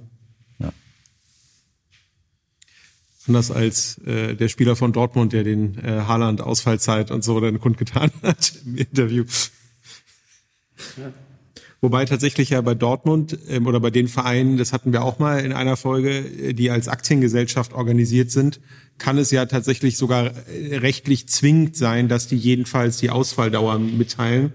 Ja. 0.59 0.72
Anders 3.26 3.50
als 3.50 3.98
äh, 3.98 4.34
der 4.34 4.48
Spieler 4.48 4.76
von 4.76 4.92
Dortmund, 4.92 5.32
der 5.32 5.44
den 5.44 5.78
äh, 5.78 6.02
Haaland 6.06 6.40
Ausfallzeit 6.40 7.11
und 7.11 7.22
so 7.22 7.40
dann 7.40 7.61
kundgetan 7.61 8.11
hat 8.22 8.54
im 8.64 8.76
Interview. 8.76 9.24
Wobei 11.80 12.04
tatsächlich 12.06 12.50
ja 12.50 12.61
bei 12.61 12.74
Dortmund 12.74 13.38
ähm, 13.48 13.68
oder 13.68 13.78
bei 13.78 13.90
den 13.90 14.09
Vereinen, 14.09 14.56
das 14.56 14.72
hatten 14.72 14.92
wir 14.92 15.04
auch 15.04 15.20
mal 15.20 15.38
in 15.44 15.52
einer 15.52 15.76
Folge, 15.76 16.11
äh, 16.11 16.52
die 16.52 16.70
als 16.70 16.88
Aktiengesellschaft 16.88 17.72
organisiert 17.72 18.32
sind, 18.32 18.61
kann 18.98 19.16
es 19.16 19.30
ja 19.30 19.46
tatsächlich 19.46 19.96
sogar 19.96 20.32
äh, 20.48 20.78
rechtlich 20.78 21.28
zwingend 21.28 21.76
sein, 21.76 22.09
dass 22.09 22.26
die 22.26 22.36
jedenfalls 22.36 22.96
die 22.96 23.11
Ausfalldauer 23.11 23.78
mitteilen, 23.78 24.52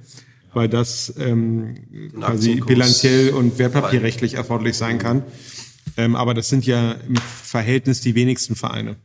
weil 0.53 0.69
das 0.69 1.13
ähm, 1.17 2.11
quasi 2.19 2.61
bilanziell 2.61 3.31
und 3.31 3.57
wertpapierrechtlich 3.57 4.35
erforderlich 4.35 4.75
sein 4.77 4.99
kann. 4.99 5.23
Ähm, 5.97 6.15
aber 6.15 6.33
das 6.33 6.49
sind 6.49 6.65
ja 6.65 6.93
im 6.93 7.15
Verhältnis 7.15 8.01
die 8.01 8.15
wenigsten 8.15 8.55
Vereine. 8.55 8.95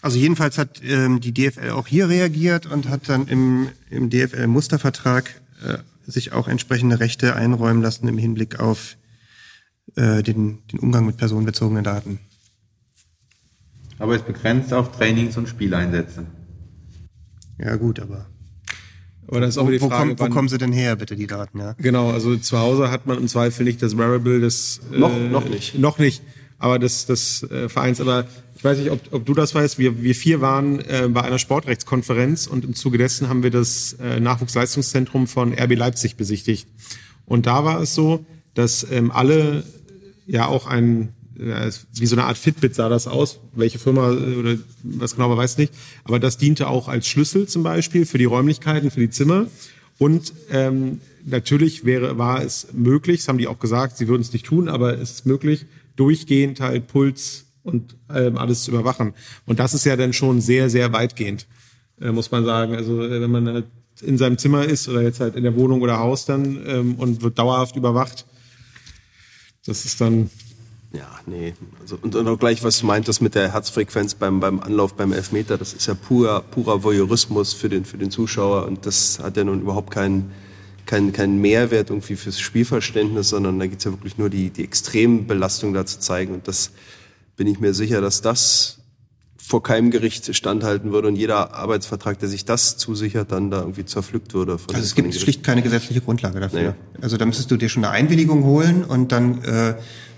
Also 0.00 0.18
jedenfalls 0.18 0.58
hat 0.58 0.80
ähm, 0.84 1.20
die 1.20 1.32
DFL 1.32 1.70
auch 1.70 1.86
hier 1.86 2.08
reagiert 2.08 2.66
und 2.66 2.88
hat 2.88 3.08
dann 3.08 3.28
im, 3.28 3.68
im 3.90 4.10
DFL-Mustervertrag 4.10 5.40
äh, 5.64 5.78
sich 6.10 6.32
auch 6.32 6.48
entsprechende 6.48 7.00
Rechte 7.00 7.36
einräumen 7.36 7.82
lassen 7.82 8.08
im 8.08 8.18
Hinblick 8.18 8.60
auf 8.60 8.96
äh, 9.96 10.22
den, 10.22 10.66
den 10.68 10.78
Umgang 10.80 11.06
mit 11.06 11.16
personenbezogenen 11.16 11.84
Daten. 11.84 12.18
Aber 13.98 14.16
es 14.16 14.22
begrenzt 14.22 14.72
auf 14.72 14.96
Trainings- 14.96 15.36
und 15.36 15.48
Spieleinsätze. 15.48 16.26
Ja 17.58 17.76
gut, 17.76 18.00
aber 18.00 18.26
Aber 19.28 19.40
das 19.40 19.50
ist 19.50 19.58
auch 19.58 19.66
wo, 19.66 19.70
die 19.70 19.80
wo, 19.80 19.88
Frage, 19.88 20.14
kommen, 20.14 20.30
wo 20.30 20.34
kommen 20.34 20.48
sie 20.48 20.58
denn 20.58 20.72
her, 20.72 20.96
bitte, 20.96 21.16
die 21.16 21.26
Daten? 21.26 21.58
Ja? 21.58 21.74
Genau, 21.78 22.10
also 22.10 22.36
zu 22.36 22.58
Hause 22.58 22.90
hat 22.90 23.06
man 23.06 23.18
im 23.18 23.28
Zweifel 23.28 23.64
nicht 23.64 23.80
das 23.82 23.96
Wearable 23.96 24.40
des 24.40 24.80
äh, 24.92 24.98
Noch- 24.98 25.16
noch 25.30 25.48
nicht. 25.48 25.78
noch 25.78 25.98
nicht, 25.98 26.22
aber 26.58 26.78
des 26.78 27.06
des 27.06 27.42
äh, 27.44 27.68
Vereins. 27.68 28.00
Aber 28.00 28.26
ich 28.56 28.64
weiß 28.64 28.78
nicht, 28.78 28.90
ob, 28.90 29.00
ob 29.12 29.24
du 29.24 29.32
das 29.34 29.54
weißt. 29.54 29.78
Wir 29.78 30.02
wir 30.02 30.14
vier 30.14 30.40
waren 30.40 30.80
äh, 30.80 31.08
bei 31.08 31.22
einer 31.22 31.38
Sportrechtskonferenz 31.38 32.46
und 32.46 32.64
im 32.64 32.74
Zuge 32.74 32.98
dessen 32.98 33.28
haben 33.28 33.42
wir 33.42 33.50
das 33.50 33.94
äh, 34.02 34.20
Nachwuchsleistungszentrum 34.20 35.26
von 35.26 35.52
RB 35.52 35.76
Leipzig 35.76 36.16
besichtigt. 36.16 36.66
Und 37.24 37.46
da 37.46 37.64
war 37.64 37.80
es 37.80 37.94
so, 37.94 38.24
dass 38.54 38.86
ähm, 38.90 39.10
alle 39.10 39.64
ja 40.26 40.46
auch 40.46 40.66
ein 40.66 41.10
wie 41.34 42.06
so 42.06 42.16
eine 42.16 42.24
Art 42.24 42.38
Fitbit 42.38 42.74
sah 42.74 42.88
das 42.88 43.06
aus, 43.06 43.40
welche 43.54 43.78
Firma 43.78 44.12
äh, 44.12 44.36
oder 44.36 44.56
was 44.82 45.14
genau, 45.14 45.28
man 45.28 45.38
weiß 45.38 45.58
nicht. 45.58 45.72
Aber 46.04 46.18
das 46.18 46.38
diente 46.38 46.68
auch 46.68 46.88
als 46.88 47.06
Schlüssel 47.06 47.46
zum 47.46 47.62
Beispiel 47.62 48.06
für 48.06 48.18
die 48.18 48.24
Räumlichkeiten, 48.24 48.90
für 48.90 49.00
die 49.00 49.10
Zimmer. 49.10 49.46
Und 49.98 50.32
ähm, 50.50 51.00
natürlich 51.24 51.84
wäre, 51.84 52.18
war 52.18 52.42
es 52.42 52.68
möglich, 52.72 53.20
das 53.20 53.28
haben 53.28 53.38
die 53.38 53.46
auch 53.46 53.58
gesagt, 53.58 53.96
sie 53.96 54.08
würden 54.08 54.22
es 54.22 54.32
nicht 54.32 54.46
tun, 54.46 54.68
aber 54.68 54.98
es 54.98 55.12
ist 55.12 55.26
möglich, 55.26 55.66
durchgehend 55.96 56.60
halt 56.60 56.88
Puls 56.88 57.46
und 57.62 57.96
ähm, 58.12 58.36
alles 58.36 58.64
zu 58.64 58.72
überwachen. 58.72 59.14
Und 59.46 59.58
das 59.58 59.74
ist 59.74 59.84
ja 59.84 59.96
dann 59.96 60.12
schon 60.12 60.40
sehr, 60.40 60.70
sehr 60.70 60.92
weitgehend, 60.92 61.46
äh, 62.00 62.10
muss 62.10 62.30
man 62.30 62.44
sagen. 62.44 62.74
Also 62.74 63.02
äh, 63.02 63.20
wenn 63.20 63.30
man 63.30 63.48
halt 63.48 63.66
in 64.00 64.18
seinem 64.18 64.38
Zimmer 64.38 64.64
ist 64.64 64.88
oder 64.88 65.02
jetzt 65.02 65.20
halt 65.20 65.36
in 65.36 65.44
der 65.44 65.54
Wohnung 65.54 65.82
oder 65.82 65.98
Haus 65.98 66.24
dann 66.24 66.60
ähm, 66.66 66.94
und 66.96 67.22
wird 67.22 67.38
dauerhaft 67.38 67.76
überwacht, 67.76 68.26
das 69.64 69.84
ist 69.84 70.00
dann 70.00 70.30
Ja, 70.92 71.08
nee. 71.26 71.54
Also, 71.80 71.98
und, 72.00 72.14
und 72.14 72.28
auch 72.28 72.38
gleich, 72.38 72.62
was 72.62 72.80
du 72.80 72.86
meintest 72.86 73.22
mit 73.22 73.34
der 73.34 73.52
Herzfrequenz 73.52 74.14
beim, 74.14 74.40
beim 74.40 74.60
Anlauf 74.60 74.94
beim 74.94 75.12
Elfmeter, 75.12 75.56
das 75.56 75.72
ist 75.72 75.86
ja 75.86 75.94
purer, 75.94 76.42
purer 76.42 76.82
Voyeurismus 76.82 77.54
für 77.54 77.68
den, 77.68 77.84
für 77.84 77.96
den 77.96 78.10
Zuschauer 78.10 78.66
und 78.66 78.84
das 78.84 79.18
hat 79.20 79.36
ja 79.36 79.44
nun 79.44 79.62
überhaupt 79.62 79.90
keinen 79.90 80.30
keinen 80.84 81.12
keinen 81.12 81.40
Mehrwert 81.40 81.90
irgendwie 81.90 82.16
fürs 82.16 82.40
Spielverständnis, 82.40 83.28
sondern 83.28 83.58
da 83.58 83.66
geht's 83.66 83.84
ja 83.84 83.92
wirklich 83.92 84.18
nur 84.18 84.28
die, 84.28 84.50
die 84.50 84.64
Extrembelastung 84.64 85.72
da 85.72 85.86
zu 85.86 86.00
zeigen 86.00 86.34
und 86.34 86.48
das 86.48 86.72
bin 87.36 87.46
ich 87.46 87.60
mir 87.60 87.72
sicher, 87.72 88.00
dass 88.00 88.20
das 88.20 88.78
vor 89.36 89.62
keinem 89.62 89.90
Gericht 89.90 90.34
standhalten 90.34 90.92
würde 90.92 91.08
und 91.08 91.16
jeder 91.16 91.54
Arbeitsvertrag, 91.54 92.18
der 92.18 92.28
sich 92.28 92.44
das 92.44 92.76
zusichert, 92.76 93.32
dann 93.32 93.50
da 93.50 93.60
irgendwie 93.60 93.84
zerpflückt 93.84 94.34
würde. 94.34 94.52
Also 94.52 94.82
es 94.82 94.94
gibt 94.94 95.14
schlicht 95.14 95.42
keine 95.42 95.62
gesetzliche 95.62 96.00
Grundlage 96.00 96.40
dafür. 96.40 96.74
Nee. 96.94 97.02
Also 97.02 97.16
da 97.16 97.26
müsstest 97.26 97.50
du 97.50 97.56
dir 97.56 97.68
schon 97.68 97.84
eine 97.84 97.92
Einwilligung 97.92 98.44
holen 98.44 98.84
und 98.84 99.12
dann 99.12 99.42
äh, 99.44 99.74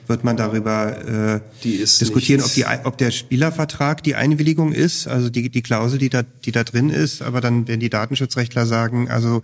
wird 0.06 0.24
man 0.24 0.36
darüber 0.36 1.36
äh, 1.36 1.40
diskutieren, 1.62 2.42
ob, 2.42 2.52
die, 2.52 2.64
ob 2.84 2.98
der 2.98 3.10
Spielervertrag 3.10 4.02
die 4.02 4.14
Einwilligung 4.14 4.72
ist, 4.72 5.06
also 5.06 5.30
die, 5.30 5.50
die 5.50 5.62
Klausel, 5.62 5.98
die 5.98 6.10
da, 6.10 6.22
die 6.22 6.52
da 6.52 6.64
drin 6.64 6.90
ist. 6.90 7.22
Aber 7.22 7.40
dann 7.40 7.68
werden 7.68 7.80
die 7.80 7.90
Datenschutzrechtler 7.90 8.66
sagen, 8.66 9.10
also 9.10 9.42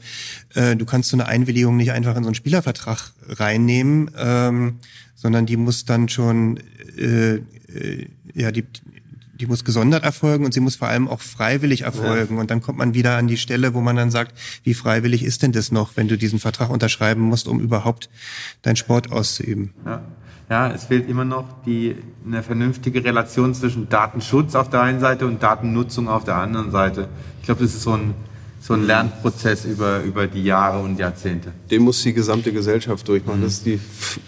äh, 0.54 0.76
du 0.76 0.84
kannst 0.84 1.10
so 1.10 1.16
eine 1.16 1.26
Einwilligung 1.26 1.76
nicht 1.76 1.92
einfach 1.92 2.16
in 2.16 2.22
so 2.22 2.28
einen 2.28 2.34
Spielervertrag 2.34 3.12
reinnehmen, 3.28 4.10
ähm, 4.18 4.76
sondern 5.14 5.46
die 5.46 5.56
muss 5.56 5.84
dann 5.84 6.08
schon 6.08 6.60
äh, 6.96 7.34
äh, 7.34 8.06
ja 8.34 8.52
die 8.52 8.64
die 9.40 9.46
muss 9.46 9.64
gesondert 9.64 10.04
erfolgen 10.04 10.44
und 10.44 10.52
sie 10.52 10.60
muss 10.60 10.76
vor 10.76 10.88
allem 10.88 11.08
auch 11.08 11.20
freiwillig 11.20 11.82
erfolgen. 11.82 12.34
Ja. 12.34 12.40
Und 12.40 12.50
dann 12.50 12.60
kommt 12.60 12.78
man 12.78 12.94
wieder 12.94 13.16
an 13.16 13.26
die 13.26 13.38
Stelle, 13.38 13.74
wo 13.74 13.80
man 13.80 13.96
dann 13.96 14.10
sagt, 14.10 14.38
wie 14.64 14.74
freiwillig 14.74 15.24
ist 15.24 15.42
denn 15.42 15.52
das 15.52 15.72
noch, 15.72 15.96
wenn 15.96 16.08
du 16.08 16.18
diesen 16.18 16.38
Vertrag 16.38 16.70
unterschreiben 16.70 17.22
musst, 17.22 17.48
um 17.48 17.58
überhaupt 17.58 18.10
deinen 18.62 18.76
Sport 18.76 19.10
auszuüben? 19.10 19.72
Ja. 19.84 20.04
Ja, 20.50 20.72
es 20.72 20.84
fehlt 20.84 21.08
immer 21.08 21.24
noch 21.24 21.46
die, 21.64 21.94
eine 22.26 22.42
vernünftige 22.42 23.04
Relation 23.04 23.54
zwischen 23.54 23.88
Datenschutz 23.88 24.56
auf 24.56 24.68
der 24.68 24.82
einen 24.82 24.98
Seite 24.98 25.24
und 25.26 25.40
Datennutzung 25.40 26.08
auf 26.08 26.24
der 26.24 26.34
anderen 26.34 26.72
Seite. 26.72 27.08
Ich 27.38 27.46
glaube, 27.46 27.62
das 27.62 27.72
ist 27.72 27.82
so 27.82 27.92
ein, 27.92 28.14
so 28.60 28.74
ein 28.74 28.84
Lernprozess 28.84 29.64
über, 29.64 30.02
über 30.02 30.26
die 30.26 30.42
Jahre 30.42 30.82
und 30.82 30.98
Jahrzehnte. 30.98 31.52
Den 31.70 31.82
muss 31.82 32.02
die 32.02 32.12
gesamte 32.12 32.52
Gesellschaft 32.52 33.06
durchmachen. 33.06 33.38
Mhm. 33.38 33.44
Das 33.44 33.62
die, 33.62 33.78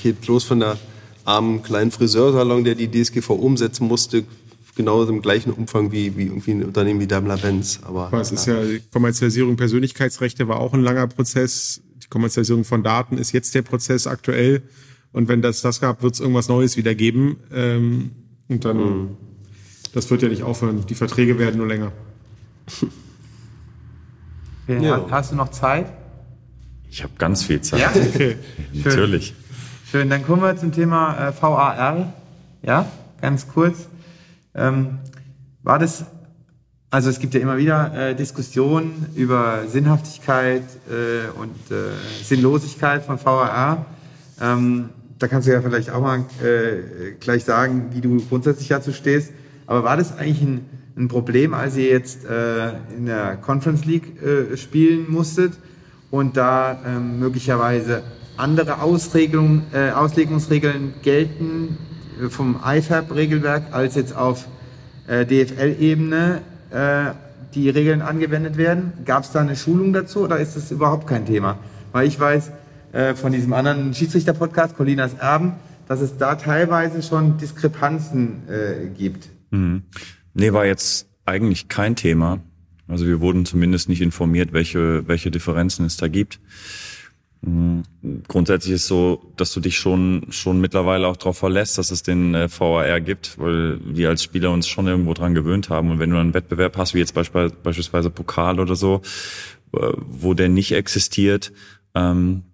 geht 0.01 0.21
bloß 0.21 0.45
von 0.45 0.61
der 0.61 0.79
armen 1.25 1.61
kleinen 1.65 1.91
Friseursalon, 1.91 2.63
der 2.63 2.77
die 2.77 2.89
DSGV 2.89 3.31
umsetzen 3.31 3.89
musste, 3.89 4.23
genau 4.77 5.03
im 5.03 5.23
gleichen 5.23 5.53
Umfang 5.53 5.91
wie, 5.91 6.17
wie 6.17 6.27
irgendwie 6.27 6.53
ein 6.53 6.65
Unternehmen 6.65 7.01
wie 7.01 7.09
Daimler-Benz. 7.09 7.81
Aber, 7.83 8.07
Aber 8.07 8.21
es 8.21 8.31
ja. 8.31 8.37
ist 8.37 8.47
ja, 8.47 8.63
die 8.63 8.81
Kommerzialisierung 8.93 9.57
Persönlichkeitsrechte 9.57 10.47
war 10.47 10.61
auch 10.61 10.73
ein 10.73 10.85
langer 10.85 11.09
Prozess. 11.09 11.81
Die 12.01 12.09
Kommerzialisierung 12.09 12.63
von 12.63 12.85
Daten 12.85 13.19
ist 13.19 13.33
jetzt 13.33 13.57
der 13.57 13.63
Prozess 13.63 14.07
aktuell. 14.07 14.63
Und 15.13 15.29
wenn 15.29 15.43
das 15.43 15.61
das 15.61 15.81
gab, 15.81 16.03
wird 16.03 16.15
es 16.15 16.21
irgendwas 16.21 16.49
Neues 16.49 16.77
wieder 16.77 16.95
geben. 16.95 17.37
Ähm, 17.53 18.13
und 18.49 18.65
dann, 18.65 18.77
mhm. 18.77 19.17
das 19.95 20.11
wird 20.11 20.23
ja 20.23 20.29
nicht 20.29 20.43
aufhören. 20.43 20.85
Die 20.87 20.95
Verträge 20.95 21.39
werden 21.39 21.59
nur 21.59 21.67
länger. 21.67 21.93
Ja. 24.69 25.07
Hast 25.11 25.33
du 25.33 25.37
noch 25.37 25.51
Zeit? 25.51 25.93
Ich 26.89 27.03
habe 27.03 27.13
ganz 27.19 27.43
viel 27.43 27.61
Zeit. 27.61 27.81
Ja? 27.81 27.91
Okay. 28.15 28.37
Natürlich. 28.73 29.35
Schön, 29.91 30.09
dann 30.09 30.25
kommen 30.25 30.43
wir 30.43 30.57
zum 30.57 30.73
Thema 30.73 31.29
äh, 31.29 31.33
VAR. 31.43 32.13
Ja, 32.63 32.87
ganz 33.21 33.49
kurz. 33.49 33.89
Ähm, 34.55 34.99
war 35.63 35.79
das, 35.79 36.05
also 36.91 37.11
es 37.11 37.19
gibt 37.19 37.35
ja 37.35 37.41
immer 37.41 37.59
wieder 37.59 38.11
äh, 38.11 38.15
Diskussionen 38.15 39.07
über 39.15 39.67
Sinnhaftigkeit 39.69 40.63
äh, 40.89 41.29
und 41.39 41.71
äh, 41.71 42.25
Sinnlosigkeit 42.25 43.05
von 43.05 43.23
VAR. 43.23 43.85
Ähm, 44.41 44.91
da 45.23 45.29
kannst 45.29 45.47
du 45.47 45.53
ja 45.53 45.63
vielleicht 45.63 45.91
auch 45.91 46.01
mal 46.01 46.25
äh, 46.43 47.13
gleich 47.21 47.45
sagen, 47.45 47.91
wie 47.93 48.01
du 48.01 48.21
grundsätzlich 48.29 48.69
dazu 48.69 48.93
stehst. 48.93 49.33
Aber 49.67 49.85
war 49.85 49.97
das 49.97 50.19
eigentlich 50.19 50.43
ein, 50.43 50.67
ein 50.97 51.09
Problem, 51.09 51.55
als 51.55 51.77
ihr 51.77 51.89
jetzt 51.89 52.25
äh, 52.25 52.71
in 52.97 53.07
der 53.07 53.37
Conference 53.37 53.85
League 53.85 54.21
äh, 54.21 54.57
spielen 54.57 55.07
musstet 55.09 55.53
und 56.11 56.37
da 56.37 56.79
ähm, 56.85 57.21
möglicherweise 57.21 58.03
andere 58.37 58.83
Ausregelung, 58.83 59.63
äh, 59.73 59.91
Auslegungsregeln 59.91 60.95
gelten 61.03 61.79
äh, 62.21 62.29
vom 62.29 62.57
IFAB-Regelwerk 62.65 63.73
als 63.73 63.95
jetzt 63.95 64.17
auf 64.17 64.47
äh, 65.07 65.25
DFL-Ebene 65.25 66.41
äh, 66.71 67.13
die 67.55 67.71
Regeln 67.71 68.03
angewendet 68.03 68.57
werden? 68.57 68.93
Gab 69.05 69.23
es 69.23 69.31
da 69.31 69.41
eine 69.41 69.55
Schulung 69.55 69.93
dazu 69.93 70.23
oder 70.23 70.39
ist 70.39 70.57
das 70.57 70.73
überhaupt 70.73 71.07
kein 71.07 71.27
Thema? 71.27 71.59
Weil 71.93 72.09
ich 72.09 72.19
weiß 72.19 72.51
äh, 72.93 73.15
von 73.15 73.33
diesem 73.33 73.53
anderen 73.53 73.95
Schiedsrichter-Podcast, 73.95 74.77
Colinas 74.77 75.15
Erben, 75.15 75.55
dass 75.89 76.01
es 76.01 76.17
da 76.17 76.37
teilweise 76.37 77.03
schon 77.03 77.39
Diskrepanzen 77.39 78.49
äh, 78.49 78.89
gibt. 78.89 79.29
Mhm. 79.51 79.83
Nee, 80.35 80.53
war 80.53 80.67
jetzt 80.67 81.09
eigentlich 81.25 81.69
kein 81.69 81.97
Thema. 81.97 82.41
Also 82.89 83.07
wir 83.07 83.21
wurden 83.21 83.47
zumindest 83.47 83.89
nicht 83.89 84.01
informiert, 84.01 84.53
welche, 84.53 85.07
welche 85.09 85.31
Differenzen 85.31 85.87
es 85.87 85.97
da 85.97 86.09
gibt. 86.09 86.41
Mhm. 87.43 87.83
Grundsätzlich 88.29 88.75
ist 88.75 88.87
so, 88.87 89.33
dass 89.37 89.53
du 89.53 89.61
dich 89.61 89.77
schon 89.79 90.27
schon 90.31 90.61
mittlerweile 90.61 91.09
auch 91.09 91.17
darauf 91.17 91.39
verlässt, 91.39 91.77
dass 91.79 91.91
es 91.91 92.03
den 92.03 92.35
äh, 92.35 92.49
VAR 92.49 93.01
gibt, 93.01 93.39
weil 93.39 93.81
wir 93.85 94.11
als 94.11 94.23
Spieler 94.23 94.53
uns 94.53 94.69
schon 94.69 94.87
irgendwo 94.87 95.15
dran 95.15 95.35
gewöhnt 95.35 95.69
haben. 95.69 95.91
Und 95.91 95.99
wenn 95.99 96.11
du 96.11 96.19
einen 96.19 96.35
Wettbewerb 96.35 96.77
hast, 96.77 96.95
wie 96.95 96.99
jetzt 96.99 97.15
beispielsweise 97.15 98.11
Pokal 98.11 98.61
oder 98.61 98.77
so, 98.77 99.03
äh, 99.75 99.93
wo 99.97 100.35
der 100.35 100.49
nicht 100.49 100.73
existiert, 100.73 101.53
ähm, 101.95 102.45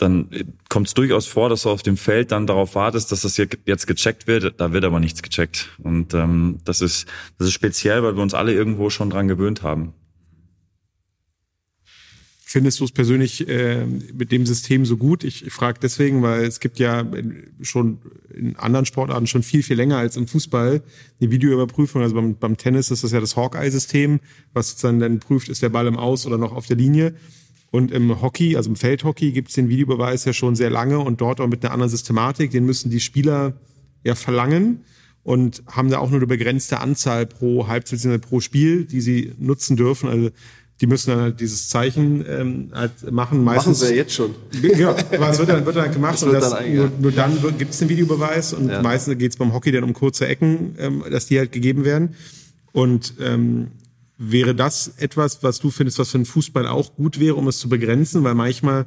dann 0.00 0.28
kommt 0.68 0.88
es 0.88 0.94
durchaus 0.94 1.26
vor, 1.26 1.48
dass 1.48 1.62
du 1.62 1.70
auf 1.70 1.82
dem 1.82 1.96
Feld 1.96 2.32
dann 2.32 2.46
darauf 2.46 2.74
wartest, 2.74 3.12
dass 3.12 3.20
das 3.20 3.36
jetzt 3.36 3.86
gecheckt 3.86 4.26
wird. 4.26 4.54
Da 4.58 4.72
wird 4.72 4.84
aber 4.84 4.98
nichts 4.98 5.22
gecheckt. 5.22 5.68
Und 5.82 6.14
ähm, 6.14 6.58
das 6.64 6.80
ist 6.80 7.06
das 7.38 7.48
ist 7.48 7.54
speziell, 7.54 8.02
weil 8.02 8.16
wir 8.16 8.22
uns 8.22 8.34
alle 8.34 8.52
irgendwo 8.52 8.90
schon 8.90 9.10
dran 9.10 9.28
gewöhnt 9.28 9.62
haben. 9.62 9.92
Findest 12.52 12.80
du 12.80 12.84
es 12.84 12.90
persönlich 12.90 13.46
äh, 13.48 13.86
mit 13.86 14.32
dem 14.32 14.44
System 14.44 14.84
so 14.84 14.96
gut? 14.96 15.22
Ich, 15.22 15.46
ich 15.46 15.52
frage 15.52 15.78
deswegen, 15.80 16.20
weil 16.20 16.42
es 16.42 16.58
gibt 16.58 16.80
ja 16.80 17.06
schon 17.60 17.98
in 18.34 18.56
anderen 18.56 18.86
Sportarten 18.86 19.28
schon 19.28 19.44
viel, 19.44 19.62
viel 19.62 19.76
länger 19.76 19.98
als 19.98 20.16
im 20.16 20.26
Fußball 20.26 20.82
eine 21.20 21.30
Videoüberprüfung. 21.30 22.02
Also 22.02 22.16
beim, 22.16 22.34
beim 22.34 22.56
Tennis 22.56 22.90
ist 22.90 23.04
das 23.04 23.12
ja 23.12 23.20
das 23.20 23.36
Hawkeye-System, 23.36 24.18
was 24.52 24.74
dann 24.74 24.98
dann 24.98 25.20
prüft, 25.20 25.48
ist 25.48 25.62
der 25.62 25.68
Ball 25.68 25.86
im 25.86 25.96
Aus 25.96 26.26
oder 26.26 26.38
noch 26.38 26.52
auf 26.52 26.66
der 26.66 26.76
Linie. 26.76 27.14
Und 27.70 27.92
im 27.92 28.20
Hockey, 28.20 28.56
also 28.56 28.70
im 28.70 28.76
Feldhockey, 28.76 29.32
gibt 29.32 29.48
es 29.48 29.54
den 29.54 29.68
Videobeweis 29.68 30.24
ja 30.24 30.32
schon 30.32 30.56
sehr 30.56 30.70
lange 30.70 30.98
und 30.98 31.20
dort 31.20 31.40
auch 31.40 31.46
mit 31.46 31.64
einer 31.64 31.72
anderen 31.72 31.90
Systematik. 31.90 32.50
Den 32.50 32.66
müssen 32.66 32.90
die 32.90 33.00
Spieler 33.00 33.52
ja 34.02 34.14
verlangen 34.14 34.80
und 35.22 35.62
haben 35.68 35.90
da 35.90 35.98
auch 35.98 36.10
nur 36.10 36.18
eine 36.18 36.26
begrenzte 36.26 36.80
Anzahl 36.80 37.26
pro 37.26 37.68
Halbzeit, 37.68 38.20
pro 38.22 38.40
Spiel, 38.40 38.84
die 38.84 39.00
sie 39.00 39.32
nutzen 39.38 39.76
dürfen. 39.76 40.08
Also 40.08 40.30
die 40.80 40.86
müssen 40.86 41.10
dann 41.10 41.20
halt 41.20 41.40
dieses 41.40 41.68
Zeichen 41.68 42.24
ähm, 42.26 42.70
halt 42.72 43.12
machen. 43.12 43.44
Meistens, 43.44 43.80
machen 43.80 43.88
sie 43.88 43.94
ja 43.94 43.96
jetzt 43.98 44.14
schon. 44.14 44.34
Ja, 44.62 44.96
aber 45.12 45.30
es 45.30 45.38
wird 45.38 45.50
dann, 45.50 45.66
wird 45.66 45.76
dann 45.76 45.92
gemacht 45.92 46.22
und 46.22 46.32
das, 46.32 46.50
dann 46.50 46.74
nur, 46.74 46.90
nur, 46.98 47.12
dann 47.12 47.38
gibt 47.58 47.72
es 47.72 47.78
den 47.78 47.88
Videobeweis 47.88 48.54
und 48.54 48.68
ja. 48.68 48.80
meistens 48.80 49.18
geht 49.18 49.32
es 49.32 49.36
beim 49.36 49.52
Hockey 49.52 49.72
dann 49.72 49.84
um 49.84 49.92
kurze 49.92 50.26
Ecken, 50.26 50.74
ähm, 50.78 51.04
dass 51.10 51.26
die 51.26 51.38
halt 51.38 51.52
gegeben 51.52 51.84
werden. 51.84 52.14
Und 52.72 53.14
ähm, 53.20 53.68
wäre 54.20 54.54
das 54.54 54.92
etwas, 54.98 55.42
was 55.42 55.60
du 55.60 55.70
findest, 55.70 55.98
was 55.98 56.10
für 56.10 56.18
den 56.18 56.26
Fußball 56.26 56.66
auch 56.66 56.94
gut 56.94 57.18
wäre, 57.18 57.36
um 57.36 57.48
es 57.48 57.58
zu 57.58 57.70
begrenzen? 57.70 58.22
Weil 58.22 58.34
manchmal, 58.34 58.86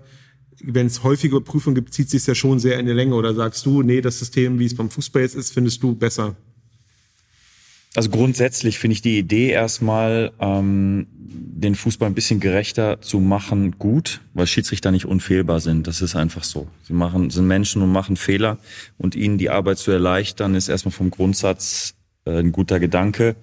wenn 0.61 0.85
es 0.85 1.01
häufige 1.03 1.41
Prüfungen 1.41 1.73
gibt, 1.73 1.91
zieht 1.93 2.09
sich 2.09 2.25
ja 2.27 2.35
schon 2.35 2.59
sehr 2.59 2.79
in 2.79 2.85
die 2.85 2.91
Länge. 2.93 3.15
Oder 3.15 3.33
sagst 3.33 3.65
du, 3.65 3.81
nee, 3.81 3.99
das 3.99 4.19
System, 4.19 4.59
wie 4.59 4.65
es 4.65 4.75
beim 4.75 4.91
Fußball 4.91 5.23
jetzt 5.23 5.35
ist, 5.35 5.51
findest 5.51 5.81
du 5.81 5.95
besser? 5.95 6.35
Also 7.95 8.11
grundsätzlich 8.11 8.77
finde 8.77 8.93
ich 8.93 9.01
die 9.01 9.17
Idee 9.17 9.49
erstmal, 9.49 10.31
ähm, 10.39 11.07
den 11.15 11.73
Fußball 11.73 12.07
ein 12.07 12.15
bisschen 12.15 12.39
gerechter 12.39 13.01
zu 13.01 13.19
machen, 13.19 13.77
gut, 13.79 14.21
weil 14.33 14.45
Schiedsrichter 14.45 14.91
nicht 14.91 15.05
unfehlbar 15.05 15.59
sind. 15.59 15.87
Das 15.87 16.01
ist 16.01 16.15
einfach 16.15 16.43
so. 16.43 16.67
Sie 16.83 16.93
machen, 16.93 17.31
sind 17.31 17.47
Menschen 17.47 17.81
und 17.81 17.91
machen 17.91 18.17
Fehler 18.17 18.59
und 18.99 19.15
ihnen 19.15 19.39
die 19.39 19.49
Arbeit 19.49 19.79
zu 19.79 19.89
erleichtern, 19.89 20.53
ist 20.53 20.69
erstmal 20.69 20.91
vom 20.91 21.09
Grundsatz 21.09 21.95
äh, 22.25 22.39
ein 22.39 22.51
guter 22.51 22.79
Gedanke. 22.79 23.35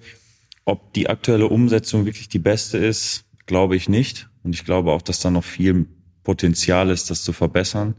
Ob 0.65 0.93
die 0.93 1.09
aktuelle 1.09 1.47
Umsetzung 1.47 2.05
wirklich 2.05 2.29
die 2.29 2.39
beste 2.39 2.77
ist, 2.77 3.25
glaube 3.45 3.75
ich 3.75 3.89
nicht. 3.89 4.29
Und 4.43 4.53
ich 4.53 4.65
glaube 4.65 4.91
auch, 4.91 5.01
dass 5.01 5.19
da 5.19 5.29
noch 5.31 5.43
viel 5.43 5.87
Potenzial 6.23 6.89
ist, 6.89 7.09
das 7.09 7.23
zu 7.23 7.33
verbessern. 7.33 7.95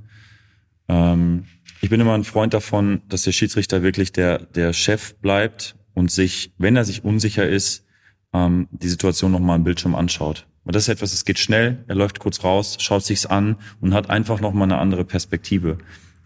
Ähm, 0.88 1.44
ich 1.80 1.90
bin 1.90 2.00
immer 2.00 2.14
ein 2.14 2.24
Freund 2.24 2.54
davon, 2.54 3.02
dass 3.08 3.22
der 3.22 3.32
Schiedsrichter 3.32 3.82
wirklich 3.82 4.12
der, 4.12 4.38
der 4.38 4.72
Chef 4.72 5.14
bleibt 5.16 5.76
und 5.94 6.10
sich, 6.10 6.52
wenn 6.58 6.76
er 6.76 6.84
sich 6.84 7.04
unsicher 7.04 7.48
ist, 7.48 7.84
ähm, 8.32 8.68
die 8.70 8.88
Situation 8.88 9.32
nochmal 9.32 9.56
im 9.56 9.64
Bildschirm 9.64 9.94
anschaut. 9.94 10.46
Weil 10.64 10.72
das 10.72 10.84
ist 10.84 10.88
etwas, 10.88 11.12
es 11.12 11.24
geht 11.24 11.38
schnell, 11.38 11.84
er 11.88 11.96
läuft 11.96 12.20
kurz 12.20 12.44
raus, 12.44 12.76
schaut 12.78 13.04
sich's 13.04 13.26
an 13.26 13.56
und 13.80 13.94
hat 13.94 14.10
einfach 14.10 14.40
nochmal 14.40 14.64
eine 14.64 14.78
andere 14.78 15.04
Perspektive. 15.04 15.78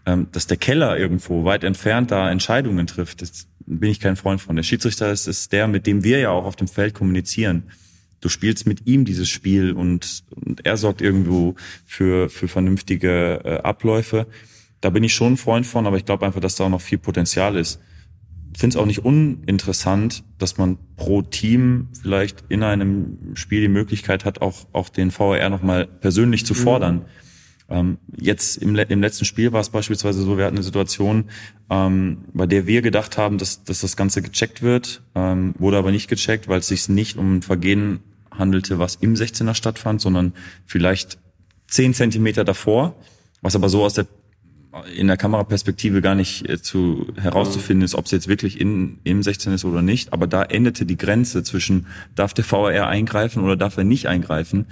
Ähm, 0.07 0.27
dass 0.31 0.47
der 0.47 0.57
Keller 0.57 0.97
irgendwo 0.97 1.43
weit 1.43 1.63
entfernt 1.63 2.09
da 2.09 2.31
Entscheidungen 2.31 2.87
trifft, 2.87 3.21
das 3.21 3.47
bin 3.65 3.91
ich 3.91 3.99
kein 3.99 4.15
Freund 4.15 4.41
von. 4.41 4.55
Der 4.55 4.63
Schiedsrichter 4.63 5.11
ist, 5.11 5.27
ist 5.27 5.51
der, 5.51 5.67
mit 5.67 5.85
dem 5.85 6.03
wir 6.03 6.19
ja 6.19 6.29
auch 6.31 6.45
auf 6.45 6.55
dem 6.55 6.67
Feld 6.67 6.93
kommunizieren. 6.93 7.63
Du 8.21 8.29
spielst 8.29 8.65
mit 8.65 8.87
ihm 8.87 9.05
dieses 9.05 9.29
Spiel 9.29 9.73
und, 9.73 10.23
und 10.33 10.65
er 10.65 10.77
sorgt 10.77 11.01
irgendwo 11.01 11.55
für, 11.85 12.29
für 12.29 12.47
vernünftige 12.47 13.41
äh, 13.43 13.57
Abläufe. 13.57 14.25
Da 14.81 14.89
bin 14.89 15.03
ich 15.03 15.13
schon 15.13 15.33
ein 15.33 15.37
Freund 15.37 15.67
von, 15.67 15.85
aber 15.85 15.97
ich 15.97 16.05
glaube 16.05 16.25
einfach, 16.25 16.41
dass 16.41 16.55
da 16.55 16.63
auch 16.63 16.69
noch 16.69 16.81
viel 16.81 16.97
Potenzial 16.97 17.55
ist 17.55 17.79
finde 18.57 18.75
es 18.75 18.81
auch 18.81 18.87
nicht 18.87 19.05
uninteressant, 19.05 20.23
dass 20.39 20.57
man 20.57 20.79
pro 20.95 21.21
Team 21.21 21.89
vielleicht 22.01 22.43
in 22.49 22.63
einem 22.63 23.35
Spiel 23.35 23.61
die 23.61 23.67
Möglichkeit 23.67 24.25
hat, 24.25 24.41
auch, 24.41 24.65
auch 24.73 24.89
den 24.89 25.11
VAR 25.15 25.49
nochmal 25.49 25.85
persönlich 25.85 26.43
zu 26.43 26.53
mhm. 26.53 26.57
fordern. 26.57 26.95
Mhm. 26.95 27.05
Ähm, 27.69 27.97
jetzt 28.15 28.57
im, 28.57 28.75
im 28.75 29.01
letzten 29.01 29.25
Spiel 29.25 29.51
war 29.51 29.61
es 29.61 29.69
beispielsweise 29.69 30.21
so, 30.21 30.37
wir 30.37 30.45
hatten 30.45 30.55
eine 30.55 30.63
Situation, 30.63 31.25
ähm, 31.69 32.25
bei 32.33 32.47
der 32.47 32.65
wir 32.65 32.81
gedacht 32.81 33.17
haben, 33.17 33.37
dass, 33.37 33.63
dass 33.63 33.81
das 33.81 33.97
Ganze 33.97 34.21
gecheckt 34.21 34.61
wird, 34.61 35.01
ähm, 35.15 35.53
wurde 35.59 35.77
aber 35.77 35.91
nicht 35.91 36.09
gecheckt, 36.09 36.47
weil 36.47 36.59
es 36.59 36.67
sich 36.67 36.87
nicht 36.87 37.17
um 37.17 37.37
ein 37.37 37.41
Vergehen 37.41 37.99
handelte, 38.31 38.79
was 38.79 38.95
im 38.95 39.15
16er 39.15 39.53
stattfand, 39.53 39.99
sondern 39.99 40.33
vielleicht 40.65 41.17
zehn 41.67 41.93
Zentimeter 41.93 42.43
davor, 42.45 42.95
was 43.41 43.55
aber 43.55 43.69
so 43.69 43.83
aus 43.83 43.93
der 43.93 44.07
in 44.95 45.07
der 45.07 45.17
Kameraperspektive 45.17 46.01
gar 46.01 46.15
nicht 46.15 46.47
äh, 46.47 46.61
zu 46.61 47.07
herauszufinden 47.19 47.83
ist, 47.83 47.95
ob 47.95 48.05
es 48.05 48.11
jetzt 48.11 48.27
wirklich 48.27 48.59
in, 48.59 48.99
im 49.03 49.23
16 49.23 49.53
ist 49.53 49.65
oder 49.65 49.81
nicht. 49.81 50.13
Aber 50.13 50.27
da 50.27 50.43
endete 50.43 50.85
die 50.85 50.97
Grenze 50.97 51.43
zwischen, 51.43 51.87
darf 52.15 52.33
der 52.33 52.43
VR 52.43 52.87
eingreifen 52.87 53.43
oder 53.43 53.55
darf 53.55 53.77
er 53.77 53.83
nicht 53.83 54.07
eingreifen. 54.07 54.67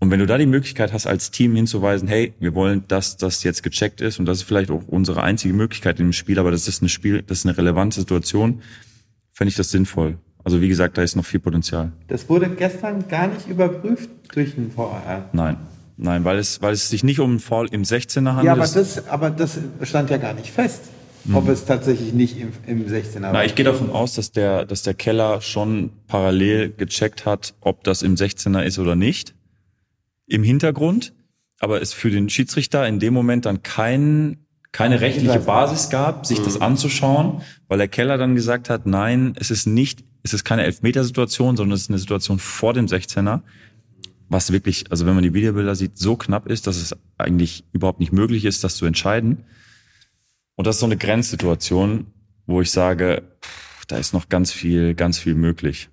Und 0.00 0.10
wenn 0.12 0.20
du 0.20 0.26
da 0.26 0.38
die 0.38 0.46
Möglichkeit 0.46 0.92
hast, 0.92 1.06
als 1.06 1.30
Team 1.32 1.56
hinzuweisen, 1.56 2.06
hey, 2.06 2.32
wir 2.38 2.54
wollen, 2.54 2.84
dass 2.86 3.16
das 3.16 3.42
jetzt 3.42 3.62
gecheckt 3.64 4.00
ist 4.00 4.20
und 4.20 4.26
das 4.26 4.38
ist 4.38 4.42
vielleicht 4.44 4.70
auch 4.70 4.82
unsere 4.86 5.22
einzige 5.22 5.52
Möglichkeit 5.54 5.98
in 5.98 6.06
dem 6.08 6.12
Spiel, 6.12 6.38
aber 6.38 6.50
das 6.52 6.68
ist 6.68 6.82
eine 6.82 6.88
Spiel, 6.88 7.22
das 7.22 7.38
ist 7.38 7.46
eine 7.46 7.58
relevante 7.58 7.98
Situation, 8.00 8.62
fände 9.32 9.48
ich 9.50 9.56
das 9.56 9.70
sinnvoll. 9.70 10.18
Also 10.44 10.60
wie 10.60 10.68
gesagt, 10.68 10.96
da 10.98 11.02
ist 11.02 11.16
noch 11.16 11.24
viel 11.24 11.40
Potenzial. 11.40 11.90
Das 12.06 12.28
wurde 12.28 12.48
gestern 12.48 13.08
gar 13.08 13.26
nicht 13.26 13.48
überprüft 13.48 14.08
durch 14.32 14.54
den 14.54 14.74
VAR. 14.76 15.28
Nein. 15.32 15.56
Nein, 15.96 16.24
weil 16.24 16.38
es, 16.38 16.62
weil 16.62 16.72
es 16.74 16.88
sich 16.88 17.02
nicht 17.02 17.18
um 17.18 17.30
einen 17.30 17.40
Foul 17.40 17.66
im 17.72 17.82
16er 17.82 18.24
handelt. 18.28 18.44
Ja, 18.46 18.52
aber 18.52 18.68
das, 18.68 19.08
aber 19.08 19.30
das 19.30 19.58
stand 19.82 20.10
ja 20.10 20.16
gar 20.18 20.32
nicht 20.32 20.52
fest, 20.52 20.82
ob 21.34 21.44
Mhm. 21.44 21.50
es 21.50 21.64
tatsächlich 21.64 22.12
nicht 22.12 22.38
im, 22.38 22.52
im 22.68 22.86
16er 22.86 23.18
Na, 23.18 23.32
war. 23.32 23.44
ich 23.44 23.56
gehe 23.56 23.64
davon 23.64 23.90
aus, 23.90 24.14
dass 24.14 24.30
der, 24.30 24.64
dass 24.64 24.84
der 24.84 24.94
Keller 24.94 25.40
schon 25.40 25.90
parallel 26.06 26.70
gecheckt 26.70 27.26
hat, 27.26 27.54
ob 27.60 27.82
das 27.82 28.02
im 28.02 28.14
16er 28.14 28.62
ist 28.62 28.78
oder 28.78 28.94
nicht. 28.94 29.34
Im 30.28 30.42
Hintergrund. 30.42 31.12
Aber 31.58 31.82
es 31.82 31.92
für 31.92 32.10
den 32.10 32.30
Schiedsrichter 32.30 32.86
in 32.86 33.00
dem 33.00 33.12
Moment 33.12 33.46
dann 33.46 33.62
kein, 33.62 34.46
keine 34.70 35.00
rechtliche 35.00 35.40
Basis 35.40 35.90
gab, 35.90 36.24
sich 36.24 36.40
das 36.40 36.60
anzuschauen, 36.60 37.42
weil 37.66 37.78
der 37.78 37.88
Keller 37.88 38.16
dann 38.16 38.36
gesagt 38.36 38.70
hat, 38.70 38.86
nein, 38.86 39.32
es 39.36 39.50
ist 39.50 39.66
nicht, 39.66 40.04
es 40.22 40.32
ist 40.32 40.44
keine 40.44 40.64
Elfmetersituation, 40.64 41.56
sondern 41.56 41.74
es 41.74 41.82
ist 41.82 41.90
eine 41.90 41.98
Situation 41.98 42.38
vor 42.38 42.74
dem 42.74 42.86
16er. 42.86 43.40
Was 44.28 44.52
wirklich, 44.52 44.90
also 44.90 45.06
wenn 45.06 45.14
man 45.14 45.24
die 45.24 45.34
Videobilder 45.34 45.74
sieht, 45.74 45.98
so 45.98 46.16
knapp 46.16 46.46
ist, 46.46 46.66
dass 46.66 46.76
es 46.76 46.94
eigentlich 47.16 47.64
überhaupt 47.72 47.98
nicht 47.98 48.12
möglich 48.12 48.44
ist, 48.44 48.62
das 48.62 48.76
zu 48.76 48.84
entscheiden. 48.84 49.44
Und 50.54 50.66
das 50.66 50.76
ist 50.76 50.80
so 50.80 50.86
eine 50.86 50.98
Grenzsituation, 50.98 52.08
wo 52.46 52.60
ich 52.60 52.70
sage, 52.70 53.22
pff, 53.42 53.86
da 53.86 53.96
ist 53.96 54.12
noch 54.12 54.28
ganz 54.28 54.52
viel, 54.52 54.94
ganz 54.94 55.18
viel 55.18 55.34
möglich. 55.34 55.88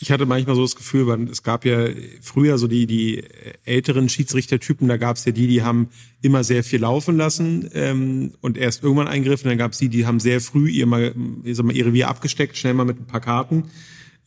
Ich 0.00 0.12
hatte 0.12 0.26
manchmal 0.26 0.54
so 0.54 0.62
das 0.62 0.76
Gefühl, 0.76 1.08
weil 1.08 1.28
es 1.28 1.42
gab 1.42 1.64
ja 1.64 1.88
früher 2.20 2.56
so 2.56 2.68
die, 2.68 2.86
die 2.86 3.24
älteren 3.64 4.08
Schiedsrichtertypen, 4.08 4.86
da 4.86 4.96
gab 4.96 5.16
es 5.16 5.24
ja 5.24 5.32
die, 5.32 5.48
die 5.48 5.62
haben 5.62 5.88
immer 6.22 6.44
sehr 6.44 6.62
viel 6.62 6.80
laufen 6.80 7.16
lassen 7.16 7.68
ähm, 7.74 8.32
und 8.40 8.56
erst 8.56 8.84
irgendwann 8.84 9.08
eingegriffen. 9.08 9.48
Dann 9.48 9.58
gab 9.58 9.72
es 9.72 9.78
die, 9.78 9.88
die 9.88 10.06
haben 10.06 10.20
sehr 10.20 10.40
früh 10.40 10.68
ihr, 10.70 10.86
mal, 10.86 11.14
ich 11.42 11.56
sag 11.56 11.66
mal, 11.66 11.74
ihr 11.74 11.86
Revier 11.86 12.08
abgesteckt, 12.08 12.56
schnell 12.56 12.74
mal 12.74 12.84
mit 12.84 13.00
ein 13.00 13.06
paar 13.06 13.20
Karten. 13.20 13.64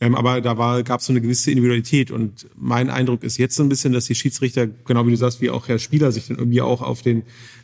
Ähm, 0.02 0.14
aber 0.14 0.40
da 0.40 0.58
war, 0.58 0.82
gab 0.82 1.00
es 1.00 1.06
so 1.06 1.12
eine 1.12 1.20
gewisse 1.22 1.50
Individualität. 1.50 2.10
Und 2.10 2.48
mein 2.54 2.90
Eindruck 2.90 3.22
ist 3.22 3.38
jetzt 3.38 3.54
so 3.54 3.62
ein 3.62 3.68
bisschen, 3.68 3.92
dass 3.92 4.06
die 4.06 4.14
Schiedsrichter, 4.14 4.66
genau 4.66 5.06
wie 5.06 5.12
du 5.12 5.16
sagst, 5.16 5.40
wie 5.40 5.48
auch 5.48 5.68
Herr 5.68 5.78
Spieler, 5.78 6.12
sich 6.12 6.26
dann 6.26 6.38
irgendwie 6.38 6.60
auch 6.60 6.82
auf 6.82 7.02
den 7.02 7.22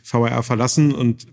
VAR 0.09 0.41
verlassen. 0.41 0.95
Und 0.95 1.27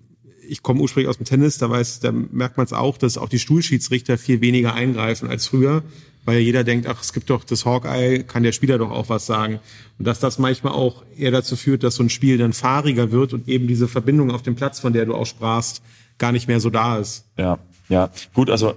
ich 0.49 0.63
komme 0.63 0.81
ursprünglich 0.81 1.09
aus 1.09 1.17
dem 1.17 1.25
Tennis, 1.25 1.59
da 1.59 1.71
weiß, 1.71 2.01
da 2.01 2.13
merkt 2.13 2.57
man 2.57 2.67
es 2.67 2.73
auch, 2.73 2.99
dass 2.99 3.19
auch 3.19 3.29
die 3.29 3.39
Stuhlschiedsrichter 3.39 4.19
viel 4.19 4.41
weniger 4.41 4.75
eingreifen 4.75 5.29
als 5.29 5.47
früher, 5.47 5.85
weil 6.27 6.41
jeder 6.41 6.65
denkt, 6.65 6.87
ach, 6.89 7.01
es 7.01 7.13
gibt 7.13 7.31
doch 7.31 7.45
das 7.45 7.65
Hawkeye, 7.65 8.25
kann 8.25 8.43
der 8.43 8.53
Spieler 8.53 8.79
doch 8.79 8.91
auch 8.91 9.09
was 9.09 9.25
sagen. 9.25 9.61
Und 9.99 10.07
dass 10.07 10.19
das 10.19 10.39
manchmal 10.39 10.75
auch 10.75 11.05
eher 11.17 11.31
dazu 11.31 11.57
führt, 11.57 11.85
dass 11.85 11.95
so 11.95 12.03
ein 12.03 12.11
Spiel 12.11 12.37
dann 12.37 12.53
fahriger 12.53 13.13
wird 13.13 13.33
und 13.33 13.49
eben 13.49 13.69
diese 13.69 13.89
Verbindung 13.89 14.33
auf 14.33 14.43
dem 14.43 14.57
Platz, 14.57 14.81
von 14.81 14.93
der 14.93 15.07
du 15.07 15.15
auch 15.15 15.25
sprachst, 15.25 15.83
gar 16.19 16.33
nicht 16.33 16.49
mehr 16.49 16.61
so 16.61 16.69
da 16.69 16.99
ist. 16.99 17.25
Ja, 17.39 17.59
ja. 17.89 18.11
Gut, 18.35 18.51
also 18.51 18.75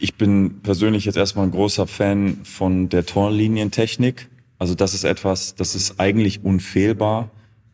ich 0.00 0.16
bin 0.16 0.60
persönlich 0.62 1.04
jetzt 1.04 1.16
erstmal 1.16 1.46
ein 1.46 1.52
großer 1.52 1.86
Fan 1.86 2.38
von 2.42 2.88
der 2.88 3.06
Torlinientechnik. 3.06 4.28
Also 4.58 4.74
das 4.74 4.94
ist 4.94 5.04
etwas, 5.04 5.54
das 5.54 5.76
ist 5.76 6.00
eigentlich 6.00 6.44
unfehlbar 6.44 7.30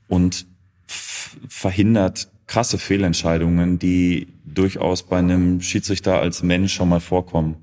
und 0.08 0.46
verhindert 0.86 2.28
krasse 2.46 2.78
Fehlentscheidungen, 2.78 3.78
die 3.78 4.28
durchaus 4.44 5.04
bei 5.04 5.18
einem 5.18 5.62
Schiedsrichter 5.62 6.20
als 6.20 6.42
Mensch 6.42 6.74
schon 6.74 6.90
mal 6.90 7.00
vorkommen. 7.00 7.56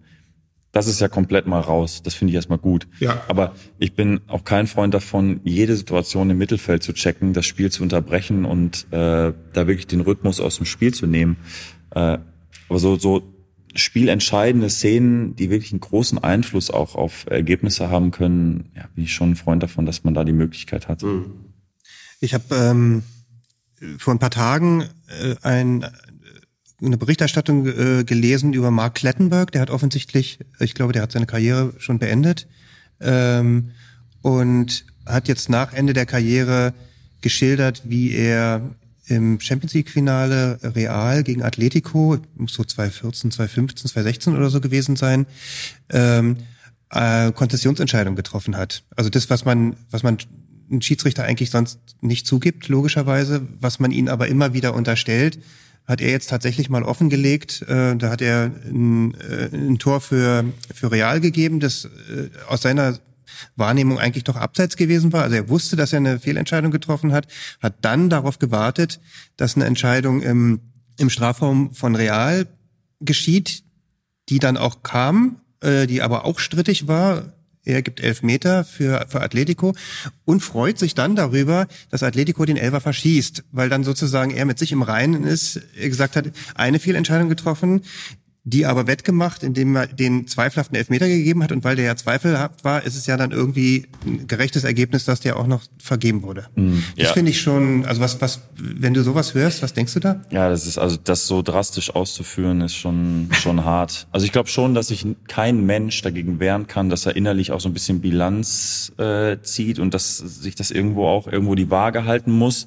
Das 0.78 0.86
ist 0.86 1.02
ja 1.02 1.08
komplett 1.08 1.48
mal 1.48 1.60
raus. 1.60 2.04
Das 2.04 2.14
finde 2.14 2.30
ich 2.30 2.36
erstmal 2.36 2.60
gut. 2.60 2.88
Ja. 3.00 3.24
Aber 3.28 3.56
ich 3.80 3.96
bin 3.96 4.22
auch 4.28 4.44
kein 4.44 4.68
Freund 4.68 4.94
davon, 4.94 5.42
jede 5.44 5.76
Situation 5.76 6.30
im 6.30 6.38
Mittelfeld 6.38 6.84
zu 6.84 6.94
checken, 6.94 7.34
das 7.34 7.48
Spiel 7.48 7.72
zu 7.72 7.82
unterbrechen 7.82 8.46
und 8.46 8.86
äh, 8.92 9.34
da 9.54 9.68
wirklich 9.68 9.88
den 9.88 10.02
Rhythmus 10.02 10.40
aus 10.40 10.58
dem 10.58 10.68
Spiel 10.68 10.94
zu 10.94 11.08
nehmen. 11.08 11.38
Äh, 11.96 12.20
aber 12.70 12.78
so, 12.78 12.96
so 12.96 13.24
spielentscheidende 13.74 14.70
Szenen, 14.70 15.36
die 15.36 15.50
wirklich 15.50 15.72
einen 15.72 15.82
großen 15.82 16.20
Einfluss 16.20 16.70
auch 16.70 16.94
auf 16.94 17.26
Ergebnisse 17.28 17.90
haben 17.90 18.12
können, 18.12 18.70
ja, 18.76 18.88
bin 18.94 19.06
ich 19.06 19.14
schon 19.14 19.32
ein 19.32 19.36
Freund 19.36 19.64
davon, 19.64 19.88
dass 19.88 20.04
man 20.04 20.14
da 20.14 20.24
die 20.24 20.32
Möglichkeit 20.32 20.88
hat. 20.88 21.04
Ich 22.20 22.36
habe 22.36 22.54
ähm, 22.54 23.02
vor 23.98 24.14
ein 24.14 24.20
paar 24.20 24.30
Tagen 24.30 24.84
äh, 25.08 25.34
ein, 25.42 25.88
eine 26.82 26.98
Berichterstattung 26.98 27.66
äh, 27.66 28.04
gelesen 28.04 28.54
über 28.54 28.72
Mark 28.72 28.96
Klettenberg. 28.96 29.52
Der 29.52 29.62
hat 29.62 29.70
offensichtlich, 29.70 30.40
ich 30.60 30.74
glaube, 30.74 30.94
der 30.94 31.02
hat 31.02 31.12
seine 31.12 31.26
Karriere 31.26 31.74
schon 31.78 32.00
beendet 32.00 32.48
ähm, 33.02 33.72
und 34.22 34.86
hat 35.06 35.28
jetzt 35.28 35.50
nach 35.50 35.74
Ende 35.74 35.94
der 35.94 36.06
Karriere 36.06 36.74
geschildert, 37.22 37.82
wie 37.86 38.12
er 38.12 38.62
im 39.08 39.40
Champions 39.40 39.74
League 39.74 39.90
Finale 39.90 40.60
Real 40.62 41.24
gegen 41.24 41.42
Atletico, 41.42 42.18
muss 42.36 42.54
so 42.54 42.64
2014, 42.64 43.32
2015, 43.32 43.90
2016 43.90 44.36
oder 44.36 44.50
so 44.50 44.60
gewesen 44.60 44.98
sein, 44.98 45.26
ähm, 45.90 46.38
äh, 46.92 47.32
Konzessionsentscheidung 47.32 48.16
getroffen 48.16 48.58
hat. 48.58 48.84
Also 48.96 49.10
das, 49.10 49.30
was 49.30 49.46
man, 49.46 49.78
was 49.90 50.04
man 50.04 50.18
ein 50.70 50.82
Schiedsrichter 50.82 51.24
eigentlich 51.24 51.50
sonst 51.50 51.80
nicht 52.02 52.28
zugibt, 52.28 52.68
logischerweise, 52.68 53.48
was 53.60 53.80
man 53.80 53.92
ihnen 53.92 54.10
aber 54.10 54.28
immer 54.28 54.54
wieder 54.54 54.74
unterstellt, 54.74 55.40
hat 55.88 56.02
er 56.02 56.12
jetzt 56.12 56.30
tatsächlich 56.30 56.70
mal 56.70 56.84
offengelegt. 56.84 57.62
Äh, 57.64 57.96
da 57.96 58.10
hat 58.10 58.22
er 58.22 58.52
ein, 58.66 59.16
äh, 59.16 59.50
ein 59.54 59.80
Tor 59.80 60.02
für, 60.02 60.44
für 60.74 60.92
Real 60.92 61.22
gegeben, 61.22 61.60
das 61.60 61.86
äh, 61.86 62.30
aus 62.48 62.62
seiner 62.62 63.00
Wahrnehmung 63.56 63.98
eigentlich 63.98 64.26
doch 64.26 64.36
abseits 64.36 64.76
gewesen 64.76 65.14
war. 65.14 65.24
Also 65.24 65.38
er 65.38 65.50
wusste, 65.50 65.76
dass 65.76 65.94
er 65.94 65.98
eine 65.98 66.20
Fehlentscheidung 66.20 66.72
getroffen 66.72 67.14
hat, 67.14 67.28
hat 67.62 67.76
dann 67.82 68.10
darauf 68.10 68.38
gewartet, 68.40 69.00
dass 69.38 69.56
eine 69.56 69.66
Entscheidung 69.66 70.22
im, 70.22 70.60
im 70.98 71.10
Strafraum 71.10 71.74
von 71.74 71.96
Real 71.96 72.48
geschieht, 73.00 73.64
die 74.30 74.40
dann 74.40 74.58
auch 74.58 74.82
kam, 74.84 75.42
die 75.64 76.02
aber 76.02 76.26
auch 76.26 76.40
strittig 76.40 76.88
war. 76.88 77.37
Er 77.68 77.82
gibt 77.82 78.00
elf 78.00 78.24
Meter 78.24 78.64
für, 78.64 79.06
für 79.10 79.20
Atletico 79.20 79.76
und 80.24 80.40
freut 80.40 80.80
sich 80.80 80.96
dann 80.96 81.18
darüber, 81.18 81.68
dass 81.90 82.02
Atletico 82.02 82.46
den 82.46 82.56
Elfer 82.56 82.80
verschießt, 82.80 83.44
weil 83.52 83.68
dann 83.68 83.84
sozusagen 83.84 84.32
er 84.32 84.46
mit 84.46 84.58
sich 84.58 84.72
im 84.72 84.84
Reinen 84.84 85.26
ist, 85.26 85.60
er 85.76 85.90
gesagt 85.90 86.16
hat, 86.16 86.32
eine 86.56 86.80
Fehlentscheidung 86.80 87.28
getroffen, 87.28 87.82
die 88.50 88.66
aber 88.66 88.88
wettgemacht, 88.88 89.44
indem 89.44 89.76
er 89.76 89.88
den 89.88 90.26
zweifelhaften 90.26 90.78
Elfmeter 90.78 91.10
gegeben 91.10 91.44
hat. 91.44 91.52
Und 91.52 91.66
weil 91.66 91.76
der 91.76 91.84
ja 91.84 91.96
zweifelhaft 91.98 92.64
war, 92.64 92.82
ist 92.84 92.96
es 92.96 93.06
ja 93.06 93.18
dann 93.18 93.32
irgendwie 93.32 93.88
ein 94.06 94.26
gerechtes 94.26 94.64
Ergebnis, 94.64 95.04
dass 95.04 95.20
der 95.20 95.36
auch 95.38 95.48
noch 95.48 95.64
vergeben 95.80 96.24
wurde. 96.24 96.46
Mm, 96.56 96.78
Das 96.96 97.08
ja. 97.08 97.14
finde 97.14 97.32
ich 97.32 97.42
schon, 97.42 97.86
also 97.86 98.00
was, 98.00 98.22
was, 98.22 98.42
wenn 98.56 98.94
du 98.94 99.04
sowas 99.04 99.34
hörst, 99.34 99.62
was 99.64 99.74
denkst 99.74 99.94
du 99.96 100.00
da? 100.00 100.22
Ja, 100.32 100.50
das 100.50 100.66
ist 100.66 100.78
also 100.78 100.96
das 100.96 101.28
so 101.28 101.42
drastisch 101.42 101.94
auszuführen 101.94 102.62
ist 102.62 102.76
schon 102.76 103.28
schon 103.34 103.66
hart. 103.66 104.08
Also 104.12 104.26
ich 104.26 104.32
glaube 104.32 104.48
schon, 104.48 104.74
dass 104.74 104.88
sich 104.88 105.06
kein 105.28 105.66
Mensch 105.66 106.02
dagegen 106.02 106.40
wehren 106.40 106.68
kann, 106.68 106.90
dass 106.90 107.06
er 107.06 107.18
innerlich 107.18 107.52
auch 107.52 107.60
so 107.60 107.68
ein 107.68 107.74
bisschen 107.74 108.00
Bilanz 108.00 108.94
äh, 108.98 109.38
zieht 109.42 109.78
und 109.78 109.94
dass 109.94 110.20
sich 110.20 110.56
das 110.56 110.72
irgendwo 110.72 111.06
auch 111.06 111.28
irgendwo 111.28 111.56
die 111.56 111.70
Waage 111.70 112.06
halten 112.06 112.32
muss. 112.32 112.66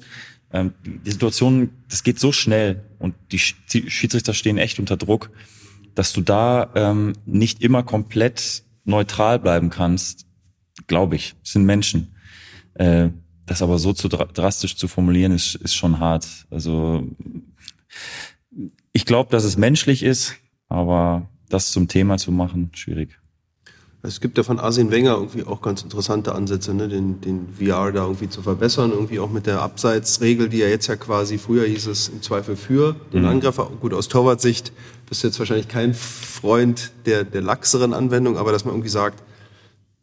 Ähm, 0.53 0.73
die 0.85 1.09
Situation, 1.09 1.71
das 1.89 2.03
geht 2.03 2.19
so 2.19 2.31
schnell 2.31 2.81
und 2.99 3.15
die 3.31 3.39
Schiedsrichter 3.39 4.35
stehen 4.35 4.59
echt 4.59 4.77
unter 4.77 4.97
Druck, 4.97 5.31
dass 5.95 6.13
du 6.13 6.21
da 6.21 6.71
ähm, 6.75 7.13
nicht 7.25 7.61
immer 7.61 7.83
komplett 7.83 8.63
neutral 8.83 9.39
bleiben 9.39 9.69
kannst. 9.69 10.25
Glaube 10.87 11.15
ich, 11.15 11.35
sind 11.43 11.65
Menschen. 11.65 12.15
Äh, 12.75 13.09
das 13.45 13.61
aber 13.61 13.79
so 13.79 13.93
zu 13.93 14.07
dra 14.07 14.25
drastisch 14.25 14.77
zu 14.77 14.87
formulieren, 14.87 15.33
ist, 15.33 15.55
ist 15.55 15.75
schon 15.75 15.99
hart. 15.99 16.47
Also 16.49 17.07
ich 18.93 19.05
glaube, 19.05 19.29
dass 19.31 19.43
es 19.43 19.57
menschlich 19.57 20.03
ist, 20.03 20.35
aber 20.69 21.29
das 21.49 21.71
zum 21.71 21.87
Thema 21.87 22.17
zu 22.17 22.31
machen, 22.31 22.71
schwierig. 22.73 23.20
Es 24.03 24.19
gibt 24.19 24.37
ja 24.37 24.43
von 24.43 24.59
Arsene 24.59 24.89
Wenger 24.89 25.13
irgendwie 25.13 25.43
auch 25.43 25.61
ganz 25.61 25.83
interessante 25.83 26.33
Ansätze, 26.33 26.73
ne? 26.73 26.87
den, 26.87 27.21
den 27.21 27.49
VR 27.59 27.91
da 27.91 28.03
irgendwie 28.05 28.29
zu 28.29 28.41
verbessern, 28.41 28.91
irgendwie 28.91 29.19
auch 29.19 29.29
mit 29.29 29.45
der 29.45 29.61
Abseitsregel, 29.61 30.49
die 30.49 30.57
ja 30.57 30.67
jetzt 30.67 30.87
ja 30.87 30.95
quasi, 30.95 31.37
früher 31.37 31.65
hieß 31.65 31.85
es 31.85 32.07
im 32.07 32.21
Zweifel 32.23 32.55
für 32.55 32.95
den 33.13 33.21
Mhm. 33.21 33.27
Angreifer. 33.27 33.69
Gut, 33.79 33.93
aus 33.93 34.07
Torwartsicht 34.07 34.71
bist 35.07 35.21
du 35.23 35.27
jetzt 35.27 35.37
wahrscheinlich 35.37 35.67
kein 35.67 35.93
Freund 35.93 36.91
der, 37.05 37.23
der 37.23 37.41
laxeren 37.41 37.93
Anwendung, 37.93 38.37
aber 38.37 38.51
dass 38.51 38.65
man 38.65 38.73
irgendwie 38.73 38.89
sagt, 38.89 39.21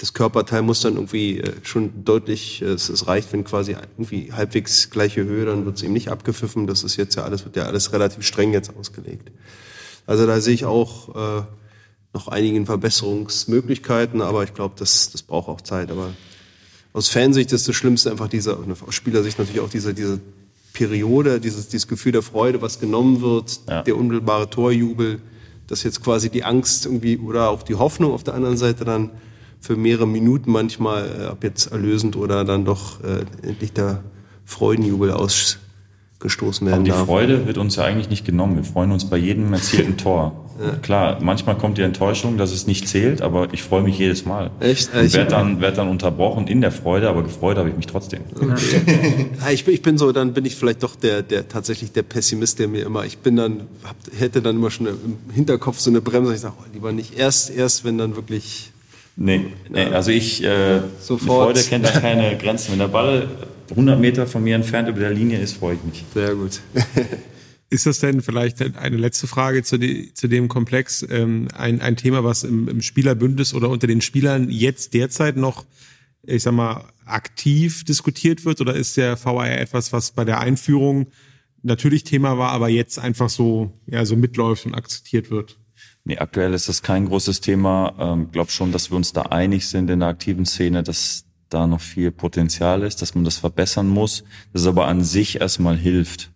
das 0.01 0.12
Körperteil 0.15 0.62
muss 0.62 0.81
dann 0.81 0.95
irgendwie 0.95 1.41
äh, 1.41 1.55
schon 1.65 2.05
deutlich, 2.05 2.62
äh, 2.62 2.66
es, 2.66 2.89
es 2.89 3.09
reicht, 3.09 3.33
wenn 3.33 3.43
quasi 3.43 3.73
irgendwie 3.73 4.33
halbwegs 4.33 4.91
gleiche 4.91 5.25
Höhe, 5.25 5.45
dann 5.45 5.65
wird 5.65 5.77
es 5.77 5.83
eben 5.83 5.93
nicht 5.93 6.09
abgepfiffen. 6.09 6.69
Das 6.69 6.85
ist 6.85 6.97
jetzt 6.97 7.16
ja 7.16 7.25
alles, 7.25 7.45
wird 7.45 7.57
ja 7.57 7.65
alles 7.65 7.93
relativ 7.93 8.25
streng 8.25 8.53
jetzt 8.53 8.70
ausgelegt. 8.79 9.33
Also 10.07 10.25
da 10.25 10.41
sehe 10.41 10.55
ich 10.55 10.65
auch 10.66 11.41
äh, 11.41 11.43
noch 12.15 12.29
einigen 12.29 12.67
Verbesserungsmöglichkeiten, 12.67 14.23
aber 14.23 14.45
ich 14.45 14.55
glaube, 14.55 14.75
das, 14.79 15.11
das 15.11 15.23
braucht 15.23 15.49
auch 15.49 15.61
Zeit. 15.61 15.91
Aber 15.91 16.13
aus 16.93 17.09
Fansicht 17.09 17.53
ist 17.53 17.69
das 17.69 17.75
Schlimmste 17.75 18.11
einfach 18.11 18.29
diese, 18.29 18.57
und 18.57 18.71
aus 18.83 18.95
Spielersicht 18.95 19.39
natürlich 19.39 19.61
auch 19.61 19.69
diese, 19.69 19.95
diese 19.95 20.21
Periode, 20.73 21.41
dieses, 21.41 21.69
dieses 21.69 21.89
Gefühl 21.89 22.13
der 22.13 22.23
Freude, 22.23 22.63
was 22.63 22.81
genommen 22.81 23.21
wird, 23.21 23.61
der 23.87 23.97
unmittelbare 23.97 24.49
Torjubel, 24.49 25.21
dass 25.67 25.83
jetzt 25.83 26.03
quasi 26.03 26.31
die 26.31 26.45
Angst 26.45 26.87
irgendwie 26.87 27.19
oder 27.19 27.51
auch 27.51 27.63
die 27.63 27.75
Hoffnung 27.75 28.13
auf 28.13 28.25
der 28.25 28.35
anderen 28.35 28.57
Seite 28.57 28.85
dann 28.85 29.11
für 29.61 29.77
mehrere 29.77 30.07
Minuten 30.07 30.51
manchmal 30.51 31.21
äh, 31.21 31.25
ab 31.27 31.43
jetzt 31.43 31.73
erlösend 31.73 32.17
oder 32.17 32.45
dann 32.45 32.65
doch 32.65 33.03
äh, 33.03 33.25
endlich 33.47 33.73
der 33.73 34.03
Freudenjubel 34.45 35.11
ausgestoßen 35.11 36.67
werden 36.67 36.77
Aber 36.77 36.85
die 36.85 36.91
darf. 36.91 37.07
Freude 37.07 37.47
wird 37.47 37.59
uns 37.59 37.77
ja 37.77 37.85
eigentlich 37.85 38.09
nicht 38.09 38.25
genommen. 38.25 38.57
Wir 38.57 38.65
freuen 38.65 38.93
uns 38.93 39.11
bei 39.11 39.17
jedem 39.17 39.53
erzielten 39.53 39.97
Tor. 39.97 40.48
Klar, 40.83 41.19
manchmal 41.21 41.57
kommt 41.57 41.79
die 41.79 41.83
Enttäuschung, 41.83 42.37
dass 42.37 42.53
es 42.53 42.67
nicht 42.67 42.89
zählt, 42.89 43.23
aber 43.23 43.49
ich 43.53 43.63
freue 43.63 43.83
mich 43.83 43.99
jedes 43.99 44.25
Mal. 44.25 44.51
Echt? 44.61 44.91
Ich 44.95 45.15
werde 45.15 45.31
dann, 45.31 45.61
werd 45.61 45.79
dann 45.79 45.89
unterbrochen 45.89 46.47
in 46.49 46.61
der 46.61 46.73
Freude, 46.73 47.09
aber 47.09 47.23
gefreut 47.23 47.57
habe 47.57 47.69
ich 47.69 47.77
mich 47.77 47.87
trotzdem. 47.87 48.21
Ja, 49.41 49.51
ich, 49.51 49.65
bin, 49.65 49.75
ich 49.75 49.83
bin 49.83 49.99
so, 49.99 50.11
dann 50.13 50.33
bin 50.33 50.45
ich 50.45 50.57
vielleicht 50.57 50.83
doch 50.83 50.97
der, 50.97 51.23
der 51.23 51.49
tatsächlich 51.49 51.93
der 51.93 52.03
Pessimist, 52.03 52.59
der 52.59 52.67
mir 52.69 52.85
immer, 52.85 53.05
ich 53.05 53.19
bin 53.19 53.37
dann, 53.37 53.63
hab, 53.85 53.97
hätte 54.19 54.43
dann 54.43 54.57
immer 54.57 54.71
schon 54.71 54.87
im 54.87 55.19
Hinterkopf 55.33 55.79
so 55.79 55.91
eine 55.91 56.01
Bremse, 56.01 56.35
ich 56.35 56.41
sage, 56.41 56.55
oh, 56.59 56.65
lieber 56.73 56.93
nicht 56.93 57.17
erst, 57.17 57.51
erst, 57.51 57.85
wenn 57.85 57.99
dann 57.99 58.17
wirklich. 58.17 58.73
Nee, 59.17 59.47
nee 59.69 59.85
also 59.87 60.11
ich, 60.11 60.43
äh, 60.43 60.81
Sofort. 61.01 61.21
die 61.21 61.27
Freude 61.27 61.63
kennt 61.63 61.85
da 61.85 61.91
keine 61.91 62.37
Grenzen. 62.43 62.73
Wenn 62.73 62.79
der 62.79 62.89
Ball 62.89 63.29
100 63.71 63.99
Meter 63.99 64.27
von 64.27 64.43
mir 64.43 64.55
entfernt 64.55 64.89
über 64.89 65.01
der 65.01 65.11
Linie 65.11 65.39
ist, 65.39 65.57
freue 65.57 65.75
ich 65.75 65.85
mich. 65.85 66.05
Sehr 66.15 66.35
gut. 66.35 66.61
Ist 67.70 67.85
das 67.85 67.99
denn 67.99 68.23
vielleicht 68.23 68.62
eine 68.78 68.97
letzte 68.97 69.27
Frage 69.27 69.62
zu, 69.62 69.78
die, 69.78 70.15
zu 70.15 70.27
dem 70.27 70.49
Komplex, 70.49 71.07
ähm, 71.09 71.49
ein, 71.55 71.82
ein 71.82 71.97
Thema, 71.97 72.24
was 72.24 72.45
im, 72.45 72.66
im 72.66 72.81
Spielerbündnis 72.81 73.53
oder 73.53 73.69
unter 73.69 73.86
den 73.86 74.01
Spielern 74.01 74.51
jetzt 74.51 74.95
derzeit 74.95 75.36
noch, 75.36 75.66
ich 76.23 76.43
sag 76.43 76.53
mal, 76.53 76.85
aktiv 77.05 77.85
diskutiert 77.85 78.47
wird? 78.47 78.62
Oder 78.62 78.74
ist 78.74 78.97
der 78.97 79.23
VAR 79.23 79.51
etwas, 79.51 79.93
was 79.93 80.12
bei 80.12 80.24
der 80.24 80.40
Einführung 80.40 81.09
natürlich 81.62 82.05
Thema 82.05 82.39
war, 82.39 82.53
aber 82.53 82.69
jetzt 82.69 82.99
einfach 82.99 83.28
so, 83.28 83.73
ja, 83.86 84.05
so 84.07 84.16
mitläuft 84.16 84.65
und 84.65 84.74
akzeptiert 84.74 85.31
wird? 85.31 85.59
Nee, 86.05 86.16
aktuell 86.16 86.55
ist 86.55 86.70
das 86.70 86.82
kein 86.82 87.05
großes 87.05 87.43
Thema. 87.43 87.95
Ähm, 87.99 88.32
glaube 88.32 88.51
schon, 88.51 88.73
dass 88.73 88.90
wir 88.90 88.97
uns 88.97 89.12
da 89.12 89.23
einig 89.23 89.69
sind 89.69 89.90
in 89.90 90.01
der 90.01 90.09
aktiven 90.09 90.47
Szene, 90.47 90.82
dass 90.82 91.24
da 91.51 91.66
noch 91.66 91.82
viel 91.82 92.11
Potenzial 92.12 92.82
ist, 92.82 93.03
dass 93.03 93.15
man 93.15 93.24
das 93.24 93.36
verbessern 93.39 93.89
muss, 93.89 94.24
das 94.53 94.66
aber 94.66 94.86
an 94.86 95.05
sich 95.05 95.40
erstmal 95.40 95.77
hilft. 95.77 96.31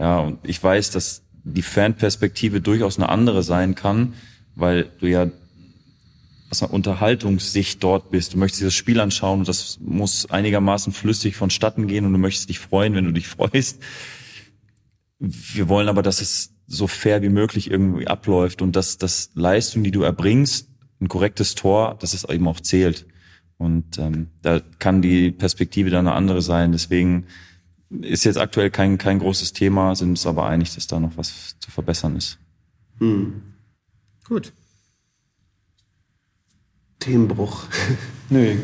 Ja, 0.00 0.20
und 0.20 0.38
ich 0.44 0.62
weiß, 0.62 0.90
dass 0.92 1.22
die 1.44 1.60
Fanperspektive 1.62 2.62
durchaus 2.62 2.98
eine 2.98 3.10
andere 3.10 3.42
sein 3.42 3.74
kann, 3.74 4.14
weil 4.54 4.90
du 4.98 5.06
ja 5.06 5.26
aus 6.50 6.62
einer 6.62 6.72
Unterhaltungssicht 6.72 7.82
dort 7.84 8.10
bist. 8.10 8.32
Du 8.32 8.38
möchtest 8.38 8.62
dir 8.62 8.66
das 8.66 8.74
Spiel 8.74 8.98
anschauen 8.98 9.40
und 9.40 9.48
das 9.48 9.78
muss 9.78 10.24
einigermaßen 10.30 10.94
flüssig 10.94 11.36
vonstatten 11.36 11.86
gehen 11.86 12.06
und 12.06 12.12
du 12.14 12.18
möchtest 12.18 12.48
dich 12.48 12.58
freuen, 12.58 12.94
wenn 12.94 13.04
du 13.04 13.12
dich 13.12 13.28
freust. 13.28 13.80
Wir 15.18 15.68
wollen 15.68 15.90
aber, 15.90 16.00
dass 16.00 16.22
es 16.22 16.54
so 16.66 16.86
fair 16.86 17.20
wie 17.20 17.28
möglich 17.28 17.70
irgendwie 17.70 18.06
abläuft 18.06 18.62
und 18.62 18.76
dass 18.76 18.96
das 18.96 19.30
Leistung, 19.34 19.82
die 19.82 19.90
du 19.90 20.02
erbringst, 20.02 20.68
ein 21.02 21.08
korrektes 21.08 21.54
Tor, 21.54 21.96
dass 22.00 22.14
es 22.14 22.24
eben 22.24 22.48
auch 22.48 22.60
zählt. 22.60 23.06
Und 23.58 23.98
ähm, 23.98 24.28
da 24.40 24.60
kann 24.78 25.02
die 25.02 25.30
Perspektive 25.30 25.90
dann 25.90 26.06
eine 26.06 26.16
andere 26.16 26.40
sein. 26.40 26.72
Deswegen 26.72 27.26
ist 27.90 28.24
jetzt 28.24 28.38
aktuell 28.38 28.70
kein, 28.70 28.98
kein 28.98 29.18
großes 29.18 29.52
Thema, 29.52 29.94
sind 29.96 30.10
uns 30.10 30.26
aber 30.26 30.46
einig, 30.46 30.74
dass 30.74 30.86
da 30.86 31.00
noch 31.00 31.16
was 31.16 31.56
zu 31.58 31.70
verbessern 31.70 32.16
ist. 32.16 32.38
Hm. 32.98 33.42
Gut. 34.24 34.52
Themenbruch. 37.00 37.64
Nö, 38.30 38.50
äh, 38.50 38.58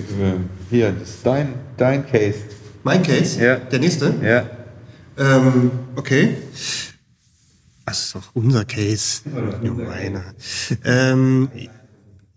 hier, 0.71 0.93
das 0.93 1.11
ist 1.11 1.27
dein, 1.27 1.55
dein 1.77 2.07
Case. 2.07 2.39
Mein 2.85 3.03
Case? 3.03 3.43
Ja. 3.43 3.57
Der 3.57 3.81
nächste? 3.81 4.15
Ja. 4.23 4.49
Ähm, 5.19 5.71
okay. 5.97 6.37
Das 7.85 8.07
ist 8.07 8.15
doch 8.15 8.31
unser 8.35 8.65
Case. 8.65 9.23
Nur 9.63 9.75
meiner. 9.75 10.35
ähm, 10.85 11.49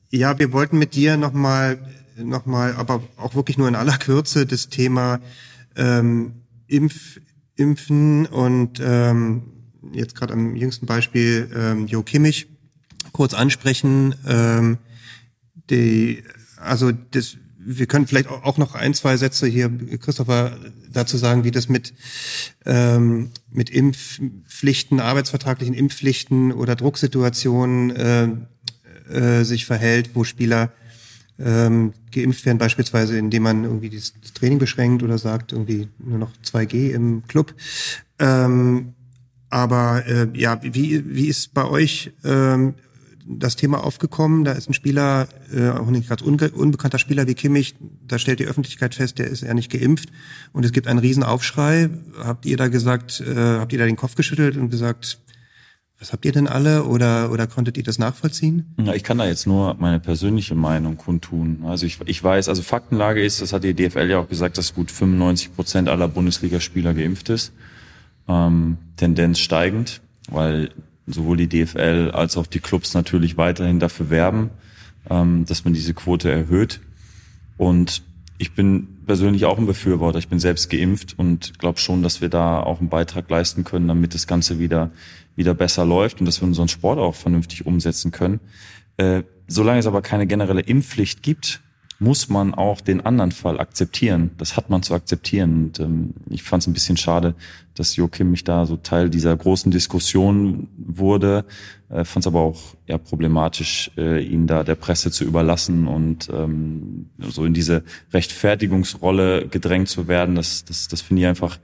ja, 0.09 0.39
wir 0.39 0.51
wollten 0.53 0.79
mit 0.79 0.95
dir 0.95 1.17
nochmal, 1.17 1.79
noch 2.17 2.45
mal, 2.45 2.73
aber 2.75 3.03
auch 3.17 3.35
wirklich 3.35 3.57
nur 3.57 3.67
in 3.67 3.75
aller 3.75 3.97
Kürze 3.97 4.45
das 4.45 4.69
Thema 4.69 5.19
ähm, 5.75 6.33
Impf, 6.69 7.19
Impfen 7.55 8.25
und 8.25 8.79
ähm, 8.81 9.43
jetzt 9.91 10.15
gerade 10.15 10.33
am 10.33 10.55
jüngsten 10.55 10.85
Beispiel 10.85 11.49
ähm, 11.55 11.87
Jo 11.87 12.03
Kimmich 12.03 12.47
kurz 13.11 13.33
ansprechen. 13.33 14.15
Ähm, 14.27 14.77
die, 15.69 16.23
also 16.57 16.91
das, 16.91 17.37
wir 17.57 17.85
können 17.85 18.07
vielleicht 18.07 18.29
auch 18.29 18.57
noch 18.57 18.75
ein, 18.75 18.93
zwei 18.93 19.17
Sätze 19.17 19.47
hier, 19.47 19.69
Christopher, 19.99 20.57
dazu 20.91 21.17
sagen, 21.17 21.43
wie 21.43 21.51
das 21.51 21.69
mit, 21.69 21.93
ähm, 22.65 23.31
mit 23.51 23.69
Impfpflichten, 23.69 24.99
arbeitsvertraglichen 24.99 25.75
Impfpflichten 25.75 26.51
oder 26.51 26.75
Drucksituationen 26.75 27.95
äh, 27.95 28.27
äh, 29.09 29.43
sich 29.43 29.65
verhält, 29.65 30.11
wo 30.13 30.23
Spieler 30.23 30.71
ähm, 31.39 31.93
geimpft 32.11 32.45
werden, 32.45 32.57
beispielsweise 32.57 33.17
indem 33.17 33.43
man 33.43 33.63
irgendwie 33.63 33.89
das 33.89 34.13
Training 34.33 34.59
beschränkt 34.59 35.03
oder 35.03 35.17
sagt 35.17 35.53
irgendwie 35.53 35.87
nur 35.99 36.17
noch 36.17 36.31
2G 36.43 36.91
im 36.91 37.23
Club. 37.27 37.53
Ähm, 38.19 38.93
aber 39.49 40.05
äh, 40.05 40.27
ja, 40.33 40.59
wie, 40.61 41.03
wie 41.07 41.27
ist 41.27 41.53
bei 41.53 41.65
euch 41.65 42.11
ähm, 42.23 42.75
das 43.25 43.55
Thema 43.55 43.83
aufgekommen? 43.83 44.43
Da 44.43 44.51
ist 44.51 44.69
ein 44.69 44.73
Spieler, 44.73 45.27
äh, 45.55 45.69
auch 45.69 45.89
nicht 45.89 46.09
ganz 46.09 46.21
unbekannter 46.21 46.99
Spieler 46.99 47.27
wie 47.27 47.35
Kimmich, 47.35 47.75
da 48.07 48.19
stellt 48.19 48.39
die 48.39 48.45
Öffentlichkeit 48.45 48.95
fest, 48.95 49.19
der 49.19 49.27
ist 49.27 49.41
ja 49.41 49.53
nicht 49.53 49.71
geimpft 49.71 50.09
und 50.51 50.65
es 50.65 50.71
gibt 50.71 50.87
einen 50.87 50.99
Riesenaufschrei. 50.99 51.89
Habt 52.17 52.45
ihr 52.45 52.57
da 52.57 52.67
gesagt, 52.67 53.21
äh, 53.21 53.35
habt 53.35 53.71
ihr 53.73 53.79
da 53.79 53.85
den 53.85 53.95
Kopf 53.95 54.15
geschüttelt 54.15 54.57
und 54.57 54.69
gesagt, 54.69 55.19
was 55.99 56.13
habt 56.13 56.23
ihr 56.23 56.31
denn 56.31 56.47
alle 56.47 56.85
oder, 56.85 57.29
oder 57.29 57.45
konntet 57.45 57.75
ihr 57.77 57.83
das 57.83 57.99
nachvollziehen? 57.99 58.73
Ja, 58.81 58.93
ich 58.93 59.03
kann 59.03 59.17
da 59.17 59.25
jetzt 59.25 59.45
nur 59.45 59.75
meine 59.79 59.99
persönliche 59.99 60.55
Meinung 60.55 60.97
kundtun. 60.97 61.63
Also 61.65 61.85
ich, 61.85 61.99
ich 62.05 62.23
weiß, 62.23 62.47
also 62.47 62.61
Faktenlage 62.61 63.23
ist, 63.23 63.41
das 63.41 63.51
hat 63.51 63.65
die 63.65 63.73
DFL 63.73 64.09
ja 64.09 64.19
auch 64.19 64.29
gesagt, 64.29 64.57
dass 64.57 64.73
gut 64.73 64.91
95 64.91 65.53
Prozent 65.55 65.89
aller 65.89 66.07
Bundesligaspieler 66.07 66.93
geimpft 66.93 67.27
ist. 67.27 67.51
Ähm, 68.29 68.77
Tendenz 68.95 69.39
steigend, 69.39 69.99
weil 70.29 70.69
sowohl 71.05 71.35
die 71.35 71.49
DFL 71.49 72.11
als 72.13 72.37
auch 72.37 72.47
die 72.47 72.59
Clubs 72.59 72.93
natürlich 72.93 73.35
weiterhin 73.35 73.79
dafür 73.79 74.09
werben, 74.09 74.51
ähm, 75.09 75.43
dass 75.45 75.65
man 75.65 75.73
diese 75.73 75.93
Quote 75.93 76.31
erhöht. 76.31 76.79
Und 77.57 78.03
ich 78.37 78.53
bin 78.53 78.87
persönlich 79.05 79.43
auch 79.43 79.57
ein 79.57 79.65
Befürworter. 79.65 80.17
Ich 80.17 80.29
bin 80.29 80.39
selbst 80.39 80.69
geimpft 80.69 81.17
und 81.17 81.59
glaube 81.59 81.79
schon, 81.79 82.03
dass 82.03 82.21
wir 82.21 82.29
da 82.29 82.61
auch 82.61 82.79
einen 82.79 82.87
Beitrag 82.87 83.29
leisten 83.29 83.65
können, 83.65 83.89
damit 83.89 84.13
das 84.13 84.27
Ganze 84.27 84.59
wieder 84.59 84.91
wieder 85.39 85.55
besser 85.55 85.85
läuft 85.85 86.19
und 86.19 86.27
dass 86.27 86.41
wir 86.41 86.47
unseren 86.47 86.67
Sport 86.67 86.99
auch 86.99 87.15
vernünftig 87.15 87.65
umsetzen 87.65 88.11
können. 88.11 88.39
Äh, 88.97 89.23
solange 89.47 89.79
es 89.79 89.87
aber 89.87 90.03
keine 90.03 90.27
generelle 90.27 90.61
Impfpflicht 90.61 91.23
gibt, 91.23 91.61
muss 92.01 92.29
man 92.29 92.53
auch 92.53 92.79
den 92.79 93.01
anderen 93.05 93.31
Fall 93.31 93.59
akzeptieren. 93.59 94.31
Das 94.37 94.55
hat 94.55 94.69
man 94.69 94.83
zu 94.83 94.93
akzeptieren. 94.93 95.65
Und 95.65 95.79
ähm, 95.79 96.13
ich 96.29 96.43
fand 96.43 96.63
es 96.63 96.67
ein 96.67 96.73
bisschen 96.73 96.97
schade, 96.97 97.35
dass 97.75 97.95
Joachim 97.95 98.31
mich 98.31 98.43
da 98.43 98.65
so 98.65 98.77
Teil 98.77 99.09
dieser 99.09 99.35
großen 99.35 99.71
Diskussion 99.71 100.67
wurde. 100.77 101.45
Äh, 101.89 102.05
fand 102.05 102.23
es 102.23 102.27
aber 102.27 102.39
auch 102.41 102.75
ja, 102.87 102.97
problematisch, 102.97 103.91
äh, 103.97 104.21
ihn 104.23 104.47
da 104.47 104.63
der 104.63 104.75
Presse 104.75 105.11
zu 105.11 105.25
überlassen 105.25 105.87
und 105.87 106.29
ähm, 106.33 107.09
so 107.17 107.45
in 107.45 107.53
diese 107.53 107.83
Rechtfertigungsrolle 108.13 109.47
gedrängt 109.47 109.89
zu 109.89 110.07
werden. 110.07 110.35
Das, 110.35 110.63
das, 110.63 110.87
das 110.87 111.01
finde 111.01 111.23
ich 111.23 111.27
einfach, 111.27 111.59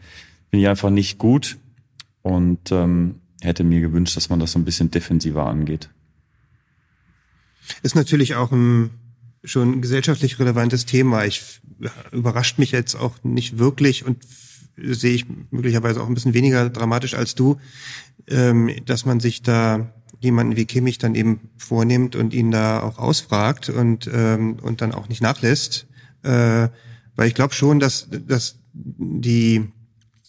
finde 0.49 0.63
ich 0.63 0.67
einfach 0.67 0.89
nicht 0.89 1.17
gut. 1.17 1.57
Und 2.21 2.71
ähm, 2.71 3.21
hätte 3.45 3.63
mir 3.63 3.81
gewünscht, 3.81 4.17
dass 4.17 4.29
man 4.29 4.39
das 4.39 4.51
so 4.51 4.59
ein 4.59 4.65
bisschen 4.65 4.91
defensiver 4.91 5.45
angeht. 5.45 5.89
Ist 7.81 7.95
natürlich 7.95 8.35
auch 8.35 8.51
ein 8.51 8.89
schon 9.43 9.81
gesellschaftlich 9.81 10.39
relevantes 10.39 10.85
Thema. 10.85 11.25
Ich 11.25 11.61
überrascht 12.11 12.57
mich 12.57 12.71
jetzt 12.71 12.95
auch 12.95 13.23
nicht 13.23 13.57
wirklich 13.57 14.05
und 14.05 14.17
sehe 14.77 15.13
ich 15.13 15.25
möglicherweise 15.51 16.01
auch 16.01 16.07
ein 16.07 16.13
bisschen 16.13 16.33
weniger 16.33 16.69
dramatisch 16.69 17.13
als 17.13 17.35
du, 17.35 17.57
ähm, 18.27 18.71
dass 18.85 19.05
man 19.05 19.19
sich 19.19 19.41
da 19.41 19.93
jemanden 20.19 20.55
wie 20.55 20.65
Kimmich 20.65 20.97
dann 20.97 21.15
eben 21.15 21.49
vornimmt 21.57 22.15
und 22.15 22.33
ihn 22.33 22.51
da 22.51 22.81
auch 22.81 22.97
ausfragt 22.97 23.69
und 23.69 24.09
ähm, 24.11 24.57
und 24.61 24.81
dann 24.81 24.91
auch 24.91 25.07
nicht 25.07 25.21
nachlässt, 25.21 25.87
äh, 26.23 26.69
weil 27.15 27.27
ich 27.27 27.35
glaube 27.35 27.53
schon, 27.53 27.79
dass 27.79 28.07
dass 28.09 28.57
die 28.73 29.65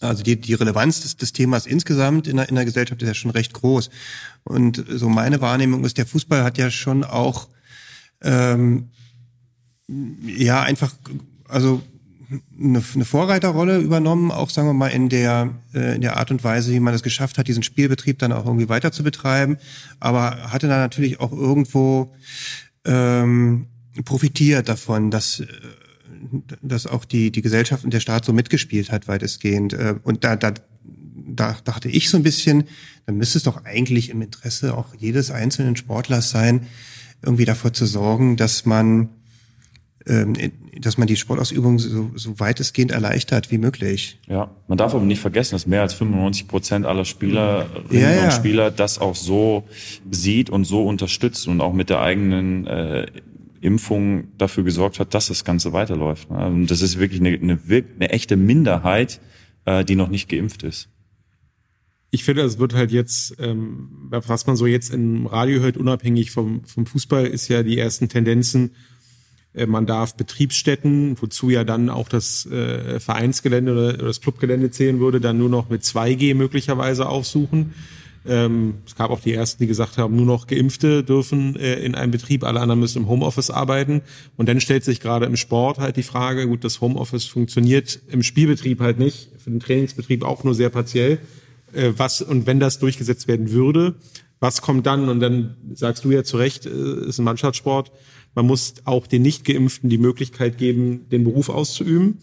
also 0.01 0.23
die, 0.23 0.41
die 0.41 0.55
Relevanz 0.55 1.01
des, 1.03 1.17
des 1.17 1.33
Themas 1.33 1.67
insgesamt 1.67 2.27
in 2.27 2.37
der, 2.37 2.49
in 2.49 2.55
der 2.55 2.65
Gesellschaft 2.65 3.01
ist 3.03 3.09
ja 3.09 3.15
schon 3.15 3.31
recht 3.31 3.53
groß. 3.55 3.91
Und 4.45 4.85
so 4.89 5.09
meine 5.09 5.41
Wahrnehmung 5.41 5.85
ist, 5.85 5.99
der 5.99 6.07
Fußball 6.07 6.45
hat 6.45 6.59
ja 6.59 6.71
schon 6.71 7.05
auch 7.05 7.49
ähm, 8.23 8.91
ja 9.89 10.63
einfach 10.63 10.95
also 11.49 11.83
eine, 12.59 12.83
eine 12.95 13.05
Vorreiterrolle 13.05 13.79
übernommen, 13.79 14.31
auch 14.31 14.51
sagen 14.51 14.69
wir 14.69 14.75
mal 14.75 14.89
in 14.89 15.09
der 15.09 15.55
äh, 15.75 15.95
in 15.95 16.01
der 16.01 16.17
Art 16.17 16.31
und 16.31 16.43
Weise, 16.45 16.73
wie 16.73 16.81
man 16.81 16.95
es 16.95 17.03
geschafft 17.03 17.39
hat, 17.39 17.49
diesen 17.49 17.63
Spielbetrieb 17.63 18.19
dann 18.19 18.33
auch 18.33 18.47
irgendwie 18.47 18.69
weiter 18.69 18.93
zu 18.93 19.03
betreiben, 19.03 19.59
aber 20.01 20.53
hatte 20.53 20.69
dann 20.69 20.81
natürlich 20.81 21.21
auch 21.21 21.33
irgendwo 21.33 22.15
ähm, 22.85 23.67
profitiert 24.05 24.69
davon, 24.69 25.11
dass 25.11 25.41
äh, 25.41 25.47
dass 26.63 26.87
auch 26.87 27.05
die, 27.05 27.31
die 27.31 27.43
Gesellschaft 27.43 27.85
und 27.85 27.93
der 27.93 28.01
Staat 28.01 28.25
so 28.25 28.33
mitgespielt 28.33 28.91
hat, 28.91 29.09
weitestgehend. 29.09 29.73
Äh, 29.73 29.97
und 30.03 30.25
da, 30.25 30.37
da, 30.37 30.53
da 30.85 31.57
dachte 31.65 31.89
ich 31.89 32.11
so 32.11 32.17
ein 32.17 32.23
bisschen, 32.23 32.65
dann 33.07 33.17
müsste 33.17 33.39
es 33.39 33.45
doch 33.45 33.65
eigentlich 33.65 34.11
im 34.11 34.23
Interesse 34.23 34.77
auch 34.77 34.95
jedes 34.95 35.31
einzelnen 35.31 35.77
Sportlers 35.77 36.31
sein, 36.31 36.67
irgendwie 37.23 37.45
davor 37.45 37.73
zu 37.73 37.87
sorgen, 37.87 38.37
dass 38.37 38.67
man 38.67 39.09
ähm, 40.07 40.35
dass 40.81 40.99
man 40.99 41.09
die 41.09 41.17
Sportausübung 41.17 41.79
so, 41.79 42.11
so 42.15 42.39
weitestgehend 42.39 42.93
erleichtert 42.93 43.51
wie 43.51 43.59
möglich. 43.59 44.19
Ja, 44.29 44.51
man 44.69 44.79
darf 44.79 44.95
aber 44.95 45.05
nicht 45.05 45.21
vergessen, 45.21 45.55
dass 45.55 45.67
mehr 45.67 45.83
als 45.83 45.95
95 45.95 46.47
Prozent 46.47 46.87
aller 46.87 47.05
Spielerinnen 47.05 47.67
Ja, 47.91 48.13
ja. 48.13 48.25
und 48.25 48.33
Spieler 48.33 48.71
das 48.71 48.99
auch 48.99 49.15
so 49.15 49.65
sieht 50.11 50.51
und 50.51 50.65
so 50.65 50.87
unterstützt 50.87 51.49
und 51.49 51.61
auch 51.61 51.73
mit 51.73 51.91
der 51.91 52.01
eigenen 52.03 52.67
äh, 52.67 53.07
Impfung 53.61 54.29
dafür 54.39 54.65
gesorgt 54.65 55.01
hat, 55.01 55.15
dass 55.15 55.29
das 55.29 55.45
Ganze 55.45 55.73
weiterläuft. 55.73 56.31
ne? 56.31 56.47
Und 56.47 56.71
das 56.71 56.83
ist 56.83 56.99
wirklich 56.99 57.21
eine, 57.21 57.31
eine, 57.31 57.59
eine 57.69 58.11
echte 58.11 58.37
Minderheit, 58.37 59.21
äh, 59.65 59.85
die 59.85 59.97
noch 59.97 60.09
nicht 60.09 60.29
geimpft 60.29 60.63
ist. 60.63 60.89
Ich 62.11 62.25
finde, 62.25 62.43
es 62.43 62.59
wird 62.59 62.75
halt 62.75 62.93
jetzt, 62.93 63.37
ähm, 63.41 64.09
was 64.11 64.47
man 64.47 64.57
so 64.57 64.67
jetzt 64.67 64.95
im 64.95 65.27
Radio 65.27 65.61
hört, 65.61 65.77
unabhängig 65.77 66.31
vom, 66.31 66.65
vom 66.65 66.87
Fußball, 66.87 67.27
ist 67.27 67.49
ja 67.49 67.63
die 67.63 67.79
ersten 67.79 68.09
Tendenzen, 68.09 68.71
äh, 69.57 69.67
man 69.67 69.87
darf 69.87 70.17
Betriebsstätten, 70.17 71.21
wozu 71.21 71.51
ja 71.51 71.65
dann 71.65 71.91
auch 71.91 72.09
das 72.09 72.47
äh, 72.47 73.01
Vereinsgelände 73.01 73.73
oder 73.73 73.93
das 73.95 74.21
Clubgelände 74.21 74.71
zählen 74.71 75.01
würde, 75.01 75.21
dann 75.21 75.39
nur 75.39 75.49
noch 75.49 75.69
mit 75.69 75.83
2G 75.83 76.35
möglicherweise 76.35 77.09
aufsuchen. 77.09 77.75
Ähm, 78.29 78.75
es 78.87 78.97
gab 78.97 79.11
auch 79.11 79.21
die 79.21 79.33
ersten, 79.33 79.63
die 79.63 79.67
gesagt 79.67 79.99
haben, 79.99 80.17
nur 80.17 80.27
noch 80.27 80.47
Geimpfte 80.47 81.05
dürfen 81.05 81.57
äh, 81.57 81.75
in 81.77 81.95
einem 81.95 82.11
Betrieb, 82.11 82.45
alle 82.45 82.61
anderen 82.61 82.81
müssen 82.81 83.03
im 83.03 83.09
Homeoffice 83.09 83.51
arbeiten. 83.51 84.03
Und 84.37 84.49
dann 84.49 84.61
stellt 84.61 84.85
sich 84.85 85.01
gerade 85.01 85.27
im 85.27 85.37
Sport 85.37 85.79
halt 85.79 85.97
die 85.97 86.03
Frage, 86.03 86.47
gut, 86.47 86.65
das 86.65 86.81
Homeoffice 86.81 87.25
funktioniert 87.25 88.01
im 88.09 88.23
Spielbetrieb 88.23 88.81
halt 88.81 88.99
nicht, 88.99 89.31
für 89.39 89.51
den 89.51 89.61
Trainingsbetrieb 89.61 90.25
auch 90.25 90.45
nur 90.45 90.55
sehr 90.55 90.71
partiell. 90.71 91.19
Äh, 91.73 91.93
was, 91.97 92.23
und 92.23 92.47
wenn 92.47 92.61
das 92.61 92.79
durchgesetzt 92.79 93.29
werden 93.29 93.51
würde, 93.51 93.95
was 94.41 94.61
kommt 94.61 94.87
dann? 94.87 95.09
Und 95.09 95.21
dann 95.21 95.57
sagst 95.75 96.05
du 96.05 96.11
ja 96.11 96.25
zu 96.25 96.37
Recht, 96.37 96.67
äh, 96.67 97.07
ist 97.07 97.19
ein 97.19 97.25
Mannschaftssport. 97.25 97.93
Man 98.35 98.47
muss 98.47 98.75
auch 98.85 99.07
den 99.07 99.23
Nicht-Geimpften 99.23 99.89
die 99.89 99.99
Möglichkeit 99.99 100.59
geben, 100.59 101.09
den 101.11 101.25
Beruf 101.25 101.49
auszuüben. 101.49 102.19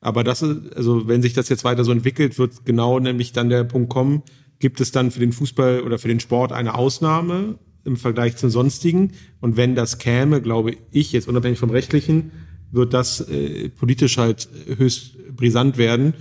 Aber 0.00 0.24
das 0.24 0.40
ist, 0.40 0.74
also 0.74 1.08
wenn 1.08 1.20
sich 1.22 1.34
das 1.34 1.48
jetzt 1.48 1.64
weiter 1.64 1.84
so 1.84 1.92
entwickelt, 1.92 2.38
wird 2.38 2.64
genau 2.64 2.98
nämlich 2.98 3.32
dann 3.32 3.50
der 3.50 3.64
Punkt 3.64 3.90
kommen, 3.90 4.22
gibt 4.60 4.80
es 4.80 4.92
dann 4.92 5.10
für 5.10 5.20
den 5.20 5.32
Fußball 5.32 5.80
oder 5.82 5.98
für 5.98 6.08
den 6.08 6.20
Sport 6.20 6.52
eine 6.52 6.76
Ausnahme 6.76 7.58
im 7.84 7.96
Vergleich 7.96 8.36
zum 8.36 8.50
sonstigen? 8.50 9.12
Und 9.40 9.56
wenn 9.56 9.74
das 9.74 9.98
käme, 9.98 10.40
glaube 10.40 10.76
ich, 10.92 11.12
jetzt 11.12 11.26
unabhängig 11.26 11.58
vom 11.58 11.70
rechtlichen, 11.70 12.30
wird 12.70 12.94
das 12.94 13.20
äh, 13.28 13.68
politisch 13.70 14.18
halt 14.18 14.48
höchst 14.76 15.16
brisant 15.34 15.76
werden. 15.76 16.14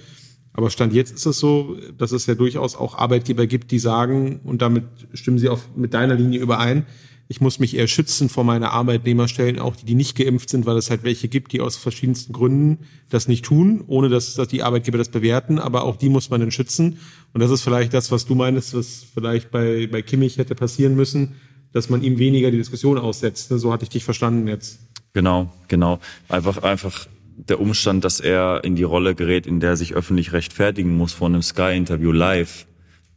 Aber 0.53 0.69
Stand 0.71 0.93
jetzt 0.93 1.13
ist 1.13 1.25
es 1.25 1.39
so, 1.39 1.77
dass 1.97 2.11
es 2.11 2.25
ja 2.25 2.35
durchaus 2.35 2.75
auch 2.75 2.97
Arbeitgeber 2.97 3.45
gibt, 3.45 3.71
die 3.71 3.79
sagen, 3.79 4.39
und 4.43 4.61
damit 4.61 4.85
stimmen 5.13 5.37
sie 5.37 5.49
auch 5.49 5.59
mit 5.75 5.93
deiner 5.93 6.15
Linie 6.15 6.39
überein, 6.39 6.85
ich 7.31 7.41
muss 7.41 7.59
mich 7.59 7.77
eher 7.77 7.87
schützen 7.87 8.27
vor 8.27 8.43
meiner 8.43 8.71
Arbeitnehmerstellen, 8.71 9.59
auch 9.59 9.75
die, 9.75 9.85
die 9.85 9.93
nicht 9.93 10.17
geimpft 10.17 10.49
sind, 10.49 10.65
weil 10.65 10.77
es 10.77 10.89
halt 10.89 11.03
welche 11.03 11.27
gibt, 11.27 11.53
die 11.53 11.61
aus 11.61 11.77
verschiedensten 11.77 12.33
Gründen 12.33 12.79
das 13.07 13.27
nicht 13.27 13.45
tun, 13.45 13.83
ohne 13.85 14.09
dass, 14.09 14.33
dass 14.33 14.47
die 14.47 14.63
Arbeitgeber 14.63 14.97
das 14.97 15.09
bewerten, 15.09 15.59
aber 15.59 15.83
auch 15.83 15.95
die 15.95 16.09
muss 16.09 16.31
man 16.31 16.39
dann 16.39 16.49
schützen. 16.49 16.97
Und 17.31 17.41
das 17.41 17.51
ist 17.51 17.61
vielleicht 17.61 17.93
das, 17.93 18.11
was 18.11 18.25
du 18.25 18.33
meinst, 18.33 18.73
was 18.73 19.05
vielleicht 19.13 19.51
bei, 19.51 19.87
bei 19.91 20.01
Kimmich 20.01 20.39
hätte 20.39 20.55
passieren 20.55 20.95
müssen, 20.95 21.35
dass 21.71 21.87
man 21.87 22.01
ihm 22.01 22.17
weniger 22.17 22.49
die 22.49 22.57
Diskussion 22.57 22.97
aussetzt. 22.97 23.49
So 23.49 23.71
hatte 23.71 23.83
ich 23.83 23.89
dich 23.89 24.03
verstanden 24.03 24.47
jetzt. 24.47 24.79
Genau, 25.13 25.53
genau. 25.67 25.99
Einfach, 26.29 26.63
einfach 26.63 27.07
der 27.35 27.61
Umstand, 27.61 28.03
dass 28.05 28.19
er 28.19 28.63
in 28.63 28.75
die 28.75 28.83
Rolle 28.83 29.13
gerät, 29.13 29.45
in 29.45 29.59
der 29.59 29.71
er 29.71 29.77
sich 29.77 29.93
öffentlich 29.93 30.33
rechtfertigen 30.33 30.97
muss 30.97 31.13
vor 31.13 31.27
einem 31.27 31.43
Sky-Interview 31.43 32.11
live, 32.11 32.65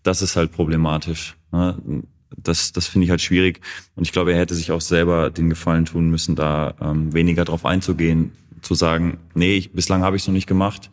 das 0.03 0.21
ist 0.21 0.37
halt 0.37 0.53
problematisch. 0.53 1.35
Das, 2.37 2.73
das 2.73 2.87
finde 2.87 3.05
ich 3.05 3.11
halt 3.11 3.21
schwierig. 3.21 3.61
Und 3.95 4.05
ich 4.05 4.13
glaube, 4.13 4.33
er 4.33 4.39
hätte 4.39 4.55
sich 4.55 4.73
auch 4.73 4.81
selber 4.81 5.31
den 5.31 5.49
Gefallen 5.49 5.85
tun 5.85 6.11
müssen, 6.11 6.37
da 6.37 6.75
ähm, 6.81 7.13
weniger 7.13 7.45
drauf 7.45 7.65
einzugehen, 7.65 8.33
zu 8.63 8.75
sagen, 8.75 9.19
nee, 9.35 9.55
ich, 9.57 9.73
bislang 9.73 10.03
habe 10.03 10.17
ich 10.17 10.23
es 10.23 10.29
noch 10.29 10.35
nicht 10.35 10.47
gemacht, 10.47 10.91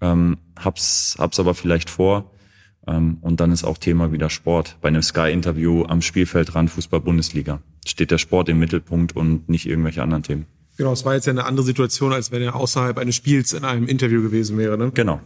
ähm, 0.00 0.38
hab's, 0.58 1.16
hab's 1.18 1.38
aber 1.38 1.54
vielleicht 1.54 1.90
vor. 1.90 2.30
Ähm, 2.86 3.18
und 3.20 3.40
dann 3.40 3.52
ist 3.52 3.64
auch 3.64 3.78
Thema 3.78 4.12
wieder 4.12 4.30
Sport. 4.30 4.76
Bei 4.80 4.88
einem 4.88 5.02
Sky-Interview 5.02 5.84
am 5.84 6.02
Spielfeldrand 6.02 6.70
Fußball-Bundesliga 6.70 7.60
steht 7.86 8.10
der 8.10 8.18
Sport 8.18 8.48
im 8.48 8.58
Mittelpunkt 8.58 9.14
und 9.14 9.48
nicht 9.48 9.66
irgendwelche 9.66 10.02
anderen 10.02 10.22
Themen. 10.22 10.46
Genau, 10.76 10.92
es 10.92 11.04
war 11.04 11.14
jetzt 11.14 11.26
ja 11.26 11.32
eine 11.32 11.44
andere 11.44 11.66
Situation, 11.66 12.12
als 12.12 12.32
wenn 12.32 12.40
er 12.40 12.56
außerhalb 12.56 12.96
eines 12.96 13.14
Spiels 13.14 13.52
in 13.52 13.64
einem 13.64 13.86
Interview 13.86 14.22
gewesen 14.22 14.56
wäre. 14.56 14.78
Ne? 14.78 14.90
Genau. 14.94 15.20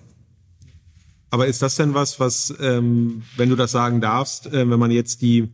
Aber 1.34 1.48
ist 1.48 1.62
das 1.62 1.74
denn 1.74 1.94
was, 1.94 2.20
was, 2.20 2.54
ähm, 2.60 3.22
wenn 3.36 3.48
du 3.48 3.56
das 3.56 3.72
sagen 3.72 4.00
darfst, 4.00 4.46
äh, 4.46 4.70
wenn 4.70 4.78
man 4.78 4.92
jetzt 4.92 5.20
die 5.20 5.48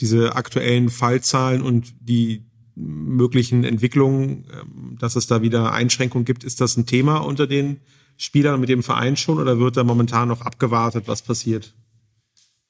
diese 0.00 0.34
aktuellen 0.34 0.88
Fallzahlen 0.88 1.62
und 1.62 1.94
die 2.00 2.42
möglichen 2.74 3.62
Entwicklungen, 3.62 4.46
ähm, 4.52 4.96
dass 4.98 5.14
es 5.14 5.28
da 5.28 5.40
wieder 5.40 5.70
Einschränkungen 5.70 6.24
gibt, 6.24 6.42
ist 6.42 6.60
das 6.60 6.76
ein 6.76 6.86
Thema 6.86 7.18
unter 7.18 7.46
den 7.46 7.76
Spielern 8.16 8.58
mit 8.58 8.68
dem 8.68 8.82
Verein 8.82 9.16
schon 9.16 9.38
oder 9.38 9.60
wird 9.60 9.76
da 9.76 9.84
momentan 9.84 10.26
noch 10.26 10.40
abgewartet, 10.40 11.04
was 11.06 11.22
passiert? 11.22 11.72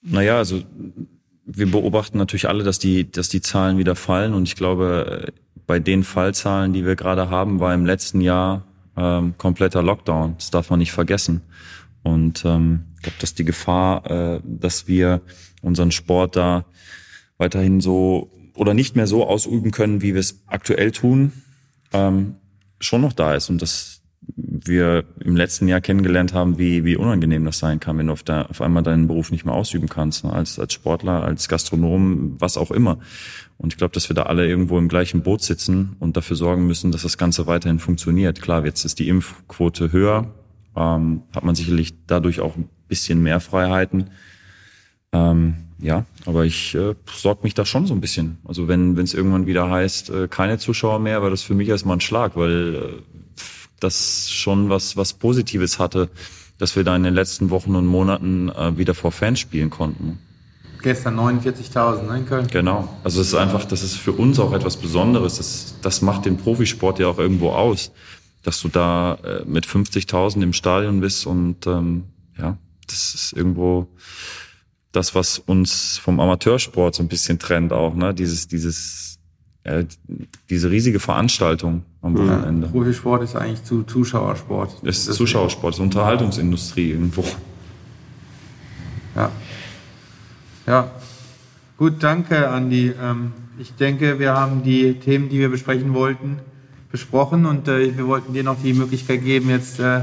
Naja, 0.03 0.37
also 0.37 0.63
wir 1.47 1.71
beobachten 1.71 2.19
natürlich 2.19 2.51
alle, 2.51 2.65
dass 2.65 2.79
die, 2.79 3.11
dass 3.11 3.31
die 3.31 3.41
Zahlen 3.41 3.79
wieder 3.79 3.97
fallen 3.97 4.35
und 4.35 4.43
ich 4.47 4.57
glaube, 4.57 5.25
äh, 5.27 5.33
bei 5.67 5.81
den 5.81 6.05
Fallzahlen, 6.05 6.75
die 6.75 6.85
wir 6.85 6.97
gerade 6.97 7.31
haben, 7.31 7.61
war 7.61 7.73
im 7.73 7.87
letzten 7.87 8.21
Jahr 8.21 8.67
ähm, 8.95 9.33
kompletter 9.39 9.83
Lockdown. 9.83 10.35
Das 10.37 10.51
darf 10.51 10.69
man 10.69 10.81
nicht 10.81 10.93
vergessen. 10.93 11.41
Und 12.03 12.45
ähm, 12.45 12.87
ich 12.97 13.03
glaube, 13.03 13.19
dass 13.21 13.35
die 13.35 13.45
Gefahr, 13.45 14.11
äh, 14.11 14.41
dass 14.45 14.89
wir 14.89 15.21
unseren 15.61 15.93
Sport 15.93 16.37
da 16.37 16.65
weiterhin 17.39 17.81
so 17.81 18.31
oder 18.55 18.75
nicht 18.75 18.97
mehr 18.97 19.07
so 19.07 19.27
ausüben 19.27 19.71
können, 19.71 20.03
wie 20.03 20.15
wir 20.15 20.21
es 20.21 20.43
aktuell 20.47 20.93
tun, 20.93 21.33
ähm, 21.93 22.37
schon 22.81 23.01
noch 23.01 23.13
da 23.13 23.35
ist 23.35 23.49
und 23.49 23.63
dass 23.63 24.03
wir 24.37 25.05
im 25.21 25.37
letzten 25.37 25.67
Jahr 25.67 25.81
kennengelernt 25.81 26.33
haben, 26.33 26.59
wie, 26.59 26.85
wie 26.85 26.97
unangenehm 26.97 27.45
das 27.45 27.59
sein 27.59 27.81
kann, 27.81 27.99
wenn 27.99 28.07
du 28.07 28.13
auf, 28.13 28.23
der, 28.23 28.51
auf 28.51 28.61
einmal 28.61 28.83
deinen 28.83 29.09
Beruf 29.09 29.33
nicht 29.33 29.45
mehr 29.45 29.55
ausüben 29.55 29.89
kannst, 29.89 30.25
ne? 30.25 30.33
als, 30.33 30.59
als 30.59 30.73
Sportler, 30.73 31.23
als 31.25 31.49
Gastronom, 31.49 32.41
was 32.41 32.57
auch 32.57 32.71
immer. 32.71 32.99
Und 33.59 33.73
ich 33.73 33.79
glaube, 33.79 33.95
dass 33.95 34.09
wir 34.09 34.15
da 34.15 34.25
alle 34.25 34.47
irgendwo 34.47 34.79
im 34.79 34.89
gleichen 34.89 35.23
Boot 35.23 35.43
sitzen 35.43 35.97
und 35.99 36.17
dafür 36.17 36.37
sorgen 36.37 36.67
müssen, 36.67 36.93
dass 36.93 37.03
das 37.03 37.19
Ganze 37.19 37.47
weiterhin 37.47 37.79
funktioniert. 37.79 38.41
Klar, 38.41 38.65
jetzt 38.65 38.85
ist 38.85 38.99
die 38.99 39.09
Impfquote 39.09 39.93
höher, 39.93 40.33
ähm, 40.77 41.23
hat 41.35 41.45
man 41.45 41.55
sicherlich 41.55 41.95
dadurch 42.07 42.41
auch 42.41 42.57
ein 42.57 42.69
bisschen 42.89 43.23
mehr 43.23 43.41
Freiheiten. 43.41 44.11
Ähm, 45.13 45.55
ja, 45.79 46.05
aber 46.27 46.45
ich 46.45 46.75
äh, 46.75 46.95
sorge 47.13 47.41
mich 47.43 47.55
da 47.55 47.65
schon 47.65 47.87
so 47.87 47.95
ein 47.95 48.01
bisschen. 48.01 48.39
Also 48.45 48.69
wenn 48.69 48.97
es 48.97 49.15
irgendwann 49.15 49.47
wieder 49.47 49.69
heißt, 49.69 50.11
äh, 50.11 50.29
keine 50.29 50.59
Zuschauer 50.59 51.01
mehr, 51.01 51.23
war 51.23 51.31
das 51.31 51.43
für 51.43 51.55
mich 51.55 51.69
erstmal 51.69 51.97
ein 51.97 52.01
Schlag, 52.01 52.37
weil 52.37 52.75
äh, 52.75 53.03
das 53.81 54.31
schon 54.31 54.71
was 54.71 54.97
was 54.97 55.13
Positives 55.15 55.81
hatte, 55.81 56.09
dass 56.59 56.77
wir 56.77 56.85
da 56.85 56.95
in 56.95 57.03
den 57.03 57.15
letzten 57.15 57.51
Wochen 57.51 57.75
und 57.75 57.87
Monaten 57.87 58.49
äh, 58.49 58.79
wieder 58.79 58.95
vor 58.95 59.11
Fans 59.11 59.41
spielen 59.41 59.71
konnten. 59.71 60.21
Gestern 60.83 61.19
49.000 61.19 62.03
ne, 62.03 62.19
in 62.19 62.27
Köln. 62.27 62.47
Genau. 62.49 62.89
Also 63.05 63.21
es 63.21 63.29
ist 63.29 63.35
einfach, 63.35 63.65
das 63.65 63.83
ist 63.83 63.97
für 63.97 64.13
uns 64.13 64.41
auch 64.41 64.53
etwas 64.53 64.77
Besonderes. 64.77 65.37
Das, 65.37 65.75
das 65.81 66.03
macht 66.03 66.25
den 66.25 66.37
Profisport 66.37 66.99
ja 66.99 67.07
auch 67.07 67.19
irgendwo 67.19 67.51
aus, 67.51 67.93
dass 68.43 68.61
du 68.61 68.69
da 68.69 69.15
äh, 69.25 69.45
mit 69.45 69.67
50.000 69.67 70.43
im 70.43 70.53
Stadion 70.53 71.01
bist 71.01 71.27
und 71.27 71.67
ähm, 71.67 72.05
ja, 72.39 72.57
das 72.87 73.15
ist 73.15 73.33
irgendwo 73.33 73.89
das, 74.91 75.15
was 75.15 75.39
uns 75.39 75.99
vom 75.99 76.21
Amateursport 76.21 76.95
so 76.95 77.03
ein 77.03 77.09
bisschen 77.09 77.39
trennt 77.39 77.73
auch, 77.73 77.95
ne? 77.95 78.13
Dieses, 78.13 78.47
dieses, 78.47 79.19
äh, 79.65 79.85
diese 80.51 80.71
riesige 80.71 81.01
Veranstaltung 81.01 81.83
am 82.03 82.17
Wochenende. 82.17 82.69
Profisport 82.69 83.23
ist 83.23 83.37
eigentlich 83.37 83.65
zu 83.65 83.85
Zuschauersport. 83.85 84.77
Das 84.83 85.09
ist 85.09 85.15
Zuschauersport, 85.15 85.75
das 85.75 85.79
ist 85.79 85.85
Unterhaltungsindustrie 85.85 86.91
irgendwo. 86.91 87.25
Ja. 89.17 89.31
Ja. 90.67 90.91
Gut, 91.79 92.03
danke, 92.03 92.49
Andi. 92.51 92.93
Ähm, 93.01 93.33
ich 93.59 93.75
denke, 93.75 94.19
wir 94.19 94.35
haben 94.35 94.63
die 94.63 94.95
Themen, 94.95 95.29
die 95.29 95.39
wir 95.39 95.49
besprechen 95.49 95.95
wollten, 95.95 96.39
besprochen 96.93 97.47
und 97.47 97.67
äh, 97.67 97.97
wir 97.97 98.07
wollten 98.07 98.35
dir 98.35 98.45
noch 98.45 98.63
die 98.63 98.75
Möglichkeit 98.75 99.25
geben, 99.25 99.49
jetzt 99.49 99.81
äh, 99.81 100.03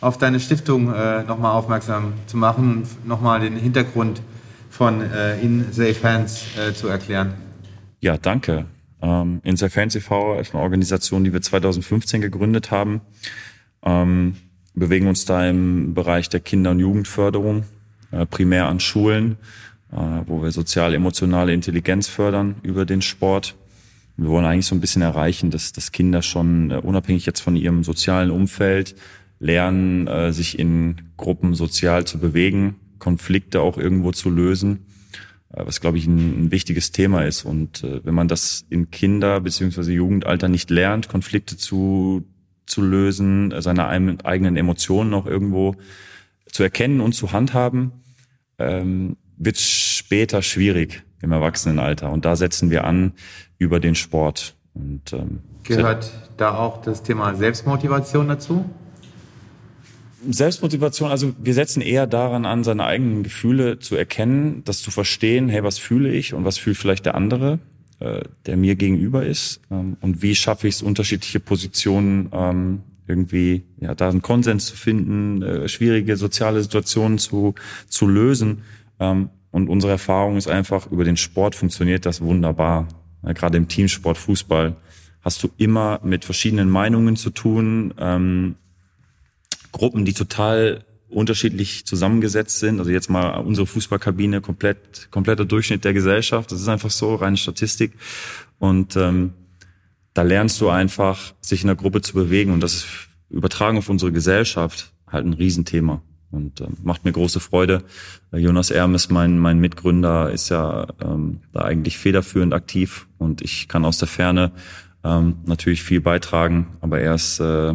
auf 0.00 0.18
deine 0.18 0.40
Stiftung 0.40 0.92
äh, 0.92 1.22
nochmal 1.22 1.52
aufmerksam 1.52 2.14
zu 2.26 2.36
machen 2.36 2.78
und 2.78 3.06
nochmal 3.06 3.40
den 3.40 3.56
Hintergrund 3.56 4.20
von 4.68 5.00
äh, 5.02 5.40
In 5.40 5.70
Safe 5.70 6.02
Hands 6.02 6.44
äh, 6.58 6.72
zu 6.72 6.88
erklären. 6.88 7.34
Ja, 8.00 8.16
danke. 8.16 8.64
Ähm, 9.00 9.40
Inside 9.44 9.70
Fans 9.70 9.94
e.V. 9.94 10.40
ist 10.40 10.54
eine 10.54 10.62
Organisation, 10.62 11.22
die 11.22 11.32
wir 11.32 11.42
2015 11.42 12.20
gegründet 12.20 12.70
haben. 12.70 13.02
Ähm, 13.84 14.36
bewegen 14.74 15.06
uns 15.06 15.24
da 15.26 15.48
im 15.48 15.92
Bereich 15.94 16.30
der 16.30 16.40
Kinder- 16.40 16.70
und 16.70 16.80
Jugendförderung, 16.80 17.64
äh, 18.10 18.26
primär 18.26 18.66
an 18.66 18.80
Schulen, 18.80 19.36
wo 20.24 20.42
wir 20.42 20.50
sozial-emotionale 20.50 21.52
Intelligenz 21.52 22.08
fördern 22.08 22.54
über 22.62 22.86
den 22.86 23.02
Sport. 23.02 23.56
Wir 24.16 24.28
wollen 24.28 24.44
eigentlich 24.44 24.66
so 24.66 24.74
ein 24.74 24.80
bisschen 24.80 25.02
erreichen, 25.02 25.50
dass, 25.50 25.72
dass 25.72 25.92
Kinder 25.92 26.22
schon 26.22 26.70
äh, 26.70 26.76
unabhängig 26.76 27.26
jetzt 27.26 27.40
von 27.40 27.56
ihrem 27.56 27.84
sozialen 27.84 28.30
Umfeld 28.30 28.94
lernen, 29.38 30.06
äh, 30.06 30.32
sich 30.32 30.58
in 30.58 30.96
Gruppen 31.16 31.54
sozial 31.54 32.06
zu 32.06 32.18
bewegen, 32.18 32.76
Konflikte 32.98 33.60
auch 33.60 33.78
irgendwo 33.78 34.12
zu 34.12 34.30
lösen 34.30 34.86
äh, 35.52 35.66
was 35.66 35.80
glaube 35.80 35.98
ich 35.98 36.06
ein, 36.06 36.44
ein, 36.44 36.50
wichtiges 36.50 36.92
Thema 36.92 37.24
ist. 37.24 37.44
Und 37.44 37.84
äh, 37.84 38.04
wenn 38.04 38.14
man 38.14 38.28
das 38.28 38.64
in 38.70 38.90
Kinder 38.90 39.40
beziehungsweise 39.40 39.92
Jugendalter 39.92 40.48
nicht 40.48 40.70
lernt, 40.70 41.08
Konflikte 41.08 41.56
zu, 41.56 42.24
zu 42.66 42.82
lösen, 42.82 43.52
seine 43.58 43.88
eigenen 43.88 44.56
Emotionen 44.56 45.10
noch 45.10 45.26
irgendwo 45.26 45.76
zu 46.46 46.62
erkennen 46.62 47.00
und 47.00 47.14
zu 47.14 47.32
handhaben, 47.32 47.92
ähm, 48.58 49.16
wird 49.36 49.58
später 49.58 50.42
schwierig 50.42 51.02
im 51.22 51.32
Erwachsenenalter. 51.32 52.10
Und 52.10 52.24
da 52.24 52.36
setzen 52.36 52.70
wir 52.70 52.84
an 52.84 53.12
über 53.58 53.80
den 53.80 53.94
Sport. 53.94 54.54
Und, 54.74 55.12
ähm, 55.12 55.40
Gehört 55.64 56.12
da 56.36 56.56
auch 56.56 56.82
das 56.82 57.02
Thema 57.02 57.34
Selbstmotivation 57.34 58.28
dazu? 58.28 58.64
Selbstmotivation, 60.28 61.10
also 61.10 61.34
wir 61.40 61.54
setzen 61.54 61.80
eher 61.80 62.06
daran 62.06 62.46
an, 62.46 62.64
seine 62.64 62.84
eigenen 62.84 63.22
Gefühle 63.22 63.78
zu 63.78 63.96
erkennen, 63.96 64.62
das 64.64 64.80
zu 64.80 64.90
verstehen, 64.90 65.48
hey, 65.48 65.64
was 65.64 65.78
fühle 65.78 66.10
ich 66.10 66.34
und 66.34 66.44
was 66.44 66.58
fühlt 66.58 66.76
vielleicht 66.76 67.06
der 67.06 67.14
andere, 67.16 67.58
äh, 67.98 68.22
der 68.46 68.56
mir 68.56 68.76
gegenüber 68.76 69.26
ist 69.26 69.60
ähm, 69.70 69.96
und 70.00 70.22
wie 70.22 70.34
schaffe 70.34 70.68
ich 70.68 70.76
es, 70.76 70.82
unterschiedliche 70.82 71.40
Positionen 71.40 72.28
ähm, 72.32 72.82
irgendwie, 73.08 73.64
ja, 73.80 73.94
da 73.94 74.08
einen 74.08 74.22
Konsens 74.22 74.66
zu 74.66 74.76
finden, 74.76 75.42
äh, 75.42 75.68
schwierige 75.68 76.16
soziale 76.16 76.62
Situationen 76.62 77.18
zu, 77.18 77.54
zu 77.88 78.06
lösen. 78.06 78.62
Ähm, 79.00 79.28
und 79.52 79.68
unsere 79.68 79.92
Erfahrung 79.92 80.36
ist 80.36 80.48
einfach, 80.48 80.90
über 80.90 81.04
den 81.04 81.16
Sport 81.16 81.54
funktioniert 81.54 82.06
das 82.06 82.20
wunderbar. 82.20 82.88
Ja, 83.22 83.32
gerade 83.32 83.58
im 83.58 83.68
Teamsport, 83.68 84.18
Fußball, 84.18 84.74
hast 85.20 85.42
du 85.44 85.50
immer 85.58 86.00
mit 86.02 86.24
verschiedenen 86.24 86.68
Meinungen 86.68 87.14
zu 87.16 87.30
tun, 87.30 87.94
ähm, 87.98 88.56
Gruppen, 89.70 90.04
die 90.04 90.14
total 90.14 90.84
unterschiedlich 91.08 91.86
zusammengesetzt 91.86 92.58
sind. 92.58 92.78
Also 92.78 92.90
jetzt 92.90 93.10
mal 93.10 93.38
unsere 93.40 93.66
Fußballkabine, 93.66 94.40
komplett, 94.40 95.10
kompletter 95.10 95.44
Durchschnitt 95.44 95.84
der 95.84 95.92
Gesellschaft. 95.92 96.50
Das 96.50 96.60
ist 96.60 96.68
einfach 96.68 96.90
so, 96.90 97.14
reine 97.14 97.36
Statistik. 97.36 97.92
Und 98.58 98.96
ähm, 98.96 99.34
da 100.14 100.22
lernst 100.22 100.60
du 100.60 100.70
einfach, 100.70 101.34
sich 101.40 101.62
in 101.62 101.70
einer 101.70 101.76
Gruppe 101.76 102.00
zu 102.00 102.14
bewegen. 102.14 102.52
Und 102.52 102.60
das 102.60 102.74
ist 102.74 102.86
übertragen 103.28 103.78
auf 103.78 103.88
unsere 103.88 104.12
Gesellschaft 104.12 104.92
halt 105.06 105.26
ein 105.26 105.34
Riesenthema. 105.34 106.02
Und 106.32 106.60
äh, 106.60 106.66
macht 106.82 107.04
mir 107.04 107.12
große 107.12 107.38
Freude. 107.38 107.84
Äh, 108.32 108.38
Jonas 108.38 108.70
Ermes, 108.70 109.10
mein, 109.10 109.38
mein 109.38 109.60
Mitgründer, 109.60 110.30
ist 110.30 110.48
ja 110.48 110.88
ähm, 111.00 111.40
da 111.52 111.60
eigentlich 111.60 111.98
federführend 111.98 112.54
aktiv. 112.54 113.06
Und 113.18 113.42
ich 113.42 113.68
kann 113.68 113.84
aus 113.84 113.98
der 113.98 114.08
Ferne 114.08 114.50
ähm, 115.04 115.36
natürlich 115.46 115.84
viel 115.84 116.00
beitragen. 116.00 116.66
Aber 116.80 116.98
er 117.00 117.14
ist 117.14 117.38
äh, 117.38 117.74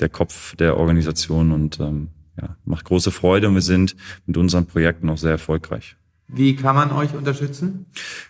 der 0.00 0.08
Kopf 0.08 0.56
der 0.56 0.76
Organisation 0.76 1.52
und 1.52 1.78
ähm, 1.80 2.08
ja, 2.40 2.56
macht 2.64 2.86
große 2.86 3.10
Freude 3.10 3.48
und 3.48 3.54
wir 3.54 3.62
sind 3.62 3.96
mit 4.26 4.36
unseren 4.36 4.66
Projekten 4.66 5.08
auch 5.10 5.18
sehr 5.18 5.32
erfolgreich. 5.32 5.96
Wie 6.28 6.54
kann 6.56 6.76
man 6.76 6.92
euch 6.92 7.14
unterstützen? 7.14 7.86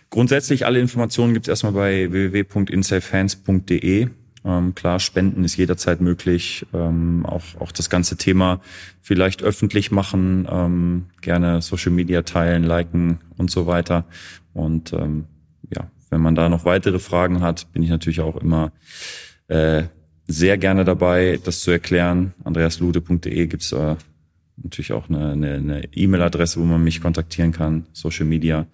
Grundsätzlich 0.09 0.65
alle 0.65 0.79
Informationen 0.79 1.33
gibt 1.33 1.47
es 1.47 1.49
erstmal 1.49 1.73
bei 1.73 2.09
www.insafehans.de. 2.11 4.07
Ähm, 4.45 4.75
klar, 4.75 4.99
Spenden 4.99 5.43
ist 5.43 5.57
jederzeit 5.57 6.01
möglich. 6.01 6.65
Ähm, 6.73 7.25
auch, 7.25 7.43
auch 7.59 7.71
das 7.71 7.89
ganze 7.89 8.17
Thema 8.17 8.61
vielleicht 9.01 9.43
öffentlich 9.43 9.91
machen, 9.91 10.47
ähm, 10.49 11.05
gerne 11.21 11.61
Social 11.61 11.91
Media 11.91 12.21
teilen, 12.21 12.63
liken 12.63 13.19
und 13.37 13.51
so 13.51 13.67
weiter. 13.67 14.05
Und 14.53 14.93
ähm, 14.93 15.25
ja, 15.73 15.89
wenn 16.09 16.21
man 16.21 16.35
da 16.35 16.49
noch 16.49 16.65
weitere 16.65 16.99
Fragen 16.99 17.41
hat, 17.41 17.71
bin 17.73 17.83
ich 17.83 17.89
natürlich 17.89 18.21
auch 18.21 18.35
immer 18.37 18.71
äh, 19.47 19.83
sehr 20.27 20.57
gerne 20.57 20.85
dabei, 20.85 21.39
das 21.43 21.61
zu 21.61 21.71
erklären. 21.71 22.33
andreaslude.de 22.43 23.47
gibt's 23.47 23.71
äh, 23.71 23.95
natürlich 24.63 24.93
auch 24.93 25.09
eine 25.09 25.87
E-Mail-Adresse, 25.93 26.59
wo 26.59 26.65
man 26.65 26.83
mich 26.83 27.01
kontaktieren 27.01 27.51
kann, 27.51 27.87
Social 27.93 28.25
Media. 28.25 28.67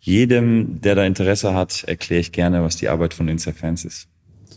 Jedem, 0.00 0.80
der 0.80 0.94
da 0.94 1.04
Interesse 1.04 1.54
hat, 1.54 1.84
erkläre 1.84 2.20
ich 2.20 2.32
gerne, 2.32 2.62
was 2.62 2.76
die 2.76 2.88
Arbeit 2.88 3.14
von 3.14 3.28
Insta-Fans 3.28 3.84
ist. 3.84 4.08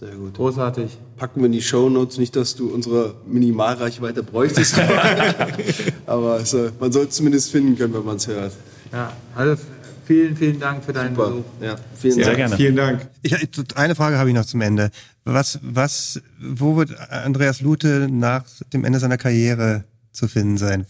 Sehr 0.02 0.16
gut. 0.16 0.34
Großartig. 0.34 0.98
Packen 1.16 1.42
wir 1.42 1.46
in 1.46 1.52
die 1.52 1.62
Show 1.62 1.88
Notes 1.88 2.18
nicht, 2.18 2.36
dass 2.36 2.56
du 2.56 2.74
unsere 2.74 3.14
Minimalreichweite 3.28 4.24
bräuchtest. 4.24 4.80
Aber 6.08 6.34
also, 6.34 6.72
man 6.80 6.92
soll 6.92 7.06
es 7.06 7.12
zumindest 7.12 7.52
finden 7.52 7.78
können, 7.78 7.94
wenn 7.94 8.04
man 8.04 8.16
es 8.16 8.26
hört. 8.26 8.52
Ja, 8.92 9.14
also 9.36 9.62
vielen, 10.08 10.36
vielen 10.36 10.60
Dank 10.60 10.84
für 10.84 10.92
deinen 10.92 11.16
Super. 11.16 11.30
Besuch. 11.30 11.44
Ja, 11.62 11.76
vielen 11.94 12.14
Sehr 12.16 12.26
Dank. 12.26 12.38
gerne. 12.38 12.56
Vielen 12.58 12.76
Dank. 12.76 13.10
Ich, 13.22 13.36
eine 13.76 13.94
Frage 13.94 14.18
habe 14.18 14.28
ich 14.28 14.36
noch 14.36 14.46
zum 14.46 14.62
Ende. 14.62 14.90
Was, 15.24 15.60
was, 15.62 16.20
wo 16.42 16.78
wird 16.78 16.98
Andreas 17.12 17.62
Lute 17.62 18.08
nach 18.12 18.46
dem 18.74 18.86
Ende 18.86 18.98
seiner 18.98 19.20
Karriere 19.20 19.84
zu 20.12 20.28
finden 20.28 20.58
sein? 20.58 20.88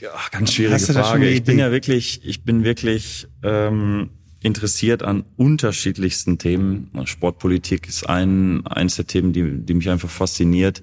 Ja, 0.00 0.12
ganz 0.30 0.54
schwierige 0.54 0.78
Frage. 0.78 1.28
Ich 1.28 1.44
bin 1.44 1.58
ja 1.58 1.70
wirklich, 1.70 2.24
ich 2.24 2.42
bin 2.42 2.64
wirklich 2.64 3.28
ähm, 3.42 4.08
interessiert 4.42 5.02
an 5.02 5.24
unterschiedlichsten 5.36 6.38
Themen. 6.38 6.90
Sportpolitik 7.04 7.86
ist 7.88 8.08
ein 8.08 8.66
eins 8.66 8.96
der 8.96 9.06
Themen, 9.06 9.32
die, 9.32 9.58
die 9.58 9.74
mich 9.74 9.90
einfach 9.90 10.08
fasziniert 10.08 10.82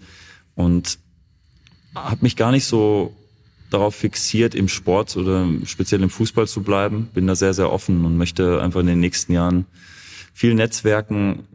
und 0.55 0.99
habe 1.95 2.19
mich 2.21 2.35
gar 2.35 2.51
nicht 2.51 2.65
so 2.65 3.15
darauf 3.69 3.95
fixiert, 3.95 4.55
im 4.55 4.67
Sport 4.67 5.17
oder 5.17 5.47
speziell 5.65 6.01
im 6.01 6.09
Fußball 6.09 6.47
zu 6.47 6.61
bleiben. 6.61 7.09
Bin 7.13 7.27
da 7.27 7.35
sehr, 7.35 7.53
sehr 7.53 7.71
offen 7.71 8.05
und 8.05 8.17
möchte 8.17 8.61
einfach 8.61 8.79
in 8.81 8.87
den 8.87 8.99
nächsten 8.99 9.33
Jahren 9.33 9.65
viel 10.33 10.53
Netzwerken, 10.53 11.47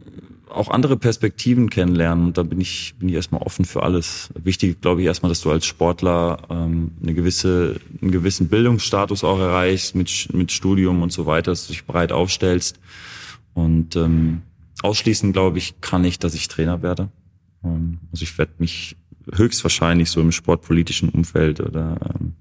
auch 0.53 0.69
andere 0.69 0.97
Perspektiven 0.97 1.69
kennenlernen. 1.69 2.25
Und 2.27 2.37
da 2.37 2.43
bin 2.43 2.61
ich, 2.61 2.95
bin 2.97 3.09
ich 3.09 3.15
erstmal 3.15 3.41
offen 3.41 3.65
für 3.65 3.83
alles. 3.83 4.29
Wichtig, 4.35 4.81
glaube 4.81 5.01
ich, 5.01 5.07
erstmal, 5.07 5.29
dass 5.29 5.41
du 5.41 5.51
als 5.51 5.65
Sportler 5.65 6.39
ähm, 6.49 6.91
eine 7.01 7.13
gewisse, 7.13 7.79
einen 8.01 8.11
gewissen 8.11 8.47
Bildungsstatus 8.47 9.23
auch 9.23 9.39
erreichst 9.39 9.95
mit, 9.95 10.29
mit 10.33 10.51
Studium 10.51 11.01
und 11.01 11.11
so 11.11 11.25
weiter, 11.25 11.51
dass 11.51 11.67
du 11.67 11.73
dich 11.73 11.85
breit 11.85 12.11
aufstellst. 12.11 12.79
Und 13.53 13.95
ähm, 13.95 14.41
ausschließen, 14.81 15.33
glaube 15.33 15.57
ich, 15.57 15.79
kann 15.81 16.03
ich, 16.03 16.19
dass 16.19 16.33
ich 16.33 16.47
Trainer 16.47 16.81
werde. 16.81 17.09
Ähm, 17.63 17.99
also 18.11 18.23
ich 18.23 18.37
werde 18.37 18.53
mich 18.59 18.95
höchstwahrscheinlich 19.31 20.09
so 20.09 20.21
im 20.21 20.31
sportpolitischen 20.31 21.09
Umfeld 21.09 21.59
oder 21.61 21.97
ähm, 22.19 22.33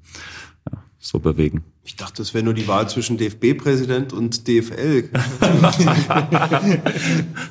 so 1.02 1.18
bewegen. 1.18 1.64
Ich 1.84 1.96
dachte, 1.96 2.22
das 2.22 2.32
wäre 2.32 2.44
nur 2.44 2.54
die 2.54 2.68
Wahl 2.68 2.88
zwischen 2.88 3.18
DFB-Präsident 3.18 4.12
und 4.12 4.46
DFL. 4.46 5.08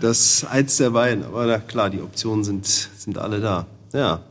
das 0.02 0.46
eins 0.46 0.78
der 0.78 0.92
beiden. 0.92 1.26
Aber 1.26 1.46
na, 1.46 1.58
klar, 1.60 1.90
die 1.90 2.00
Optionen 2.00 2.46
sind, 2.46 2.66
sind 2.66 3.18
alle 3.18 3.42
da. 3.42 3.68
Ja. 3.94 4.22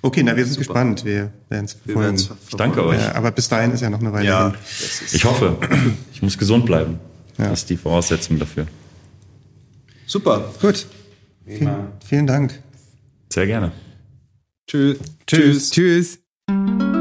Okay, 0.00 0.22
na, 0.22 0.34
wir 0.34 0.44
sind 0.44 0.54
Super. 0.54 0.66
gespannt. 0.66 1.04
Wir 1.04 1.30
werden 1.50 1.66
es 1.66 1.74
verfolgen. 1.74 2.14
Ich 2.16 2.56
danke 2.56 2.84
euch. 2.84 3.00
Ja, 3.00 3.14
aber 3.14 3.30
bis 3.32 3.48
dahin 3.50 3.70
ist 3.72 3.82
ja 3.82 3.90
noch 3.90 4.00
eine 4.00 4.12
Weile 4.12 4.26
ja, 4.26 4.50
hin. 4.50 4.58
Ich 5.12 5.24
hoffe. 5.24 5.58
Ich 6.14 6.22
muss 6.22 6.38
gesund 6.38 6.64
bleiben. 6.64 6.98
Ja. 7.36 7.50
Das 7.50 7.60
ist 7.60 7.70
die 7.70 7.76
Voraussetzung 7.76 8.38
dafür. 8.38 8.66
Super. 10.06 10.52
Gut. 10.60 10.86
Vielen, 11.44 11.88
vielen 12.04 12.26
Dank. 12.26 12.60
Sehr 13.30 13.46
gerne. 13.46 13.72
Tschüss. 14.66 14.98
Tschüss. 15.26 15.70
Tschüss. 15.70 16.18
Tschüss. 16.48 16.91